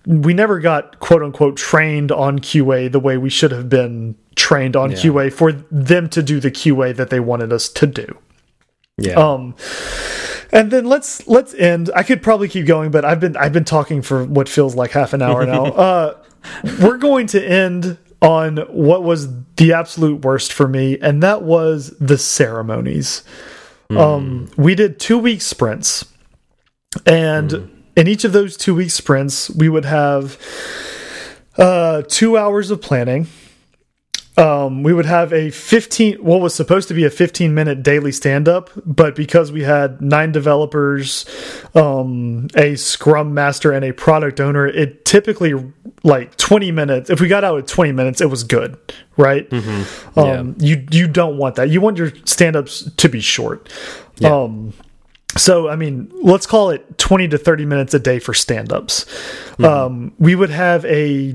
we 0.06 0.34
never 0.34 0.58
got 0.58 0.98
quote 1.00 1.22
unquote 1.22 1.56
trained 1.56 2.12
on 2.12 2.38
QA 2.38 2.90
the 2.90 3.00
way 3.00 3.16
we 3.16 3.30
should 3.30 3.52
have 3.52 3.68
been 3.68 4.16
trained 4.36 4.76
on 4.76 4.90
QA 4.90 5.32
for 5.32 5.52
them 5.52 6.08
to 6.10 6.22
do 6.22 6.40
the 6.40 6.50
QA 6.50 6.94
that 6.96 7.10
they 7.10 7.20
wanted 7.20 7.52
us 7.52 7.68
to 7.68 7.86
do. 7.86 8.18
Yeah. 8.96 9.14
Um 9.14 9.54
and 10.54 10.70
then 10.70 10.86
let's 10.86 11.26
let's 11.26 11.52
end. 11.54 11.90
I 11.96 12.04
could 12.04 12.22
probably 12.22 12.48
keep 12.48 12.64
going, 12.64 12.92
but 12.92 13.04
I've 13.04 13.18
been 13.18 13.36
I've 13.36 13.52
been 13.52 13.64
talking 13.64 14.00
for 14.00 14.24
what 14.24 14.48
feels 14.48 14.76
like 14.76 14.92
half 14.92 15.12
an 15.12 15.20
hour 15.20 15.44
now. 15.44 15.64
uh, 15.64 16.16
we're 16.80 16.96
going 16.96 17.26
to 17.28 17.44
end 17.44 17.98
on 18.22 18.58
what 18.68 19.02
was 19.02 19.28
the 19.56 19.72
absolute 19.72 20.24
worst 20.24 20.52
for 20.52 20.68
me, 20.68 20.96
and 21.00 21.22
that 21.24 21.42
was 21.42 21.90
the 21.98 22.16
ceremonies. 22.16 23.24
Mm. 23.90 23.98
Um, 23.98 24.50
we 24.56 24.76
did 24.76 25.00
two 25.00 25.18
week 25.18 25.42
sprints, 25.42 26.04
and 27.04 27.50
mm. 27.50 27.70
in 27.96 28.06
each 28.06 28.24
of 28.24 28.32
those 28.32 28.56
two 28.56 28.76
week 28.76 28.92
sprints, 28.92 29.50
we 29.50 29.68
would 29.68 29.84
have 29.84 30.38
uh, 31.58 32.02
two 32.06 32.38
hours 32.38 32.70
of 32.70 32.80
planning 32.80 33.26
um, 34.36 34.82
we 34.82 34.92
would 34.92 35.06
have 35.06 35.32
a 35.32 35.50
15 35.50 36.16
what 36.16 36.40
was 36.40 36.54
supposed 36.54 36.88
to 36.88 36.94
be 36.94 37.04
a 37.04 37.10
15 37.10 37.54
minute 37.54 37.82
daily 37.82 38.12
stand 38.12 38.48
up 38.48 38.70
but 38.84 39.14
because 39.14 39.52
we 39.52 39.62
had 39.62 40.00
nine 40.00 40.32
developers 40.32 41.24
um, 41.74 42.48
a 42.56 42.74
scrum 42.74 43.34
master 43.34 43.72
and 43.72 43.84
a 43.84 43.92
product 43.92 44.40
owner 44.40 44.66
it 44.66 45.04
typically 45.04 45.54
like 46.02 46.36
20 46.36 46.72
minutes 46.72 47.10
if 47.10 47.20
we 47.20 47.28
got 47.28 47.44
out 47.44 47.58
at 47.58 47.66
20 47.66 47.92
minutes 47.92 48.20
it 48.20 48.30
was 48.30 48.42
good 48.42 48.76
right 49.16 49.48
mm 49.50 49.60
-hmm. 49.60 50.18
um, 50.18 50.54
yeah. 50.58 50.68
you 50.68 50.86
you 50.90 51.06
don't 51.08 51.36
want 51.36 51.54
that 51.54 51.70
you 51.70 51.80
want 51.80 51.96
your 51.96 52.10
stand 52.24 52.56
ups 52.56 52.90
to 52.96 53.08
be 53.08 53.20
short 53.20 53.68
yeah. 54.18 54.42
um 54.42 54.72
so 55.36 55.68
i 55.68 55.76
mean 55.76 56.10
let's 56.22 56.46
call 56.46 56.70
it 56.70 56.98
20 56.98 57.28
to 57.28 57.38
30 57.38 57.66
minutes 57.66 57.94
a 57.94 57.98
day 57.98 58.18
for 58.18 58.34
stand 58.34 58.72
ups 58.72 59.06
mm 59.58 59.64
-hmm. 59.64 59.86
um 59.86 60.12
we 60.18 60.34
would 60.34 60.50
have 60.50 60.84
a 60.88 61.34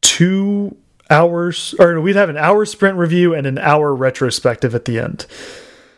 two 0.00 0.76
hours, 1.10 1.74
or 1.78 2.00
we'd 2.00 2.16
have 2.16 2.28
an 2.28 2.36
hour 2.36 2.64
sprint 2.64 2.96
review 2.96 3.34
and 3.34 3.46
an 3.46 3.58
hour 3.58 3.94
retrospective 3.94 4.74
at 4.74 4.84
the 4.84 4.98
end. 4.98 5.26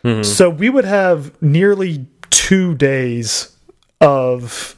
Mm 0.05 0.15
-hmm. 0.15 0.25
So 0.25 0.51
we 0.51 0.71
would 0.71 0.85
have 0.85 1.31
nearly 1.41 2.07
two 2.31 2.75
days 2.75 3.57
of 4.01 4.77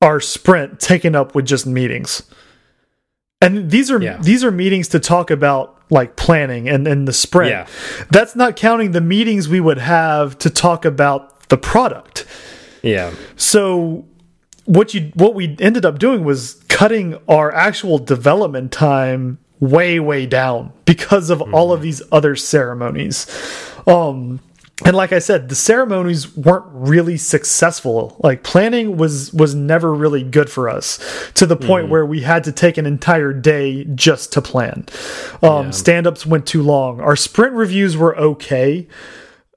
our 0.00 0.20
sprint 0.20 0.80
taken 0.80 1.14
up 1.14 1.34
with 1.34 1.46
just 1.46 1.66
meetings. 1.66 2.22
And 3.40 3.70
these 3.70 3.90
are 3.90 4.02
yeah. 4.02 4.18
these 4.20 4.44
are 4.44 4.50
meetings 4.50 4.88
to 4.88 4.98
talk 4.98 5.30
about 5.30 5.76
like 5.90 6.16
planning 6.16 6.68
and, 6.68 6.88
and 6.88 7.06
the 7.06 7.12
sprint. 7.12 7.50
Yeah. 7.50 7.66
That's 8.10 8.34
not 8.34 8.56
counting 8.56 8.92
the 8.92 9.00
meetings 9.00 9.48
we 9.48 9.60
would 9.60 9.78
have 9.78 10.36
to 10.38 10.50
talk 10.50 10.84
about 10.84 11.48
the 11.48 11.56
product. 11.56 12.26
Yeah. 12.82 13.12
So 13.36 14.04
what 14.68 14.92
you 14.92 15.10
what 15.14 15.34
we 15.34 15.56
ended 15.60 15.86
up 15.86 15.98
doing 15.98 16.24
was 16.24 16.62
cutting 16.68 17.18
our 17.26 17.50
actual 17.54 17.98
development 17.98 18.70
time 18.70 19.38
way 19.60 19.98
way 19.98 20.26
down 20.26 20.70
because 20.84 21.30
of 21.30 21.38
mm 21.38 21.46
-hmm. 21.46 21.54
all 21.54 21.72
of 21.72 21.80
these 21.80 22.02
other 22.12 22.36
ceremonies 22.36 23.26
um 23.86 24.40
and 24.84 24.94
like 24.94 25.10
i 25.16 25.18
said 25.18 25.48
the 25.48 25.54
ceremonies 25.54 26.36
weren't 26.36 26.66
really 26.70 27.16
successful 27.16 28.14
like 28.22 28.42
planning 28.42 28.98
was 28.98 29.32
was 29.32 29.54
never 29.54 29.94
really 29.94 30.22
good 30.22 30.50
for 30.50 30.68
us 30.68 30.98
to 31.32 31.46
the 31.46 31.56
point 31.56 31.84
mm 31.84 31.88
-hmm. 31.88 31.92
where 31.92 32.06
we 32.06 32.20
had 32.20 32.44
to 32.44 32.52
take 32.52 32.80
an 32.80 32.86
entire 32.86 33.32
day 33.32 33.86
just 33.94 34.32
to 34.32 34.40
plan 34.40 34.84
um 35.42 35.64
yeah. 35.64 35.70
stand-ups 35.70 36.26
went 36.26 36.46
too 36.46 36.62
long 36.62 37.00
our 37.00 37.16
sprint 37.16 37.54
reviews 37.56 37.96
were 37.96 38.14
okay 38.30 38.86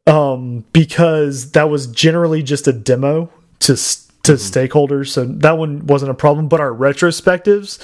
um 0.05 0.64
because 0.72 1.51
that 1.51 1.70
was 1.70 1.88
generally 1.88 2.43
just 2.43 2.68
a 2.68 2.72
demo 2.72 3.30
to 3.59 3.76
to 4.24 4.34
mm 4.34 4.38
-hmm. 4.38 4.52
stakeholders. 4.52 5.12
So 5.12 5.26
that 5.26 5.58
one 5.58 5.82
wasn't 5.86 6.12
a 6.12 6.16
problem. 6.16 6.48
But 6.48 6.60
our 6.60 6.74
retrospectives 6.74 7.80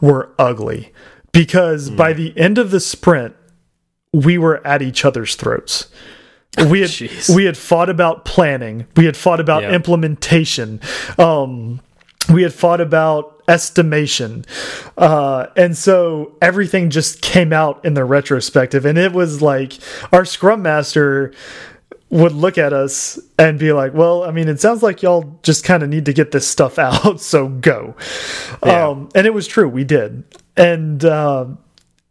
were 0.00 0.28
ugly 0.38 0.92
because 1.32 1.90
mm. 1.90 1.96
by 1.96 2.12
the 2.14 2.32
end 2.36 2.58
of 2.58 2.70
the 2.70 2.80
sprint, 2.80 3.34
we 4.12 4.38
were 4.38 4.60
at 4.64 4.82
each 4.82 5.04
other's 5.04 5.36
throats. 5.36 5.88
We 6.70 6.80
had 6.80 6.90
we 7.34 7.46
had 7.46 7.56
fought 7.56 7.88
about 7.88 8.24
planning. 8.24 8.86
We 8.96 9.06
had 9.06 9.16
fought 9.16 9.40
about 9.40 9.62
yep. 9.62 9.72
implementation. 9.72 10.80
Um, 11.18 11.80
we 12.28 12.42
had 12.42 12.52
fought 12.52 12.80
about 12.80 13.42
estimation 13.48 14.44
uh, 14.96 15.46
and 15.56 15.76
so 15.76 16.36
everything 16.40 16.90
just 16.90 17.20
came 17.20 17.52
out 17.52 17.84
in 17.84 17.94
the 17.94 18.04
retrospective 18.04 18.84
and 18.84 18.96
it 18.96 19.12
was 19.12 19.42
like 19.42 19.72
our 20.12 20.24
scrum 20.24 20.62
master 20.62 21.32
would 22.12 22.32
look 22.32 22.58
at 22.58 22.74
us 22.74 23.18
and 23.38 23.58
be 23.58 23.72
like, 23.72 23.94
"Well, 23.94 24.22
I 24.22 24.30
mean, 24.30 24.46
it 24.48 24.60
sounds 24.60 24.82
like 24.82 25.02
y'all 25.02 25.38
just 25.42 25.64
kind 25.64 25.82
of 25.82 25.88
need 25.88 26.04
to 26.04 26.12
get 26.12 26.30
this 26.30 26.46
stuff 26.46 26.78
out, 26.78 27.20
so 27.20 27.48
go." 27.48 27.96
Yeah. 28.64 28.88
Um, 28.88 29.08
and 29.14 29.26
it 29.26 29.34
was 29.34 29.48
true, 29.48 29.68
we 29.68 29.82
did, 29.82 30.22
and 30.56 31.04
uh, 31.04 31.46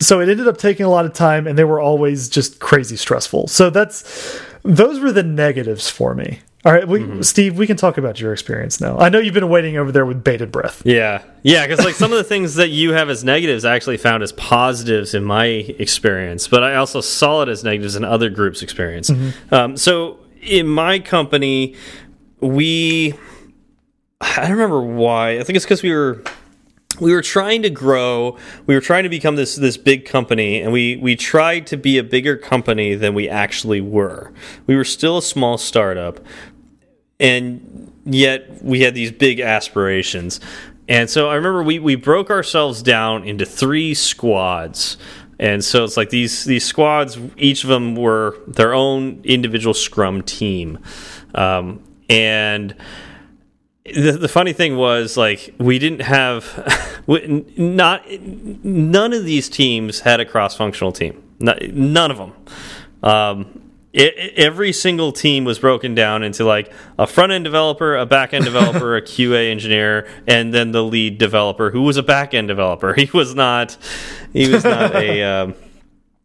so 0.02 0.20
it 0.20 0.28
ended 0.28 0.48
up 0.48 0.58
taking 0.58 0.86
a 0.86 0.90
lot 0.90 1.06
of 1.06 1.14
time, 1.14 1.46
and 1.48 1.58
they 1.58 1.64
were 1.64 1.80
always 1.80 2.28
just 2.28 2.60
crazy 2.60 2.96
stressful. 2.96 3.48
So 3.48 3.70
that's 3.70 4.42
those 4.64 5.00
were 5.00 5.12
the 5.12 5.24
negatives 5.24 5.90
for 5.90 6.16
me. 6.16 6.40
All 6.64 6.72
right, 6.72 6.88
we, 6.88 7.00
mm 7.00 7.12
-hmm. 7.12 7.24
Steve, 7.24 7.58
we 7.58 7.66
can 7.66 7.78
talk 7.78 7.98
about 7.98 8.20
your 8.20 8.34
experience 8.34 8.86
now. 8.86 9.00
I 9.00 9.10
know 9.10 9.20
you've 9.20 9.40
been 9.40 9.50
waiting 9.50 9.80
over 9.80 9.92
there 9.92 10.06
with 10.06 10.24
bated 10.24 10.52
breath. 10.52 10.82
Yeah, 10.86 11.22
yeah, 11.42 11.68
because 11.68 11.86
like 11.86 11.98
some 11.98 12.14
of 12.14 12.18
the 12.18 12.30
things 12.36 12.54
that 12.56 12.70
you 12.70 12.94
have 12.94 13.12
as 13.12 13.24
negatives, 13.24 13.64
I 13.64 13.76
actually 13.76 13.98
found 13.98 14.24
as 14.24 14.32
positives 14.34 15.14
in 15.14 15.24
my 15.24 15.46
experience, 15.80 16.50
but 16.50 16.62
I 16.64 16.76
also 16.76 17.02
saw 17.02 17.42
it 17.44 17.50
as 17.50 17.64
negatives 17.64 17.96
in 17.96 18.04
other 18.04 18.30
groups' 18.30 18.62
experience. 18.62 19.14
Mm 19.14 19.20
-hmm. 19.20 19.56
um, 19.58 19.78
so 19.78 20.18
in 20.42 20.68
my 20.68 21.00
company, 21.00 21.76
we, 22.40 23.14
I 24.22 24.42
don't 24.42 24.58
remember 24.60 24.82
why. 24.82 25.40
I 25.40 25.44
think 25.44 25.56
it's 25.58 25.66
because 25.66 25.88
we 25.88 25.94
were 25.94 26.22
we 27.00 27.14
were 27.14 27.22
trying 27.22 27.62
to 27.64 27.70
grow 27.70 28.38
we 28.68 28.76
were 28.76 28.82
trying 28.82 29.04
to 29.04 29.10
become 29.10 29.36
this 29.36 29.56
this 29.56 29.78
big 29.78 30.06
company 30.06 30.62
and 30.62 30.72
we 30.72 30.98
we 30.98 31.16
tried 31.16 31.66
to 31.68 31.78
be 31.78 31.98
a 31.98 32.04
bigger 32.04 32.36
company 32.38 32.96
than 32.96 33.14
we 33.14 33.30
actually 33.30 33.82
were 33.82 34.32
we 34.68 34.76
were 34.76 34.84
still 34.84 35.18
a 35.18 35.22
small 35.22 35.58
startup 35.58 36.20
and 37.22 37.94
yet 38.04 38.62
we 38.64 38.82
had 38.82 38.96
these 38.96 39.12
big 39.12 39.40
aspirations. 39.40 40.42
And 40.90 41.10
so 41.10 41.30
i 41.30 41.36
remember 41.36 41.64
we 41.64 41.80
we 41.80 41.96
broke 41.96 42.30
ourselves 42.30 42.82
down 42.82 43.24
into 43.24 43.46
three 43.46 43.94
squads. 43.94 44.98
And 45.40 45.64
so 45.64 45.84
it's 45.84 45.96
like 45.96 46.10
these 46.10 46.44
these 46.44 46.66
squads 46.66 47.18
each 47.38 47.64
of 47.64 47.70
them 47.70 47.96
were 47.96 48.38
their 48.48 48.74
own 48.74 49.22
individual 49.24 49.74
scrum 49.74 50.22
team. 50.24 50.80
Um, 51.34 51.82
and 52.10 52.76
the, 53.86 54.12
the 54.12 54.28
funny 54.28 54.54
thing 54.54 54.76
was 54.76 55.16
like 55.16 55.54
we 55.58 55.80
didn't 55.80 56.02
have 56.02 57.08
not 57.58 58.04
none 58.20 59.14
of 59.14 59.24
these 59.24 59.48
teams 59.50 60.02
had 60.02 60.20
a 60.20 60.26
cross 60.26 60.56
functional 60.56 60.92
team. 60.92 61.24
Not, 61.40 61.62
none 61.62 62.12
of 62.12 62.18
them. 62.18 62.34
Um, 63.02 63.71
it, 63.94 64.34
every 64.38 64.72
single 64.72 65.12
team 65.12 65.44
was 65.44 65.60
broken 65.60 65.94
down 65.94 66.24
into 66.24 66.46
like 66.46 66.72
a 66.98 67.06
front 67.06 67.32
end 67.32 67.44
developer, 67.44 67.96
a 67.96 68.06
back 68.06 68.34
end 68.34 68.46
developer, 68.46 68.96
a 68.96 69.02
QA 69.02 69.52
engineer, 69.52 70.08
and 70.28 70.54
then 70.54 70.72
the 70.72 70.84
lead 70.84 71.18
developer 71.18 71.72
who 71.72 71.82
was 71.82 71.98
a 71.98 72.04
back 72.04 72.34
end 72.34 72.48
developer. 72.48 72.94
He 73.02 73.10
was 73.18 73.34
not 73.34 73.78
he 74.32 74.48
was 74.48 74.64
not 74.64 74.96
a 74.96 75.24
um, 75.24 75.56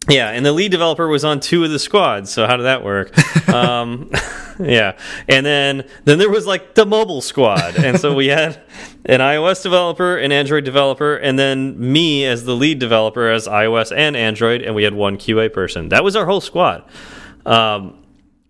yeah, 0.09 0.31
and 0.31 0.47
the 0.47 0.53
lead 0.53 0.71
developer 0.71 1.09
was 1.09 1.25
on 1.25 1.41
two 1.41 1.65
of 1.65 1.71
the 1.71 1.79
squads. 1.79 2.31
So 2.31 2.47
how 2.47 2.57
did 2.57 2.65
that 2.65 2.85
work? 2.85 3.17
um, 3.49 4.11
yeah, 4.61 4.97
and 5.27 5.45
then 5.45 5.89
then 6.05 6.19
there 6.19 6.31
was 6.31 6.47
like 6.47 6.75
the 6.75 6.87
mobile 6.87 7.21
squad, 7.21 7.77
and 7.77 7.99
so 7.99 8.15
we 8.15 8.27
had 8.27 8.61
an 9.07 9.21
iOS 9.21 9.63
developer, 9.63 10.17
an 10.17 10.31
Android 10.31 10.65
developer, 10.65 11.17
and 11.17 11.39
then 11.39 11.79
me 11.93 12.25
as 12.25 12.45
the 12.45 12.55
lead 12.55 12.79
developer 12.79 13.29
as 13.29 13.49
iOS 13.49 13.97
and 13.97 14.17
Android, 14.17 14.63
and 14.63 14.75
we 14.75 14.85
had 14.85 14.95
one 14.95 15.17
QA 15.17 15.53
person. 15.53 15.89
That 15.89 16.05
was 16.05 16.15
our 16.15 16.27
whole 16.27 16.41
squad. 16.41 16.85
Um, 17.47 18.03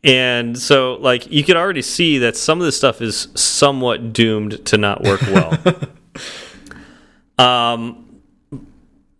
and 0.03 0.59
so, 0.59 0.95
like, 0.95 1.31
you 1.31 1.43
could 1.45 1.57
already 1.57 1.83
see 1.83 2.19
that 2.19 2.37
some 2.37 2.61
of 2.61 2.65
this 2.65 2.77
stuff 2.77 3.03
is 3.03 3.29
somewhat 3.35 4.13
doomed 4.13 4.65
to 4.67 4.79
not 4.79 5.03
work 5.03 5.21
well. 5.27 5.57
um, 7.39 8.21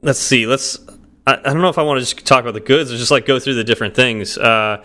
let's 0.03 0.19
see. 0.19 0.47
Let's 0.47 0.79
I, 1.27 1.35
I, 1.35 1.53
don't 1.53 1.61
know 1.61 1.69
if 1.69 1.79
I 1.79 1.83
want 1.83 1.99
to 1.99 2.05
just 2.05 2.25
talk 2.25 2.41
about 2.43 2.55
the 2.55 2.61
goods 2.61 2.93
or 2.93 2.97
just 2.97 3.11
like 3.11 3.27
go 3.27 3.39
through 3.39 3.55
the 3.55 3.65
different 3.65 3.95
things. 3.95 4.39
Uh, 4.39 4.85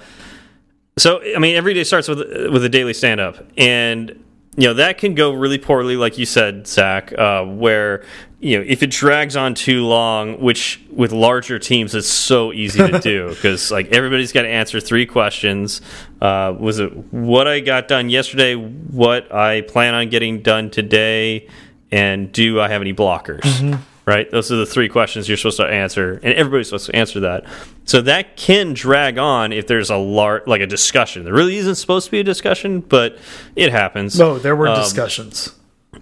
so 0.97 1.21
I 1.21 1.39
mean, 1.39 1.55
every 1.55 1.73
day 1.73 1.83
starts 1.83 2.07
with 2.07 2.19
with 2.19 2.63
a 2.65 2.69
daily 2.69 2.93
stand 2.93 3.19
up, 3.19 3.37
and 3.57 4.09
you 4.57 4.67
know 4.67 4.73
that 4.73 4.97
can 4.97 5.15
go 5.15 5.33
really 5.33 5.57
poorly, 5.57 5.95
like 5.95 6.17
you 6.17 6.25
said, 6.25 6.67
Zach, 6.67 7.13
uh, 7.17 7.45
where 7.45 8.03
you 8.41 8.57
know 8.57 8.65
if 8.67 8.83
it 8.83 8.89
drags 8.89 9.35
on 9.35 9.53
too 9.53 9.85
long, 9.85 10.41
which 10.41 10.81
with 10.91 11.11
larger 11.11 11.59
teams 11.59 11.95
it's 11.95 12.07
so 12.07 12.51
easy 12.51 12.79
to 12.79 12.99
do 12.99 13.29
because 13.35 13.71
like 13.71 13.87
everybody's 13.87 14.31
got 14.31 14.41
to 14.41 14.49
answer 14.49 14.79
three 14.79 15.05
questions. 15.05 15.81
Uh, 16.19 16.53
was 16.59 16.79
it 16.79 16.91
what 17.13 17.47
I 17.47 17.59
got 17.59 17.87
done 17.87 18.09
yesterday? 18.09 18.55
What 18.55 19.31
I 19.33 19.61
plan 19.61 19.93
on 19.93 20.09
getting 20.09 20.41
done 20.41 20.69
today? 20.69 21.47
And 21.93 22.31
do 22.31 22.61
I 22.61 22.69
have 22.69 22.81
any 22.81 22.93
blockers? 22.93 23.41
Mm 23.41 23.71
-hmm 23.73 23.79
right? 24.05 24.29
Those 24.31 24.51
are 24.51 24.57
the 24.57 24.65
three 24.65 24.89
questions 24.89 25.27
you're 25.27 25.37
supposed 25.37 25.57
to 25.57 25.65
answer, 25.65 26.19
and 26.23 26.33
everybody's 26.33 26.67
supposed 26.67 26.87
to 26.87 26.95
answer 26.95 27.19
that. 27.21 27.45
So 27.85 28.01
that 28.01 28.35
can 28.35 28.73
drag 28.73 29.17
on 29.17 29.53
if 29.53 29.67
there's 29.67 29.89
a 29.89 29.97
large, 29.97 30.47
like 30.47 30.61
a 30.61 30.67
discussion. 30.67 31.23
There 31.23 31.33
really 31.33 31.57
isn't 31.57 31.75
supposed 31.75 32.05
to 32.05 32.11
be 32.11 32.19
a 32.19 32.23
discussion, 32.23 32.81
but 32.81 33.17
it 33.55 33.71
happens. 33.71 34.17
No, 34.17 34.39
there 34.39 34.55
were 34.55 34.67
um, 34.67 34.79
discussions. 34.79 35.53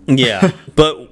Yeah, 0.08 0.52
but 0.76 1.10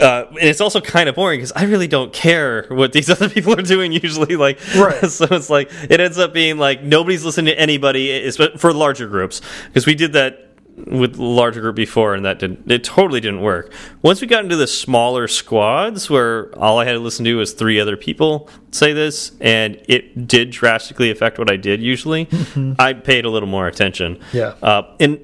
uh, 0.00 0.26
and 0.30 0.38
it's 0.38 0.60
also 0.60 0.80
kind 0.80 1.08
of 1.08 1.14
boring 1.14 1.38
because 1.38 1.52
I 1.52 1.64
really 1.64 1.88
don't 1.88 2.12
care 2.12 2.66
what 2.68 2.92
these 2.92 3.08
other 3.14 3.28
people 3.28 3.58
are 3.58 3.62
doing 3.62 3.92
usually. 3.92 4.36
Like, 4.36 4.60
right. 4.76 5.04
so 5.10 5.26
it's 5.30 5.50
like 5.50 5.70
it 5.88 6.00
ends 6.00 6.18
up 6.18 6.32
being 6.32 6.58
like 6.58 6.82
nobody's 6.82 7.24
listening 7.24 7.54
to 7.54 7.60
anybody, 7.60 8.30
for 8.56 8.72
larger 8.72 9.08
groups 9.08 9.40
because 9.68 9.86
we 9.86 9.94
did 9.94 10.12
that 10.12 10.46
with 10.76 11.16
larger 11.16 11.60
group 11.60 11.76
before, 11.76 12.14
and 12.14 12.24
that 12.24 12.38
didn't. 12.38 12.70
It 12.70 12.84
totally 12.84 13.20
didn't 13.20 13.40
work. 13.40 13.72
Once 14.02 14.20
we 14.20 14.26
got 14.26 14.44
into 14.44 14.56
the 14.56 14.66
smaller 14.66 15.26
squads, 15.26 16.10
where 16.10 16.54
all 16.58 16.78
I 16.78 16.84
had 16.84 16.92
to 16.92 16.98
listen 16.98 17.24
to 17.24 17.34
was 17.34 17.54
three 17.54 17.80
other 17.80 17.96
people 17.96 18.50
say 18.72 18.92
this, 18.92 19.32
and 19.40 19.80
it 19.88 20.28
did 20.28 20.50
drastically 20.50 21.10
affect 21.10 21.38
what 21.38 21.50
I 21.50 21.56
did. 21.56 21.80
Usually, 21.82 22.26
mm 22.26 22.44
-hmm. 22.54 22.74
I 22.78 22.92
paid 22.92 23.24
a 23.24 23.30
little 23.30 23.48
more 23.48 23.66
attention. 23.66 24.18
Yeah, 24.32 24.54
uh, 24.62 24.82
and 25.00 25.18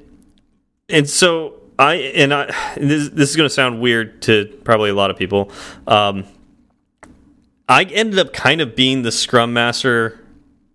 and 0.88 1.08
so 1.08 1.61
I 1.82 1.94
and 1.94 2.32
I. 2.32 2.46
This, 2.76 3.08
this 3.08 3.30
is 3.30 3.36
going 3.36 3.48
to 3.48 3.54
sound 3.54 3.80
weird 3.80 4.22
to 4.22 4.46
probably 4.62 4.90
a 4.90 4.94
lot 4.94 5.10
of 5.10 5.16
people. 5.16 5.50
Um, 5.86 6.24
I 7.68 7.82
ended 7.84 8.18
up 8.18 8.32
kind 8.32 8.60
of 8.60 8.76
being 8.76 9.02
the 9.02 9.10
scrum 9.10 9.52
master 9.52 10.24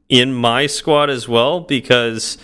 in 0.10 0.34
my 0.34 0.68
squad 0.68 1.10
as 1.10 1.28
well 1.28 1.62
because 1.62 2.38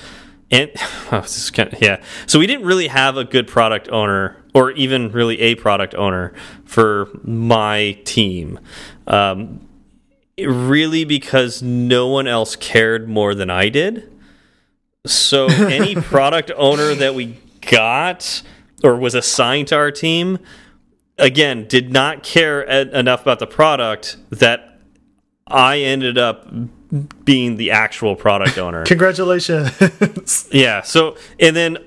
and 0.50 0.72
oh, 1.12 1.22
this 1.22 1.38
is 1.38 1.52
kind 1.52 1.74
of, 1.74 1.82
yeah. 1.82 2.02
So 2.26 2.40
we 2.40 2.48
didn't 2.48 2.66
really 2.66 2.88
have 2.88 3.18
a 3.18 3.26
good 3.26 3.48
product 3.48 3.90
owner, 3.90 4.38
or 4.54 4.72
even 4.72 5.12
really 5.12 5.42
a 5.42 5.56
product 5.56 5.94
owner 5.96 6.34
for 6.64 7.10
my 7.24 8.00
team. 8.06 8.60
Um, 9.08 9.68
really, 10.38 11.04
because 11.04 11.62
no 11.62 12.08
one 12.08 12.28
else 12.28 12.56
cared 12.56 13.10
more 13.10 13.36
than 13.36 13.50
I 13.50 13.68
did. 13.68 14.10
So 15.06 15.48
any 15.50 15.96
product 15.96 16.52
owner 16.56 16.96
that 16.96 17.14
we 17.14 17.40
got 17.70 18.42
or 18.84 18.98
was 18.98 19.16
assigned 19.16 19.70
to 19.70 19.76
our 19.76 19.92
team, 19.92 20.40
again, 21.18 21.68
did 21.68 21.92
not 21.92 22.24
care 22.24 22.62
enough 22.62 23.22
about 23.22 23.40
the 23.40 23.48
product 23.48 24.18
that 24.30 24.80
I 25.48 25.80
ended 25.80 26.18
up 26.18 26.48
being 27.26 27.58
the 27.58 27.72
actual 27.72 28.16
product 28.16 28.58
owner. 28.58 28.84
Congratulations. 28.86 30.48
yeah. 30.52 30.82
So, 30.82 31.18
and 31.40 31.56
then 31.56 31.78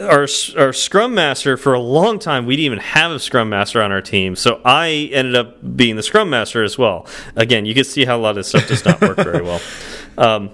our 0.00 0.28
our 0.56 0.72
scrum 0.72 1.14
master 1.14 1.56
for 1.56 1.74
a 1.74 1.80
long 1.80 2.18
time 2.20 2.46
we 2.46 2.54
didn't 2.54 2.66
even 2.66 2.78
have 2.78 3.10
a 3.10 3.18
scrum 3.18 3.48
master 3.48 3.82
on 3.82 3.90
our 3.90 4.00
team 4.00 4.36
so 4.36 4.60
i 4.64 5.10
ended 5.12 5.34
up 5.34 5.76
being 5.76 5.96
the 5.96 6.02
scrum 6.04 6.30
master 6.30 6.62
as 6.62 6.78
well 6.78 7.04
again 7.34 7.66
you 7.66 7.74
can 7.74 7.82
see 7.82 8.04
how 8.04 8.16
a 8.16 8.20
lot 8.20 8.30
of 8.30 8.36
this 8.36 8.48
stuff 8.48 8.68
does 8.68 8.84
not 8.84 9.00
work 9.00 9.16
very 9.16 9.42
well 9.42 9.60
um, 10.18 10.50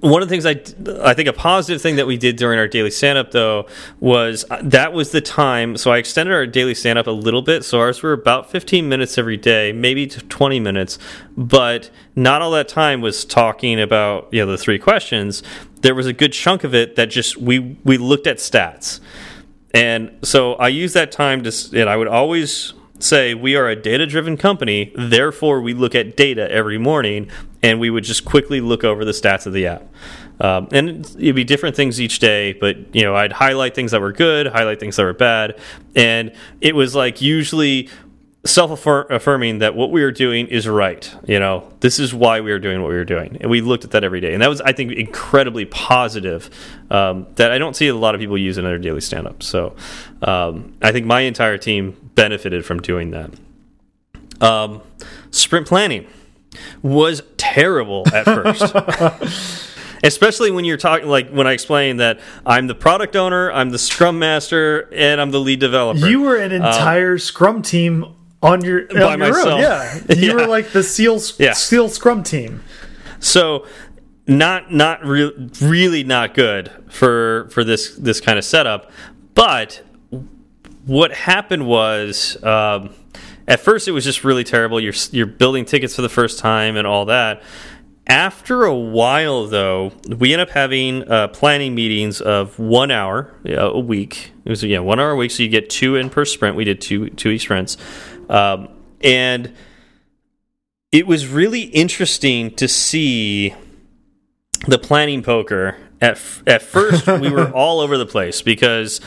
one 0.00 0.22
of 0.22 0.28
the 0.28 0.32
things 0.32 0.44
I, 0.44 0.60
I 1.08 1.14
think 1.14 1.28
a 1.28 1.32
positive 1.32 1.80
thing 1.80 1.96
that 1.96 2.06
we 2.06 2.16
did 2.16 2.36
during 2.36 2.58
our 2.58 2.66
daily 2.66 2.90
stand 2.90 3.16
up 3.16 3.30
though 3.30 3.66
was 4.00 4.44
that 4.60 4.92
was 4.92 5.12
the 5.12 5.20
time 5.20 5.76
so 5.76 5.92
i 5.92 5.98
extended 5.98 6.34
our 6.34 6.46
daily 6.46 6.74
stand 6.74 6.98
up 6.98 7.06
a 7.06 7.12
little 7.12 7.42
bit 7.42 7.64
so 7.64 7.78
ours 7.78 8.02
were 8.02 8.12
about 8.12 8.50
15 8.50 8.88
minutes 8.88 9.18
every 9.18 9.36
day 9.36 9.72
maybe 9.72 10.06
20 10.06 10.58
minutes 10.58 10.98
but 11.36 11.90
not 12.16 12.42
all 12.42 12.50
that 12.50 12.66
time 12.66 13.00
was 13.00 13.24
talking 13.24 13.80
about 13.80 14.28
you 14.32 14.44
know 14.44 14.50
the 14.50 14.58
three 14.58 14.78
questions. 14.78 15.42
There 15.82 15.94
was 15.94 16.06
a 16.06 16.12
good 16.12 16.32
chunk 16.32 16.64
of 16.64 16.74
it 16.74 16.96
that 16.96 17.06
just 17.06 17.36
we 17.36 17.78
we 17.84 17.96
looked 17.96 18.26
at 18.26 18.38
stats. 18.38 19.00
And 19.72 20.18
so 20.22 20.54
i 20.54 20.68
used 20.68 20.94
that 20.94 21.12
time 21.12 21.44
to 21.44 21.52
and 21.74 21.88
i 21.88 21.96
would 21.96 22.08
always 22.08 22.72
say 22.98 23.34
we 23.34 23.54
are 23.54 23.68
a 23.68 23.76
data 23.76 24.06
driven 24.06 24.36
company, 24.36 24.92
therefore 24.96 25.60
we 25.60 25.72
look 25.72 25.94
at 25.94 26.16
data 26.16 26.50
every 26.50 26.78
morning 26.78 27.30
and 27.62 27.80
we 27.80 27.90
would 27.90 28.04
just 28.04 28.24
quickly 28.24 28.60
look 28.60 28.84
over 28.84 29.04
the 29.04 29.12
stats 29.12 29.46
of 29.46 29.52
the 29.52 29.66
app. 29.66 29.82
Um, 30.40 30.68
and 30.70 31.00
it'd 31.18 31.34
be 31.34 31.44
different 31.44 31.74
things 31.74 32.00
each 32.00 32.20
day, 32.20 32.52
but 32.52 32.94
you 32.94 33.02
know, 33.02 33.16
I'd 33.16 33.32
highlight 33.32 33.74
things 33.74 33.90
that 33.90 34.00
were 34.00 34.12
good, 34.12 34.46
highlight 34.46 34.78
things 34.78 34.96
that 34.96 35.02
were 35.02 35.12
bad, 35.12 35.58
and 35.96 36.32
it 36.60 36.76
was 36.76 36.94
like 36.94 37.20
usually 37.20 37.88
self-affirming 38.46 39.58
that 39.58 39.74
what 39.74 39.90
we 39.90 40.00
were 40.00 40.12
doing 40.12 40.46
is 40.46 40.68
right. 40.68 41.12
You 41.26 41.40
know, 41.40 41.72
this 41.80 41.98
is 41.98 42.14
why 42.14 42.40
we 42.40 42.52
were 42.52 42.60
doing 42.60 42.80
what 42.80 42.88
we 42.88 42.94
were 42.94 43.04
doing, 43.04 43.36
and 43.40 43.50
we 43.50 43.60
looked 43.60 43.84
at 43.84 43.90
that 43.90 44.04
every 44.04 44.20
day, 44.20 44.32
and 44.32 44.40
that 44.40 44.48
was, 44.48 44.60
I 44.60 44.72
think, 44.72 44.92
incredibly 44.92 45.64
positive. 45.64 46.48
Um, 46.88 47.26
that 47.34 47.50
I 47.50 47.58
don't 47.58 47.74
see 47.74 47.88
a 47.88 47.94
lot 47.94 48.14
of 48.14 48.20
people 48.20 48.38
use 48.38 48.58
in 48.58 48.64
their 48.64 48.78
daily 48.78 49.00
stand-up. 49.00 49.42
So, 49.42 49.74
um, 50.22 50.74
I 50.80 50.92
think 50.92 51.04
my 51.04 51.22
entire 51.22 51.58
team 51.58 51.96
benefited 52.14 52.64
from 52.64 52.80
doing 52.80 53.10
that. 53.10 53.30
Um, 54.40 54.82
sprint 55.32 55.66
planning 55.66 56.06
was 56.82 57.22
terrible 57.36 58.04
at 58.12 58.24
first. 58.24 59.74
Especially 60.04 60.52
when 60.52 60.64
you're 60.64 60.76
talking, 60.76 61.08
like 61.08 61.30
when 61.30 61.48
I 61.48 61.52
explained 61.52 61.98
that 61.98 62.20
I'm 62.46 62.68
the 62.68 62.74
product 62.74 63.16
owner, 63.16 63.50
I'm 63.50 63.70
the 63.70 63.78
scrum 63.78 64.18
master, 64.18 64.88
and 64.94 65.20
I'm 65.20 65.32
the 65.32 65.40
lead 65.40 65.58
developer. 65.58 66.06
You 66.06 66.20
were 66.20 66.36
an 66.36 66.52
um, 66.52 66.68
entire 66.68 67.14
um, 67.14 67.18
scrum 67.18 67.62
team 67.62 68.14
on 68.40 68.64
your 68.64 68.86
by 68.86 69.02
on 69.02 69.18
your 69.18 69.30
myself. 69.30 69.48
Own. 69.54 69.60
Yeah, 69.60 70.00
you 70.14 70.28
yeah. 70.28 70.34
were 70.34 70.46
like 70.46 70.70
the 70.70 70.84
seal 70.84 71.20
yeah. 71.38 71.52
seal 71.52 71.88
scrum 71.88 72.22
team. 72.22 72.62
So 73.18 73.66
not 74.28 74.72
not 74.72 75.04
re 75.04 75.32
really 75.60 76.04
not 76.04 76.34
good 76.34 76.70
for 76.88 77.48
for 77.50 77.64
this 77.64 77.96
this 77.96 78.20
kind 78.20 78.38
of 78.38 78.44
setup. 78.44 78.92
But 79.34 79.82
what 80.84 81.12
happened 81.12 81.66
was 81.66 82.42
um, 82.44 82.94
at 83.48 83.60
first 83.60 83.88
it 83.88 83.92
was 83.92 84.04
just 84.04 84.22
really 84.22 84.44
terrible. 84.44 84.78
You're 84.78 84.94
you're 85.10 85.26
building 85.26 85.64
tickets 85.64 85.96
for 85.96 86.02
the 86.02 86.08
first 86.08 86.38
time 86.38 86.76
and 86.76 86.86
all 86.86 87.06
that. 87.06 87.42
After 88.06 88.64
a 88.64 88.74
while, 88.74 89.46
though, 89.46 89.92
we 90.06 90.32
end 90.32 90.40
up 90.40 90.50
having 90.50 91.10
uh, 91.10 91.28
planning 91.28 91.74
meetings 91.74 92.20
of 92.20 92.58
one 92.58 92.90
hour 92.90 93.34
a 93.46 93.78
week. 93.78 94.32
It 94.44 94.50
was 94.50 94.62
yeah 94.62 94.78
one 94.78 95.00
hour 95.00 95.10
a 95.10 95.16
week, 95.16 95.30
so 95.30 95.42
you 95.42 95.48
get 95.48 95.70
two 95.70 95.96
in 95.96 96.10
per 96.10 96.24
sprint. 96.24 96.56
We 96.56 96.64
did 96.64 96.80
two 96.80 97.08
two 97.10 97.30
e 97.30 97.38
sprints, 97.38 97.78
um, 98.28 98.68
and 99.02 99.54
it 100.92 101.06
was 101.06 101.26
really 101.26 101.62
interesting 101.62 102.54
to 102.56 102.68
see 102.68 103.54
the 104.66 104.78
planning 104.78 105.22
poker. 105.22 105.76
At 106.00 106.20
at 106.46 106.62
first, 106.62 107.06
we 107.06 107.30
were 107.30 107.50
all 107.54 107.80
over 107.80 107.98
the 107.98 108.06
place 108.06 108.40
because 108.42 109.00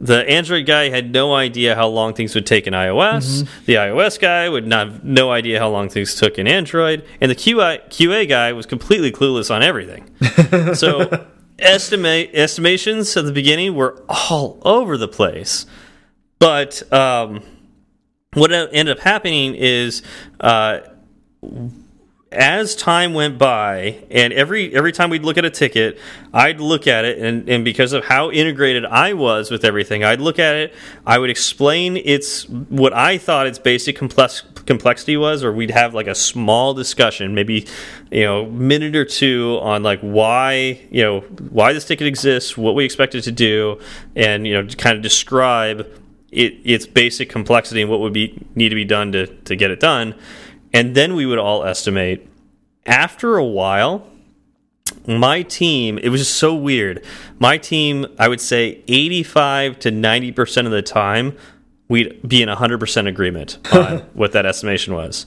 the 0.00 0.28
Android 0.28 0.66
guy 0.66 0.90
had 0.90 1.12
no 1.12 1.34
idea 1.34 1.74
how 1.74 1.88
long 1.88 2.14
things 2.14 2.34
would 2.34 2.46
take 2.46 2.66
in 2.66 2.74
iOS. 2.74 3.42
Mm 3.42 3.46
-hmm. 3.46 3.64
The 3.66 3.74
iOS 3.74 4.18
guy 4.18 4.48
would 4.48 4.66
not 4.66 5.04
no 5.04 5.32
idea 5.32 5.58
how 5.60 5.70
long 5.70 5.88
things 5.90 6.14
took 6.14 6.38
in 6.38 6.46
Android, 6.46 7.02
and 7.20 7.30
the 7.30 7.36
QA, 7.36 7.80
QA 7.90 8.26
guy 8.26 8.52
was 8.52 8.66
completely 8.66 9.10
clueless 9.10 9.50
on 9.50 9.62
everything. 9.62 10.04
so 10.74 11.08
estimate 11.58 12.30
estimations 12.32 13.16
at 13.16 13.24
the 13.24 13.32
beginning 13.32 13.74
were 13.74 13.94
all 14.08 14.58
over 14.62 14.96
the 14.98 15.08
place, 15.08 15.66
but 16.38 16.82
um, 16.92 17.42
what 18.34 18.52
ended 18.52 18.98
up 18.98 19.00
happening 19.00 19.54
is. 19.56 20.02
Uh, 20.40 20.78
as 22.30 22.76
time 22.76 23.14
went 23.14 23.38
by 23.38 24.04
and 24.10 24.34
every 24.34 24.74
every 24.74 24.92
time 24.92 25.08
we'd 25.08 25.24
look 25.24 25.38
at 25.38 25.46
a 25.46 25.50
ticket 25.50 25.98
i'd 26.34 26.60
look 26.60 26.86
at 26.86 27.06
it 27.06 27.18
and, 27.18 27.48
and 27.48 27.64
because 27.64 27.94
of 27.94 28.04
how 28.04 28.30
integrated 28.30 28.84
i 28.84 29.14
was 29.14 29.50
with 29.50 29.64
everything 29.64 30.04
i'd 30.04 30.20
look 30.20 30.38
at 30.38 30.54
it 30.54 30.74
i 31.06 31.18
would 31.18 31.30
explain 31.30 31.96
its 31.96 32.46
what 32.46 32.92
i 32.92 33.16
thought 33.16 33.46
its 33.46 33.58
basic 33.58 33.96
complex 33.96 34.42
complexity 34.66 35.16
was 35.16 35.42
or 35.42 35.50
we'd 35.50 35.70
have 35.70 35.94
like 35.94 36.06
a 36.06 36.14
small 36.14 36.74
discussion 36.74 37.34
maybe 37.34 37.66
you 38.10 38.24
know 38.24 38.44
minute 38.44 38.94
or 38.94 39.06
two 39.06 39.58
on 39.62 39.82
like 39.82 40.00
why 40.00 40.78
you 40.90 41.02
know 41.02 41.20
why 41.48 41.72
this 41.72 41.86
ticket 41.86 42.06
exists 42.06 42.58
what 42.58 42.74
we 42.74 42.84
expect 42.84 43.14
it 43.14 43.22
to 43.22 43.32
do 43.32 43.80
and 44.14 44.46
you 44.46 44.52
know 44.52 44.68
kind 44.74 44.94
of 44.94 45.02
describe 45.02 45.80
it, 46.30 46.58
its 46.62 46.86
basic 46.86 47.30
complexity 47.30 47.80
and 47.80 47.90
what 47.90 48.00
would 48.00 48.12
be 48.12 48.38
need 48.54 48.68
to 48.68 48.74
be 48.74 48.84
done 48.84 49.12
to 49.12 49.26
to 49.44 49.56
get 49.56 49.70
it 49.70 49.80
done 49.80 50.14
and 50.72 50.94
then 50.94 51.14
we 51.14 51.26
would 51.26 51.38
all 51.38 51.64
estimate. 51.64 52.28
After 52.86 53.36
a 53.36 53.44
while, 53.44 54.06
my 55.06 55.42
team, 55.42 55.98
it 55.98 56.08
was 56.08 56.20
just 56.20 56.36
so 56.36 56.54
weird. 56.54 57.04
My 57.38 57.58
team, 57.58 58.06
I 58.18 58.28
would 58.28 58.40
say 58.40 58.82
85 58.88 59.78
to 59.80 59.90
90% 59.90 60.66
of 60.66 60.72
the 60.72 60.82
time, 60.82 61.36
we'd 61.88 62.26
be 62.26 62.42
in 62.42 62.48
100% 62.48 63.08
agreement 63.08 63.58
on 63.72 63.98
what 64.14 64.32
that 64.32 64.46
estimation 64.46 64.94
was. 64.94 65.26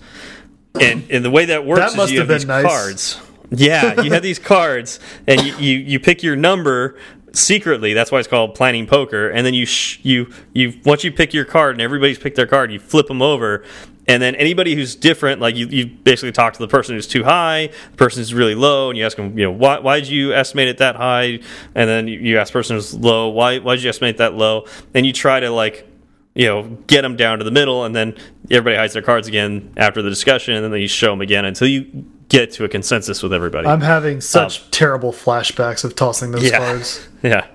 and 0.80 1.04
and 1.10 1.26
the 1.26 1.30
way 1.32 1.46
that 1.46 1.66
works 1.66 1.94
that 1.96 2.04
is 2.04 2.12
you 2.12 2.20
have, 2.20 2.30
have 2.30 2.40
these 2.40 2.48
nice. 2.48 2.66
cards. 2.66 3.22
Yeah, 3.54 4.02
you 4.02 4.14
have 4.14 4.24
these 4.24 4.40
cards, 4.40 5.02
and 5.28 5.42
you, 5.42 5.54
you 5.58 5.78
you 5.80 6.00
pick 6.00 6.24
your 6.24 6.38
number 6.38 6.98
secretly. 7.34 7.94
That's 7.94 8.12
why 8.12 8.20
it's 8.20 8.28
called 8.28 8.56
planning 8.56 8.88
poker. 8.88 9.30
And 9.30 9.46
then 9.46 9.54
you 9.54 9.68
you 10.04 10.32
you 10.54 10.80
once 10.86 11.04
you 11.04 11.12
pick 11.12 11.34
your 11.34 11.46
card 11.46 11.76
and 11.76 11.82
everybody's 11.82 12.20
picked 12.20 12.36
their 12.36 12.48
card, 12.48 12.72
you 12.72 12.80
flip 12.80 13.08
them 13.08 13.22
over, 13.22 13.66
and 14.12 14.22
then 14.22 14.36
anybody 14.36 14.76
who's 14.76 14.94
different, 14.94 15.40
like 15.40 15.56
you, 15.56 15.68
you 15.68 15.86
basically 15.86 16.34
talk 16.34 16.52
to 16.52 16.60
the 16.60 16.68
person 16.68 16.96
who's 16.96 17.08
too 17.08 17.24
high, 17.24 17.68
the 17.92 17.98
person 17.98 18.20
who's 18.20 18.34
really 18.34 18.56
low, 18.56 18.90
and 18.90 18.98
you 18.98 19.06
ask 19.06 19.16
them, 19.16 19.40
you 19.40 19.46
know, 19.46 19.52
why 19.52 19.80
why 19.80 20.02
did 20.02 20.10
you 20.10 20.34
estimate 20.34 20.68
it 20.68 20.80
that 20.80 20.98
high? 20.98 21.40
And 21.76 21.90
then 21.90 22.10
you, 22.10 22.20
you 22.20 22.38
ask 22.38 22.52
the 22.52 22.60
person 22.60 22.76
who's 22.76 22.94
low, 22.94 23.30
why 23.30 23.60
why 23.60 23.76
did 23.76 23.84
you 23.86 23.90
estimate 23.90 24.18
that 24.18 24.34
low? 24.34 24.66
And 24.94 25.06
you 25.06 25.14
try 25.14 25.40
to 25.40 25.50
like 25.50 25.88
you 26.34 26.46
know, 26.46 26.64
get 26.88 27.02
them 27.02 27.18
down 27.18 27.40
to 27.40 27.44
the 27.44 27.52
middle, 27.52 27.84
and 27.84 27.96
then 27.96 28.16
everybody 28.50 28.78
hides 28.78 28.94
their 28.94 29.02
cards 29.02 29.28
again 29.28 29.74
after 29.76 30.02
the 30.02 30.10
discussion, 30.10 30.56
and 30.56 30.74
then 30.74 30.80
you 30.80 30.88
show 30.88 31.12
them 31.12 31.22
again 31.22 31.44
until 31.44 31.68
you 31.68 32.06
get 32.30 32.52
to 32.54 32.64
a 32.64 32.70
consensus 32.70 33.22
with 33.22 33.34
everybody. 33.34 33.68
I'm 33.68 33.82
having 33.82 34.22
such 34.22 34.62
um, 34.62 34.68
terrible 34.72 35.12
flashbacks 35.12 35.84
of 35.84 35.96
tossing 35.96 36.32
those 36.32 36.50
yeah, 36.50 36.58
cards. 36.58 37.08
Yeah. 37.22 37.48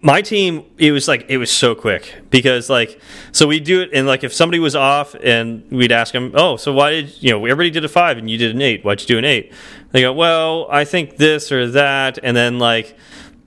My 0.00 0.22
team, 0.22 0.64
it 0.76 0.92
was 0.92 1.08
like 1.08 1.26
it 1.28 1.38
was 1.38 1.50
so 1.50 1.74
quick 1.74 2.14
because 2.30 2.70
like 2.70 3.00
so 3.32 3.48
we 3.48 3.58
do 3.58 3.80
it 3.80 3.90
and 3.92 4.06
like 4.06 4.22
if 4.22 4.32
somebody 4.32 4.60
was 4.60 4.76
off 4.76 5.16
and 5.16 5.68
we'd 5.70 5.90
ask 5.90 6.12
them, 6.12 6.32
oh, 6.34 6.56
so 6.56 6.72
why 6.72 6.90
did 6.90 7.22
you 7.22 7.30
know 7.30 7.44
everybody 7.44 7.70
did 7.70 7.84
a 7.84 7.88
five 7.88 8.16
and 8.16 8.30
you 8.30 8.38
did 8.38 8.54
an 8.54 8.62
eight? 8.62 8.84
Why'd 8.84 9.00
you 9.00 9.06
do 9.08 9.18
an 9.18 9.24
eight? 9.24 9.52
They 9.90 10.02
go, 10.02 10.12
well, 10.12 10.68
I 10.70 10.84
think 10.84 11.16
this 11.16 11.50
or 11.50 11.68
that, 11.70 12.18
and 12.22 12.36
then 12.36 12.60
like 12.60 12.96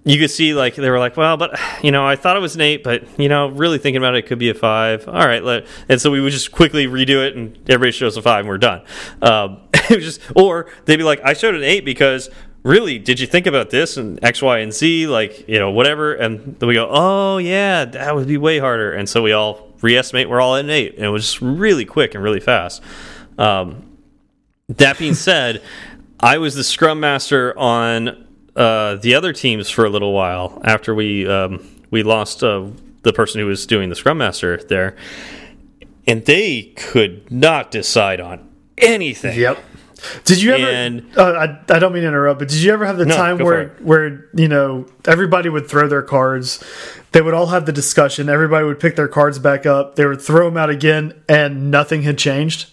you 0.04 0.18
could 0.20 0.32
see 0.32 0.54
like 0.54 0.76
they 0.76 0.90
were 0.90 1.00
like, 1.00 1.16
well, 1.16 1.38
but 1.38 1.60
you 1.84 1.92
know, 1.92 2.06
I 2.06 2.16
thought 2.16 2.36
it 2.36 2.40
was 2.40 2.56
an 2.56 2.62
eight, 2.62 2.84
but 2.84 3.20
you 3.20 3.30
know, 3.30 3.50
really 3.50 3.78
thinking 3.78 3.98
about 3.98 4.16
it, 4.16 4.26
it 4.26 4.28
could 4.28 4.40
be 4.40 4.50
a 4.50 4.54
five. 4.54 5.08
All 5.08 5.28
right, 5.28 5.44
let, 5.44 5.68
and 5.90 6.02
so 6.02 6.10
we 6.10 6.20
would 6.22 6.34
just 6.34 6.52
quickly 6.52 6.88
redo 6.88 7.26
it, 7.26 7.36
and 7.36 7.56
everybody 7.70 7.92
shows 7.92 8.18
a 8.18 8.22
five, 8.22 8.42
and 8.42 8.50
we're 8.50 8.58
done. 8.58 8.82
Um, 9.22 9.62
it 9.74 9.96
was 9.96 10.04
just, 10.04 10.22
or 10.36 10.70
they'd 10.86 10.98
be 10.98 11.04
like, 11.04 11.22
I 11.24 11.34
showed 11.34 11.56
an 11.56 11.64
eight 11.64 11.86
because 11.86 12.30
really, 12.64 13.00
did 13.00 13.20
you 13.20 13.28
think 13.28 13.48
about 13.48 13.70
this 13.70 13.98
and 13.98 14.24
X, 14.24 14.42
Y, 14.42 14.60
and 14.60 14.74
Z, 14.74 15.08
like 15.08 15.48
you 15.48 15.60
know, 15.60 15.72
whatever, 15.72 16.14
and 16.14 16.58
then 16.60 16.68
we 16.68 16.76
go, 16.76 16.88
oh 16.90 17.38
yeah, 17.38 17.86
that 17.86 18.16
would 18.16 18.28
be 18.28 18.38
way 18.38 18.60
harder, 18.60 18.92
and 18.92 19.08
so 19.08 19.22
we 19.22 19.32
all 19.32 19.72
reestimate, 19.82 20.30
we're 20.30 20.42
all 20.42 20.56
at 20.56 20.66
an 20.66 20.70
eight, 20.70 20.96
and 20.96 21.06
it 21.06 21.10
was 21.10 21.24
just 21.24 21.42
really 21.42 21.86
quick 21.86 22.14
and 22.16 22.24
really 22.24 22.40
fast. 22.40 22.82
Um, 23.38 23.98
that 24.70 24.98
being 24.98 25.14
said, 25.16 25.62
I 26.20 26.38
was 26.38 26.56
the 26.56 26.64
scrum 26.64 27.00
master 27.00 27.58
on 27.58 28.28
uh, 28.56 28.96
the 28.96 29.16
other 29.16 29.34
teams 29.34 29.70
for 29.70 29.86
a 29.86 29.90
little 29.90 30.14
while 30.14 30.62
after 30.64 30.94
we 30.94 31.28
um, 31.28 31.68
we 31.90 32.04
lost 32.04 32.44
uh, 32.44 32.68
the 33.02 33.14
person 33.14 33.40
who 33.40 33.48
was 33.48 33.66
doing 33.66 33.90
the 33.90 33.96
scrum 33.96 34.20
master 34.20 34.58
there, 34.58 34.96
and 36.06 36.26
they 36.26 36.74
could 36.76 37.32
not 37.32 37.72
decide 37.72 38.20
on 38.20 38.48
anything. 38.78 39.40
Yep. 39.40 39.64
Did 40.24 40.42
you 40.42 40.54
ever? 40.54 40.70
And, 40.70 41.18
uh, 41.18 41.32
I 41.70 41.76
I 41.76 41.80
don't 41.80 41.94
mean 41.94 42.04
to 42.04 42.08
interrupt, 42.08 42.40
but 42.40 42.48
did 42.48 42.58
you 42.58 42.74
ever 42.74 42.86
have 42.86 42.98
the 42.98 43.06
no, 43.06 43.16
time 43.16 43.38
where 43.38 43.70
where 43.80 44.30
you 44.34 44.48
know 44.48 44.86
everybody 45.06 45.50
would 45.50 45.68
throw 45.68 45.88
their 45.88 46.02
cards? 46.02 46.64
They 47.12 47.22
would 47.22 47.34
all 47.34 47.48
have 47.48 47.66
the 47.66 47.72
discussion. 47.72 48.30
Everybody 48.30 48.66
would 48.66 48.80
pick 48.80 48.96
their 48.96 49.08
cards 49.08 49.38
back 49.40 49.66
up. 49.66 49.96
They 49.96 50.06
would 50.06 50.22
throw 50.22 50.46
them 50.46 50.58
out 50.58 50.70
again, 50.70 51.22
and 51.28 51.70
nothing 51.70 52.04
had 52.04 52.18
changed. 52.18 52.72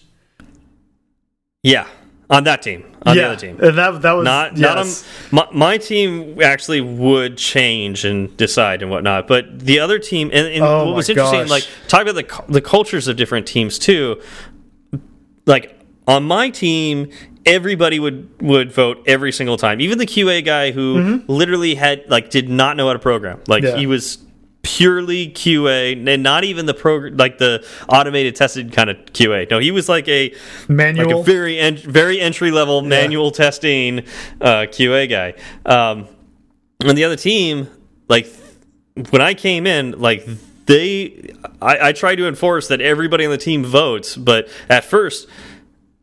Yeah, 1.61 1.87
on 2.29 2.45
that 2.45 2.61
team, 2.61 2.85
on 3.05 3.15
yeah, 3.15 3.23
the 3.23 3.27
other 3.29 3.39
team, 3.39 3.59
and 3.61 3.77
that 3.77 4.01
that 4.01 4.11
was 4.13 4.23
not 4.23 4.57
yes. 4.57 5.03
not 5.31 5.45
on, 5.45 5.49
my, 5.51 5.67
my 5.67 5.77
team 5.77 6.41
actually 6.41 6.81
would 6.81 7.37
change 7.37 8.05
and 8.05 8.35
decide 8.37 8.81
and 8.81 8.89
whatnot, 8.89 9.27
but 9.27 9.59
the 9.59 9.79
other 9.79 9.99
team 9.99 10.29
and, 10.33 10.47
and 10.47 10.63
oh 10.63 10.85
what 10.85 10.95
was 10.95 11.09
interesting, 11.09 11.41
gosh. 11.41 11.49
like 11.49 11.67
talk 11.87 12.01
about 12.07 12.15
the 12.15 12.51
the 12.51 12.61
cultures 12.61 13.07
of 13.07 13.17
different 13.17 13.45
teams 13.45 13.77
too. 13.77 14.21
Like 15.45 15.78
on 16.09 16.23
my 16.23 16.49
team, 16.49 17.11
everybody 17.45 17.99
would 17.99 18.29
would 18.41 18.71
vote 18.71 19.03
every 19.05 19.31
single 19.31 19.57
time, 19.57 19.79
even 19.79 19.99
the 19.99 20.07
QA 20.07 20.43
guy 20.43 20.71
who 20.71 20.95
mm 20.95 21.05
-hmm. 21.05 21.23
literally 21.27 21.75
had 21.75 22.03
like 22.09 22.29
did 22.31 22.49
not 22.49 22.75
know 22.75 22.87
how 22.87 22.93
to 22.93 22.99
program, 22.99 23.39
like 23.47 23.63
yeah. 23.63 23.77
he 23.77 23.85
was 23.85 24.17
purely 24.61 25.29
QA 25.29 25.93
and 26.13 26.23
not 26.23 26.43
even 26.43 26.65
the 26.65 26.73
program 26.73 27.15
like 27.17 27.37
the 27.37 27.63
automated 27.87 28.35
tested 28.35 28.73
kind 28.73 28.89
of 28.89 28.97
QA. 29.13 29.49
No, 29.49 29.59
he 29.59 29.71
was 29.71 29.87
like 29.87 30.07
a 30.07 30.33
manual, 30.67 31.05
like 31.05 31.15
a 31.15 31.23
very 31.23 31.59
en 31.59 31.77
very 31.77 32.19
entry 32.19 32.51
level 32.51 32.81
yeah. 32.81 32.89
manual 32.89 33.31
testing 33.31 33.99
uh, 34.41 34.65
QA 34.75 35.07
guy. 35.07 35.33
Um, 35.65 36.07
and 36.81 36.97
the 36.97 37.05
other 37.05 37.17
team, 37.17 37.67
like 38.07 38.27
when 39.11 39.21
I 39.21 39.33
came 39.33 39.67
in, 39.67 39.99
like 39.99 40.25
they, 40.65 41.33
I, 41.61 41.89
I 41.89 41.91
tried 41.93 42.17
to 42.17 42.27
enforce 42.27 42.67
that 42.67 42.79
everybody 42.81 43.25
on 43.25 43.31
the 43.31 43.43
team 43.49 43.63
votes, 43.63 44.15
but 44.15 44.47
at 44.69 44.83
first 44.85 45.27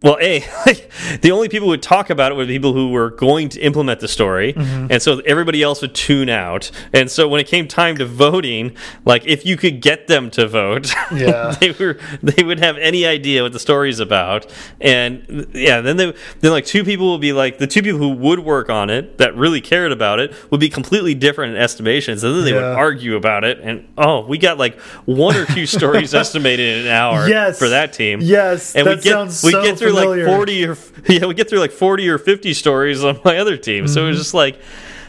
well, 0.03 0.19
a 0.21 0.41
the 1.23 1.31
only 1.33 1.49
people 1.49 1.67
who 1.67 1.71
would 1.71 1.83
talk 1.83 2.11
about 2.11 2.31
it 2.31 2.35
were 2.35 2.45
the 2.45 2.53
people 2.53 2.75
who 2.75 2.91
were 2.91 3.11
going 3.11 3.49
to 3.49 3.61
implement 3.61 4.01
the 4.01 4.09
story, 4.09 4.53
mm 4.53 4.63
-hmm. 4.63 4.93
and 4.93 5.03
so 5.03 5.21
everybody 5.25 5.63
else 5.63 5.81
would 5.81 5.95
tune 5.95 6.29
out. 6.29 6.71
And 6.93 7.11
so 7.11 7.29
when 7.29 7.41
it 7.41 7.49
came 7.49 7.67
time 7.67 7.97
to 7.97 8.05
voting, 8.05 8.77
like 9.07 9.25
if 9.27 9.47
you 9.47 9.57
could 9.57 9.81
get 9.81 10.07
them 10.07 10.31
to 10.31 10.49
vote, 10.49 10.95
yeah, 11.11 11.55
they 11.61 11.73
were 11.79 11.97
they 12.23 12.45
would 12.45 12.61
have 12.61 12.77
any 12.81 13.07
idea 13.07 13.43
what 13.43 13.53
the 13.53 13.59
story's 13.59 14.01
about. 14.01 14.47
And 14.81 15.47
yeah, 15.55 15.83
then 15.83 15.97
they 15.97 16.13
then 16.41 16.53
like 16.53 16.67
two 16.67 16.85
people 16.85 17.07
would 17.07 17.23
be 17.23 17.33
like 17.45 17.57
the 17.57 17.67
two 17.67 17.83
people 17.83 18.01
who 18.07 18.13
would 18.27 18.41
work 18.41 18.69
on 18.69 18.91
it 18.91 19.05
that 19.17 19.31
really 19.35 19.61
cared 19.61 19.93
about 19.93 20.21
it 20.21 20.35
would 20.51 20.61
be 20.61 20.69
completely 20.69 21.15
different 21.15 21.57
in 21.57 21.63
estimations, 21.63 22.25
and 22.25 22.35
then 22.35 22.45
they 22.45 22.55
yeah. 22.55 22.69
would 22.69 22.79
argue 22.87 23.17
about 23.17 23.45
it. 23.45 23.57
And 23.63 23.85
oh, 23.97 24.27
we 24.29 24.37
got 24.39 24.59
like 24.59 24.77
one 25.07 25.37
or 25.41 25.47
two 25.47 25.67
stories 25.67 26.15
estimated 26.23 26.67
in 26.75 26.87
an 26.87 26.93
hour 26.93 27.29
yes. 27.29 27.59
for 27.59 27.69
that 27.71 27.93
team. 27.93 28.21
Yes, 28.21 28.77
and 28.77 28.87
we 28.87 28.97
get 28.97 29.19
we 29.43 29.53
so 29.53 29.63
get 29.63 29.79
through 29.79 29.86
familiar. 29.95 30.27
like 30.27 30.37
40 30.37 30.67
or 30.67 30.77
yeah, 31.09 31.27
we 31.27 31.35
get 31.35 31.49
through 31.49 31.61
like 31.61 31.73
40 31.73 32.09
or 32.09 32.19
50 32.19 32.55
stories 32.55 33.05
on 33.05 33.19
my 33.25 33.39
other 33.39 33.57
team. 33.57 33.85
Mm 33.85 33.89
-hmm. 33.89 33.95
So 33.95 34.05
it 34.05 34.09
was 34.09 34.17
mm-hmm. 34.17 34.23
just 34.23 34.35
like 34.35 34.59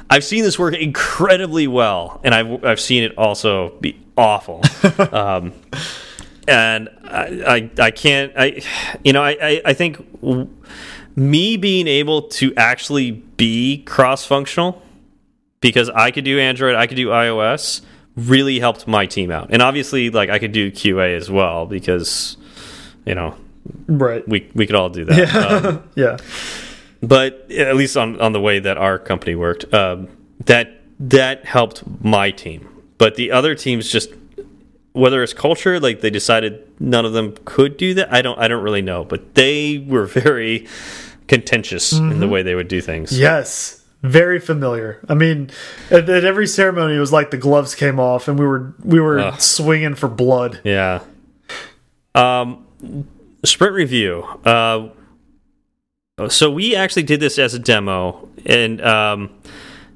I've 0.09 0.23
seen 0.23 0.43
this 0.43 0.57
work 0.57 0.75
incredibly 0.75 1.67
well 1.67 2.19
and 2.23 2.33
I've 2.33 2.63
I've 2.63 2.79
seen 2.79 3.03
it 3.03 3.17
also 3.17 3.73
be 3.81 3.95
awful. 4.15 4.61
um, 5.11 5.53
and 6.47 6.89
I, 7.03 7.43
I, 7.55 7.69
I 7.87 7.91
can't 7.91 8.31
I 8.37 8.61
you 9.03 9.13
know 9.13 9.23
I 9.23 9.37
I, 9.41 9.61
I 9.71 9.73
think 9.73 9.97
me 11.15 11.57
being 11.57 11.87
able 11.87 12.21
to 12.21 12.53
actually 12.55 13.11
be 13.37 13.83
cross 13.85 14.25
functional 14.25 14.81
because 15.59 15.89
I 15.89 16.11
could 16.11 16.25
do 16.25 16.39
Android, 16.39 16.75
I 16.75 16.87
could 16.87 16.97
do 16.97 17.07
iOS 17.07 17.81
really 18.17 18.59
helped 18.59 18.87
my 18.87 19.05
team 19.05 19.31
out. 19.31 19.49
And 19.51 19.61
obviously 19.61 20.09
like 20.09 20.29
I 20.29 20.39
could 20.39 20.51
do 20.51 20.71
QA 20.71 21.15
as 21.15 21.29
well 21.29 21.65
because 21.65 22.37
you 23.05 23.15
know 23.15 23.35
Right. 23.87 24.27
We 24.27 24.49
we 24.53 24.67
could 24.67 24.75
all 24.75 24.89
do 24.89 25.05
that. 25.05 25.17
Yeah. 25.17 25.69
Um, 25.69 25.89
yeah. 25.95 26.17
But 27.01 27.51
at 27.51 27.75
least 27.75 27.95
on 27.95 28.19
on 28.21 28.33
the 28.33 28.41
way 28.41 28.59
that 28.59 28.77
our 28.77 28.99
company 28.99 29.35
worked, 29.35 29.71
um, 29.73 30.07
that 30.45 30.81
that 30.99 31.45
helped 31.45 31.83
my 32.03 32.31
team. 32.31 32.67
But 32.97 33.15
the 33.15 33.31
other 33.31 33.55
teams 33.55 33.91
just 33.91 34.11
whether 34.93 35.21
it's 35.21 35.33
culture, 35.33 35.79
like 35.79 36.01
they 36.01 36.09
decided 36.09 36.67
none 36.79 37.05
of 37.05 37.13
them 37.13 37.35
could 37.45 37.77
do 37.77 37.93
that. 37.93 38.11
I 38.11 38.21
don't 38.21 38.37
I 38.39 38.47
don't 38.47 38.63
really 38.63 38.81
know, 38.81 39.05
but 39.05 39.35
they 39.35 39.77
were 39.77 40.05
very 40.23 40.67
contentious 41.27 41.93
mm 41.93 41.99
-hmm. 41.99 42.03
in 42.03 42.09
the 42.09 42.25
mm-hmm. 42.25 42.33
way 42.33 42.43
they 42.43 42.55
would 42.55 42.67
do 42.67 42.81
things. 42.81 43.11
Yes. 43.11 43.83
Very 44.03 44.39
familiar. 44.39 44.99
I 45.09 45.15
mean, 45.15 45.49
at, 45.89 46.09
at, 46.09 46.23
every 46.23 46.47
ceremony, 46.47 46.95
it 46.95 46.99
was 46.99 47.11
like 47.11 47.29
the 47.31 47.37
gloves 47.37 47.75
came 47.75 47.99
off, 47.99 48.27
and 48.27 48.39
we 48.39 48.45
were 48.45 48.73
we 48.83 48.99
were 48.99 49.19
Ugh. 49.19 49.41
swinging 49.41 49.95
for 49.95 50.09
blood. 50.09 50.59
Yeah. 50.63 50.99
Um, 52.13 52.57
sprint 53.43 53.73
review. 53.73 54.23
Uh, 54.45 54.89
so 56.29 56.49
we 56.49 56.75
actually 56.75 57.03
did 57.03 57.19
this 57.19 57.37
as 57.37 57.53
a 57.53 57.59
demo, 57.59 58.27
and 58.45 58.81
um, 58.81 59.29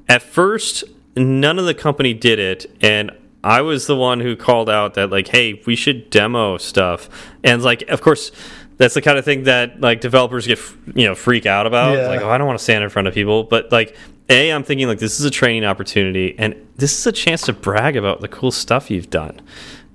at 0.08 0.22
first, 0.22 0.84
none 1.16 1.58
of 1.58 1.66
the 1.66 1.74
company 1.74 2.14
did 2.14 2.38
it, 2.38 2.72
and 2.82 3.12
I 3.44 3.62
was 3.62 3.88
the 3.88 3.96
one 3.96 4.20
who 4.20 4.36
called 4.36 4.70
out 4.70 4.94
that 4.94 5.10
like, 5.10 5.30
hey, 5.30 5.62
we 5.66 5.76
should 5.76 6.10
demo 6.10 6.58
stuff, 6.58 7.10
and 7.44 7.62
like, 7.64 7.84
of 7.90 8.02
course. 8.02 8.32
That's 8.78 8.96
the 8.96 9.02
kind 9.04 9.20
of 9.20 9.24
thing 9.24 9.44
that 9.44 9.80
like 9.80 10.02
developers 10.02 10.48
get 10.48 10.58
you 10.96 11.06
know 11.06 11.14
freak 11.14 11.46
out 11.46 11.68
about. 11.68 11.96
Yeah. 11.96 12.08
Like, 12.08 12.22
oh, 12.22 12.30
I 12.32 12.40
don't 12.40 12.48
want 12.48 12.58
to 12.58 12.64
stand 12.64 12.84
in 12.84 12.90
front 12.90 13.08
of 13.08 13.14
people. 13.14 13.44
But 13.44 13.72
like, 13.72 13.96
a, 14.28 14.52
I'm 14.52 14.64
thinking 14.64 14.88
like 14.88 14.98
this 14.98 15.20
is 15.20 15.26
a 15.26 15.30
training 15.30 15.66
opportunity, 15.66 16.34
and 16.40 16.56
this 16.78 16.98
is 16.98 17.06
a 17.06 17.12
chance 17.12 17.44
to 17.44 17.54
brag 17.54 17.96
about 17.96 18.22
the 18.22 18.28
cool 18.28 18.50
stuff 18.50 18.90
you've 18.90 19.12
done. 19.12 19.40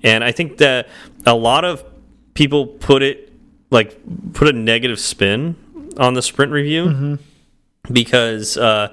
And 0.05 0.23
I 0.23 0.31
think 0.31 0.59
that 0.59 0.89
a 1.25 1.35
lot 1.35 1.65
of 1.65 1.85
people 2.35 2.67
put 2.67 3.03
it 3.03 3.26
like 3.77 4.01
put 4.33 4.49
a 4.49 4.53
negative 4.53 4.99
spin 4.99 5.55
on 5.99 6.15
the 6.15 6.23
sprint 6.23 6.51
review 6.51 6.85
mm 6.87 6.95
-hmm. 6.99 7.19
because 7.93 8.57
uh, 8.57 8.89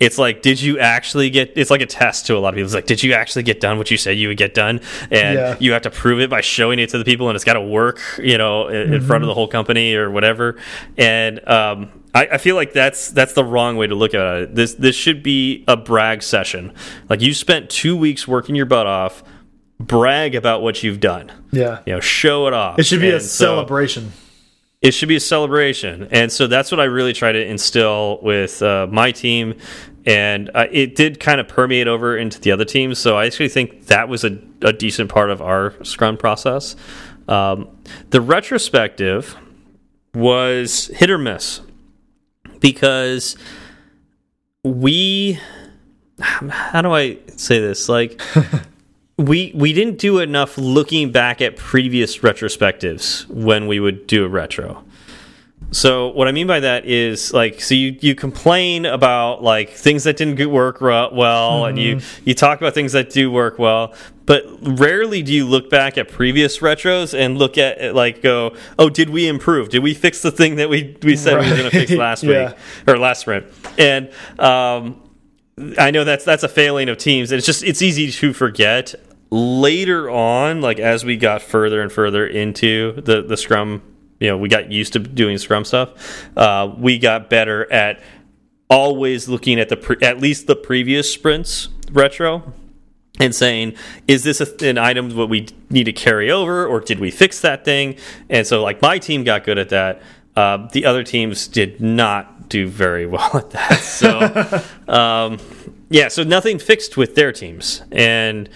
it's 0.00 0.18
like, 0.18 0.42
did 0.42 0.60
you 0.60 0.78
actually 0.78 1.30
get? 1.30 1.52
It's 1.56 1.70
like 1.70 1.82
a 1.82 1.86
test 1.86 2.26
to 2.26 2.36
a 2.36 2.38
lot 2.38 2.50
of 2.50 2.54
people. 2.54 2.66
It's 2.66 2.74
like, 2.74 2.86
did 2.86 3.02
you 3.02 3.14
actually 3.14 3.42
get 3.42 3.60
done 3.60 3.78
what 3.78 3.90
you 3.90 3.96
said 3.96 4.16
you 4.18 4.28
would 4.28 4.38
get 4.38 4.54
done? 4.54 4.80
And 5.10 5.34
yeah. 5.38 5.56
you 5.58 5.72
have 5.72 5.82
to 5.82 5.90
prove 5.90 6.20
it 6.20 6.30
by 6.30 6.40
showing 6.40 6.78
it 6.78 6.90
to 6.90 6.98
the 6.98 7.04
people, 7.04 7.28
and 7.28 7.36
it's 7.36 7.44
got 7.44 7.54
to 7.54 7.66
work, 7.80 7.98
you 8.18 8.38
know, 8.38 8.68
in, 8.68 8.88
mm 8.88 8.92
-hmm. 8.92 9.06
front 9.06 9.24
of 9.24 9.28
the 9.28 9.34
whole 9.34 9.48
company 9.48 9.96
or 9.96 10.10
whatever. 10.10 10.54
And 10.96 11.40
um, 11.48 11.90
I, 12.14 12.22
I, 12.36 12.38
feel 12.38 12.56
like 12.60 12.72
that's 12.72 13.12
that's 13.18 13.32
the 13.32 13.44
wrong 13.44 13.76
way 13.76 13.88
to 13.88 13.94
look 13.94 14.14
at 14.14 14.42
it. 14.42 14.54
This 14.54 14.74
this 14.74 14.96
should 14.96 15.22
be 15.22 15.62
a 15.66 15.76
brag 15.76 16.22
session. 16.22 16.72
Like 17.10 17.24
you 17.24 17.34
spent 17.34 17.62
two 17.82 17.96
weeks 17.96 18.26
working 18.28 18.56
your 18.56 18.68
butt 18.68 18.86
off 18.86 19.22
brag 19.80 20.34
about 20.34 20.62
what 20.62 20.82
you've 20.82 21.00
done. 21.00 21.32
Yeah. 21.52 21.80
You 21.86 21.94
know, 21.94 22.00
show 22.00 22.46
it 22.46 22.54
off. 22.54 22.78
It 22.78 22.84
should 22.86 23.00
be 23.00 23.08
and 23.08 23.16
a 23.16 23.20
so, 23.20 23.44
celebration. 23.44 24.12
it 24.82 24.92
should 24.92 25.08
be 25.08 25.16
a 25.16 25.20
celebration, 25.20 26.08
and 26.10 26.30
so 26.30 26.46
that's 26.46 26.70
what 26.70 26.80
I 26.80 26.84
really 26.84 27.12
try 27.12 27.32
to 27.32 27.44
instill 27.44 28.18
with 28.22 28.62
uh, 28.62 28.86
my 28.90 29.12
team, 29.12 29.54
and 30.04 30.50
uh, 30.54 30.66
it 30.70 30.94
did 30.94 31.20
kind 31.20 31.40
of 31.40 31.48
permeate 31.48 31.88
over 31.88 32.16
into 32.16 32.40
the 32.40 32.52
other 32.52 32.64
teams. 32.64 32.98
So 32.98 33.16
I 33.16 33.26
actually 33.26 33.48
think 33.48 33.86
that 33.86 34.08
was 34.08 34.24
a, 34.24 34.38
a 34.62 34.72
decent 34.72 35.10
part 35.10 35.30
of 35.30 35.40
our 35.40 35.74
Scrum 35.84 36.16
process. 36.16 36.76
Um, 37.28 37.68
the 38.10 38.20
retrospective 38.20 39.36
was 40.14 40.86
hit 40.88 41.10
or 41.10 41.18
miss 41.18 41.60
because 42.60 43.36
we 44.64 45.38
how 46.20 46.82
do 46.82 46.92
I 46.92 47.18
say 47.36 47.60
this 47.60 47.88
like 47.88 48.20
we 49.18 49.52
we 49.54 49.72
didn't 49.72 49.98
do 49.98 50.20
enough 50.20 50.56
looking 50.56 51.10
back 51.10 51.42
at 51.42 51.56
previous 51.56 52.18
retrospectives 52.18 53.26
when 53.28 53.66
we 53.66 53.80
would 53.80 54.06
do 54.06 54.24
a 54.24 54.28
retro. 54.28 54.84
So 55.70 56.08
what 56.08 56.28
I 56.28 56.32
mean 56.32 56.46
by 56.46 56.60
that 56.60 56.86
is 56.86 57.32
like 57.34 57.60
so 57.60 57.74
you 57.74 57.98
you 58.00 58.14
complain 58.14 58.86
about 58.86 59.42
like 59.42 59.70
things 59.70 60.04
that 60.04 60.16
didn't 60.16 60.50
work 60.50 60.80
well 60.80 61.62
mm 61.62 61.68
and 61.68 61.78
you 61.78 61.96
mm-hmm. 61.96 62.22
you 62.24 62.34
talk 62.34 62.58
about 62.58 62.72
things 62.74 62.92
that 62.92 63.10
do 63.10 63.30
work 63.30 63.58
well, 63.58 63.92
but 64.24 64.44
rarely 64.62 65.22
do 65.22 65.32
you 65.32 65.44
look 65.44 65.68
back 65.68 65.98
at 65.98 66.08
previous 66.08 66.58
retros 66.58 67.12
and 67.12 67.36
look 67.36 67.58
at 67.58 67.80
it 67.80 67.94
like 67.94 68.22
go, 68.22 68.54
"Oh, 68.78 68.88
did 68.88 69.10
we 69.10 69.26
improve? 69.26 69.68
Did 69.68 69.82
we 69.82 69.94
fix 69.94 70.22
the 70.22 70.30
thing 70.30 70.56
that 70.56 70.70
we 70.70 70.96
we 71.02 71.16
said 71.16 71.34
right. 71.34 71.44
we 71.44 71.50
were 71.50 71.56
going 71.56 71.70
to 71.70 71.76
fix 71.76 71.90
last 71.90 72.22
yeah. 72.24 72.50
week 72.50 72.56
or 72.86 72.98
last 72.98 73.22
sprint?" 73.22 73.46
And 73.76 74.10
um 74.38 75.02
I 75.76 75.90
know 75.90 76.04
that's 76.04 76.24
that's 76.24 76.44
a 76.44 76.48
failing 76.48 76.88
of 76.88 76.98
teams. 76.98 77.32
It's 77.32 77.44
just 77.44 77.62
it's 77.64 77.82
easy 77.82 78.10
to 78.10 78.32
forget 78.32 78.94
later 79.30 80.10
on, 80.10 80.60
like 80.60 80.78
as 80.78 81.04
we 81.04 81.16
got 81.16 81.42
further 81.42 81.82
and 81.82 81.92
further 81.92 82.26
into 82.26 82.92
the 83.00 83.22
the 83.22 83.36
Scrum, 83.36 83.82
you 84.20 84.28
know, 84.28 84.38
we 84.38 84.48
got 84.48 84.70
used 84.70 84.92
to 84.94 84.98
doing 84.98 85.38
Scrum 85.38 85.64
stuff. 85.64 86.28
Uh, 86.36 86.72
we 86.76 86.98
got 86.98 87.30
better 87.30 87.70
at 87.72 88.00
always 88.70 89.28
looking 89.28 89.58
at 89.58 89.68
the 89.68 89.98
at 90.02 90.20
least 90.20 90.46
the 90.46 90.56
previous 90.56 91.12
sprints 91.12 91.68
retro 91.90 92.52
and 93.20 93.34
saying, 93.34 93.74
is 94.06 94.22
this 94.22 94.40
a, 94.40 94.68
an 94.68 94.78
item 94.78 95.14
what 95.16 95.28
we 95.28 95.48
need 95.70 95.84
to 95.84 95.92
carry 95.92 96.30
over, 96.30 96.66
or 96.66 96.80
did 96.80 97.00
we 97.00 97.10
fix 97.10 97.40
that 97.40 97.64
thing? 97.64 97.96
And 98.28 98.46
so, 98.46 98.62
like 98.62 98.80
my 98.80 98.98
team 98.98 99.24
got 99.24 99.44
good 99.44 99.58
at 99.58 99.70
that. 99.70 100.02
Uh, 100.36 100.68
the 100.72 100.84
other 100.84 101.02
teams 101.02 101.48
did 101.48 101.80
not 101.80 102.48
do 102.48 102.68
very 102.68 103.06
well 103.14 103.36
at 103.36 103.50
that. 103.50 103.80
So, 103.80 104.62
um, 104.92 105.38
yeah, 105.90 106.08
so 106.08 106.22
nothing 106.22 106.58
fixed 106.58 106.96
with 106.96 107.14
their 107.14 107.32
teams, 107.32 107.82
and 107.90 108.48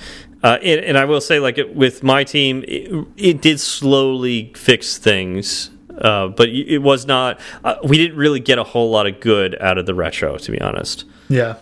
uh, 0.42 0.58
and, 0.62 0.80
and, 0.80 0.98
I 0.98 1.04
will 1.04 1.20
say, 1.20 1.38
like 1.38 1.58
it, 1.58 1.74
with 1.74 2.02
my 2.02 2.24
team, 2.24 2.64
it, 2.66 3.06
it, 3.16 3.40
did 3.40 3.60
slowly 3.60 4.52
fix 4.56 4.98
things, 4.98 5.70
uh, 5.98 6.28
but 6.28 6.48
it 6.48 6.78
was 6.78 7.06
not. 7.06 7.40
Uh, 7.62 7.76
we 7.84 7.96
didn't 7.96 8.16
really 8.16 8.40
get 8.40 8.58
a 8.58 8.64
whole 8.64 8.90
lot 8.90 9.06
of 9.06 9.20
good 9.20 9.56
out 9.60 9.78
of 9.78 9.86
the 9.86 9.94
retro, 9.94 10.36
to 10.38 10.50
be 10.50 10.60
honest. 10.60 11.04
Yeah, 11.28 11.56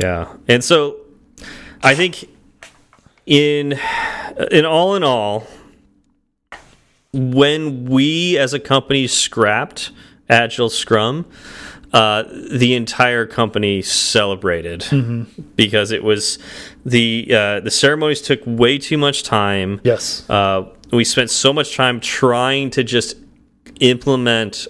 yeah, 0.00 0.36
and 0.48 0.64
so 0.64 0.96
I 1.82 1.94
think 1.94 2.28
in 3.24 3.78
in 4.50 4.64
all 4.64 4.96
in 4.96 5.04
all, 5.04 5.46
when 7.12 7.84
we 7.84 8.36
as 8.36 8.52
a 8.52 8.60
company 8.60 9.06
scrapped 9.06 9.92
Agile 10.28 10.70
Scrum, 10.70 11.26
uh, 11.92 12.24
the 12.50 12.74
entire 12.74 13.26
company 13.26 13.82
celebrated 13.82 14.84
mm 14.90 15.04
-hmm. 15.04 15.44
because 15.56 15.94
it 15.94 16.02
was 16.02 16.38
the 16.86 17.26
uh, 17.30 17.60
the 17.64 17.70
ceremonies 17.70 18.20
took 18.20 18.40
way 18.44 18.78
too 18.78 18.98
much 18.98 19.22
time. 19.22 19.80
Yes, 19.84 20.24
uh, 20.28 20.64
we 20.90 21.04
spent 21.04 21.30
so 21.30 21.52
much 21.52 21.76
time 21.76 22.00
trying 22.00 22.70
to 22.70 22.82
just 22.82 23.16
implement 23.80 24.68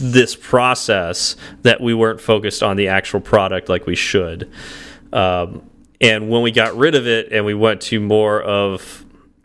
this 0.00 0.36
process 0.36 1.36
that 1.62 1.80
we 1.80 1.94
weren't 1.94 2.20
focused 2.20 2.62
on 2.62 2.76
the 2.76 2.88
actual 2.88 3.20
product 3.20 3.68
like 3.68 3.86
we 3.86 3.96
should. 3.96 4.48
Um, 5.12 5.62
and 6.00 6.28
when 6.28 6.42
we 6.42 6.50
got 6.50 6.76
rid 6.76 6.94
of 6.94 7.06
it 7.06 7.32
and 7.32 7.44
we 7.44 7.54
went 7.54 7.80
to 7.82 8.00
more 8.00 8.42
of 8.42 9.03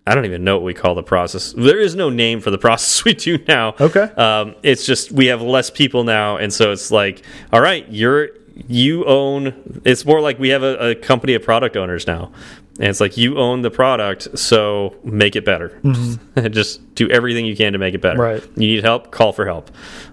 I 0.10 0.16
don't 0.16 0.26
even 0.26 0.44
know 0.44 0.56
what 0.56 0.64
we 0.64 0.74
call 0.74 0.96
the 0.96 1.04
process. 1.04 1.54
There 1.54 1.80
is 1.80 1.96
no 1.96 2.10
name 2.10 2.42
for 2.42 2.50
the 2.50 2.58
process 2.68 3.06
we 3.06 3.14
do 3.14 3.38
now. 3.48 3.76
Okay. 3.80 4.02
Um, 4.02 4.56
it's 4.64 4.84
just 4.84 5.12
we 5.12 5.28
have 5.28 5.42
less 5.44 5.70
people 5.70 6.04
now, 6.04 6.38
and 6.38 6.52
so 6.52 6.72
it's 6.72 6.90
like, 6.90 7.22
all 7.54 7.62
right, 7.62 7.88
you're 7.90 8.30
you 8.68 9.06
own. 9.06 9.82
It's 9.86 10.06
more 10.06 10.20
like 10.20 10.40
we 10.40 10.50
have 10.50 10.64
a, 10.64 10.90
a 10.90 10.96
company 10.96 11.36
of 11.36 11.44
product 11.44 11.78
owners 11.78 12.08
now, 12.08 12.32
and 12.80 12.88
it's 12.88 13.00
like 13.00 13.18
you 13.18 13.38
own 13.38 13.62
the 13.62 13.70
product, 13.70 14.40
so 14.40 14.96
make 15.04 15.36
it 15.36 15.46
better. 15.46 15.80
Mm 15.84 15.94
-hmm. 15.94 16.50
just 16.60 16.82
do 16.96 17.08
everything 17.08 17.46
you 17.46 17.56
can 17.56 17.74
to 17.74 17.80
make 17.80 17.94
it 17.94 18.02
better. 18.02 18.34
Right. 18.34 18.44
You 18.56 18.68
need 18.68 18.84
help, 18.84 19.12
call 19.12 19.32
for 19.32 19.46
help. 19.46 19.70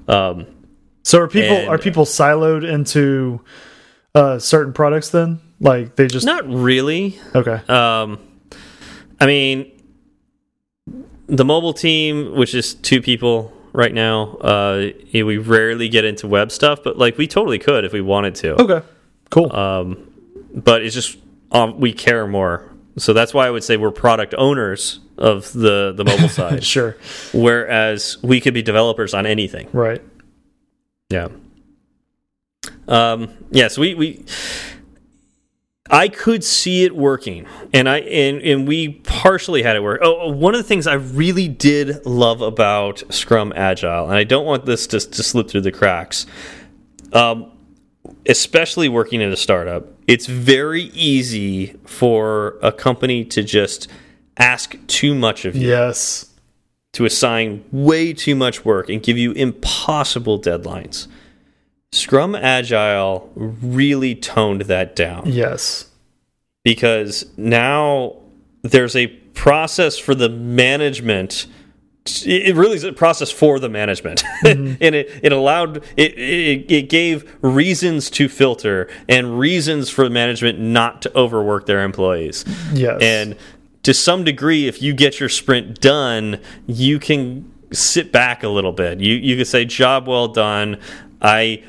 Um, 0.06 0.47
so 1.02 1.18
are 1.18 1.28
people 1.28 1.56
and, 1.56 1.68
are 1.68 1.78
people 1.78 2.05
siloed 2.05 2.64
into 2.64 3.40
uh, 4.14 4.39
certain 4.39 4.73
products 4.73 5.09
then? 5.10 5.40
Like 5.60 5.94
they 5.94 6.06
just 6.06 6.27
not 6.27 6.44
really. 6.47 7.18
Okay. 7.35 7.60
Um, 7.68 8.18
I 9.20 9.27
mean, 9.27 9.73
the 11.27 11.44
mobile 11.44 11.73
team, 11.73 12.35
which 12.35 12.55
is 12.55 12.74
two 12.74 13.01
people 13.03 13.53
right 13.73 13.93
now, 13.93 14.36
uh, 14.36 14.90
we 15.12 15.39
rarely 15.39 15.89
get 15.89 16.05
into 16.05 16.27
web 16.27 16.51
stuff, 16.51 16.82
but 16.82 16.98
like 16.98 17.19
we 17.19 17.27
totally 17.27 17.59
could 17.59 17.85
if 17.85 17.93
we 17.93 18.01
wanted 18.01 18.35
to. 18.36 18.61
Okay, 18.62 18.86
cool. 19.31 19.55
Um, 19.55 20.11
but 20.55 20.82
it's 20.82 20.94
just 20.94 21.19
um, 21.53 21.78
we 21.78 21.93
care 21.93 22.27
more, 22.27 22.73
so 22.97 23.12
that's 23.12 23.35
why 23.35 23.47
I 23.47 23.51
would 23.51 23.65
say 23.65 23.77
we're 23.77 23.90
product 23.90 24.35
owners 24.39 25.01
of 25.19 25.53
the 25.53 25.93
the 25.97 26.05
mobile 26.05 26.28
side. 26.40 26.65
sure. 26.65 26.97
Whereas 27.32 28.19
we 28.23 28.40
could 28.40 28.55
be 28.55 28.62
developers 28.62 29.15
on 29.15 29.27
anything. 29.27 29.69
Right. 29.73 30.03
Yeah. 31.11 31.28
Um, 32.89 33.31
yeah. 33.51 33.69
So 33.69 33.81
we 33.81 33.94
we 33.94 34.24
I 35.91 36.09
could 36.09 36.43
see 36.43 36.85
it 36.85 36.97
working, 36.97 37.47
and 37.73 37.89
I 37.89 37.99
and 38.01 38.41
and 38.43 38.69
we 38.69 38.89
partially 39.05 39.63
had 39.63 39.77
it 39.77 39.83
work. 39.83 40.01
Oh, 40.03 40.19
oh, 40.23 40.31
one 40.31 40.55
of 40.55 40.59
the 40.59 40.67
things 40.67 40.87
I 40.87 40.95
really 40.95 41.49
did 41.49 42.05
love 42.05 42.43
about 42.43 43.03
Scrum 43.11 43.53
Agile, 43.55 44.07
and 44.07 44.15
I 44.15 44.25
don't 44.25 44.45
want 44.45 44.67
this 44.67 44.87
to 44.89 45.01
to 45.01 45.23
slip 45.23 45.49
through 45.49 45.61
the 45.63 45.73
cracks, 45.73 46.27
um, 47.13 47.53
especially 48.27 48.89
working 48.89 49.21
in 49.21 49.31
a 49.31 49.37
startup. 49.37 49.87
It's 50.07 50.27
very 50.27 50.85
easy 50.95 51.77
for 51.85 52.59
a 52.63 52.73
company 52.73 53.25
to 53.27 53.43
just 53.43 53.89
ask 54.37 54.77
too 54.87 55.15
much 55.15 55.45
of 55.45 55.57
you. 55.57 55.69
Yes. 55.69 56.33
To 56.93 57.05
assign 57.05 57.65
way 57.73 58.13
too 58.13 58.35
much 58.35 58.65
work 58.65 58.89
and 58.89 59.03
give 59.03 59.19
you 59.19 59.33
impossible 59.33 60.41
deadlines. 60.41 61.09
Scrum 61.93 62.35
Agile 62.35 63.31
really 63.35 64.15
toned 64.15 64.63
that 64.63 64.97
down. 64.97 65.25
Yes. 65.27 65.91
Because 66.65 67.27
now 67.37 68.17
there's 68.63 68.97
a 68.97 69.07
process 69.07 69.99
for 69.99 70.15
the 70.15 70.29
management 70.29 71.47
it 72.25 72.55
really 72.55 72.77
is 72.77 72.85
a 72.85 72.93
process 72.93 73.31
for 73.31 73.59
the 73.59 73.69
management 73.69 74.23
mm 74.45 74.53
-hmm. 74.53 74.77
and 74.87 74.95
it, 74.95 75.11
it 75.23 75.33
allowed 75.33 75.83
it, 75.97 76.13
it, 76.19 76.71
it 76.71 76.91
gave 76.91 77.25
reasons 77.43 78.11
to 78.11 78.29
filter 78.29 78.89
and 79.09 79.41
reasons 79.41 79.91
for 79.91 80.05
the 80.05 80.11
management 80.11 80.59
not 80.59 81.03
to 81.03 81.11
overwork 81.15 81.67
their 81.67 81.83
employees 81.85 82.45
yes 82.75 83.03
and 83.03 83.35
to 83.83 83.93
some 83.93 84.25
degree 84.25 84.69
if 84.69 84.83
you 84.83 84.95
get 84.95 85.21
your 85.21 85.29
sprint 85.29 85.81
done 85.81 86.39
you 86.67 86.99
can 86.99 87.45
sit 87.73 88.13
back 88.13 88.45
a 88.45 88.49
little 88.49 88.73
bit 88.73 89.01
you 89.01 89.15
you 89.15 89.37
could 89.37 89.49
say 89.49 89.65
job 89.65 90.07
well 90.09 90.29
done 90.29 90.79
I 91.20 91.62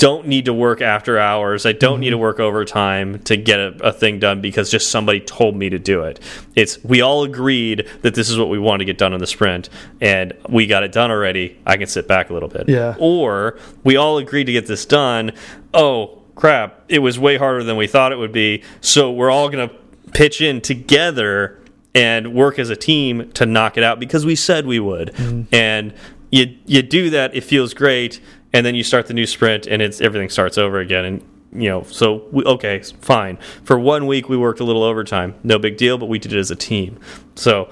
don't 0.00 0.26
need 0.26 0.46
to 0.46 0.54
work 0.54 0.80
after 0.80 1.18
hours. 1.18 1.66
I 1.66 1.72
don't 1.72 2.00
need 2.00 2.10
to 2.10 2.18
work 2.18 2.40
overtime 2.40 3.18
to 3.24 3.36
get 3.36 3.60
a, 3.60 3.88
a, 3.88 3.92
thing 3.92 4.18
done 4.18 4.40
because 4.40 4.70
just 4.70 4.90
somebody 4.90 5.20
told 5.20 5.54
me 5.54 5.68
to 5.68 5.78
do 5.78 6.04
it. 6.04 6.20
It's 6.56 6.82
we 6.82 7.02
all 7.02 7.22
agreed 7.22 7.86
that 8.00 8.14
this 8.14 8.30
is 8.30 8.38
what 8.38 8.48
we 8.48 8.58
want 8.58 8.80
to 8.80 8.86
get 8.86 8.96
done 8.96 9.12
in 9.12 9.20
the 9.20 9.26
sprint, 9.26 9.68
and 10.00 10.32
we 10.48 10.66
got 10.66 10.84
it 10.84 10.92
done 10.92 11.10
already. 11.10 11.58
I 11.66 11.76
can 11.76 11.86
sit 11.86 12.08
back 12.08 12.30
a 12.30 12.32
little 12.32 12.48
bit. 12.48 12.66
Yeah. 12.66 12.96
Or 12.98 13.58
we 13.84 13.96
all 13.96 14.16
agreed 14.16 14.44
to 14.44 14.52
get 14.52 14.66
this 14.66 14.86
done. 14.86 15.32
Oh 15.74 16.22
crap! 16.34 16.82
It 16.88 17.00
was 17.00 17.18
way 17.18 17.36
harder 17.36 17.62
than 17.62 17.76
we 17.76 17.86
thought 17.86 18.10
it 18.10 18.16
would 18.16 18.32
be. 18.32 18.62
So 18.80 19.12
we're 19.12 19.30
all 19.30 19.50
gonna 19.50 19.70
pitch 20.14 20.40
in 20.40 20.62
together 20.62 21.60
and 21.94 22.32
work 22.32 22.58
as 22.58 22.70
a 22.70 22.76
team 22.76 23.30
to 23.32 23.44
knock 23.44 23.76
it 23.76 23.84
out 23.84 24.00
because 24.00 24.24
we 24.24 24.34
said 24.34 24.64
we 24.64 24.80
would. 24.80 25.12
Mm. 25.14 25.46
And 25.52 25.94
you 26.30 26.56
you 26.64 26.80
do 26.80 27.10
that, 27.10 27.34
it 27.34 27.44
feels 27.44 27.74
great 27.74 28.18
and 28.52 28.66
then 28.66 28.74
you 28.74 28.82
start 28.82 29.06
the 29.06 29.14
new 29.14 29.26
sprint 29.26 29.66
and 29.66 29.82
it's 29.82 30.00
everything 30.00 30.28
starts 30.28 30.58
over 30.58 30.78
again 30.78 31.04
and 31.04 31.22
you 31.52 31.68
know 31.68 31.82
so 31.84 32.26
we, 32.30 32.44
okay 32.44 32.80
fine 33.00 33.36
for 33.64 33.78
one 33.78 34.06
week 34.06 34.28
we 34.28 34.36
worked 34.36 34.60
a 34.60 34.64
little 34.64 34.82
overtime 34.82 35.34
no 35.42 35.58
big 35.58 35.76
deal 35.76 35.98
but 35.98 36.06
we 36.06 36.18
did 36.18 36.32
it 36.32 36.38
as 36.38 36.50
a 36.50 36.56
team 36.56 36.98
so 37.34 37.68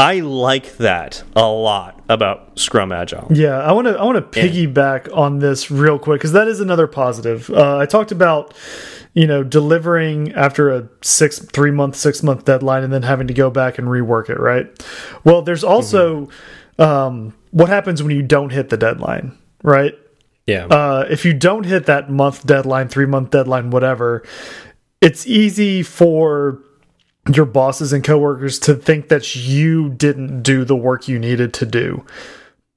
I 0.00 0.20
like 0.20 0.78
that 0.78 1.22
a 1.36 1.46
lot 1.46 2.02
about 2.08 2.58
Scrum 2.58 2.90
Agile. 2.90 3.28
Yeah, 3.30 3.58
I 3.58 3.72
want 3.72 3.86
to 3.86 3.98
I 3.98 4.04
want 4.04 4.32
to 4.32 4.40
piggyback 4.40 5.08
yeah. 5.08 5.12
on 5.12 5.40
this 5.40 5.70
real 5.70 5.98
quick 5.98 6.20
because 6.20 6.32
that 6.32 6.48
is 6.48 6.58
another 6.58 6.86
positive. 6.86 7.50
Uh, 7.50 7.76
I 7.76 7.84
talked 7.84 8.10
about 8.10 8.54
you 9.12 9.26
know 9.26 9.44
delivering 9.44 10.32
after 10.32 10.70
a 10.70 10.88
six 11.02 11.38
three 11.38 11.70
month 11.70 11.96
six 11.96 12.22
month 12.22 12.46
deadline 12.46 12.82
and 12.82 12.90
then 12.90 13.02
having 13.02 13.26
to 13.26 13.34
go 13.34 13.50
back 13.50 13.76
and 13.76 13.88
rework 13.88 14.30
it. 14.30 14.40
Right. 14.40 14.66
Well, 15.22 15.42
there's 15.42 15.64
also 15.64 16.14
mm 16.14 16.28
-hmm. 16.78 16.82
um, 16.82 17.34
what 17.50 17.68
happens 17.68 18.02
when 18.02 18.16
you 18.16 18.22
don't 18.22 18.52
hit 18.52 18.70
the 18.70 18.78
deadline. 18.78 19.32
Right. 19.62 19.98
Yeah. 20.46 20.66
Uh, 20.66 21.06
if 21.08 21.24
you 21.24 21.32
don't 21.32 21.64
hit 21.64 21.86
that 21.86 22.10
month 22.10 22.46
deadline, 22.46 22.88
three 22.88 23.06
month 23.06 23.30
deadline, 23.30 23.70
whatever, 23.70 24.24
it's 25.00 25.26
easy 25.26 25.82
for 25.82 26.62
your 27.32 27.44
bosses 27.44 27.92
and 27.92 28.02
coworkers 28.02 28.58
to 28.60 28.74
think 28.74 29.08
that 29.08 29.36
you 29.36 29.90
didn't 29.90 30.42
do 30.42 30.64
the 30.64 30.74
work 30.74 31.06
you 31.06 31.18
needed 31.18 31.52
to 31.54 31.66
do. 31.66 32.04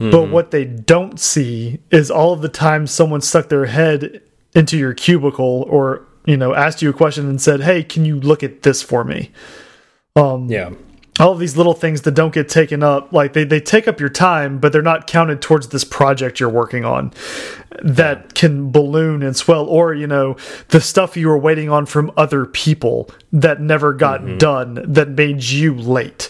Mm 0.01 0.07
-hmm. 0.07 0.11
But 0.11 0.30
what 0.30 0.51
they 0.51 0.65
don't 0.65 1.19
see 1.19 1.80
is 1.89 2.11
all 2.11 2.31
of 2.31 2.41
the 2.41 2.49
time 2.49 2.88
someone 2.88 3.22
stuck 3.22 3.49
their 3.49 3.65
head 3.65 4.22
into 4.53 4.77
your 4.77 4.93
cubicle 4.93 5.65
or, 5.69 6.01
you 6.26 6.38
know, 6.38 6.53
asked 6.53 6.81
you 6.81 6.89
a 6.89 6.97
question 6.97 7.30
and 7.30 7.41
said, 7.41 7.61
"Hey, 7.61 7.84
can 7.84 8.05
you 8.05 8.19
look 8.19 8.43
at 8.43 8.61
this 8.61 8.84
for 8.84 9.03
me?" 9.03 9.31
Um 10.15 10.49
Yeah 10.51 10.72
all 11.19 11.31
of 11.31 11.40
these 11.40 11.56
little 11.56 11.73
things 11.73 12.02
that 12.02 12.11
don't 12.11 12.34
get 12.34 12.49
taken 12.49 12.81
up 12.81 13.11
like 13.14 13.34
they, 13.34 13.44
they 13.44 13.60
take 13.60 13.88
up 13.88 13.99
your 13.99 14.10
time 14.10 14.57
but 14.60 14.72
they're 14.72 14.81
not 14.81 15.06
counted 15.07 15.41
towards 15.41 15.68
this 15.69 15.84
project 15.84 16.40
you're 16.40 16.49
working 16.49 16.84
on 16.84 17.11
that 17.84 18.34
can 18.34 18.72
balloon 18.72 19.22
and 19.22 19.35
swell 19.35 19.65
or 19.65 19.94
you 19.94 20.07
know 20.07 20.35
the 20.69 20.81
stuff 20.81 21.15
you 21.15 21.27
were 21.27 21.38
waiting 21.38 21.69
on 21.69 21.85
from 21.85 22.11
other 22.18 22.45
people 22.45 23.10
that 23.31 23.61
never 23.61 23.94
got 23.94 24.22
mm 24.22 24.27
-hmm. 24.27 24.40
done 24.40 24.85
that 24.94 25.10
made 25.10 25.44
you 25.44 25.73
late 25.73 26.30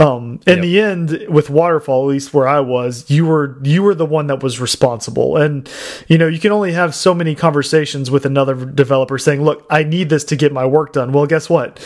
um, 0.00 0.40
in 0.46 0.56
yep. 0.56 0.62
the 0.62 0.80
end 0.80 1.26
with 1.28 1.50
waterfall 1.50 2.04
at 2.04 2.12
least 2.12 2.32
where 2.32 2.48
i 2.48 2.58
was 2.58 3.08
you 3.10 3.26
were 3.26 3.58
you 3.62 3.82
were 3.82 3.94
the 3.94 4.06
one 4.06 4.26
that 4.28 4.42
was 4.42 4.58
responsible 4.58 5.36
and 5.36 5.70
you 6.08 6.16
know 6.16 6.26
you 6.26 6.40
can 6.40 6.50
only 6.50 6.72
have 6.72 6.94
so 6.94 7.14
many 7.14 7.34
conversations 7.34 8.10
with 8.10 8.24
another 8.24 8.54
developer 8.64 9.18
saying 9.18 9.42
look 9.42 9.64
i 9.68 9.82
need 9.84 10.08
this 10.08 10.24
to 10.24 10.34
get 10.34 10.52
my 10.52 10.64
work 10.64 10.94
done 10.94 11.12
well 11.12 11.26
guess 11.26 11.50
what 11.50 11.76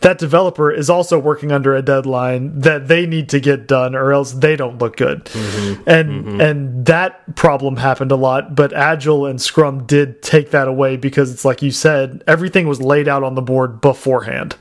that 0.00 0.18
developer 0.18 0.70
is 0.70 0.88
also 0.88 1.18
working 1.18 1.50
under 1.50 1.74
a 1.74 1.82
deadline 1.82 2.58
that 2.60 2.86
they 2.86 3.04
need 3.06 3.28
to 3.28 3.40
get 3.40 3.66
done 3.66 3.94
or 3.94 4.12
else 4.12 4.32
they 4.32 4.54
don't 4.54 4.78
look 4.78 4.96
good 4.96 5.24
mm 5.24 5.40
-hmm. 5.40 5.78
and 5.86 6.10
mm 6.10 6.24
-hmm. 6.24 6.50
and 6.50 6.86
that 6.86 7.34
problem 7.34 7.76
happened 7.76 8.12
a 8.12 8.16
lot 8.16 8.54
but 8.54 8.72
agile 8.72 9.26
and 9.26 9.42
scrum 9.42 9.84
did 9.86 10.22
take 10.22 10.50
that 10.50 10.68
away 10.68 10.96
because 10.96 11.32
it's 11.32 11.44
like 11.44 11.64
you 11.64 11.72
said 11.72 12.22
everything 12.26 12.68
was 12.68 12.80
laid 12.80 13.08
out 13.08 13.22
on 13.22 13.34
the 13.34 13.42
board 13.42 13.80
beforehand 13.80 14.56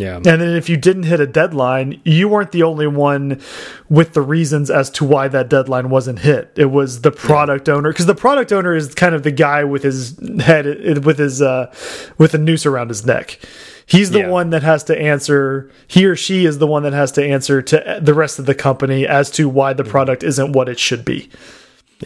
yeah. 0.00 0.16
And 0.16 0.24
then 0.24 0.56
if 0.56 0.68
you 0.68 0.76
didn't 0.76 1.04
hit 1.04 1.20
a 1.20 1.26
deadline, 1.26 2.00
you 2.04 2.28
weren't 2.28 2.52
the 2.52 2.62
only 2.62 2.86
one 2.86 3.40
with 3.88 4.14
the 4.14 4.22
reasons 4.22 4.70
as 4.70 4.90
to 4.90 5.04
why 5.04 5.28
that 5.28 5.48
deadline 5.48 5.90
wasn't 5.90 6.20
hit. 6.20 6.52
It 6.56 6.66
was 6.66 7.02
the 7.02 7.10
product 7.10 7.68
yeah. 7.68 7.74
owner 7.74 7.92
because 7.92 8.06
the 8.06 8.14
product 8.14 8.52
owner 8.52 8.74
is 8.74 8.94
kind 8.94 9.14
of 9.14 9.22
the 9.22 9.30
guy 9.30 9.64
with 9.64 9.82
his 9.82 10.18
head 10.40 11.04
with 11.04 11.18
his 11.18 11.42
uh 11.42 11.72
with 12.18 12.34
a 12.34 12.38
noose 12.38 12.66
around 12.66 12.88
his 12.88 13.04
neck. 13.04 13.38
He's 13.86 14.10
the 14.10 14.20
yeah. 14.20 14.28
one 14.28 14.50
that 14.50 14.62
has 14.62 14.84
to 14.84 14.98
answer 14.98 15.70
he 15.86 16.04
or 16.04 16.16
she 16.16 16.44
is 16.44 16.58
the 16.58 16.66
one 16.66 16.82
that 16.82 16.92
has 16.92 17.12
to 17.12 17.24
answer 17.24 17.62
to 17.62 18.00
the 18.02 18.14
rest 18.14 18.38
of 18.38 18.46
the 18.46 18.54
company 18.54 19.06
as 19.06 19.30
to 19.32 19.48
why 19.48 19.72
the 19.72 19.84
product 19.84 20.22
isn't 20.22 20.52
what 20.52 20.68
it 20.68 20.78
should 20.78 21.04
be. 21.04 21.30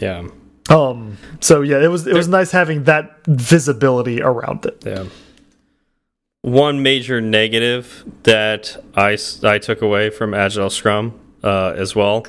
Yeah. 0.01 0.27
Um 0.69 1.17
so 1.41 1.61
yeah, 1.61 1.83
it 1.83 1.87
was 1.87 2.07
it 2.07 2.15
was 2.15 2.27
nice 2.27 2.51
having 2.51 2.85
that 2.85 3.25
visibility 3.27 4.21
around 4.21 4.65
it. 4.65 4.81
Yeah 4.85 5.05
one 6.43 6.83
major 6.83 7.21
negative 7.21 8.03
that 8.23 8.75
I, 8.95 9.17
I 9.43 9.57
took 9.59 9.81
away 9.81 10.09
from 10.09 10.33
Agile 10.33 10.69
Scrum 10.69 11.17
uh, 11.41 11.73
as 11.75 11.95
well 11.95 12.25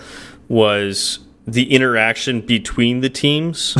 was 0.48 1.18
the 1.46 1.72
interaction 1.72 2.40
between 2.40 3.00
the 3.00 3.10
teams 3.10 3.76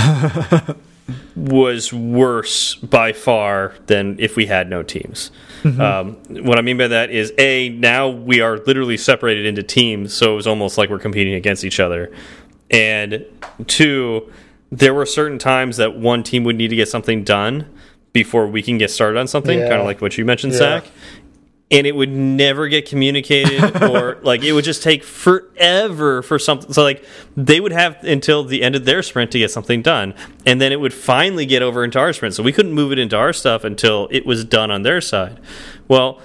was 1.37 1.93
worse 1.93 2.75
by 2.75 3.13
far 3.13 3.75
than 3.87 4.17
if 4.19 4.35
we 4.35 4.47
had 4.47 4.69
no 4.69 4.83
teams. 4.83 5.31
Mm 5.63 5.77
-hmm. 5.77 5.81
um, 5.81 6.45
what 6.45 6.59
I 6.59 6.63
mean 6.63 6.77
by 6.77 6.89
that 6.89 7.11
is 7.11 7.33
a 7.39 7.69
now 7.69 8.11
we 8.11 8.43
are 8.43 8.61
literally 8.67 8.97
separated 8.97 9.47
into 9.47 9.63
teams, 9.63 10.13
so 10.15 10.33
it 10.33 10.37
was 10.37 10.47
almost 10.47 10.79
like 10.79 10.91
we're 10.91 11.03
competing 11.03 11.35
against 11.35 11.65
each 11.65 11.81
other, 11.81 12.11
and 12.71 13.25
two, 13.67 14.23
there 14.77 14.93
were 14.93 15.07
certain 15.07 15.39
times 15.39 15.77
that 15.77 15.97
one 15.97 16.23
team 16.23 16.45
would 16.45 16.57
need 16.57 16.71
to 16.71 16.77
get 16.77 16.89
something 16.89 17.25
done 17.25 17.65
before 18.15 18.47
we 18.47 18.63
can 18.63 18.79
get 18.79 18.91
started 18.91 19.19
on 19.19 19.27
something, 19.27 19.59
yeah. 19.59 19.69
kind 19.69 19.81
of 19.81 19.87
like 19.87 20.01
what 20.01 20.17
you 20.17 20.25
mentioned, 20.25 20.55
yeah. 20.55 20.59
Zach. 20.59 20.85
And 21.71 21.87
it 21.87 21.97
would 21.97 22.11
never 22.11 22.69
get 22.69 22.89
communicated, 22.89 23.83
or 23.83 24.19
like 24.23 24.45
it 24.45 24.53
would 24.53 24.65
just 24.65 24.83
take 24.83 25.03
forever 25.03 26.23
for 26.23 26.39
something. 26.39 26.73
So, 26.73 26.83
like, 26.83 27.05
they 27.37 27.59
would 27.59 27.73
have 27.73 27.97
until 28.05 28.45
the 28.45 28.63
end 28.63 28.77
of 28.77 28.85
their 28.85 29.03
sprint 29.03 29.33
to 29.33 29.39
get 29.39 29.51
something 29.51 29.83
done, 29.83 30.15
and 30.47 30.61
then 30.61 30.73
it 30.73 30.79
would 30.79 30.95
finally 30.95 31.45
get 31.47 31.63
over 31.63 31.83
into 31.83 31.99
our 31.99 32.13
sprint. 32.13 32.35
So, 32.35 32.43
we 32.43 32.53
couldn't 32.53 32.73
move 32.73 32.93
it 32.93 32.99
into 32.99 33.17
our 33.17 33.33
stuff 33.33 33.65
until 33.65 34.09
it 34.13 34.25
was 34.25 34.45
done 34.45 34.71
on 34.71 34.83
their 34.83 35.01
side. 35.01 35.41
Well, 35.89 36.21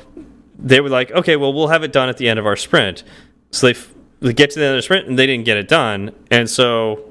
they 0.60 0.82
were 0.82 0.90
like, 0.90 1.10
okay, 1.12 1.36
well, 1.36 1.52
we'll 1.52 1.70
have 1.70 1.84
it 1.84 1.92
done 1.92 2.10
at 2.10 2.18
the 2.18 2.30
end 2.30 2.38
of 2.38 2.46
our 2.46 2.58
sprint. 2.58 3.04
So, 3.50 3.72
they, 3.72 3.80
they 4.20 4.34
get 4.34 4.52
to 4.52 4.60
the 4.60 4.66
end 4.66 4.76
of 4.76 4.78
the 4.78 4.84
sprint 4.84 5.08
and 5.08 5.18
they 5.18 5.26
didn't 5.26 5.46
get 5.46 5.58
it 5.58 5.68
done. 5.68 6.14
And 6.30 6.48
so 6.48 7.09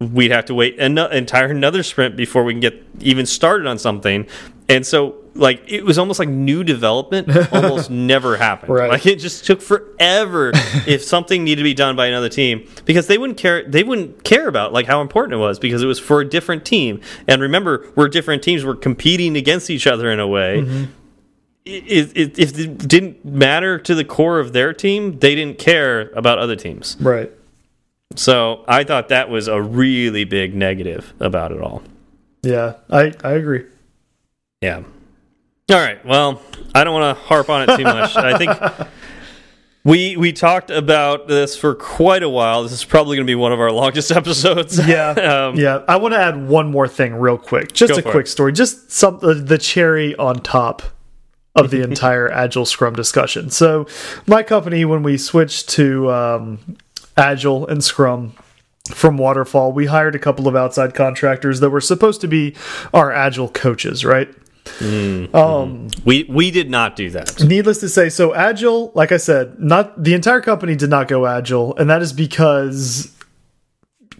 we'd 0.00 0.30
have 0.30 0.44
to 0.46 0.54
wait 0.54 0.78
an 0.78 0.98
entire 0.98 1.46
another 1.46 1.82
sprint 1.82 2.16
before 2.16 2.44
we 2.44 2.52
can 2.52 2.60
get 2.60 2.84
even 3.00 3.26
started 3.26 3.66
on 3.66 3.78
something. 3.78 4.26
And 4.68 4.86
so 4.86 5.16
like 5.34 5.62
it 5.66 5.84
was 5.84 5.98
almost 5.98 6.18
like 6.18 6.28
new 6.28 6.64
development 6.64 7.28
almost 7.52 7.90
never 7.90 8.36
happened. 8.36 8.72
Right. 8.72 8.90
Like 8.90 9.06
it 9.06 9.18
just 9.18 9.44
took 9.44 9.60
forever 9.60 10.52
if 10.86 11.02
something 11.02 11.44
needed 11.44 11.60
to 11.60 11.64
be 11.64 11.74
done 11.74 11.96
by 11.96 12.06
another 12.06 12.28
team 12.28 12.68
because 12.84 13.06
they 13.06 13.18
wouldn't 13.18 13.38
care 13.38 13.68
they 13.68 13.82
wouldn't 13.82 14.24
care 14.24 14.48
about 14.48 14.72
like 14.72 14.86
how 14.86 15.00
important 15.00 15.34
it 15.34 15.38
was 15.38 15.58
because 15.58 15.82
it 15.82 15.86
was 15.86 15.98
for 15.98 16.20
a 16.20 16.28
different 16.28 16.64
team. 16.64 17.00
And 17.26 17.42
remember, 17.42 17.90
we're 17.94 18.08
different 18.08 18.42
teams, 18.42 18.64
we're 18.64 18.76
competing 18.76 19.36
against 19.36 19.70
each 19.70 19.86
other 19.86 20.10
in 20.10 20.20
a 20.20 20.26
way. 20.26 20.60
Mm 20.60 20.66
-hmm. 20.66 20.86
It, 21.66 22.10
it, 22.14 22.38
if 22.38 22.58
it 22.58 22.88
didn't 22.88 23.24
matter 23.24 23.78
to 23.78 23.94
the 23.94 24.04
core 24.04 24.38
of 24.38 24.52
their 24.52 24.74
team, 24.74 25.18
they 25.18 25.34
didn't 25.34 25.58
care 25.58 26.10
about 26.14 26.38
other 26.38 26.56
teams. 26.56 26.96
Right. 27.00 27.30
So 28.16 28.64
I 28.68 28.84
thought 28.84 29.08
that 29.08 29.28
was 29.28 29.48
a 29.48 29.60
really 29.60 30.24
big 30.24 30.54
negative 30.54 31.12
about 31.20 31.52
it 31.52 31.60
all. 31.60 31.82
Yeah, 32.42 32.74
I 32.90 33.12
I 33.22 33.32
agree. 33.32 33.64
Yeah. 34.60 34.82
All 35.70 35.76
right. 35.78 36.04
Well, 36.04 36.42
I 36.74 36.84
don't 36.84 36.94
want 36.94 37.16
to 37.16 37.22
harp 37.24 37.48
on 37.48 37.68
it 37.68 37.76
too 37.76 37.84
much. 37.84 38.16
I 38.16 38.36
think 38.36 38.88
we 39.84 40.16
we 40.16 40.32
talked 40.32 40.70
about 40.70 41.26
this 41.28 41.56
for 41.56 41.74
quite 41.74 42.22
a 42.22 42.28
while. 42.28 42.62
This 42.62 42.72
is 42.72 42.84
probably 42.84 43.16
going 43.16 43.26
to 43.26 43.30
be 43.30 43.34
one 43.34 43.52
of 43.52 43.60
our 43.60 43.72
longest 43.72 44.10
episodes. 44.12 44.78
Yeah. 44.86 45.10
um, 45.48 45.56
yeah. 45.56 45.82
I 45.88 45.96
want 45.96 46.14
to 46.14 46.20
add 46.20 46.48
one 46.48 46.70
more 46.70 46.88
thing 46.88 47.14
real 47.14 47.38
quick. 47.38 47.72
Just 47.72 47.98
a 47.98 48.02
quick 48.02 48.26
it. 48.26 48.30
story. 48.30 48.52
Just 48.52 48.90
some 48.90 49.20
uh, 49.22 49.34
the 49.34 49.58
cherry 49.58 50.14
on 50.16 50.40
top 50.40 50.82
of 51.56 51.70
the 51.70 51.82
entire 51.82 52.30
agile 52.32 52.66
scrum 52.66 52.94
discussion. 52.94 53.48
So, 53.48 53.86
my 54.26 54.42
company 54.42 54.84
when 54.84 55.02
we 55.04 55.16
switched 55.16 55.68
to 55.70 56.10
um, 56.10 56.76
Agile 57.16 57.66
and 57.66 57.82
Scrum 57.82 58.34
from 58.90 59.16
Waterfall, 59.16 59.72
we 59.72 59.86
hired 59.86 60.14
a 60.14 60.18
couple 60.18 60.46
of 60.46 60.54
outside 60.54 60.94
contractors 60.94 61.60
that 61.60 61.70
were 61.70 61.80
supposed 61.80 62.20
to 62.20 62.28
be 62.28 62.54
our 62.92 63.12
Agile 63.12 63.48
coaches, 63.48 64.04
right? 64.04 64.28
Mm, 64.78 65.34
um, 65.34 65.88
we 66.04 66.24
we 66.24 66.50
did 66.50 66.70
not 66.70 66.96
do 66.96 67.10
that. 67.10 67.42
Needless 67.42 67.78
to 67.80 67.88
say, 67.88 68.08
so 68.08 68.34
Agile, 68.34 68.92
like 68.94 69.12
I 69.12 69.18
said, 69.18 69.58
not 69.60 70.02
the 70.02 70.14
entire 70.14 70.40
company 70.40 70.74
did 70.74 70.88
not 70.90 71.06
go 71.06 71.26
Agile, 71.26 71.76
and 71.76 71.90
that 71.90 72.00
is 72.00 72.14
because 72.14 73.14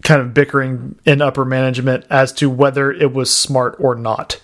kind 0.03 0.21
of 0.21 0.35
bickering 0.35 0.99
in 1.03 1.21
upper 1.21 1.45
management 1.45 2.05
as 2.11 2.31
to 2.31 2.49
whether 2.49 2.91
it 2.91 3.11
was 3.11 3.31
smart 3.31 3.75
or 3.79 3.95
not 3.95 4.39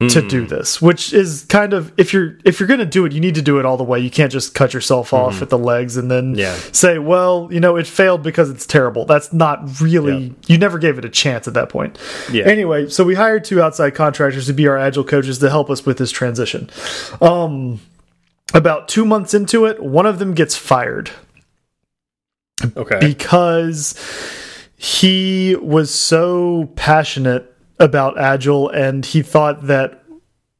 to 0.00 0.20
do 0.28 0.42
hmm. 0.42 0.48
this 0.48 0.82
which 0.82 1.14
is 1.14 1.46
kind 1.48 1.72
of 1.72 1.90
if 1.96 2.12
you're 2.12 2.36
if 2.44 2.60
you're 2.60 2.66
going 2.66 2.80
to 2.80 2.84
do 2.84 3.06
it 3.06 3.12
you 3.12 3.20
need 3.20 3.34
to 3.34 3.40
do 3.40 3.58
it 3.58 3.64
all 3.64 3.78
the 3.78 3.84
way 3.84 3.98
you 3.98 4.10
can't 4.10 4.30
just 4.30 4.54
cut 4.54 4.74
yourself 4.74 5.14
off 5.14 5.36
mm. 5.36 5.42
at 5.42 5.48
the 5.48 5.56
legs 5.56 5.96
and 5.96 6.10
then 6.10 6.34
yeah. 6.34 6.54
say 6.70 6.98
well 6.98 7.48
you 7.50 7.58
know 7.58 7.76
it 7.76 7.86
failed 7.86 8.22
because 8.22 8.50
it's 8.50 8.66
terrible 8.66 9.06
that's 9.06 9.32
not 9.32 9.80
really 9.80 10.26
yeah. 10.26 10.32
you 10.48 10.58
never 10.58 10.78
gave 10.78 10.98
it 10.98 11.06
a 11.06 11.08
chance 11.08 11.48
at 11.48 11.54
that 11.54 11.70
point 11.70 11.98
yeah. 12.30 12.44
anyway 12.44 12.86
so 12.86 13.04
we 13.04 13.14
hired 13.14 13.42
two 13.42 13.62
outside 13.62 13.94
contractors 13.94 14.44
to 14.44 14.52
be 14.52 14.68
our 14.68 14.76
agile 14.76 15.02
coaches 15.02 15.38
to 15.38 15.48
help 15.48 15.70
us 15.70 15.86
with 15.86 15.96
this 15.96 16.10
transition 16.10 16.68
um 17.22 17.80
about 18.52 18.88
2 18.88 19.06
months 19.06 19.32
into 19.32 19.64
it 19.64 19.82
one 19.82 20.04
of 20.04 20.18
them 20.18 20.34
gets 20.34 20.54
fired 20.54 21.10
okay 22.76 22.98
because 23.00 23.94
he 24.76 25.56
was 25.56 25.90
so 25.90 26.70
passionate 26.76 27.55
about 27.78 28.18
Agile, 28.18 28.68
and 28.70 29.04
he 29.04 29.22
thought 29.22 29.66
that 29.66 30.02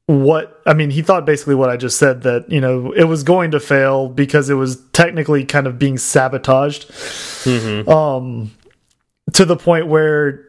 what 0.06 0.62
I 0.64 0.72
mean, 0.72 0.90
he 0.90 1.02
thought 1.02 1.26
basically 1.26 1.56
what 1.56 1.68
I 1.68 1.76
just 1.76 1.98
said 1.98 2.22
that 2.22 2.50
you 2.50 2.60
know 2.60 2.92
it 2.92 3.04
was 3.04 3.22
going 3.22 3.50
to 3.50 3.60
fail 3.60 4.08
because 4.08 4.48
it 4.48 4.54
was 4.54 4.80
technically 4.92 5.44
kind 5.44 5.66
of 5.66 5.78
being 5.78 5.98
sabotaged, 5.98 6.88
mm 7.44 7.58
-hmm. 7.58 7.88
um, 7.88 8.50
to 9.32 9.44
the 9.44 9.56
point 9.56 9.88
where 9.88 10.40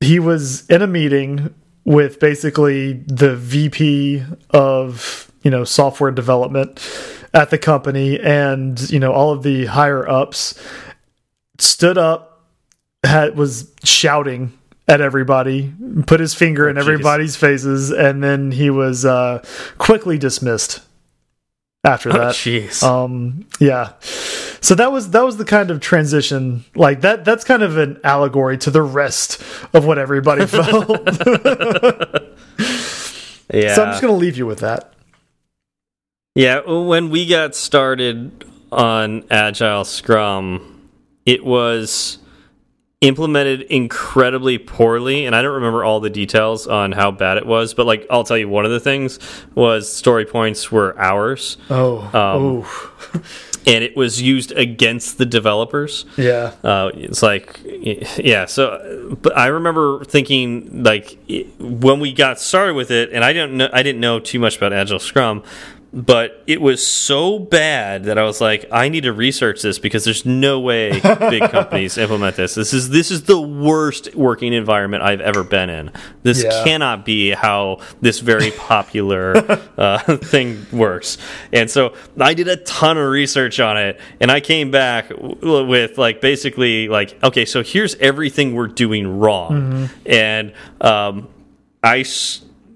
he 0.00 0.18
was 0.18 0.66
in 0.68 0.82
a 0.82 0.86
meeting 0.86 1.54
with 1.84 2.18
basically 2.18 3.04
the 3.06 3.36
VP 3.36 4.22
of 4.50 5.30
you 5.42 5.50
know 5.50 5.64
software 5.64 6.12
development 6.12 6.80
at 7.32 7.50
the 7.50 7.58
company, 7.58 8.18
and 8.20 8.90
you 8.90 8.98
know 8.98 9.12
all 9.12 9.30
of 9.30 9.42
the 9.42 9.66
higher 9.66 10.08
ups 10.08 10.58
stood 11.58 11.98
up, 11.98 12.42
had 13.04 13.36
was 13.36 13.70
shouting 13.84 14.52
at 14.88 15.00
everybody, 15.00 15.72
put 16.06 16.20
his 16.20 16.34
finger 16.34 16.66
oh, 16.66 16.70
in 16.70 16.78
everybody's 16.78 17.36
faces, 17.36 17.90
and 17.90 18.22
then 18.22 18.52
he 18.52 18.70
was 18.70 19.04
uh, 19.04 19.44
quickly 19.78 20.18
dismissed 20.18 20.80
after 21.84 22.10
oh, 22.10 22.12
that. 22.12 22.34
Jeez. 22.34 22.82
um, 22.82 23.46
yeah. 23.58 23.92
So 24.60 24.74
that 24.76 24.92
was 24.92 25.10
that 25.10 25.24
was 25.24 25.36
the 25.38 25.44
kind 25.44 25.70
of 25.70 25.80
transition 25.80 26.64
like 26.74 27.00
that. 27.02 27.24
That's 27.24 27.44
kind 27.44 27.62
of 27.62 27.76
an 27.78 28.00
allegory 28.04 28.58
to 28.58 28.70
the 28.70 28.82
rest 28.82 29.42
of 29.72 29.84
what 29.84 29.98
everybody 29.98 30.46
felt. 30.52 30.88
yeah. 33.52 33.74
So 33.74 33.82
I'm 33.82 33.90
just 33.90 34.02
gonna 34.02 34.12
leave 34.14 34.36
you 34.36 34.46
with 34.46 34.60
that. 34.60 34.92
Yeah. 36.34 36.60
When 36.60 37.10
we 37.10 37.26
got 37.26 37.54
started 37.54 38.44
on 38.70 39.24
Agile 39.30 39.84
Scrum, 39.84 40.88
it 41.26 41.44
was 41.44 42.18
implemented 43.02 43.62
incredibly 43.62 44.58
poorly 44.58 45.26
and 45.26 45.34
i 45.34 45.42
don't 45.42 45.54
remember 45.54 45.82
all 45.84 45.98
the 45.98 46.08
details 46.08 46.68
on 46.68 46.92
how 46.92 47.10
bad 47.10 47.36
it 47.36 47.44
was 47.44 47.74
but 47.74 47.84
like 47.84 48.06
i'll 48.10 48.22
tell 48.22 48.38
you 48.38 48.48
one 48.48 48.64
of 48.64 48.70
the 48.70 48.78
things 48.80 49.18
was 49.56 49.92
story 49.92 50.24
points 50.24 50.70
were 50.70 50.98
hours. 50.98 51.56
Oh 51.68 52.00
um, 52.00 52.64
oh 52.64 53.22
and 53.66 53.84
it 53.84 53.96
was 53.96 54.20
used 54.20 54.50
against 54.52 55.18
the 55.18 55.26
developers. 55.26 56.04
Yeah. 56.16 56.54
Uh, 56.64 56.90
it's 56.94 57.22
like 57.22 57.60
yeah 57.64 58.46
so 58.46 59.16
but 59.20 59.36
i 59.36 59.46
remember 59.46 60.04
thinking 60.04 60.84
like 60.84 61.18
when 61.58 61.98
we 61.98 62.12
got 62.12 62.38
started 62.38 62.74
with 62.74 62.90
it 62.90 63.10
and 63.12 63.24
i 63.24 63.32
didn't 63.32 63.56
know 63.56 63.68
i 63.72 63.82
didn't 63.82 64.00
know 64.00 64.20
too 64.20 64.38
much 64.38 64.56
about 64.56 64.72
agile 64.72 64.98
scrum 64.98 65.42
but 65.92 66.42
it 66.46 66.60
was 66.60 66.86
so 66.86 67.38
bad 67.38 68.04
that 68.04 68.16
I 68.16 68.24
was 68.24 68.40
like, 68.40 68.64
I 68.72 68.88
need 68.88 69.02
to 69.02 69.12
research 69.12 69.60
this 69.60 69.78
because 69.78 70.04
there's 70.04 70.24
no 70.24 70.58
way 70.58 70.92
big 71.00 71.42
companies 71.50 71.98
implement 71.98 72.36
this. 72.36 72.54
This 72.54 72.72
is 72.72 72.88
this 72.88 73.10
is 73.10 73.24
the 73.24 73.38
worst 73.38 74.14
working 74.14 74.54
environment 74.54 75.02
I've 75.02 75.20
ever 75.20 75.44
been 75.44 75.68
in. 75.68 75.90
This 76.22 76.44
yeah. 76.44 76.64
cannot 76.64 77.04
be 77.04 77.30
how 77.30 77.80
this 78.00 78.20
very 78.20 78.52
popular 78.52 79.36
uh, 79.76 80.16
thing 80.16 80.66
works. 80.72 81.18
And 81.52 81.70
so 81.70 81.94
I 82.18 82.32
did 82.32 82.48
a 82.48 82.56
ton 82.56 82.96
of 82.96 83.10
research 83.10 83.60
on 83.60 83.76
it, 83.76 84.00
and 84.18 84.30
I 84.30 84.40
came 84.40 84.70
back 84.70 85.10
with 85.42 85.98
like 85.98 86.22
basically 86.22 86.88
like, 86.88 87.22
okay, 87.22 87.44
so 87.44 87.62
here's 87.62 87.96
everything 87.96 88.54
we're 88.54 88.68
doing 88.68 89.18
wrong, 89.18 89.50
mm 89.52 89.72
-hmm. 89.72 89.88
and 90.06 90.52
um, 90.80 91.28
I 91.82 92.04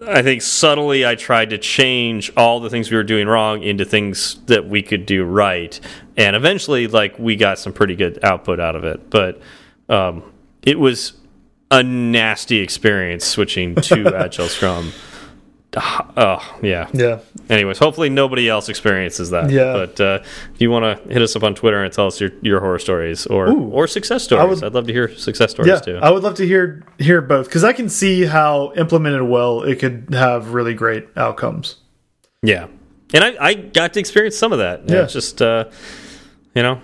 I 0.06 0.22
think 0.22 0.42
subtly 0.42 1.04
I 1.04 1.16
tried 1.16 1.50
to 1.50 1.58
change 1.58 2.32
all 2.36 2.60
the 2.60 2.70
things 2.70 2.90
we 2.90 2.96
were 2.96 3.02
doing 3.02 3.26
wrong 3.26 3.62
into 3.62 3.84
things 3.84 4.36
that 4.46 4.68
we 4.68 4.82
could 4.82 5.04
do 5.04 5.24
right, 5.24 5.78
and 6.16 6.36
eventually, 6.36 6.86
like 6.86 7.18
we 7.18 7.36
got 7.36 7.58
some 7.58 7.72
pretty 7.72 7.96
good 7.96 8.22
output 8.22 8.60
out 8.60 8.76
of 8.76 8.84
it. 8.84 9.10
But 9.10 9.40
um, 9.88 10.22
it 10.62 10.78
was 10.78 11.14
a 11.70 11.82
nasty 11.82 12.58
experience 12.58 13.24
switching 13.24 13.74
to 13.74 14.14
Agile 14.16 14.48
Scrum 14.48 14.92
oh 15.76 16.58
yeah. 16.62 16.88
Yeah. 16.92 17.20
Anyways 17.50 17.78
hopefully 17.78 18.08
nobody 18.08 18.48
else 18.48 18.68
experiences 18.68 19.30
that. 19.30 19.50
Yeah. 19.50 19.72
But 19.72 20.00
uh, 20.00 20.18
if 20.54 20.60
you 20.60 20.70
want 20.70 20.84
to 21.04 21.12
hit 21.12 21.22
us 21.22 21.36
up 21.36 21.42
on 21.42 21.54
twitter 21.54 21.82
and 21.82 21.92
tell 21.92 22.06
us 22.06 22.20
your, 22.20 22.30
your 22.40 22.60
horror 22.60 22.78
stories 22.78 23.26
or 23.26 23.48
Ooh, 23.48 23.68
or 23.68 23.86
success 23.86 24.24
stories 24.24 24.60
would, 24.60 24.64
i'd 24.64 24.74
love 24.74 24.86
to 24.86 24.92
hear 24.92 25.14
success 25.14 25.50
stories 25.50 25.68
yeah, 25.68 25.80
too. 25.80 25.98
I 25.98 26.10
would 26.10 26.22
love 26.22 26.34
to 26.36 26.46
hear 26.46 26.84
hear 26.98 27.20
both 27.20 27.46
because 27.46 27.64
i 27.64 27.72
can 27.72 27.88
see 27.88 28.24
how 28.24 28.72
implemented 28.74 29.22
well 29.22 29.62
it 29.62 29.78
could 29.78 30.08
have 30.12 30.54
really 30.54 30.74
great 30.74 31.08
outcomes. 31.16 31.76
Yeah. 32.42 32.68
And 33.12 33.22
i 33.22 33.36
i 33.40 33.54
got 33.54 33.92
to 33.94 34.00
experience 34.00 34.36
some 34.36 34.52
of 34.52 34.58
that. 34.58 34.88
Yeah. 34.88 35.04
It's 35.04 35.12
just 35.12 35.42
uh 35.42 35.70
you 36.54 36.62
know 36.62 36.80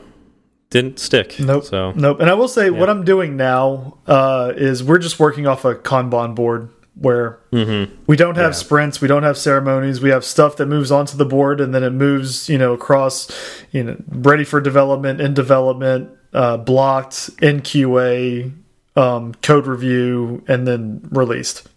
didn't 0.71 0.99
stick. 0.99 1.39
Nope. 1.39 1.65
So 1.65 1.93
nope. 1.93 2.21
And 2.21 2.29
i 2.29 2.35
will 2.35 2.49
say 2.49 2.65
yeah. 2.65 2.79
what 2.79 2.91
i'm 2.91 3.05
doing 3.05 3.37
now 3.37 3.99
uh 4.07 4.53
is 4.55 4.85
we're 4.85 4.99
just 4.99 5.19
working 5.19 5.47
off 5.47 5.65
a 5.65 5.75
kanban 5.75 6.35
board 6.35 6.71
where 6.95 7.39
mm 7.51 7.65
-hmm. 7.65 7.89
we 8.07 8.17
don't 8.17 8.37
have 8.37 8.53
yeah. 8.53 8.65
sprints, 8.65 9.01
we 9.01 9.09
don't 9.09 9.23
have 9.23 9.37
ceremonies, 9.37 10.01
we 10.01 10.11
have 10.11 10.25
stuff 10.25 10.57
that 10.57 10.69
moves 10.69 10.91
onto 10.91 11.17
the 11.17 11.25
board 11.25 11.61
and 11.61 11.73
then 11.75 11.83
it 11.83 11.93
moves, 11.93 12.49
you 12.49 12.59
know, 12.59 12.73
across, 12.73 13.29
you 13.71 13.83
know, 13.83 13.97
ready 14.09 14.45
for 14.45 14.61
development, 14.61 15.21
in 15.21 15.35
development, 15.35 16.09
uh, 16.33 16.57
blocked, 16.57 17.31
in 17.41 17.61
QA, 17.61 18.51
um, 18.97 19.35
code 19.43 19.67
review, 19.67 20.43
and 20.49 20.67
then 20.67 21.01
released. 21.11 21.69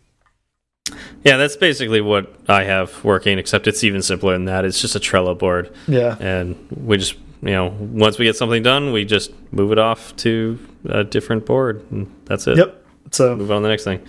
Yeah, 1.23 1.37
that's 1.37 1.57
basically 1.57 2.01
what 2.01 2.33
I 2.47 2.63
have 2.63 3.03
working, 3.03 3.39
except 3.39 3.67
it's 3.67 3.83
even 3.83 4.01
simpler 4.01 4.33
than 4.33 4.45
that. 4.45 4.65
It's 4.65 4.79
just 4.79 4.95
a 4.95 4.99
Trello 4.99 5.37
board. 5.37 5.73
Yeah. 5.87 6.17
And 6.19 6.55
we 6.69 6.97
just, 6.97 7.15
you 7.41 7.51
know, 7.51 7.75
once 7.79 8.19
we 8.19 8.25
get 8.25 8.35
something 8.35 8.61
done, 8.61 8.91
we 8.91 9.05
just 9.05 9.31
move 9.51 9.71
it 9.71 9.79
off 9.79 10.15
to 10.17 10.59
a 10.87 11.03
different 11.03 11.45
board, 11.45 11.83
and 11.91 12.13
that's 12.25 12.45
it. 12.47 12.57
Yep. 12.57 12.85
So 13.11 13.35
move 13.35 13.51
on 13.51 13.61
to 13.61 13.63
the 13.63 13.69
next 13.69 13.83
thing. 13.83 14.01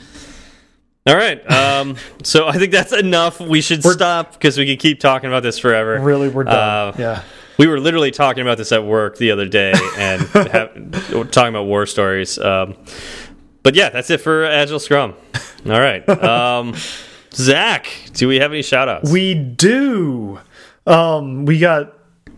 All 1.06 1.16
right. 1.16 1.48
Um, 1.50 1.96
so 2.22 2.48
I 2.48 2.58
think 2.58 2.72
that's 2.72 2.92
enough. 2.92 3.40
We 3.40 3.60
should 3.60 3.84
we're, 3.84 3.92
stop 3.92 4.32
because 4.32 4.58
we 4.58 4.66
can 4.66 4.76
keep 4.76 5.00
talking 5.00 5.28
about 5.28 5.42
this 5.42 5.58
forever. 5.58 6.00
Really, 6.00 6.28
we're 6.28 6.44
done. 6.44 6.54
Uh, 6.54 6.96
yeah. 6.98 7.22
We 7.58 7.66
were 7.66 7.80
literally 7.80 8.10
talking 8.10 8.42
about 8.42 8.58
this 8.58 8.70
at 8.72 8.84
work 8.84 9.16
the 9.16 9.30
other 9.30 9.48
day 9.48 9.72
and 9.96 10.22
have, 10.28 11.30
talking 11.30 11.48
about 11.48 11.64
war 11.64 11.86
stories. 11.86 12.38
Um, 12.38 12.76
but 13.62 13.74
yeah, 13.74 13.88
that's 13.88 14.10
it 14.10 14.20
for 14.20 14.44
Agile 14.44 14.78
Scrum. 14.78 15.14
All 15.64 15.80
right. 15.80 16.06
Um, 16.08 16.74
Zach, 17.32 17.88
do 18.12 18.28
we 18.28 18.36
have 18.40 18.52
any 18.52 18.62
shout 18.62 18.88
outs? 18.88 19.10
We 19.10 19.34
do. 19.34 20.38
Um, 20.86 21.46
we 21.46 21.58
got 21.58 21.95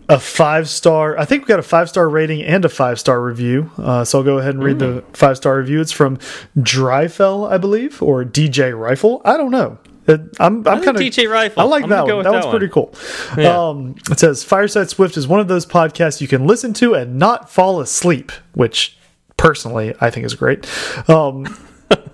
a 0.08 0.18
five 0.18 0.68
star. 0.68 1.18
I 1.18 1.24
think 1.24 1.42
we 1.42 1.48
got 1.48 1.58
a 1.58 1.62
five 1.62 1.88
star 1.88 2.08
rating 2.08 2.42
and 2.42 2.64
a 2.64 2.68
five 2.68 2.98
star 2.98 3.20
review. 3.20 3.70
Uh, 3.76 4.04
so 4.04 4.18
I'll 4.18 4.24
go 4.24 4.38
ahead 4.38 4.54
and 4.54 4.64
read 4.64 4.76
mm. 4.76 4.78
the 5.10 5.16
five 5.16 5.36
star 5.36 5.58
review. 5.58 5.80
It's 5.80 5.92
from 5.92 6.16
Dryfell, 6.56 7.50
I 7.50 7.58
believe, 7.58 8.02
or 8.02 8.24
DJ 8.24 8.78
Rifle. 8.78 9.20
I 9.24 9.36
don't 9.36 9.50
know. 9.50 9.78
It, 10.06 10.20
I'm, 10.40 10.66
I'm 10.66 10.82
kind 10.82 10.96
of 10.96 11.02
DJ 11.02 11.30
Rifle. 11.30 11.62
I 11.62 11.66
like 11.66 11.84
I'm 11.84 11.90
that 11.90 12.06
one. 12.06 12.16
That, 12.18 12.24
that 12.24 12.32
one's 12.32 12.46
one. 12.46 12.58
pretty 12.58 12.72
cool. 12.72 12.94
Yeah. 13.36 13.68
Um, 13.68 13.96
it 14.10 14.18
says 14.18 14.42
Fireside 14.42 14.88
Swift 14.88 15.18
is 15.18 15.28
one 15.28 15.38
of 15.38 15.48
those 15.48 15.66
podcasts 15.66 16.22
you 16.22 16.28
can 16.28 16.46
listen 16.46 16.72
to 16.74 16.94
and 16.94 17.18
not 17.18 17.50
fall 17.50 17.78
asleep, 17.80 18.32
which 18.54 18.96
personally 19.36 19.94
I 20.00 20.08
think 20.08 20.24
is 20.24 20.34
great. 20.34 20.66
Um, 21.10 21.44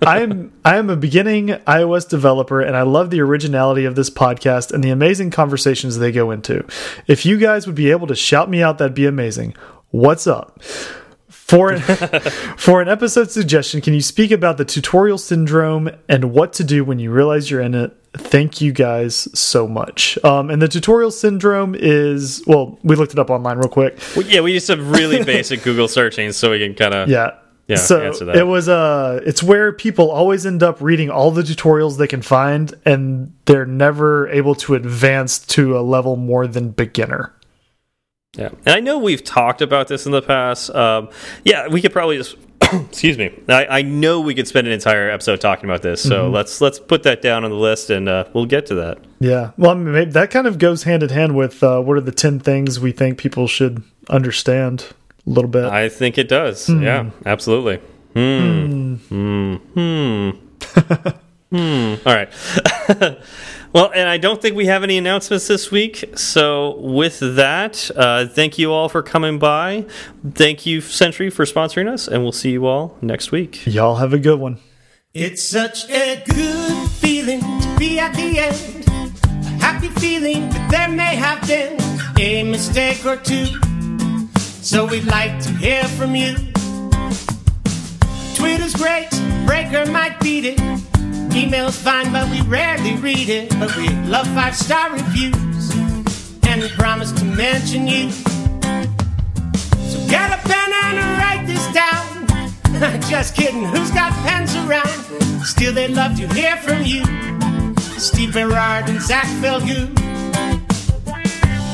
I 0.07 0.21
am 0.21 0.53
I 0.65 0.77
am 0.77 0.91
a 0.91 0.97
beginning 0.97 1.49
iOS 1.49 2.09
developer 2.09 2.61
and 2.61 2.77
I 2.77 2.83
love 2.83 3.11
the 3.11 3.21
originality 3.21 3.85
of 3.85 3.95
this 3.95 4.11
podcast 4.11 4.73
and 4.73 4.85
the 4.85 4.91
amazing 4.91 5.31
conversations 5.31 5.99
they 5.99 6.13
go 6.13 6.31
into. 6.31 6.65
If 7.07 7.25
you 7.25 7.39
guys 7.39 7.67
would 7.67 7.77
be 7.77 7.91
able 7.91 8.07
to 8.09 8.15
shout 8.15 8.51
me 8.51 8.63
out, 8.63 8.79
that'd 8.79 8.95
be 8.95 9.07
amazing. 9.07 9.55
What's 9.91 10.27
up? 10.27 10.63
For 11.29 11.73
an, 11.73 11.81
for 12.57 12.81
an 12.81 12.89
episode 12.89 13.31
suggestion, 13.31 13.81
can 13.81 13.95
you 13.95 14.01
speak 14.01 14.31
about 14.31 14.57
the 14.57 14.65
tutorial 14.65 15.19
syndrome 15.19 15.91
and 16.09 16.33
what 16.33 16.55
to 16.55 16.65
do 16.65 16.85
when 16.85 16.99
you 16.99 17.11
realize 17.11 17.51
you're 17.51 17.61
in 17.61 17.75
it? 17.75 17.97
Thank 18.17 18.61
you 18.61 18.73
guys 18.73 19.29
so 19.39 19.67
much. 19.67 20.19
Um, 20.25 20.49
and 20.49 20.63
the 20.63 20.69
tutorial 20.69 21.11
syndrome 21.11 21.75
is 21.75 22.43
well, 22.47 22.79
we 22.83 22.97
looked 22.97 23.13
it 23.13 23.19
up 23.19 23.31
online 23.31 23.59
real 23.59 23.69
quick. 23.69 23.99
Well, 24.17 24.27
yeah, 24.27 24.41
we 24.41 24.53
used 24.53 24.67
some 24.67 24.91
really 24.91 25.23
basic 25.25 25.63
Google 25.63 25.89
searching 25.89 26.33
so 26.33 26.51
we 26.51 26.61
can 26.61 26.75
kind 26.75 26.95
of 26.95 27.09
yeah 27.09 27.33
yeah, 27.67 27.77
so 27.77 28.13
it 28.35 28.47
was 28.47 28.69
uh 28.69 29.21
it's 29.25 29.43
where 29.43 29.73
people 29.73 30.11
always 30.11 30.45
end 30.45 30.63
up 30.63 30.81
reading 30.81 31.09
all 31.09 31.31
the 31.31 31.43
tutorials 31.43 31.97
they 31.97 32.07
can 32.07 32.21
find 32.21 32.75
and 32.85 33.33
they're 33.47 33.65
never 33.65 34.29
able 34.29 34.55
to 34.55 34.75
advance 34.75 35.39
to 35.39 35.79
a 35.79 35.81
level 35.81 36.17
more 36.17 36.47
than 36.47 36.71
beginner. 36.71 37.33
Yeah. 38.37 38.51
And 38.67 38.75
I 38.75 38.81
know 38.81 38.99
we've 38.99 39.23
talked 39.23 39.63
about 39.63 39.89
this 39.89 40.07
in 40.07 40.13
the 40.13 40.21
past. 40.21 40.75
Um, 40.75 41.09
yeah, 41.45 41.69
we 41.69 41.81
could 41.81 41.93
probably 41.93 42.19
just 42.19 42.37
excuse 42.73 43.17
me. 43.17 43.33
I, 43.49 43.67
I, 43.67 43.83
know 43.83 44.21
we 44.21 44.35
could 44.35 44.49
spend 44.49 44.67
an 44.67 44.73
entire 44.73 45.11
episode 45.11 45.41
talking 45.41 45.65
about 45.65 45.83
this, 45.83 46.03
so 46.03 46.09
mm 46.09 46.27
-hmm. 46.27 46.35
let's 46.35 46.61
let's 46.61 46.79
put 46.79 47.03
that 47.05 47.23
down 47.23 47.45
on 47.45 47.51
the 47.51 47.57
list, 47.57 47.91
and 47.91 48.09
uh, 48.09 48.25
we'll 48.35 48.49
get 48.49 48.67
to 48.67 48.75
that. 48.75 48.99
Yeah, 49.21 49.51
well, 49.57 49.73
I 49.73 49.75
mean, 49.75 50.11
that 50.11 50.31
kind 50.31 50.47
of 50.47 50.59
goes 50.59 50.85
hand 50.85 51.03
in 51.03 51.09
hand 51.09 51.33
with 51.37 51.63
uh, 51.63 51.81
what 51.81 51.97
are 51.97 52.05
the 52.05 52.13
ten 52.13 52.41
things 52.41 52.81
we 52.81 52.93
think 52.93 53.23
people 53.23 53.47
should 53.47 53.83
understand 54.09 54.95
a 55.27 55.31
little 55.31 55.51
bit. 55.51 55.65
I 55.65 55.89
think 55.89 56.19
it 56.19 56.29
does. 56.29 56.67
Hmm. 56.67 56.83
Yeah, 56.83 57.11
absolutely. 57.27 57.81
Hmm. 58.15 58.95
Hmm. 58.95 59.55
Hmm. 59.75 60.31
hmm. 61.51 61.95
All 62.07 62.15
right. 62.15 62.33
well, 63.73 63.91
and 63.95 64.09
I 64.09 64.19
don't 64.19 64.41
think 64.41 64.57
we 64.57 64.67
have 64.67 64.83
any 64.83 64.99
announcements 64.99 65.49
this 65.49 65.71
week. 65.71 66.05
So, 66.17 66.79
with 66.79 67.19
that, 67.21 67.91
uh, 67.97 68.27
thank 68.27 68.59
you 68.59 68.73
all 68.73 68.89
for 68.89 69.03
coming 69.03 69.39
by. 69.39 69.87
Thank 70.35 70.67
you, 70.67 70.81
Sentry, 70.81 71.31
for 71.31 71.45
sponsoring 71.45 71.89
us, 71.89 72.07
and 72.07 72.23
we'll 72.23 72.33
see 72.33 72.51
you 72.51 72.67
all 72.67 72.97
next 73.01 73.33
week. 73.33 73.67
Y'all 73.67 73.97
have 73.97 74.13
a 74.13 74.19
good 74.19 74.39
one. 74.39 74.59
It's 75.13 75.43
such 75.43 75.89
a 75.91 76.23
good 76.27 76.91
feeling 76.91 77.41
to 77.41 77.77
be 77.79 77.99
at 77.99 78.15
the 78.15 78.39
end. 78.41 78.85
A 78.89 79.49
happy 79.63 79.89
feeling 79.89 80.49
that 80.51 80.71
there 80.71 80.89
may 80.89 81.15
have 81.15 81.47
been 81.47 81.79
a 82.19 82.43
mistake 82.43 83.05
or 83.07 83.17
two 83.17 83.47
so 84.65 84.87
we'd 84.87 85.05
like 85.05 85.39
to 85.43 85.51
hear 85.51 85.85
from 85.85 86.15
you. 86.17 86.35
Twitter's 88.35 88.75
great, 88.75 89.09
Breaker 89.45 89.85
might 89.91 90.19
beat 90.21 90.47
it. 90.47 90.61
Email's 91.35 91.77
fine, 91.77 92.11
but 92.11 92.31
we 92.31 92.41
rarely 92.43 92.97
read 92.97 93.29
it. 93.29 93.51
But 93.61 93.77
we 93.77 93.89
love 94.07 94.27
five 94.29 94.57
star 94.57 94.91
reviews, 94.91 95.71
and 96.45 96.63
we 96.63 96.69
promise 96.71 97.13
to 97.13 97.25
mention 97.25 97.87
you. 97.87 98.11
So 98.11 99.99
get 100.09 100.33
a 100.33 100.41
pen 100.49 100.73
and 100.73 101.19
write 101.19 101.45
this 101.47 101.67
down. 101.75 103.01
Just 103.11 103.37
kidding, 103.37 103.65
who's 103.65 103.91
got 103.91 104.13
pens 104.27 104.57
around? 104.57 104.89
Still, 105.45 105.75
they'd 105.75 105.91
love 105.91 106.17
to 106.17 106.27
hear 106.29 106.57
from 106.57 106.83
you. 106.83 107.05
Steve 107.99 108.33
Berard 108.33 108.89
and 108.89 109.01
Zach 109.03 109.27
Falgout. 109.43 109.95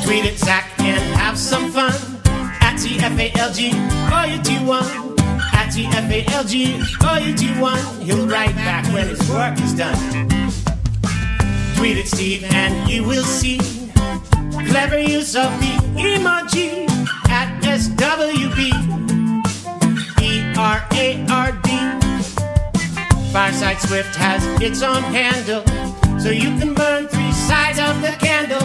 Tweet 0.05 0.25
at 0.25 0.39
Zach 0.39 0.69
and 0.81 1.15
have 1.15 1.39
some 1.39 1.71
fun. 1.71 2.20
You 4.31 4.43
do 4.43 4.65
one. 4.65 4.85
At 5.53 5.77
you 5.77 7.35
do 7.35 7.61
one. 7.61 7.79
He'll 8.01 8.27
write 8.27 8.55
back 8.55 8.85
when 8.95 9.09
his 9.09 9.21
work 9.29 9.59
is 9.61 9.75
done. 9.75 9.97
Tweet 11.77 11.99
at 11.99 12.07
Steve 12.07 12.45
and 12.45 12.89
you 12.89 13.03
will 13.03 13.25
see 13.25 13.59
clever 14.69 14.99
use 14.99 15.35
of 15.35 15.51
the 15.61 15.75
emoji 15.97 16.89
at 17.29 17.63
SWB. 17.63 18.71
E 20.23 20.55
R 20.57 20.87
A 20.93 21.27
R 21.29 21.53
D. 21.63 21.71
Fireside 23.33 23.81
Swift 23.81 24.15
has 24.17 24.45
its 24.63 24.83
own 24.83 25.03
handle, 25.03 25.65
so 26.21 26.31
you 26.31 26.57
can 26.59 26.75
burn 26.75 27.09
three 27.09 27.33
sides 27.33 27.79
of 27.79 28.01
the 28.01 28.13
candle 28.19 28.63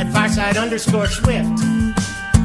at 0.00 0.10
Fireside 0.12 0.56
underscore 0.56 1.06
Swift. 1.06 1.81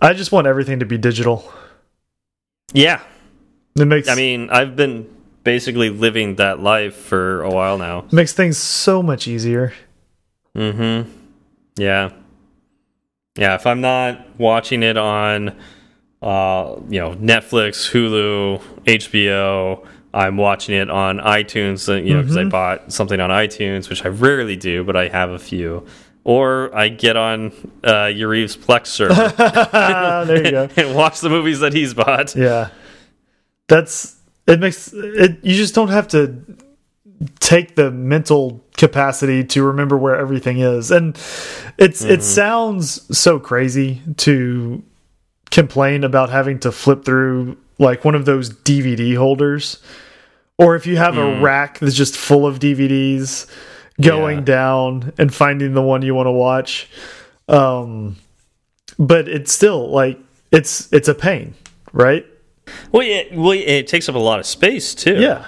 I 0.00 0.14
just 0.14 0.32
want 0.32 0.46
everything 0.46 0.80
to 0.80 0.86
be 0.86 0.98
digital. 0.98 1.50
Yeah. 2.72 3.00
It 3.76 3.84
makes. 3.84 4.08
I 4.08 4.14
mean, 4.14 4.50
I've 4.50 4.76
been 4.76 5.08
basically 5.44 5.90
living 5.90 6.36
that 6.36 6.60
life 6.60 6.94
for 6.94 7.42
a 7.42 7.50
while 7.50 7.78
now. 7.78 8.06
Makes 8.12 8.32
things 8.32 8.58
so 8.58 9.02
much 9.02 9.26
easier. 9.26 9.72
Mm 10.56 10.74
hmm. 11.04 11.10
Yeah. 11.76 12.10
Yeah. 13.36 13.54
If 13.54 13.66
I'm 13.66 13.80
not 13.80 14.38
watching 14.38 14.82
it 14.82 14.96
on, 14.96 15.56
uh, 16.20 16.76
you 16.88 17.00
know, 17.00 17.14
Netflix, 17.14 17.90
Hulu, 17.90 18.60
HBO, 18.84 19.86
I'm 20.14 20.36
watching 20.36 20.74
it 20.74 20.90
on 20.90 21.18
iTunes, 21.18 21.88
you 22.04 22.14
know, 22.14 22.20
because 22.20 22.36
mm 22.36 22.42
-hmm. 22.42 22.46
I 22.46 22.50
bought 22.50 22.92
something 22.92 23.20
on 23.20 23.30
iTunes, 23.30 23.88
which 23.88 24.04
I 24.04 24.08
rarely 24.08 24.56
do, 24.56 24.84
but 24.84 24.96
I 24.96 25.08
have 25.08 25.32
a 25.32 25.38
few 25.38 25.84
or 26.24 26.74
I 26.74 26.88
get 26.88 27.16
on 27.16 27.46
uh, 27.82 28.08
Yurev's 28.08 28.56
Plex 28.56 28.86
server. 28.86 29.14
there 30.26 30.44
you 30.44 30.50
go. 30.50 30.68
and 30.76 30.94
watch 30.94 31.20
the 31.20 31.28
movies 31.28 31.60
that 31.60 31.72
he's 31.72 31.94
bought. 31.94 32.34
Yeah, 32.36 32.70
that's 33.68 34.16
it. 34.46 34.60
Makes 34.60 34.92
it. 34.92 35.38
You 35.42 35.54
just 35.54 35.74
don't 35.74 35.88
have 35.88 36.08
to 36.08 36.42
take 37.40 37.74
the 37.74 37.90
mental 37.90 38.64
capacity 38.76 39.44
to 39.44 39.62
remember 39.62 39.96
where 39.96 40.16
everything 40.16 40.58
is, 40.60 40.90
and 40.90 41.16
it's 41.78 42.02
mm 42.02 42.08
-hmm. 42.08 42.12
it 42.12 42.20
mm-hmm. 42.20 42.22
sounds 42.22 43.18
so 43.18 43.38
crazy 43.38 44.02
to 44.16 44.82
complain 45.50 46.04
about 46.04 46.30
having 46.30 46.58
to 46.58 46.72
flip 46.72 47.04
through 47.04 47.56
like 47.78 48.04
one 48.04 48.16
of 48.16 48.24
those 48.24 48.48
DVD 48.64 49.16
holders, 49.16 49.82
or 50.56 50.76
if 50.76 50.86
you 50.86 50.96
have 50.96 51.14
mm. 51.16 51.38
a 51.38 51.42
rack 51.42 51.78
that's 51.78 51.98
just 51.98 52.16
full 52.16 52.46
of 52.46 52.58
DVDs 52.58 53.46
going 54.02 54.38
yeah. 54.38 54.44
down 54.44 55.12
and 55.18 55.32
finding 55.32 55.74
the 55.74 55.82
one 55.82 56.02
you 56.02 56.14
want 56.14 56.26
to 56.26 56.32
watch. 56.32 56.88
Um, 57.48 58.16
but 58.98 59.28
it's 59.28 59.52
still 59.52 59.90
like 59.90 60.18
it's 60.50 60.92
it's 60.92 61.08
a 61.08 61.14
pain, 61.14 61.54
right? 61.92 62.26
Well, 62.92 63.06
it, 63.06 63.32
well, 63.32 63.52
it 63.52 63.86
takes 63.86 64.08
up 64.08 64.14
a 64.14 64.18
lot 64.18 64.38
of 64.38 64.46
space 64.46 64.94
too. 64.94 65.20
Yeah. 65.20 65.46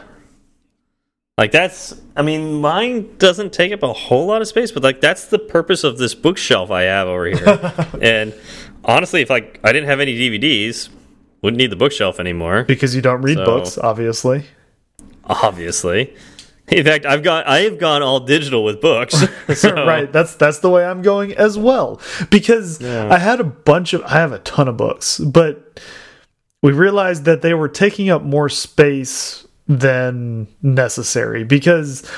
Like 1.37 1.51
that's, 1.51 2.01
I 2.17 2.23
mean, 2.23 2.61
mine 2.61 3.17
doesn't 3.19 3.53
take 3.53 3.73
up 3.73 3.83
a 3.83 3.93
whole 3.93 4.27
lot 4.27 4.41
of 4.41 4.47
space, 4.47 4.71
but 4.71 4.83
like 4.83 5.01
that's 5.01 5.27
the 5.27 5.39
purpose 5.39 5.83
of 5.83 5.99
this 5.99 6.15
bookshelf 6.15 6.71
I 6.71 6.83
have 6.83 7.09
over 7.09 7.27
here. 7.27 7.89
and 8.01 8.35
honestly, 8.85 9.23
if 9.23 9.31
like 9.31 9.59
I 9.65 9.73
didn't 9.73 9.89
have 9.89 10.01
any 10.01 10.15
DVDs, 10.17 10.91
wouldn't 11.43 11.59
need 11.59 11.71
the 11.71 11.77
bookshelf 11.77 12.21
anymore 12.21 12.63
because 12.65 12.95
you 12.95 13.03
don't 13.03 13.23
read 13.23 13.37
so, 13.37 13.45
books, 13.45 13.77
obviously. 13.79 14.47
Obviously, 15.25 16.15
in 16.69 16.85
fact, 16.85 17.05
I've 17.05 17.23
got 17.23 17.47
I 17.47 17.61
have 17.61 17.79
gone 17.79 18.03
all 18.03 18.21
digital 18.21 18.65
with 18.65 18.81
books. 18.81 19.25
So. 19.55 19.73
right. 19.73 20.11
That's 20.11 20.35
that's 20.37 20.61
the 20.61 20.71
way 20.71 20.85
I'm 20.85 21.03
going 21.03 21.33
as 21.35 21.57
well. 21.59 22.01
Because 22.31 22.81
yeah. 22.81 23.13
I 23.13 23.19
had 23.19 23.41
a 23.41 23.45
bunch 23.45 23.93
of 23.93 24.03
I 24.03 24.15
have 24.15 24.33
a 24.33 24.39
ton 24.41 24.69
of 24.69 24.77
books, 24.77 25.19
but 25.19 25.81
we 26.63 26.73
realized 26.73 27.25
that 27.27 27.43
they 27.43 27.55
were 27.55 27.69
taking 27.69 28.09
up 28.11 28.23
more 28.23 28.49
space 28.49 29.47
than 29.69 30.49
necessary 30.63 31.45
because 31.45 32.11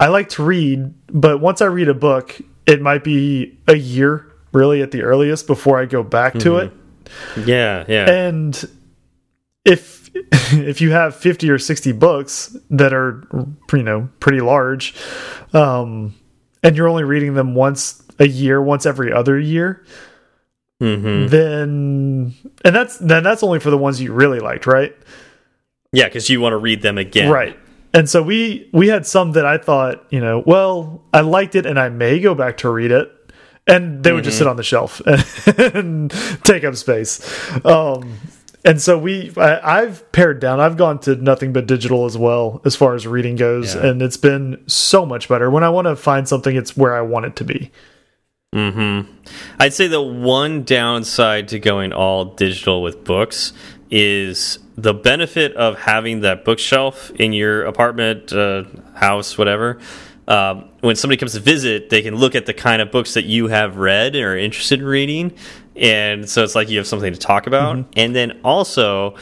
I 0.00 0.08
like 0.08 0.30
to 0.30 0.42
read, 0.42 0.92
but 1.06 1.40
once 1.40 1.62
I 1.62 1.66
read 1.66 1.88
a 1.88 1.94
book, 1.94 2.40
it 2.66 2.82
might 2.82 3.04
be 3.04 3.56
a 3.68 3.76
year 3.76 4.32
really 4.52 4.82
at 4.82 4.90
the 4.90 5.02
earliest 5.02 5.46
before 5.46 5.80
I 5.80 5.86
go 5.86 6.02
back 6.02 6.34
mm 6.34 6.40
-hmm. 6.40 6.44
to 6.44 6.50
mm-hmm. 6.50 6.66
it. 6.66 7.48
Yeah, 7.48 7.84
yeah. 7.88 8.26
And 8.26 8.68
if 9.64 10.01
if 10.52 10.80
you 10.80 10.90
have 10.90 11.16
50 11.16 11.50
or 11.50 11.58
60 11.58 11.92
books 11.92 12.56
that 12.70 12.92
are 12.92 13.26
you 13.72 13.82
know 13.82 14.08
pretty 14.20 14.40
large 14.40 14.94
um 15.52 16.14
and 16.62 16.76
you're 16.76 16.88
only 16.88 17.04
reading 17.04 17.34
them 17.34 17.54
once 17.54 18.02
a 18.18 18.28
year 18.28 18.60
once 18.60 18.84
every 18.86 19.12
other 19.12 19.38
year 19.38 19.84
mm 20.80 21.02
-hmm. 21.02 21.28
then 21.28 22.34
and 22.64 22.74
that's 22.74 22.98
then 22.98 23.22
that's 23.22 23.42
only 23.42 23.60
for 23.60 23.70
the 23.70 23.78
ones 23.78 24.00
you 24.00 24.12
really 24.12 24.40
liked 24.40 24.66
right 24.66 24.94
yeah 25.92 26.06
because 26.06 26.32
you 26.32 26.40
want 26.40 26.52
to 26.52 26.58
read 26.58 26.82
them 26.82 26.98
again 26.98 27.30
right 27.30 27.56
and 27.94 28.08
so 28.08 28.22
we 28.22 28.68
we 28.72 28.88
had 28.88 29.06
some 29.06 29.32
that 29.32 29.46
i 29.46 29.58
thought 29.58 30.04
you 30.10 30.20
know 30.20 30.42
well 30.46 31.02
i 31.12 31.20
liked 31.20 31.54
it 31.54 31.66
and 31.66 31.78
i 31.78 31.88
may 31.88 32.20
go 32.20 32.34
back 32.34 32.56
to 32.56 32.68
read 32.68 32.90
it 32.90 33.08
and 33.66 34.02
they 34.02 34.12
would 34.12 34.24
mm 34.24 34.24
-hmm. 34.24 34.24
just 34.24 34.38
mm-hmm. 34.38 34.38
sit 34.38 34.46
on 34.46 34.56
the 34.56 34.62
shelf 34.62 35.00
and, 35.06 35.74
and 35.74 36.14
take 36.42 36.68
up 36.68 36.74
space 36.74 37.20
um 37.64 38.18
and 38.64 38.80
so 38.80 38.98
we 38.98 39.32
I, 39.36 39.82
have 39.82 40.10
pared 40.12 40.40
down. 40.40 40.60
I've 40.60 40.76
gone 40.76 40.98
to 41.00 41.16
nothing 41.16 41.52
but 41.52 41.66
digital 41.66 42.04
as 42.04 42.16
well 42.16 42.60
as 42.64 42.76
far 42.76 42.94
as 42.94 43.06
reading 43.06 43.36
goes. 43.36 43.74
Yeah. 43.74 43.86
and 43.86 44.02
it's 44.02 44.16
been 44.16 44.62
so 44.66 45.04
much 45.04 45.28
better. 45.28 45.50
When 45.50 45.64
i 45.64 45.68
want 45.68 45.86
to 45.86 45.96
find 45.96 46.28
something 46.28 46.56
it's 46.56 46.76
where 46.76 46.94
i 46.94 47.00
want 47.00 47.26
it 47.26 47.36
to 47.36 47.44
be. 47.44 47.70
Mm 48.54 48.72
hmm 48.74 49.12
i'd 49.58 49.72
say 49.72 49.86
the 49.86 50.02
one 50.02 50.62
downside 50.62 51.48
to 51.48 51.58
going 51.58 51.92
all 51.92 52.26
digital 52.26 52.82
with 52.82 53.02
books 53.02 53.54
is 53.90 54.58
the 54.76 54.92
benefit 54.94 55.54
of 55.56 55.78
having 55.78 56.20
that 56.20 56.44
bookshelf 56.44 57.10
in 57.12 57.32
your 57.32 57.64
apartment 57.64 58.32
uh, 58.32 58.64
house 58.94 59.36
whatever. 59.38 59.78
Um, 60.28 60.68
when 60.80 60.94
somebody 60.96 61.18
comes 61.18 61.32
to 61.32 61.40
visit, 61.40 61.90
they 61.90 62.00
can 62.00 62.14
look 62.14 62.34
at 62.34 62.46
the 62.46 62.54
kind 62.54 62.80
of 62.80 62.90
books 62.90 63.14
that 63.14 63.24
you 63.24 63.48
have 63.48 63.76
read 63.76 64.14
or 64.14 64.32
are 64.32 64.38
interested 64.38 64.78
in 64.80 64.86
reading, 64.86 65.32
and 65.76 66.28
so 66.28 66.42
it's 66.42 66.54
like 66.54 66.68
you 66.68 66.78
have 66.78 66.86
something 66.86 67.12
to 67.12 67.18
talk 67.18 67.46
about. 67.46 67.76
Mm 67.76 67.84
-hmm. 67.84 68.04
And 68.04 68.14
then 68.14 68.38
also, 68.42 69.14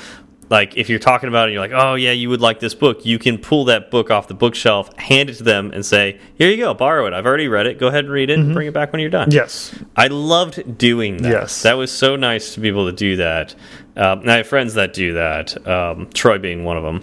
like 0.50 0.76
if 0.76 0.88
you're 0.88 0.98
talking 0.98 1.28
about 1.28 1.48
it, 1.48 1.52
you're 1.52 1.62
like, 1.62 1.72
oh 1.72 1.94
yeah, 1.94 2.12
you 2.12 2.28
would 2.28 2.40
like 2.40 2.58
this 2.58 2.74
book. 2.74 3.06
You 3.06 3.18
can 3.18 3.38
pull 3.38 3.64
that 3.66 3.90
book 3.90 4.10
off 4.10 4.26
the 4.26 4.34
bookshelf, 4.34 4.90
hand 4.98 5.30
it 5.30 5.38
to 5.38 5.44
them, 5.44 5.70
and 5.72 5.86
say, 5.86 6.18
here 6.38 6.50
you 6.50 6.56
go, 6.56 6.74
borrow 6.74 7.06
it. 7.06 7.12
I've 7.12 7.26
already 7.26 7.48
read 7.48 7.66
it. 7.66 7.78
Go 7.78 7.86
ahead 7.86 8.04
and 8.04 8.12
read 8.12 8.30
it, 8.30 8.36
mm 8.36 8.36
-hmm. 8.36 8.40
and 8.40 8.44
mm-hmm. 8.44 8.54
bring 8.54 8.68
it 8.68 8.74
back 8.74 8.92
when 8.92 9.00
you're 9.00 9.18
done. 9.18 9.30
Yes, 9.30 9.72
I 9.96 10.08
loved 10.08 10.78
doing 10.78 11.22
that. 11.22 11.32
Yes, 11.32 11.62
that 11.62 11.76
was 11.76 11.90
so 11.98 12.16
nice 12.16 12.54
to 12.54 12.60
be 12.60 12.68
able 12.68 12.92
to 12.92 12.96
do 13.06 13.16
that. 13.16 13.54
Um, 13.96 14.20
I 14.24 14.32
have 14.32 14.44
friends 14.44 14.74
that 14.74 14.96
do 14.96 15.14
that. 15.14 15.56
Um, 15.66 16.08
Troy 16.12 16.38
being 16.38 16.66
one 16.66 16.78
of 16.78 16.84
them. 16.84 17.02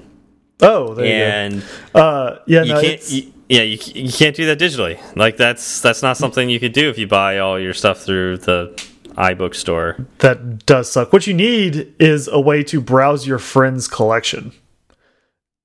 Oh, 0.59 0.95
and 0.97 1.53
uh, 1.93 2.39
yeah, 2.45 2.63
you 2.65 2.73
no, 2.73 2.81
can't. 2.81 3.11
You, 3.11 3.23
yeah, 3.49 3.61
you, 3.61 3.77
you 3.93 4.11
can't 4.11 4.35
do 4.35 4.45
that 4.47 4.59
digitally. 4.59 4.97
Like 5.15 5.37
that's 5.37 5.79
that's 5.81 6.01
not 6.01 6.17
something 6.17 6.49
you 6.49 6.59
could 6.59 6.73
do 6.73 6.89
if 6.89 6.97
you 6.97 7.07
buy 7.07 7.39
all 7.39 7.59
your 7.59 7.73
stuff 7.73 8.01
through 8.01 8.37
the 8.37 8.73
iBook 9.17 9.55
store. 9.55 10.05
That 10.19 10.65
does 10.65 10.91
suck. 10.91 11.11
What 11.11 11.27
you 11.27 11.33
need 11.33 11.93
is 11.99 12.27
a 12.27 12.39
way 12.39 12.63
to 12.63 12.79
browse 12.79 13.25
your 13.25 13.39
friend's 13.39 13.87
collection 13.87 14.51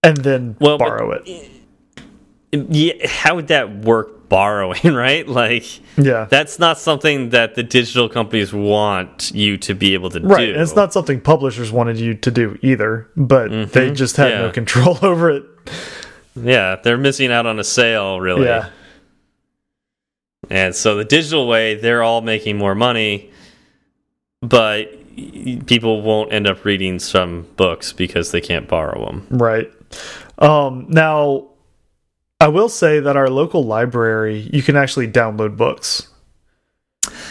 and 0.02 0.16
then 0.18 0.56
well, 0.60 0.78
borrow 0.78 1.12
it. 1.12 1.50
Yeah, 2.52 3.06
how 3.06 3.36
would 3.36 3.48
that 3.48 3.78
work 3.84 4.28
borrowing, 4.28 4.80
right? 4.94 5.28
Like 5.28 5.64
Yeah. 5.96 6.26
That's 6.28 6.58
not 6.58 6.78
something 6.78 7.30
that 7.30 7.54
the 7.54 7.62
digital 7.62 8.08
companies 8.08 8.52
want 8.52 9.30
you 9.34 9.58
to 9.58 9.74
be 9.74 9.94
able 9.94 10.10
to 10.10 10.20
right. 10.20 10.46
do. 10.46 10.52
And 10.52 10.62
it's 10.62 10.74
not 10.74 10.92
something 10.92 11.20
publishers 11.20 11.70
wanted 11.70 11.98
you 11.98 12.14
to 12.14 12.30
do 12.30 12.58
either, 12.62 13.08
but 13.16 13.50
mm 13.50 13.64
-hmm. 13.64 13.70
they 13.70 13.90
just 13.90 14.16
had 14.16 14.30
yeah. 14.30 14.42
no 14.42 14.50
control 14.50 14.98
over 15.10 15.30
it. 15.30 15.44
yeah, 16.34 16.80
they're 16.82 16.98
missing 16.98 17.30
out 17.30 17.46
on 17.46 17.58
a 17.58 17.64
sale, 17.64 18.20
really. 18.20 18.46
Yeah. 18.46 18.66
And 20.50 20.74
so 20.74 20.96
the 20.96 21.04
digital 21.04 21.46
way, 21.46 21.76
they're 21.76 22.02
all 22.02 22.20
making 22.22 22.58
more 22.58 22.74
money, 22.74 23.30
but 24.42 24.92
people 25.66 26.02
won't 26.02 26.32
end 26.32 26.46
up 26.46 26.64
reading 26.64 26.98
some 26.98 27.46
books 27.56 27.92
because 27.92 28.32
they 28.32 28.40
can't 28.40 28.68
borrow 28.68 29.06
them. 29.06 29.26
Right. 29.30 29.72
Um, 30.38 30.86
now, 30.88 31.48
I 32.40 32.48
will 32.48 32.68
say 32.68 32.98
that 33.00 33.16
our 33.16 33.30
local 33.30 33.64
library, 33.64 34.48
you 34.52 34.62
can 34.62 34.76
actually 34.76 35.08
download 35.08 35.56
books. 35.56 36.08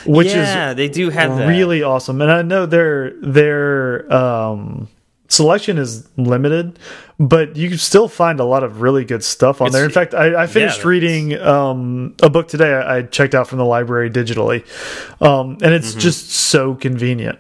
Which 0.06 0.28
yeah, 0.28 0.72
is 0.72 0.76
they 0.76 0.90
do 0.90 1.10
have 1.10 1.38
that. 1.38 1.48
really 1.48 1.84
awesome. 1.84 2.22
And 2.22 2.32
I 2.32 2.42
know 2.42 2.66
their 2.66 3.12
their 3.22 4.12
um 4.12 4.90
selection 5.32 5.78
is 5.78 6.08
limited, 6.18 6.78
but 7.20 7.56
you 7.56 7.70
can 7.70 7.78
still 7.78 8.08
find 8.08 8.40
a 8.40 8.44
lot 8.44 8.64
of 8.64 8.82
really 8.82 9.06
good 9.06 9.24
stuff 9.24 9.62
on 9.62 9.68
it's, 9.68 9.76
there. 9.76 9.86
In 9.86 9.92
fact, 9.92 10.14
I, 10.14 10.44
I 10.44 10.48
finished 10.48 10.80
yeah, 10.80 10.88
reading 10.88 11.40
um, 11.40 12.16
a 12.22 12.30
book 12.30 12.48
today. 12.48 12.74
I, 12.74 12.98
I, 12.98 13.02
checked 13.04 13.34
out 13.34 13.48
from 13.48 13.58
the 13.58 13.66
library 13.66 14.10
digitally, 14.10 14.66
um, 15.22 15.58
and 15.62 15.74
it's 15.74 15.92
mm 15.92 15.98
-hmm. 15.98 16.04
just 16.04 16.32
so 16.32 16.76
convenient. 16.76 17.40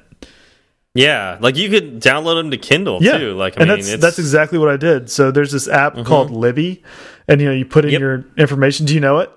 Yeah, 0.93 1.37
like 1.39 1.55
you 1.57 1.69
could 1.69 2.01
download 2.01 2.41
them 2.41 2.51
to 2.51 2.57
Kindle 2.57 2.97
yeah. 3.01 3.17
too. 3.17 3.43
Like, 3.43 3.57
I 3.57 3.61
and 3.61 3.69
mean, 3.69 3.79
that's 3.79 3.97
that's 4.01 4.19
exactly 4.19 4.59
what 4.59 4.73
I 4.73 4.77
did. 4.77 5.09
So 5.09 5.31
there's 5.31 5.51
this 5.51 5.67
app 5.69 5.93
mm 5.93 5.99
-hmm. 5.99 6.07
called 6.07 6.31
Libby, 6.31 6.81
and 7.27 7.41
you 7.41 7.47
know 7.47 7.57
you 7.57 7.65
put 7.65 7.85
in 7.85 7.91
yep. 7.91 8.01
your 8.01 8.25
information. 8.35 8.87
Do 8.87 8.93
you 8.93 9.01
know 9.01 9.21
it? 9.21 9.29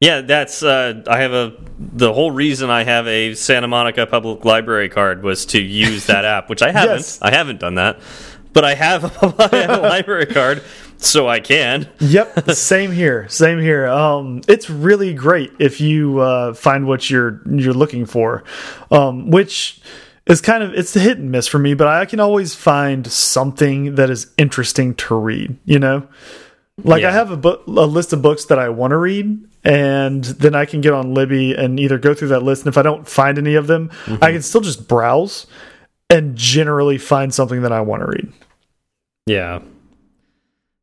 Yeah, 0.00 0.20
that's 0.20 0.62
uh, 0.62 1.02
I 1.08 1.18
have 1.22 1.32
a 1.32 1.56
the 1.78 2.12
whole 2.12 2.30
reason 2.30 2.70
I 2.70 2.84
have 2.84 3.08
a 3.08 3.34
Santa 3.34 3.66
Monica 3.66 4.06
Public 4.06 4.44
Library 4.44 4.88
card 4.88 5.24
was 5.24 5.46
to 5.46 5.60
use 5.60 6.06
that 6.06 6.24
app, 6.24 6.48
which 6.48 6.62
I 6.62 6.70
haven't. 6.72 6.98
Yes. 6.98 7.18
I 7.20 7.32
haven't 7.32 7.58
done 7.58 7.74
that, 7.76 7.98
but 8.52 8.64
I 8.64 8.74
have, 8.74 9.04
a, 9.04 9.34
I 9.52 9.56
have 9.56 9.70
a 9.70 9.82
library 9.88 10.26
card, 10.26 10.62
so 10.98 11.28
I 11.28 11.40
can. 11.40 11.88
Yep, 11.98 12.48
same 12.50 12.92
here. 12.92 13.28
Same 13.28 13.58
here. 13.58 13.88
Um, 13.88 14.42
it's 14.46 14.70
really 14.70 15.14
great 15.14 15.52
if 15.58 15.80
you 15.80 16.20
uh, 16.20 16.54
find 16.54 16.86
what 16.86 17.10
you're 17.10 17.40
you're 17.50 17.74
looking 17.74 18.06
for, 18.06 18.44
um, 18.92 19.32
which 19.32 19.80
is 20.26 20.40
kind 20.40 20.62
of 20.62 20.74
it's 20.74 20.94
a 20.94 21.00
hit 21.00 21.18
and 21.18 21.32
miss 21.32 21.48
for 21.48 21.58
me. 21.58 21.74
But 21.74 21.88
I 21.88 22.04
can 22.04 22.20
always 22.20 22.54
find 22.54 23.04
something 23.10 23.96
that 23.96 24.10
is 24.10 24.32
interesting 24.38 24.94
to 24.94 25.16
read. 25.16 25.58
You 25.64 25.80
know. 25.80 26.06
Like 26.84 27.02
yeah. 27.02 27.08
I 27.08 27.10
have 27.10 27.32
a 27.32 27.36
book, 27.36 27.66
a 27.66 27.70
list 27.70 28.12
of 28.12 28.22
books 28.22 28.44
that 28.44 28.58
I 28.60 28.68
want 28.68 28.92
to 28.92 28.96
read, 28.96 29.47
and 29.68 30.24
then 30.24 30.54
I 30.54 30.64
can 30.64 30.80
get 30.80 30.94
on 30.94 31.12
Libby 31.12 31.54
and 31.54 31.78
either 31.78 31.98
go 31.98 32.14
through 32.14 32.28
that 32.28 32.42
list. 32.42 32.62
And 32.62 32.68
if 32.68 32.78
I 32.78 32.82
don't 32.82 33.06
find 33.06 33.36
any 33.36 33.54
of 33.54 33.66
them, 33.66 33.90
mm 34.06 34.14
-hmm. 34.14 34.24
I 34.24 34.32
can 34.32 34.42
still 34.42 34.62
just 34.62 34.88
browse 34.88 35.46
and 36.10 36.34
generally 36.34 36.98
find 36.98 37.34
something 37.34 37.62
that 37.62 37.72
I 37.72 37.80
want 37.80 38.02
to 38.02 38.08
read. 38.08 38.32
Yeah. 39.26 39.60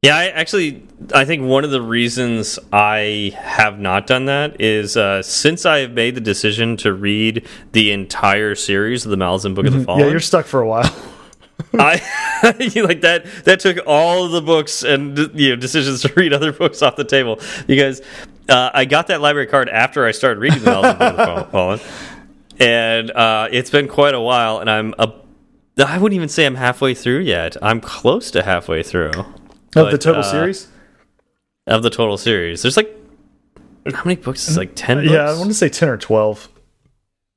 Yeah, 0.04 0.18
I 0.18 0.28
actually 0.28 0.84
I 1.16 1.26
think 1.26 1.42
one 1.50 1.66
of 1.66 1.72
the 1.72 1.82
reasons 1.82 2.60
I 2.72 3.34
have 3.36 3.80
not 3.80 4.08
done 4.08 4.26
that 4.26 4.62
is 4.62 4.96
uh, 4.96 5.24
since 5.24 5.66
I 5.66 5.80
have 5.80 5.94
made 5.94 6.12
the 6.12 6.22
decision 6.22 6.78
to 6.78 6.94
read 6.94 7.42
the 7.72 7.92
entire 7.92 8.56
series 8.56 9.06
of 9.06 9.12
the 9.12 9.18
Malazan 9.18 9.56
Book 9.56 9.66
of 9.66 9.74
the 9.74 9.84
Fallen. 9.84 10.02
Yeah, 10.02 10.12
you're 10.12 10.20
stuck 10.20 10.46
for 10.46 10.62
a 10.62 10.68
while. 10.68 10.94
I 11.74 12.02
like 12.44 13.02
that. 13.02 13.26
That 13.46 13.60
took 13.60 13.78
all 13.88 14.28
the 14.28 14.42
books 14.42 14.84
and 14.84 15.18
you 15.34 15.50
know 15.50 15.56
decisions 15.56 16.02
to 16.02 16.14
read 16.16 16.34
other 16.34 16.52
books 16.52 16.82
off 16.82 16.96
the 16.96 17.04
table 17.04 17.40
because 17.66 18.02
uh, 18.50 18.72
I 18.74 18.86
got 18.86 19.08
that 19.08 19.22
library 19.22 19.48
card 19.48 19.70
after 19.70 20.06
I 20.06 20.12
started 20.12 20.40
reading 20.40 20.64
the 20.64 20.72
Malazan 20.72 21.00
Book 21.00 21.20
of 21.20 21.52
Fallen, 21.52 21.80
and 22.60 23.12
uh, 23.12 23.48
it's 23.52 23.70
been 23.70 23.88
quite 23.88 24.14
a 24.14 24.22
while. 24.22 24.60
And 24.60 24.70
I'm 24.70 24.94
a, 25.00 25.14
I 25.78 25.98
wouldn't 25.98 26.16
even 26.16 26.30
say 26.30 26.46
I'm 26.46 26.56
halfway 26.56 26.94
through 26.94 27.20
yet. 27.20 27.58
I'm 27.62 27.82
close 27.82 28.32
to 28.32 28.44
halfway 28.44 28.84
through 28.84 29.12
of 29.76 29.92
the 29.92 29.98
total 29.98 30.22
uh, 30.22 30.32
series. 30.32 30.68
Of 31.68 31.82
the 31.82 31.90
total 31.90 32.18
series, 32.18 32.62
there's 32.62 32.78
like 32.78 32.96
how 33.94 34.04
many 34.04 34.16
books? 34.16 34.48
Is 34.48 34.58
like 34.58 34.72
ten. 34.76 34.98
Books? 34.98 35.12
Yeah, 35.12 35.30
I 35.30 35.38
want 35.38 35.50
to 35.50 35.54
say 35.54 35.70
ten 35.70 35.90
or 35.90 35.98
twelve. 35.98 36.50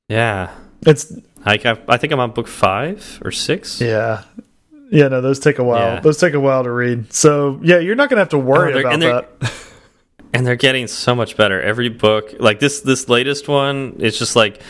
Yeah, 0.07 0.55
it's. 0.85 1.11
I 1.45 1.57
I 1.87 1.97
think 1.97 2.11
I'm 2.11 2.19
on 2.19 2.31
book 2.31 2.47
five 2.47 3.21
or 3.23 3.31
six. 3.31 3.79
Yeah, 3.79 4.23
yeah. 4.91 5.07
No, 5.07 5.21
those 5.21 5.39
take 5.39 5.59
a 5.59 5.63
while. 5.63 5.95
Yeah. 5.95 5.99
Those 5.99 6.17
take 6.17 6.33
a 6.33 6.39
while 6.39 6.63
to 6.63 6.71
read. 6.71 7.13
So 7.13 7.59
yeah, 7.63 7.79
you're 7.79 7.95
not 7.95 8.09
gonna 8.09 8.21
have 8.21 8.29
to 8.29 8.37
worry 8.37 8.73
oh, 8.73 8.79
about 8.79 8.99
that. 8.99 9.53
and 10.33 10.45
they're 10.45 10.55
getting 10.55 10.87
so 10.87 11.15
much 11.15 11.35
better 11.35 11.61
every 11.61 11.89
book. 11.89 12.33
Like 12.39 12.59
this, 12.59 12.81
this 12.81 13.09
latest 13.09 13.47
one, 13.47 13.95
it's 13.99 14.19
just 14.19 14.35
like 14.35 14.61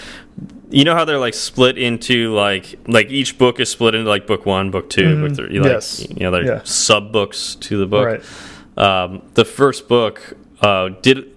you 0.69 0.83
know 0.83 0.93
how 0.93 1.05
they're 1.05 1.19
like 1.19 1.33
split 1.33 1.77
into 1.77 2.33
like 2.33 2.79
like 2.87 3.09
each 3.09 3.37
book 3.37 3.59
is 3.59 3.69
split 3.69 3.95
into 3.95 4.09
like 4.09 4.27
book 4.27 4.45
one, 4.45 4.71
book 4.71 4.89
2 4.89 5.01
mm, 5.01 5.27
book 5.27 5.35
three. 5.35 5.59
Like, 5.59 5.69
yes. 5.69 6.07
You 6.09 6.19
know, 6.21 6.31
they're 6.31 6.45
yeah. 6.45 6.63
sub 6.63 7.11
books 7.11 7.55
to 7.55 7.77
the 7.77 7.87
book. 7.87 8.05
Right. 8.05 8.23
Um, 8.77 9.23
the 9.33 9.45
first 9.45 9.87
book 9.87 10.37
uh, 10.61 10.89
did. 11.01 11.35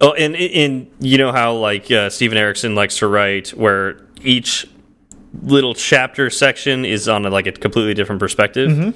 Oh, 0.00 0.12
and 0.12 0.36
and 0.36 0.90
you 1.00 1.18
know 1.18 1.32
how 1.32 1.54
like 1.54 1.90
uh, 1.90 2.10
Steven 2.10 2.38
Erikson 2.38 2.74
likes 2.74 2.98
to 2.98 3.08
write, 3.08 3.48
where 3.48 4.06
each 4.22 4.68
little 5.42 5.74
chapter 5.74 6.30
section 6.30 6.84
is 6.84 7.08
on 7.08 7.26
a, 7.26 7.30
like 7.30 7.46
a 7.46 7.52
completely 7.52 7.94
different 7.94 8.20
perspective. 8.20 8.70
Mm 8.70 8.80
-hmm. 8.80 8.92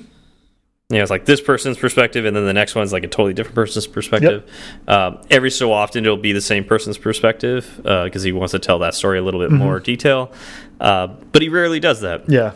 You 0.92 0.98
know, 0.98 1.02
it's 1.02 1.10
like 1.10 1.24
this 1.24 1.40
person's 1.40 1.78
perspective, 1.78 2.26
and 2.26 2.36
then 2.36 2.44
the 2.44 2.52
next 2.52 2.74
one's 2.74 2.92
like 2.92 3.02
a 3.02 3.08
totally 3.08 3.32
different 3.32 3.54
person's 3.54 3.86
perspective. 3.86 4.44
Yep. 4.86 4.94
Um, 4.94 5.22
every 5.30 5.50
so 5.50 5.72
often, 5.72 6.04
it'll 6.04 6.18
be 6.18 6.32
the 6.32 6.40
same 6.42 6.64
person's 6.64 6.98
perspective 6.98 7.76
because 7.78 8.22
uh, 8.22 8.26
he 8.26 8.32
wants 8.32 8.52
to 8.52 8.58
tell 8.58 8.78
that 8.80 8.94
story 8.94 9.18
a 9.18 9.22
little 9.22 9.40
bit 9.40 9.48
mm 9.48 9.56
-hmm. 9.56 9.64
more 9.64 9.80
detail. 9.80 10.30
Uh, 10.80 11.06
but 11.32 11.40
he 11.40 11.48
rarely 11.48 11.80
does 11.80 12.00
that. 12.00 12.28
Yeah. 12.28 12.52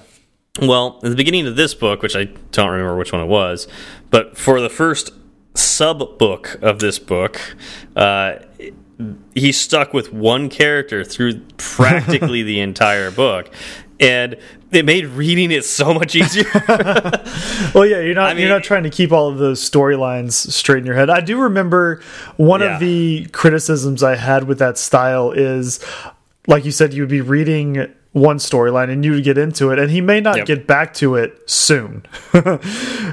Well, 0.60 1.00
at 1.02 1.10
the 1.10 1.16
beginning 1.16 1.46
of 1.46 1.56
this 1.56 1.74
book, 1.74 2.02
which 2.02 2.14
I 2.14 2.28
don't 2.52 2.70
remember 2.70 2.96
which 2.96 3.12
one 3.12 3.22
it 3.22 3.28
was, 3.28 3.68
but 4.10 4.36
for 4.36 4.60
the 4.60 4.70
first 4.70 5.12
sub 5.54 6.18
book 6.18 6.58
of 6.60 6.78
this 6.78 6.98
book, 6.98 7.40
uh, 7.94 8.32
he's 9.34 9.60
stuck 9.60 9.92
with 9.94 10.12
one 10.12 10.48
character 10.48 11.04
through 11.04 11.40
practically 11.56 12.42
the 12.52 12.60
entire 12.60 13.10
book 13.10 13.50
and 13.98 14.36
it 14.72 14.84
made 14.84 15.06
reading 15.06 15.50
it 15.50 15.64
so 15.64 15.94
much 15.94 16.14
easier. 16.14 16.44
well, 17.74 17.86
yeah, 17.86 18.00
you're 18.00 18.14
not 18.14 18.30
I 18.30 18.34
mean, 18.34 18.42
you're 18.42 18.50
not 18.50 18.64
trying 18.64 18.82
to 18.82 18.90
keep 18.90 19.12
all 19.12 19.28
of 19.28 19.38
those 19.38 19.68
storylines 19.68 20.32
straight 20.32 20.78
in 20.78 20.86
your 20.86 20.94
head. 20.94 21.10
I 21.10 21.20
do 21.20 21.40
remember 21.40 22.02
one 22.36 22.60
yeah. 22.60 22.74
of 22.74 22.80
the 22.80 23.26
criticisms 23.32 24.02
I 24.02 24.16
had 24.16 24.44
with 24.44 24.58
that 24.58 24.78
style 24.78 25.32
is, 25.32 25.84
like 26.46 26.64
you 26.64 26.72
said, 26.72 26.92
you 26.92 27.02
would 27.02 27.10
be 27.10 27.20
reading 27.20 27.92
one 28.12 28.38
storyline 28.38 28.90
and 28.90 29.04
you 29.04 29.12
would 29.12 29.24
get 29.24 29.36
into 29.36 29.70
it 29.70 29.78
and 29.78 29.90
he 29.90 30.00
may 30.00 30.22
not 30.22 30.38
yep. 30.38 30.46
get 30.46 30.66
back 30.66 30.94
to 30.94 31.16
it 31.16 31.38
soon 31.44 32.02
oh, 32.34 32.58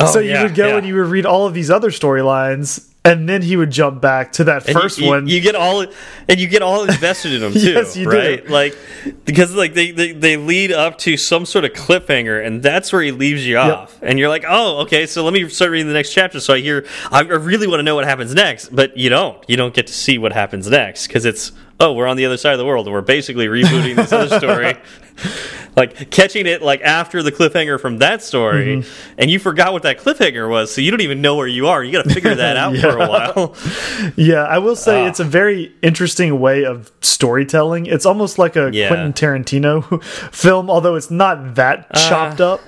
so 0.10 0.19
you 0.19 0.30
yeah, 0.30 0.43
would 0.43 0.55
go 0.55 0.69
yeah. 0.69 0.77
and 0.77 0.88
you 0.88 0.95
would 0.95 1.07
read 1.07 1.26
all 1.26 1.45
of 1.45 1.53
these 1.53 1.69
other 1.69 1.89
storylines 1.89 2.92
and 3.05 3.27
then 3.27 3.41
he 3.41 3.57
would 3.57 3.69
jump 3.69 4.01
back 4.01 4.31
to 4.34 4.45
that 4.45 4.65
and 4.65 4.80
first 4.80 4.97
you, 4.97 5.07
one. 5.07 5.27
You 5.27 5.41
get 5.41 5.55
all, 5.55 5.85
and 6.27 6.39
you 6.39 6.47
get 6.47 6.61
all 6.61 6.84
invested 6.84 7.34
in 7.34 7.41
them 7.41 7.53
too, 7.53 7.73
yes, 7.73 7.97
you 7.97 8.09
right? 8.09 8.45
Do. 8.45 8.51
Like 8.51 8.77
because 9.25 9.53
like 9.55 9.73
they, 9.73 9.91
they, 9.91 10.13
they 10.13 10.38
lead 10.38 10.71
up 10.71 10.97
to 10.99 11.17
some 11.17 11.45
sort 11.45 11.65
of 11.65 11.73
cliffhanger, 11.73 12.45
and 12.45 12.63
that's 12.63 12.93
where 12.93 13.01
he 13.01 13.11
leaves 13.11 13.45
you 13.45 13.55
yep. 13.55 13.77
off, 13.77 13.99
and 14.01 14.17
you're 14.17 14.30
like, 14.30 14.45
oh, 14.47 14.81
okay, 14.81 15.05
so 15.05 15.23
let 15.23 15.34
me 15.34 15.49
start 15.49 15.71
reading 15.71 15.88
the 15.88 15.93
next 15.93 16.13
chapter. 16.13 16.39
So 16.39 16.53
I 16.53 16.59
hear, 16.59 16.85
I 17.11 17.21
really 17.21 17.67
want 17.67 17.80
to 17.80 17.84
know 17.84 17.95
what 17.95 18.05
happens 18.05 18.34
next, 18.34 18.69
but 18.69 18.95
you 18.95 19.09
don't. 19.09 19.43
You 19.49 19.57
don't 19.57 19.73
get 19.73 19.88
to 19.88 19.93
see 19.93 20.17
what 20.17 20.31
happens 20.31 20.69
next 20.69 21.07
because 21.07 21.25
it's 21.25 21.51
oh, 21.84 21.93
we're 21.93 22.07
on 22.07 22.15
the 22.15 22.26
other 22.26 22.38
side 22.38 22.53
of 22.53 22.60
the 22.60 22.65
world, 22.65 22.89
we're 22.89 23.01
basically 23.01 23.47
rebooting 23.47 23.95
this 23.95 24.14
other 24.14 24.39
story. 24.39 24.76
like 25.76 26.10
catching 26.11 26.45
it 26.45 26.61
like 26.61 26.81
after 26.81 27.22
the 27.22 27.31
cliffhanger 27.31 27.80
from 27.80 27.97
that 27.97 28.23
story, 28.23 28.77
mm 28.77 28.81
-hmm. 28.81 29.14
and 29.18 29.30
you 29.30 29.39
forgot 29.39 29.73
what 29.73 29.84
that 29.84 29.97
cliffhanger 29.97 30.47
was, 30.49 30.73
so 30.73 30.81
you 30.81 30.91
don't 30.91 31.01
even 31.01 31.22
know 31.22 31.35
where 31.35 31.47
you 31.47 31.68
are. 31.68 31.84
You 31.84 31.91
got 31.91 32.03
to 32.03 32.14
figure 32.14 32.35
that 32.35 32.57
out 32.64 32.73
yeah. 32.73 32.81
for 32.81 32.97
a 32.99 33.07
while. 33.07 33.55
yeah, 34.15 34.55
I 34.55 34.60
will 34.60 34.76
say 34.76 35.03
uh, 35.03 35.10
it's 35.10 35.19
a 35.19 35.30
very 35.39 35.72
interesting 35.81 36.39
way 36.39 36.65
of 36.65 36.91
storytelling. 37.01 37.85
It's 37.85 38.05
almost 38.05 38.38
like 38.38 38.60
a 38.60 38.69
yeah. 38.72 38.88
Quentin 38.88 39.14
Tarantino 39.14 40.03
film, 40.31 40.69
although 40.69 40.95
it's 40.95 41.11
not 41.11 41.55
that 41.55 41.77
uh, 41.91 42.10
chopped 42.10 42.39
uh, 42.41 42.53
up. 42.53 42.60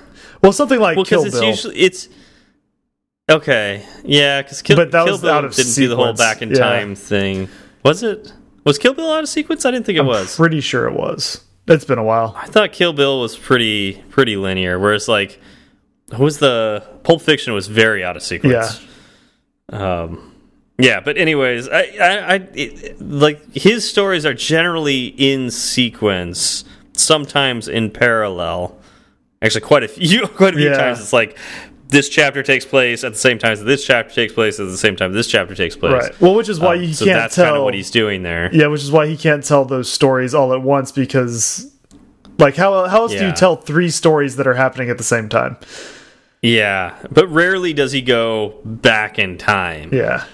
Well, 0.42 0.54
something 0.54 0.82
like 0.88 0.96
well, 0.98 1.06
Kill 1.06 1.26
it's 1.26 1.40
Bill. 1.40 1.50
Usually, 1.50 1.78
it's 1.78 2.10
okay, 3.30 3.82
yeah, 4.04 4.42
because 4.42 4.62
Kill, 4.62 4.76
but 4.76 4.92
that 4.92 5.06
Kill 5.06 5.18
Bill 5.18 5.42
didn't 5.42 5.54
sequence. 5.54 5.76
do 5.76 5.88
the 5.88 5.96
whole 5.96 6.14
back 6.14 6.42
in 6.42 6.50
yeah. 6.50 6.60
time 6.60 6.96
thing. 6.96 7.50
Was 7.84 8.04
it? 8.04 8.34
Was 8.66 8.80
Kill 8.80 8.94
Bill 8.94 9.12
out 9.12 9.24
of 9.24 9.30
sequence? 9.30 9.64
I 9.64 9.72
didn't 9.72 9.86
think 9.86 9.98
it 9.98 10.02
I'm 10.02 10.08
was. 10.08 10.36
Pretty 10.36 10.60
sure 10.60 10.88
it 10.88 10.94
was. 10.94 11.44
It's 11.68 11.86
been 11.86 12.00
a 12.00 12.04
while. 12.04 12.36
I 12.38 12.48
thought 12.48 12.74
Kill 12.74 12.94
Bill 12.94 13.22
was 13.22 13.38
pretty 13.38 14.04
pretty 14.10 14.38
linear, 14.38 14.78
whereas 14.80 15.08
like 15.08 15.40
who 16.16 16.24
was 16.24 16.40
the 16.40 16.86
Pulp 17.04 17.22
Fiction 17.22 17.54
was 17.54 17.68
very 17.68 18.04
out 18.04 18.16
of 18.16 18.24
sequence. 18.24 18.86
Yeah. 19.72 20.04
Um. 20.04 20.32
Yeah, 20.78 21.00
but 21.00 21.18
anyways, 21.18 21.70
I, 21.70 21.82
I, 22.02 22.34
I 22.34 22.36
it, 22.54 23.02
like 23.02 23.54
his 23.54 23.90
stories 23.90 24.26
are 24.26 24.34
generally 24.34 25.06
in 25.06 25.50
sequence, 25.50 26.66
sometimes 26.94 27.68
in 27.68 27.92
parallel. 27.92 28.78
Actually, 29.42 29.62
quite 29.62 29.84
a 29.84 29.88
few, 29.88 30.28
quite 30.28 30.54
a 30.54 30.58
few 30.58 30.70
yeah. 30.70 30.78
times. 30.78 31.00
It's 31.00 31.14
like 31.14 31.38
this 31.88 32.10
chapter 32.10 32.44
takes 32.44 32.66
place 32.66 33.04
at 33.04 33.14
the 33.14 33.18
same 33.18 33.38
time 33.38 33.52
as 33.52 33.64
this 33.64 33.86
chapter 33.86 34.14
takes 34.14 34.34
place 34.34 34.60
at 34.60 34.68
the 34.68 34.78
same 34.78 34.96
time 34.96 35.14
this 35.14 35.28
chapter 35.28 35.56
takes 35.56 35.76
place. 35.76 35.94
Right. 35.94 36.22
Well, 36.22 36.36
which 36.36 36.50
is 36.50 36.60
why 36.60 36.76
um, 36.76 36.84
you 36.84 36.94
so 36.94 37.06
can't 37.06 37.18
that's 37.18 37.36
tell. 37.36 37.46
Kind 37.46 37.58
of 37.58 37.64
what 37.64 37.74
he's 37.74 37.92
doing 37.92 38.24
there. 38.24 38.50
Yeah, 38.54 38.68
which 38.68 38.82
is 38.82 38.92
why 38.92 39.08
he 39.08 39.18
can't 39.18 39.44
tell 39.44 39.66
those 39.66 39.92
stories 39.92 40.34
all 40.34 40.54
at 40.54 40.62
once 40.62 40.92
because, 40.92 41.72
like, 42.38 42.56
how 42.56 42.88
how 42.88 43.04
else 43.04 43.14
yeah. 43.14 43.20
do 43.20 43.26
you 43.28 43.34
tell 43.34 43.56
three 43.56 43.90
stories 43.90 44.36
that 44.38 44.48
are 44.48 44.56
happening 44.56 44.90
at 44.90 44.98
the 44.98 45.04
same 45.04 45.30
time? 45.30 45.58
Yeah, 46.42 46.96
but 47.12 47.28
rarely 47.28 47.74
does 47.74 47.92
he 47.92 48.02
go 48.02 48.60
back 48.66 49.20
in 49.20 49.38
time. 49.38 49.94
Yeah, 49.94 50.26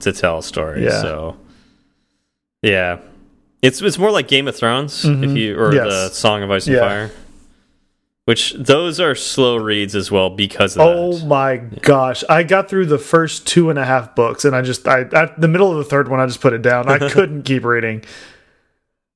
to 0.00 0.12
tell 0.12 0.38
a 0.38 0.42
story. 0.42 0.84
Yeah. 0.84 1.02
So, 1.02 1.36
yeah, 2.62 2.98
it's 3.62 3.80
it's 3.80 3.98
more 3.98 4.10
like 4.10 4.28
Game 4.28 4.48
of 4.48 4.56
Thrones, 4.56 5.04
mm 5.04 5.10
-hmm. 5.10 5.22
if 5.22 5.28
mm-hmm. 5.28 5.36
you 5.36 5.58
or 5.58 5.74
yes. 5.74 5.86
the 5.86 6.08
Song 6.14 6.42
of 6.42 6.50
Ice 6.50 6.66
and 6.66 6.76
yeah. 6.76 6.88
Fire. 6.88 7.10
Which 8.26 8.54
those 8.54 8.98
are 8.98 9.14
slow 9.14 9.56
reads 9.56 9.94
as 9.94 10.10
well 10.10 10.30
because 10.30 10.76
of 10.76 10.82
oh 10.82 11.12
that. 11.12 11.26
my 11.26 11.56
gosh! 11.58 12.24
I 12.28 12.42
got 12.42 12.68
through 12.68 12.86
the 12.86 12.98
first 12.98 13.46
two 13.46 13.70
and 13.70 13.78
a 13.78 13.84
half 13.84 14.16
books, 14.16 14.44
and 14.44 14.54
I 14.54 14.62
just 14.62 14.86
I 14.88 15.02
at 15.02 15.40
the 15.40 15.46
middle 15.46 15.70
of 15.70 15.78
the 15.78 15.84
third 15.84 16.08
one, 16.08 16.18
I 16.18 16.26
just 16.26 16.40
put 16.40 16.52
it 16.52 16.60
down. 16.60 16.88
I 16.88 16.98
couldn't 17.10 17.44
keep 17.44 17.64
reading. 17.64 18.04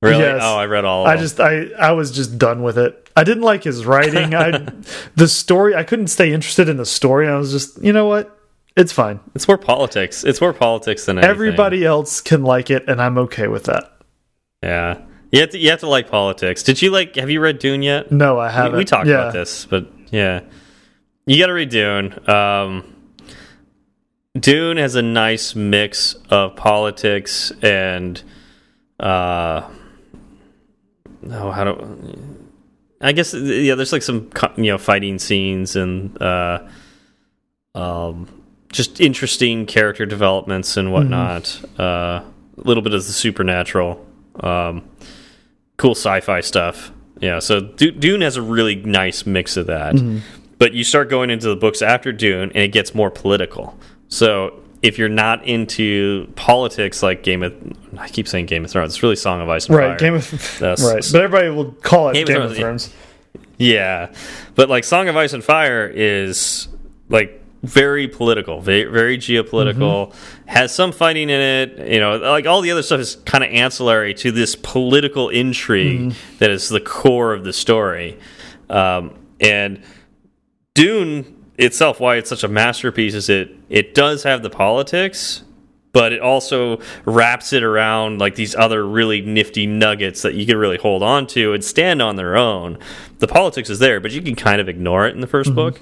Really? 0.01 0.19
Yes. 0.23 0.39
Oh, 0.41 0.57
I 0.57 0.65
read 0.65 0.85
all. 0.85 1.05
I 1.05 1.17
just 1.17 1.41
I 1.41 1.65
I 1.77 1.91
was 1.91 2.11
just 2.11 2.37
done 2.37 2.63
with 2.63 2.77
it. 2.77 3.09
I 3.15 3.25
didn't 3.25 3.43
like 3.43 3.65
his 3.65 3.85
writing. 3.85 4.33
I 4.33 4.65
the 5.15 5.27
story. 5.27 5.75
I 5.75 5.83
couldn't 5.83 6.07
stay 6.07 6.31
interested 6.31 6.69
in 6.69 6.77
the 6.77 6.85
story. 6.85 7.27
I 7.27 7.35
was 7.35 7.51
just 7.51 7.83
you 7.83 7.91
know 7.91 8.07
what. 8.07 8.37
It's 8.77 8.93
fine. 8.93 9.19
It's 9.35 9.45
more 9.45 9.57
politics. 9.57 10.23
It's 10.23 10.39
more 10.39 10.53
politics 10.53 11.05
than 11.05 11.17
anything. 11.17 11.29
everybody 11.29 11.85
else 11.85 12.21
can 12.21 12.43
like 12.43 12.69
it, 12.69 12.87
and 12.87 13.01
I'm 13.01 13.17
okay 13.17 13.47
with 13.47 13.65
that. 13.65 13.91
Yeah, 14.63 15.01
you 15.31 15.41
have 15.41 15.49
to 15.51 15.57
you 15.57 15.69
have 15.69 15.79
to 15.79 15.89
like 15.89 16.09
politics. 16.09 16.63
Did 16.63 16.81
you 16.81 16.91
like? 16.91 17.15
Have 17.15 17.29
you 17.29 17.41
read 17.41 17.59
Dune 17.59 17.81
yet? 17.81 18.11
No, 18.11 18.39
I 18.39 18.49
haven't. 18.49 18.73
We, 18.73 18.79
we 18.79 18.85
talked 18.85 19.07
yeah. 19.07 19.15
about 19.15 19.33
this, 19.33 19.65
but 19.65 19.91
yeah, 20.11 20.41
you 21.25 21.39
got 21.39 21.47
to 21.47 21.53
read 21.53 21.69
Dune. 21.69 22.29
Um, 22.29 22.95
Dune 24.37 24.77
has 24.77 24.95
a 24.95 25.01
nice 25.01 25.55
mix 25.55 26.15
of 26.29 26.55
politics 26.55 27.51
and 27.61 28.21
uh, 28.99 29.69
oh, 31.29 31.51
how 31.51 31.63
do 31.63 32.37
I 33.01 33.11
guess 33.11 33.33
yeah? 33.33 33.75
There's 33.75 33.91
like 33.91 34.03
some 34.03 34.29
you 34.57 34.71
know 34.71 34.77
fighting 34.77 35.19
scenes 35.19 35.75
and 35.75 36.21
uh, 36.21 36.67
um 37.75 38.27
just 38.71 39.01
interesting 39.01 39.65
character 39.65 40.05
developments 40.05 40.77
and 40.77 40.91
whatnot. 40.93 41.59
Mm 41.61 41.69
-hmm. 41.69 41.79
uh, 41.79 42.23
a 42.57 42.67
little 42.67 42.83
bit 42.83 42.93
of 42.93 43.05
the 43.05 43.13
supernatural, 43.13 44.05
um, 44.39 44.83
cool 45.81 45.95
sci-fi 45.95 46.41
stuff. 46.41 46.91
Yeah, 47.19 47.39
so 47.39 47.59
Dune 47.59 48.21
has 48.21 48.37
a 48.37 48.41
really 48.41 48.75
nice 48.75 49.25
mix 49.25 49.57
of 49.57 49.67
that. 49.67 49.95
Mm 49.95 49.99
-hmm. 49.99 50.19
But 50.59 50.73
you 50.73 50.83
start 50.83 51.09
going 51.09 51.31
into 51.31 51.49
the 51.49 51.55
books 51.55 51.81
after 51.81 52.11
Dune, 52.11 52.51
and 52.53 52.63
it 52.63 52.71
gets 52.71 52.93
more 52.93 53.09
political. 53.09 53.75
So 54.07 54.53
if 54.81 54.99
you're 54.99 55.15
not 55.25 55.45
into 55.45 56.27
politics 56.35 57.01
like 57.01 57.23
Game 57.23 57.41
of, 57.43 57.53
I 57.97 58.07
keep 58.09 58.27
saying 58.27 58.45
Game 58.45 58.63
of 58.65 58.71
Thrones. 58.71 58.93
It's 58.93 59.03
really 59.03 59.15
Song 59.15 59.41
of 59.41 59.49
Ice 59.49 59.67
and 59.67 59.77
right, 59.77 59.87
Fire. 59.87 59.97
Game 59.97 60.15
of, 60.15 60.61
right, 60.61 61.11
but 61.11 61.21
everybody 61.21 61.49
will 61.49 61.71
call 61.81 62.09
it 62.09 62.13
Game, 62.13 62.25
Game 62.25 62.41
of, 62.41 62.55
Thrones. 62.55 62.85
Of 62.87 62.93
Thrones. 62.93 62.93
Yeah, 63.57 64.09
but 64.55 64.69
like 64.69 64.83
Song 64.83 65.09
of 65.09 65.15
Ice 65.15 65.33
and 65.33 65.43
Fire 65.43 65.91
is 65.93 66.67
like 67.09 67.40
very 67.63 68.07
political, 68.07 68.59
very, 68.61 68.85
very 68.85 69.17
geopolitical, 69.17 70.07
mm 70.07 70.11
-hmm. 70.11 70.47
has 70.47 70.73
some 70.73 70.91
fighting 70.91 71.29
in 71.29 71.41
it. 71.41 71.77
You 71.77 71.99
know, 71.99 72.35
like 72.35 72.49
all 72.49 72.61
the 72.61 72.71
other 72.71 72.83
stuff 72.83 72.99
is 72.99 73.17
kind 73.25 73.43
of 73.43 73.49
ancillary 73.63 74.13
to 74.13 74.31
this 74.31 74.55
political 74.55 75.29
intrigue 75.29 75.99
mm 75.99 76.09
-hmm. 76.09 76.37
that 76.39 76.49
is 76.49 76.69
the 76.69 76.81
core 76.81 77.37
of 77.37 77.43
the 77.43 77.53
story. 77.53 78.17
Um, 78.69 79.11
and 79.39 79.79
Dune 80.73 81.25
itself, 81.57 81.99
why 81.99 82.17
it's 82.17 82.29
such 82.29 82.43
a 82.43 82.47
masterpiece, 82.47 83.17
is 83.17 83.29
it 83.29 83.49
it 83.69 83.93
does 83.93 84.23
have 84.23 84.41
the 84.41 84.49
politics, 84.49 85.43
but 85.93 86.13
it 86.13 86.21
also 86.21 86.79
wraps 87.05 87.53
it 87.53 87.63
around 87.63 88.19
like 88.19 88.35
these 88.35 88.55
other 88.55 88.87
really 88.87 89.21
nifty 89.21 89.67
nuggets 89.67 90.21
that 90.21 90.33
you 90.33 90.45
can 90.45 90.57
really 90.57 90.77
hold 90.77 91.03
on 91.03 91.27
to 91.27 91.53
and 91.53 91.63
stand 91.63 92.01
on 92.01 92.15
their 92.15 92.35
own. 92.35 92.77
The 93.19 93.27
politics 93.27 93.69
is 93.69 93.79
there, 93.79 93.99
but 93.99 94.11
you 94.11 94.21
can 94.21 94.35
kind 94.35 94.61
of 94.61 94.69
ignore 94.69 95.07
it 95.07 95.15
in 95.15 95.21
the 95.21 95.27
1st 95.27 95.49
mm 95.49 95.53
-hmm. 95.53 95.55
book 95.55 95.81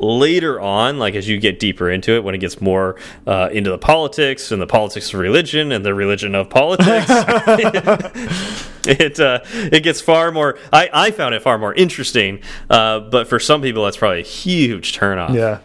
later 0.00 0.60
on, 0.60 0.98
like 0.98 1.14
as 1.14 1.28
you 1.28 1.38
get 1.38 1.60
deeper 1.60 1.90
into 1.90 2.12
it, 2.12 2.24
when 2.24 2.34
it 2.34 2.38
gets 2.38 2.60
more 2.60 2.96
uh, 3.26 3.48
into 3.52 3.70
the 3.70 3.78
politics 3.78 4.50
and 4.50 4.60
the 4.60 4.66
politics 4.66 5.12
of 5.12 5.20
religion 5.20 5.70
and 5.72 5.84
the 5.84 5.94
religion 5.94 6.34
of 6.34 6.50
politics, 6.50 7.06
it 8.86 9.20
uh, 9.20 9.40
it 9.44 9.82
gets 9.82 10.00
far 10.00 10.32
more. 10.32 10.58
I 10.72 10.88
I 10.92 11.10
found 11.10 11.34
it 11.34 11.42
far 11.42 11.58
more 11.58 11.74
interesting, 11.74 12.40
uh, 12.68 13.00
but 13.00 13.28
for 13.28 13.38
some 13.38 13.62
people, 13.62 13.84
that's 13.84 13.96
probably 13.96 14.20
a 14.20 14.24
huge 14.24 14.98
turnoff. 14.98 15.34
Yeah. 15.34 15.60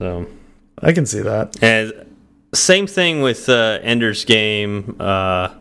So 0.00 0.26
I 0.80 0.92
can 0.92 1.06
see 1.06 1.20
that. 1.20 1.62
And 1.62 1.92
same 2.54 2.86
thing 2.86 3.22
with 3.22 3.48
uh, 3.48 3.78
Ender's 3.82 4.24
Game. 4.24 4.96
Uh, 5.00 5.54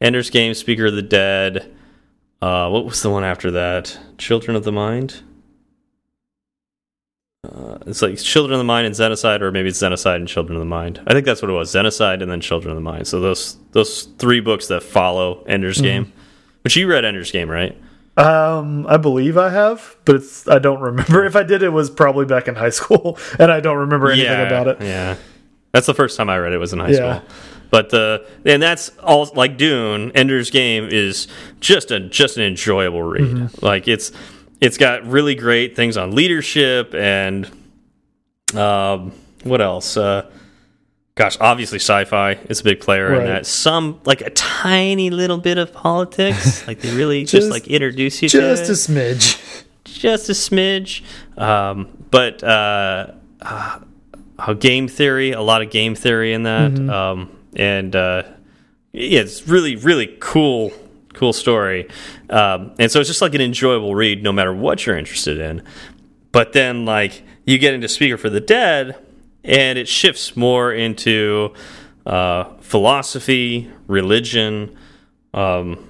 Ender's 0.00 0.30
Game, 0.30 0.54
Speaker 0.54 0.86
of 0.86 0.94
the 0.94 1.02
Dead. 1.02 1.74
Uh, 2.40 2.68
what 2.70 2.84
was 2.84 3.02
the 3.02 3.10
one 3.10 3.24
after 3.24 3.50
that? 3.50 3.98
Children 4.16 4.56
of 4.56 4.64
the 4.64 4.72
Mind. 4.72 5.22
Uh, 7.44 7.78
it's 7.86 8.02
like 8.02 8.18
Children 8.18 8.54
of 8.54 8.58
the 8.58 8.64
Mind 8.64 8.84
and 8.86 8.94
Xenocide, 8.94 9.42
or 9.42 9.52
maybe 9.52 9.68
it's 9.68 9.78
Xenocide 9.78 10.16
and 10.16 10.26
Children 10.26 10.56
of 10.56 10.60
the 10.60 10.66
Mind. 10.66 11.00
I 11.06 11.12
think 11.12 11.24
that's 11.24 11.40
what 11.40 11.50
it 11.50 11.54
was: 11.54 11.72
Xenocide 11.72 12.20
and 12.20 12.30
then 12.30 12.40
Children 12.40 12.72
of 12.72 12.76
the 12.76 12.82
Mind. 12.82 13.06
So 13.06 13.20
those 13.20 13.56
those 13.70 14.08
three 14.18 14.40
books 14.40 14.66
that 14.68 14.82
follow 14.82 15.44
Ender's 15.46 15.78
mm 15.78 15.84
-hmm. 15.84 15.84
Game. 15.84 16.12
But 16.64 16.74
you 16.74 16.88
read 16.88 17.04
Ender's 17.04 17.30
Game, 17.30 17.48
right? 17.48 17.76
Um, 18.16 18.84
I 18.88 18.96
believe 18.96 19.38
I 19.38 19.50
have, 19.50 19.96
but 20.04 20.16
it's 20.16 20.48
I 20.48 20.58
don't 20.58 20.80
remember. 20.80 21.24
If 21.24 21.36
I 21.36 21.44
did, 21.44 21.62
it 21.62 21.72
was 21.72 21.90
probably 21.90 22.26
back 22.26 22.48
in 22.48 22.56
high 22.56 22.72
school, 22.72 23.16
and 23.38 23.52
I 23.52 23.60
don't 23.60 23.78
remember 23.78 24.10
anything 24.10 24.32
yeah, 24.32 24.52
about 24.52 24.66
it. 24.66 24.84
Yeah, 24.84 25.14
that's 25.70 25.86
the 25.86 25.94
first 25.94 26.16
time 26.16 26.28
I 26.28 26.38
read 26.38 26.52
it. 26.52 26.58
Was 26.58 26.72
in 26.72 26.80
high 26.80 26.90
yeah. 26.90 27.20
school. 27.20 27.22
But 27.70 27.90
the 27.90 28.26
and 28.44 28.60
that's 28.60 28.90
all 29.02 29.30
like 29.36 29.56
Dune. 29.56 30.10
Ender's 30.14 30.50
Game 30.50 30.88
is 30.90 31.28
just 31.60 31.92
a 31.92 32.00
just 32.00 32.36
an 32.36 32.42
enjoyable 32.42 33.02
read. 33.02 33.22
Mm 33.22 33.46
-hmm. 33.46 33.72
Like 33.72 33.90
it's 33.92 34.12
it's 34.60 34.76
got 34.76 35.06
really 35.06 35.34
great 35.34 35.76
things 35.76 35.96
on 35.96 36.14
leadership 36.14 36.94
and 36.94 37.50
um, 38.54 39.12
what 39.44 39.60
else? 39.60 39.96
Uh, 39.96 40.30
gosh, 41.14 41.36
obviously 41.40 41.78
sci-fi 41.78 42.32
is 42.48 42.60
a 42.60 42.64
big 42.64 42.80
player 42.80 43.10
right. 43.10 43.20
in 43.20 43.26
that. 43.26 43.46
Some 43.46 44.00
like 44.04 44.20
a 44.20 44.30
tiny 44.30 45.10
little 45.10 45.38
bit 45.38 45.58
of 45.58 45.72
politics, 45.72 46.66
like 46.66 46.80
they 46.80 46.94
really 46.94 47.22
just, 47.22 47.32
just, 47.32 47.50
like 47.50 47.66
introduce 47.68 48.22
you 48.22 48.28
just 48.28 48.66
to 48.66 48.72
a 48.72 48.74
smidge, 48.74 49.64
just 49.84 50.28
a 50.28 50.32
smidge. 50.32 51.02
Um, 51.36 52.06
but 52.10 52.42
uh, 52.42 53.12
uh, 53.42 53.80
game 54.58 54.88
theory, 54.88 55.32
a 55.32 55.42
lot 55.42 55.62
of 55.62 55.70
game 55.70 55.94
theory 55.94 56.32
in 56.32 56.44
that, 56.44 56.72
mm 56.72 56.88
-hmm. 56.88 56.90
um, 56.90 57.30
and 57.56 57.94
uh, 57.94 58.22
yeah, 58.92 59.22
it's 59.22 59.46
really 59.48 59.76
really 59.76 60.16
cool 60.20 60.72
cool 61.18 61.32
story. 61.32 61.88
Um, 62.30 62.72
and 62.78 62.90
so 62.90 63.00
it's 63.00 63.08
just 63.08 63.20
like 63.20 63.34
an 63.34 63.40
enjoyable 63.40 63.94
read 63.94 64.22
no 64.22 64.32
matter 64.32 64.54
what 64.54 64.86
you're 64.86 64.96
interested 64.96 65.38
in. 65.38 65.62
But 66.32 66.52
then, 66.52 66.84
like, 66.84 67.22
you 67.44 67.58
get 67.58 67.74
into 67.74 67.88
Speaker 67.88 68.16
for 68.16 68.30
the 68.30 68.40
Dead, 68.40 68.96
and 69.42 69.78
it 69.78 69.88
shifts 69.88 70.36
more 70.36 70.72
into 70.72 71.54
uh, 72.06 72.44
philosophy, 72.60 73.70
religion. 73.86 74.76
Um, 75.34 75.88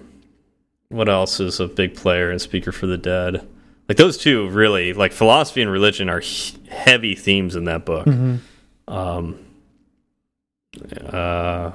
what 0.89 1.09
else 1.09 1.41
is 1.41 1.61
a 1.61 1.67
big 1.67 1.95
player 1.95 2.31
in 2.31 2.39
Speaker 2.39 2.73
for 2.73 2.87
the 2.87 2.99
Dead? 2.99 3.47
Like, 3.89 3.99
those 3.99 4.17
two 4.17 4.49
really, 4.49 4.93
like, 4.93 5.13
philosophy 5.13 5.61
and 5.61 5.71
religion 5.71 6.09
are 6.09 6.23
heavy 6.71 7.15
themes 7.15 7.57
in 7.57 7.65
that 7.65 7.85
book. 7.85 8.07
Mm 8.07 8.41
-hmm. 8.87 8.95
um, 8.95 9.39
uh, 11.13 11.73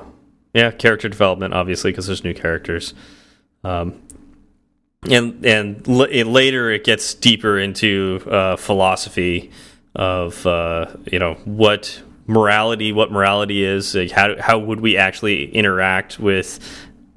yeah, 0.53 0.71
character 0.71 1.09
development, 1.09 1.53
obviously, 1.53 1.91
because 1.91 2.07
there's 2.07 2.23
new 2.23 2.33
characters. 2.33 2.93
Um, 3.63 4.01
and 5.09 5.45
and 5.45 5.87
later 5.87 6.71
it 6.71 6.83
gets 6.83 7.13
deeper 7.13 7.59
into 7.59 8.21
uh, 8.29 8.55
philosophy 8.55 9.51
of 9.95 10.45
uh, 10.47 10.87
you 11.11 11.19
know 11.19 11.35
what 11.45 12.01
morality, 12.25 12.93
what 12.93 13.11
morality 13.11 13.63
is, 13.63 13.95
like 13.95 14.11
how 14.11 14.39
how 14.39 14.59
would 14.59 14.79
we 14.79 14.97
actually 14.97 15.53
interact 15.53 16.19
with 16.19 16.59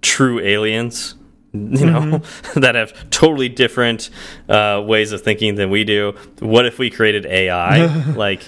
true 0.02 0.40
aliens, 0.40 1.14
you 1.52 1.86
know, 1.86 2.00
mm 2.00 2.12
-hmm. 2.12 2.60
that 2.60 2.74
have 2.74 2.92
totally 3.10 3.48
different 3.48 4.10
uh, 4.48 4.82
ways 4.86 5.12
of 5.12 5.22
thinking 5.22 5.56
than 5.56 5.70
we 5.70 5.84
do. 5.84 6.14
What 6.40 6.66
if 6.66 6.78
we 6.78 6.90
created 6.90 7.26
AI? 7.26 7.86
like, 8.26 8.44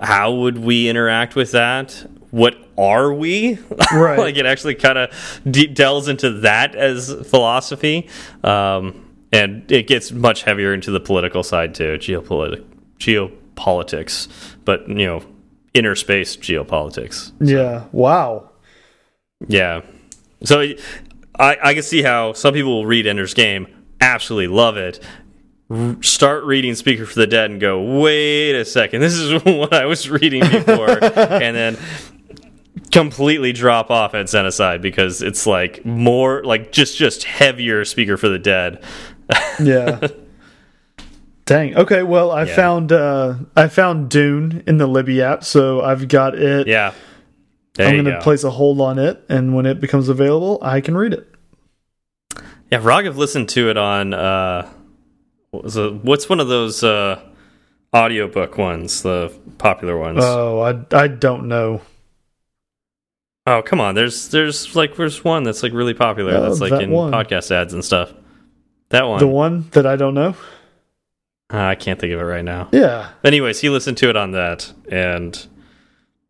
how 0.00 0.34
would 0.34 0.58
we 0.58 0.88
interact 0.88 1.34
with 1.34 1.50
that? 1.52 2.06
what 2.30 2.67
are 2.78 3.12
we? 3.12 3.58
Right. 3.92 4.18
like 4.18 4.36
it 4.36 4.44
actually 4.44 4.74
kind 4.74 4.98
of 4.98 5.74
delves 5.74 6.08
into 6.08 6.30
that 6.40 6.74
as 6.74 7.12
philosophy, 7.26 8.08
um, 8.44 9.08
and 9.32 9.70
it 9.72 9.86
gets 9.86 10.12
much 10.12 10.42
heavier 10.42 10.74
into 10.74 10.90
the 10.90 11.00
political 11.00 11.42
side 11.42 11.74
too, 11.74 11.96
geopolitics, 11.98 12.64
geopolitics, 12.98 14.28
but 14.64 14.88
you 14.88 15.06
know, 15.06 15.22
inner 15.72 15.94
space 15.94 16.36
geopolitics. 16.36 17.14
So. 17.28 17.32
Yeah. 17.40 17.84
Wow. 17.92 18.50
Yeah. 19.46 19.82
So 20.44 20.60
I 21.38 21.56
I 21.62 21.74
can 21.74 21.82
see 21.82 22.02
how 22.02 22.34
some 22.34 22.52
people 22.52 22.72
will 22.72 22.86
read 22.86 23.06
Ender's 23.06 23.34
Game, 23.34 23.66
absolutely 24.00 24.54
love 24.54 24.76
it, 24.76 25.00
start 26.00 26.44
reading 26.44 26.74
Speaker 26.74 27.04
for 27.04 27.14
the 27.14 27.26
Dead 27.26 27.50
and 27.50 27.60
go, 27.60 28.00
wait 28.00 28.54
a 28.54 28.64
second, 28.64 29.00
this 29.00 29.14
is 29.14 29.42
what 29.44 29.72
I 29.74 29.86
was 29.86 30.08
reading 30.08 30.40
before, 30.40 30.90
and 31.04 31.56
then 31.56 31.78
completely 32.90 33.52
drop 33.52 33.90
off 33.90 34.14
at 34.14 34.26
Xenocide 34.26 34.80
because 34.80 35.22
it's 35.22 35.46
like 35.46 35.84
more 35.84 36.42
like 36.44 36.72
just 36.72 36.96
just 36.96 37.24
heavier 37.24 37.84
Speaker 37.84 38.16
for 38.16 38.28
the 38.28 38.38
Dead. 38.38 38.82
yeah. 39.62 40.06
Dang. 41.44 41.76
Okay. 41.76 42.02
Well, 42.02 42.30
I 42.30 42.44
yeah. 42.44 42.56
found 42.56 42.92
uh, 42.92 43.34
I 43.56 43.68
found 43.68 44.10
Dune 44.10 44.62
in 44.66 44.78
the 44.78 44.86
Libby 44.86 45.22
app, 45.22 45.44
so 45.44 45.80
I've 45.80 46.08
got 46.08 46.34
it. 46.34 46.66
Yeah. 46.66 46.92
There 47.74 47.86
I'm 47.86 48.02
going 48.02 48.16
to 48.16 48.20
place 48.20 48.42
a 48.42 48.50
hold 48.50 48.80
on 48.80 48.98
it, 48.98 49.24
and 49.28 49.54
when 49.54 49.64
it 49.64 49.80
becomes 49.80 50.08
available, 50.08 50.58
I 50.62 50.80
can 50.80 50.96
read 50.96 51.12
it. 51.12 51.32
Yeah, 52.72 52.80
Raghav 52.80 53.14
listened 53.14 53.48
to 53.50 53.70
it 53.70 53.76
on 53.76 54.12
uh, 54.12 54.68
what 55.52 55.76
it, 55.76 55.94
what's 56.04 56.28
one 56.28 56.40
of 56.40 56.48
those 56.48 56.82
uh, 56.82 57.22
audiobook 57.94 58.58
ones, 58.58 59.02
the 59.02 59.32
popular 59.58 59.96
ones? 59.96 60.18
Oh, 60.22 60.60
I 60.60 60.84
I 60.96 61.06
don't 61.06 61.46
know. 61.46 61.80
Oh 63.48 63.62
come 63.62 63.80
on! 63.80 63.94
There's 63.94 64.28
there's 64.28 64.76
like 64.76 64.96
there's 64.96 65.24
one 65.24 65.42
that's 65.42 65.62
like 65.62 65.72
really 65.72 65.94
popular. 65.94 66.34
Uh, 66.34 66.40
that's 66.40 66.60
like 66.60 66.68
that 66.70 66.82
in 66.82 66.90
one. 66.90 67.12
podcast 67.12 67.50
ads 67.50 67.72
and 67.72 67.82
stuff. 67.82 68.12
That 68.90 69.08
one. 69.08 69.20
The 69.20 69.26
one 69.26 69.70
that 69.70 69.86
I 69.86 69.96
don't 69.96 70.12
know. 70.12 70.36
Uh, 71.50 71.62
I 71.62 71.74
can't 71.74 71.98
think 71.98 72.12
of 72.12 72.20
it 72.20 72.24
right 72.24 72.44
now. 72.44 72.68
Yeah. 72.72 73.08
Anyways, 73.24 73.62
he 73.62 73.70
listened 73.70 73.96
to 73.98 74.10
it 74.10 74.16
on 74.16 74.32
that, 74.32 74.70
and 74.90 75.46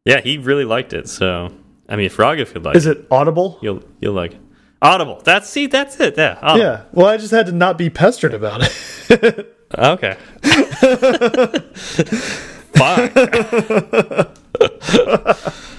yeah, 0.04 0.20
he 0.20 0.38
really 0.38 0.64
liked 0.64 0.92
it. 0.92 1.08
So, 1.08 1.52
I 1.88 1.96
mean, 1.96 2.06
if 2.06 2.18
Raghav 2.18 2.52
could 2.52 2.64
like, 2.64 2.76
is 2.76 2.86
it 2.86 3.04
Audible? 3.10 3.58
You'll 3.62 3.82
you'll 4.00 4.14
like 4.14 4.34
it. 4.34 4.40
Audible. 4.80 5.20
That's 5.24 5.50
see, 5.50 5.66
that's 5.66 5.98
it. 5.98 6.16
Yeah. 6.16 6.38
Audible. 6.40 6.64
Yeah. 6.64 6.84
Well, 6.92 7.08
I 7.08 7.16
just 7.16 7.32
had 7.32 7.46
to 7.46 7.52
not 7.52 7.78
be 7.78 7.90
pestered 7.90 8.32
about 8.32 8.60
it. 8.62 9.56
okay. 9.76 10.16
Fine. 12.76 13.10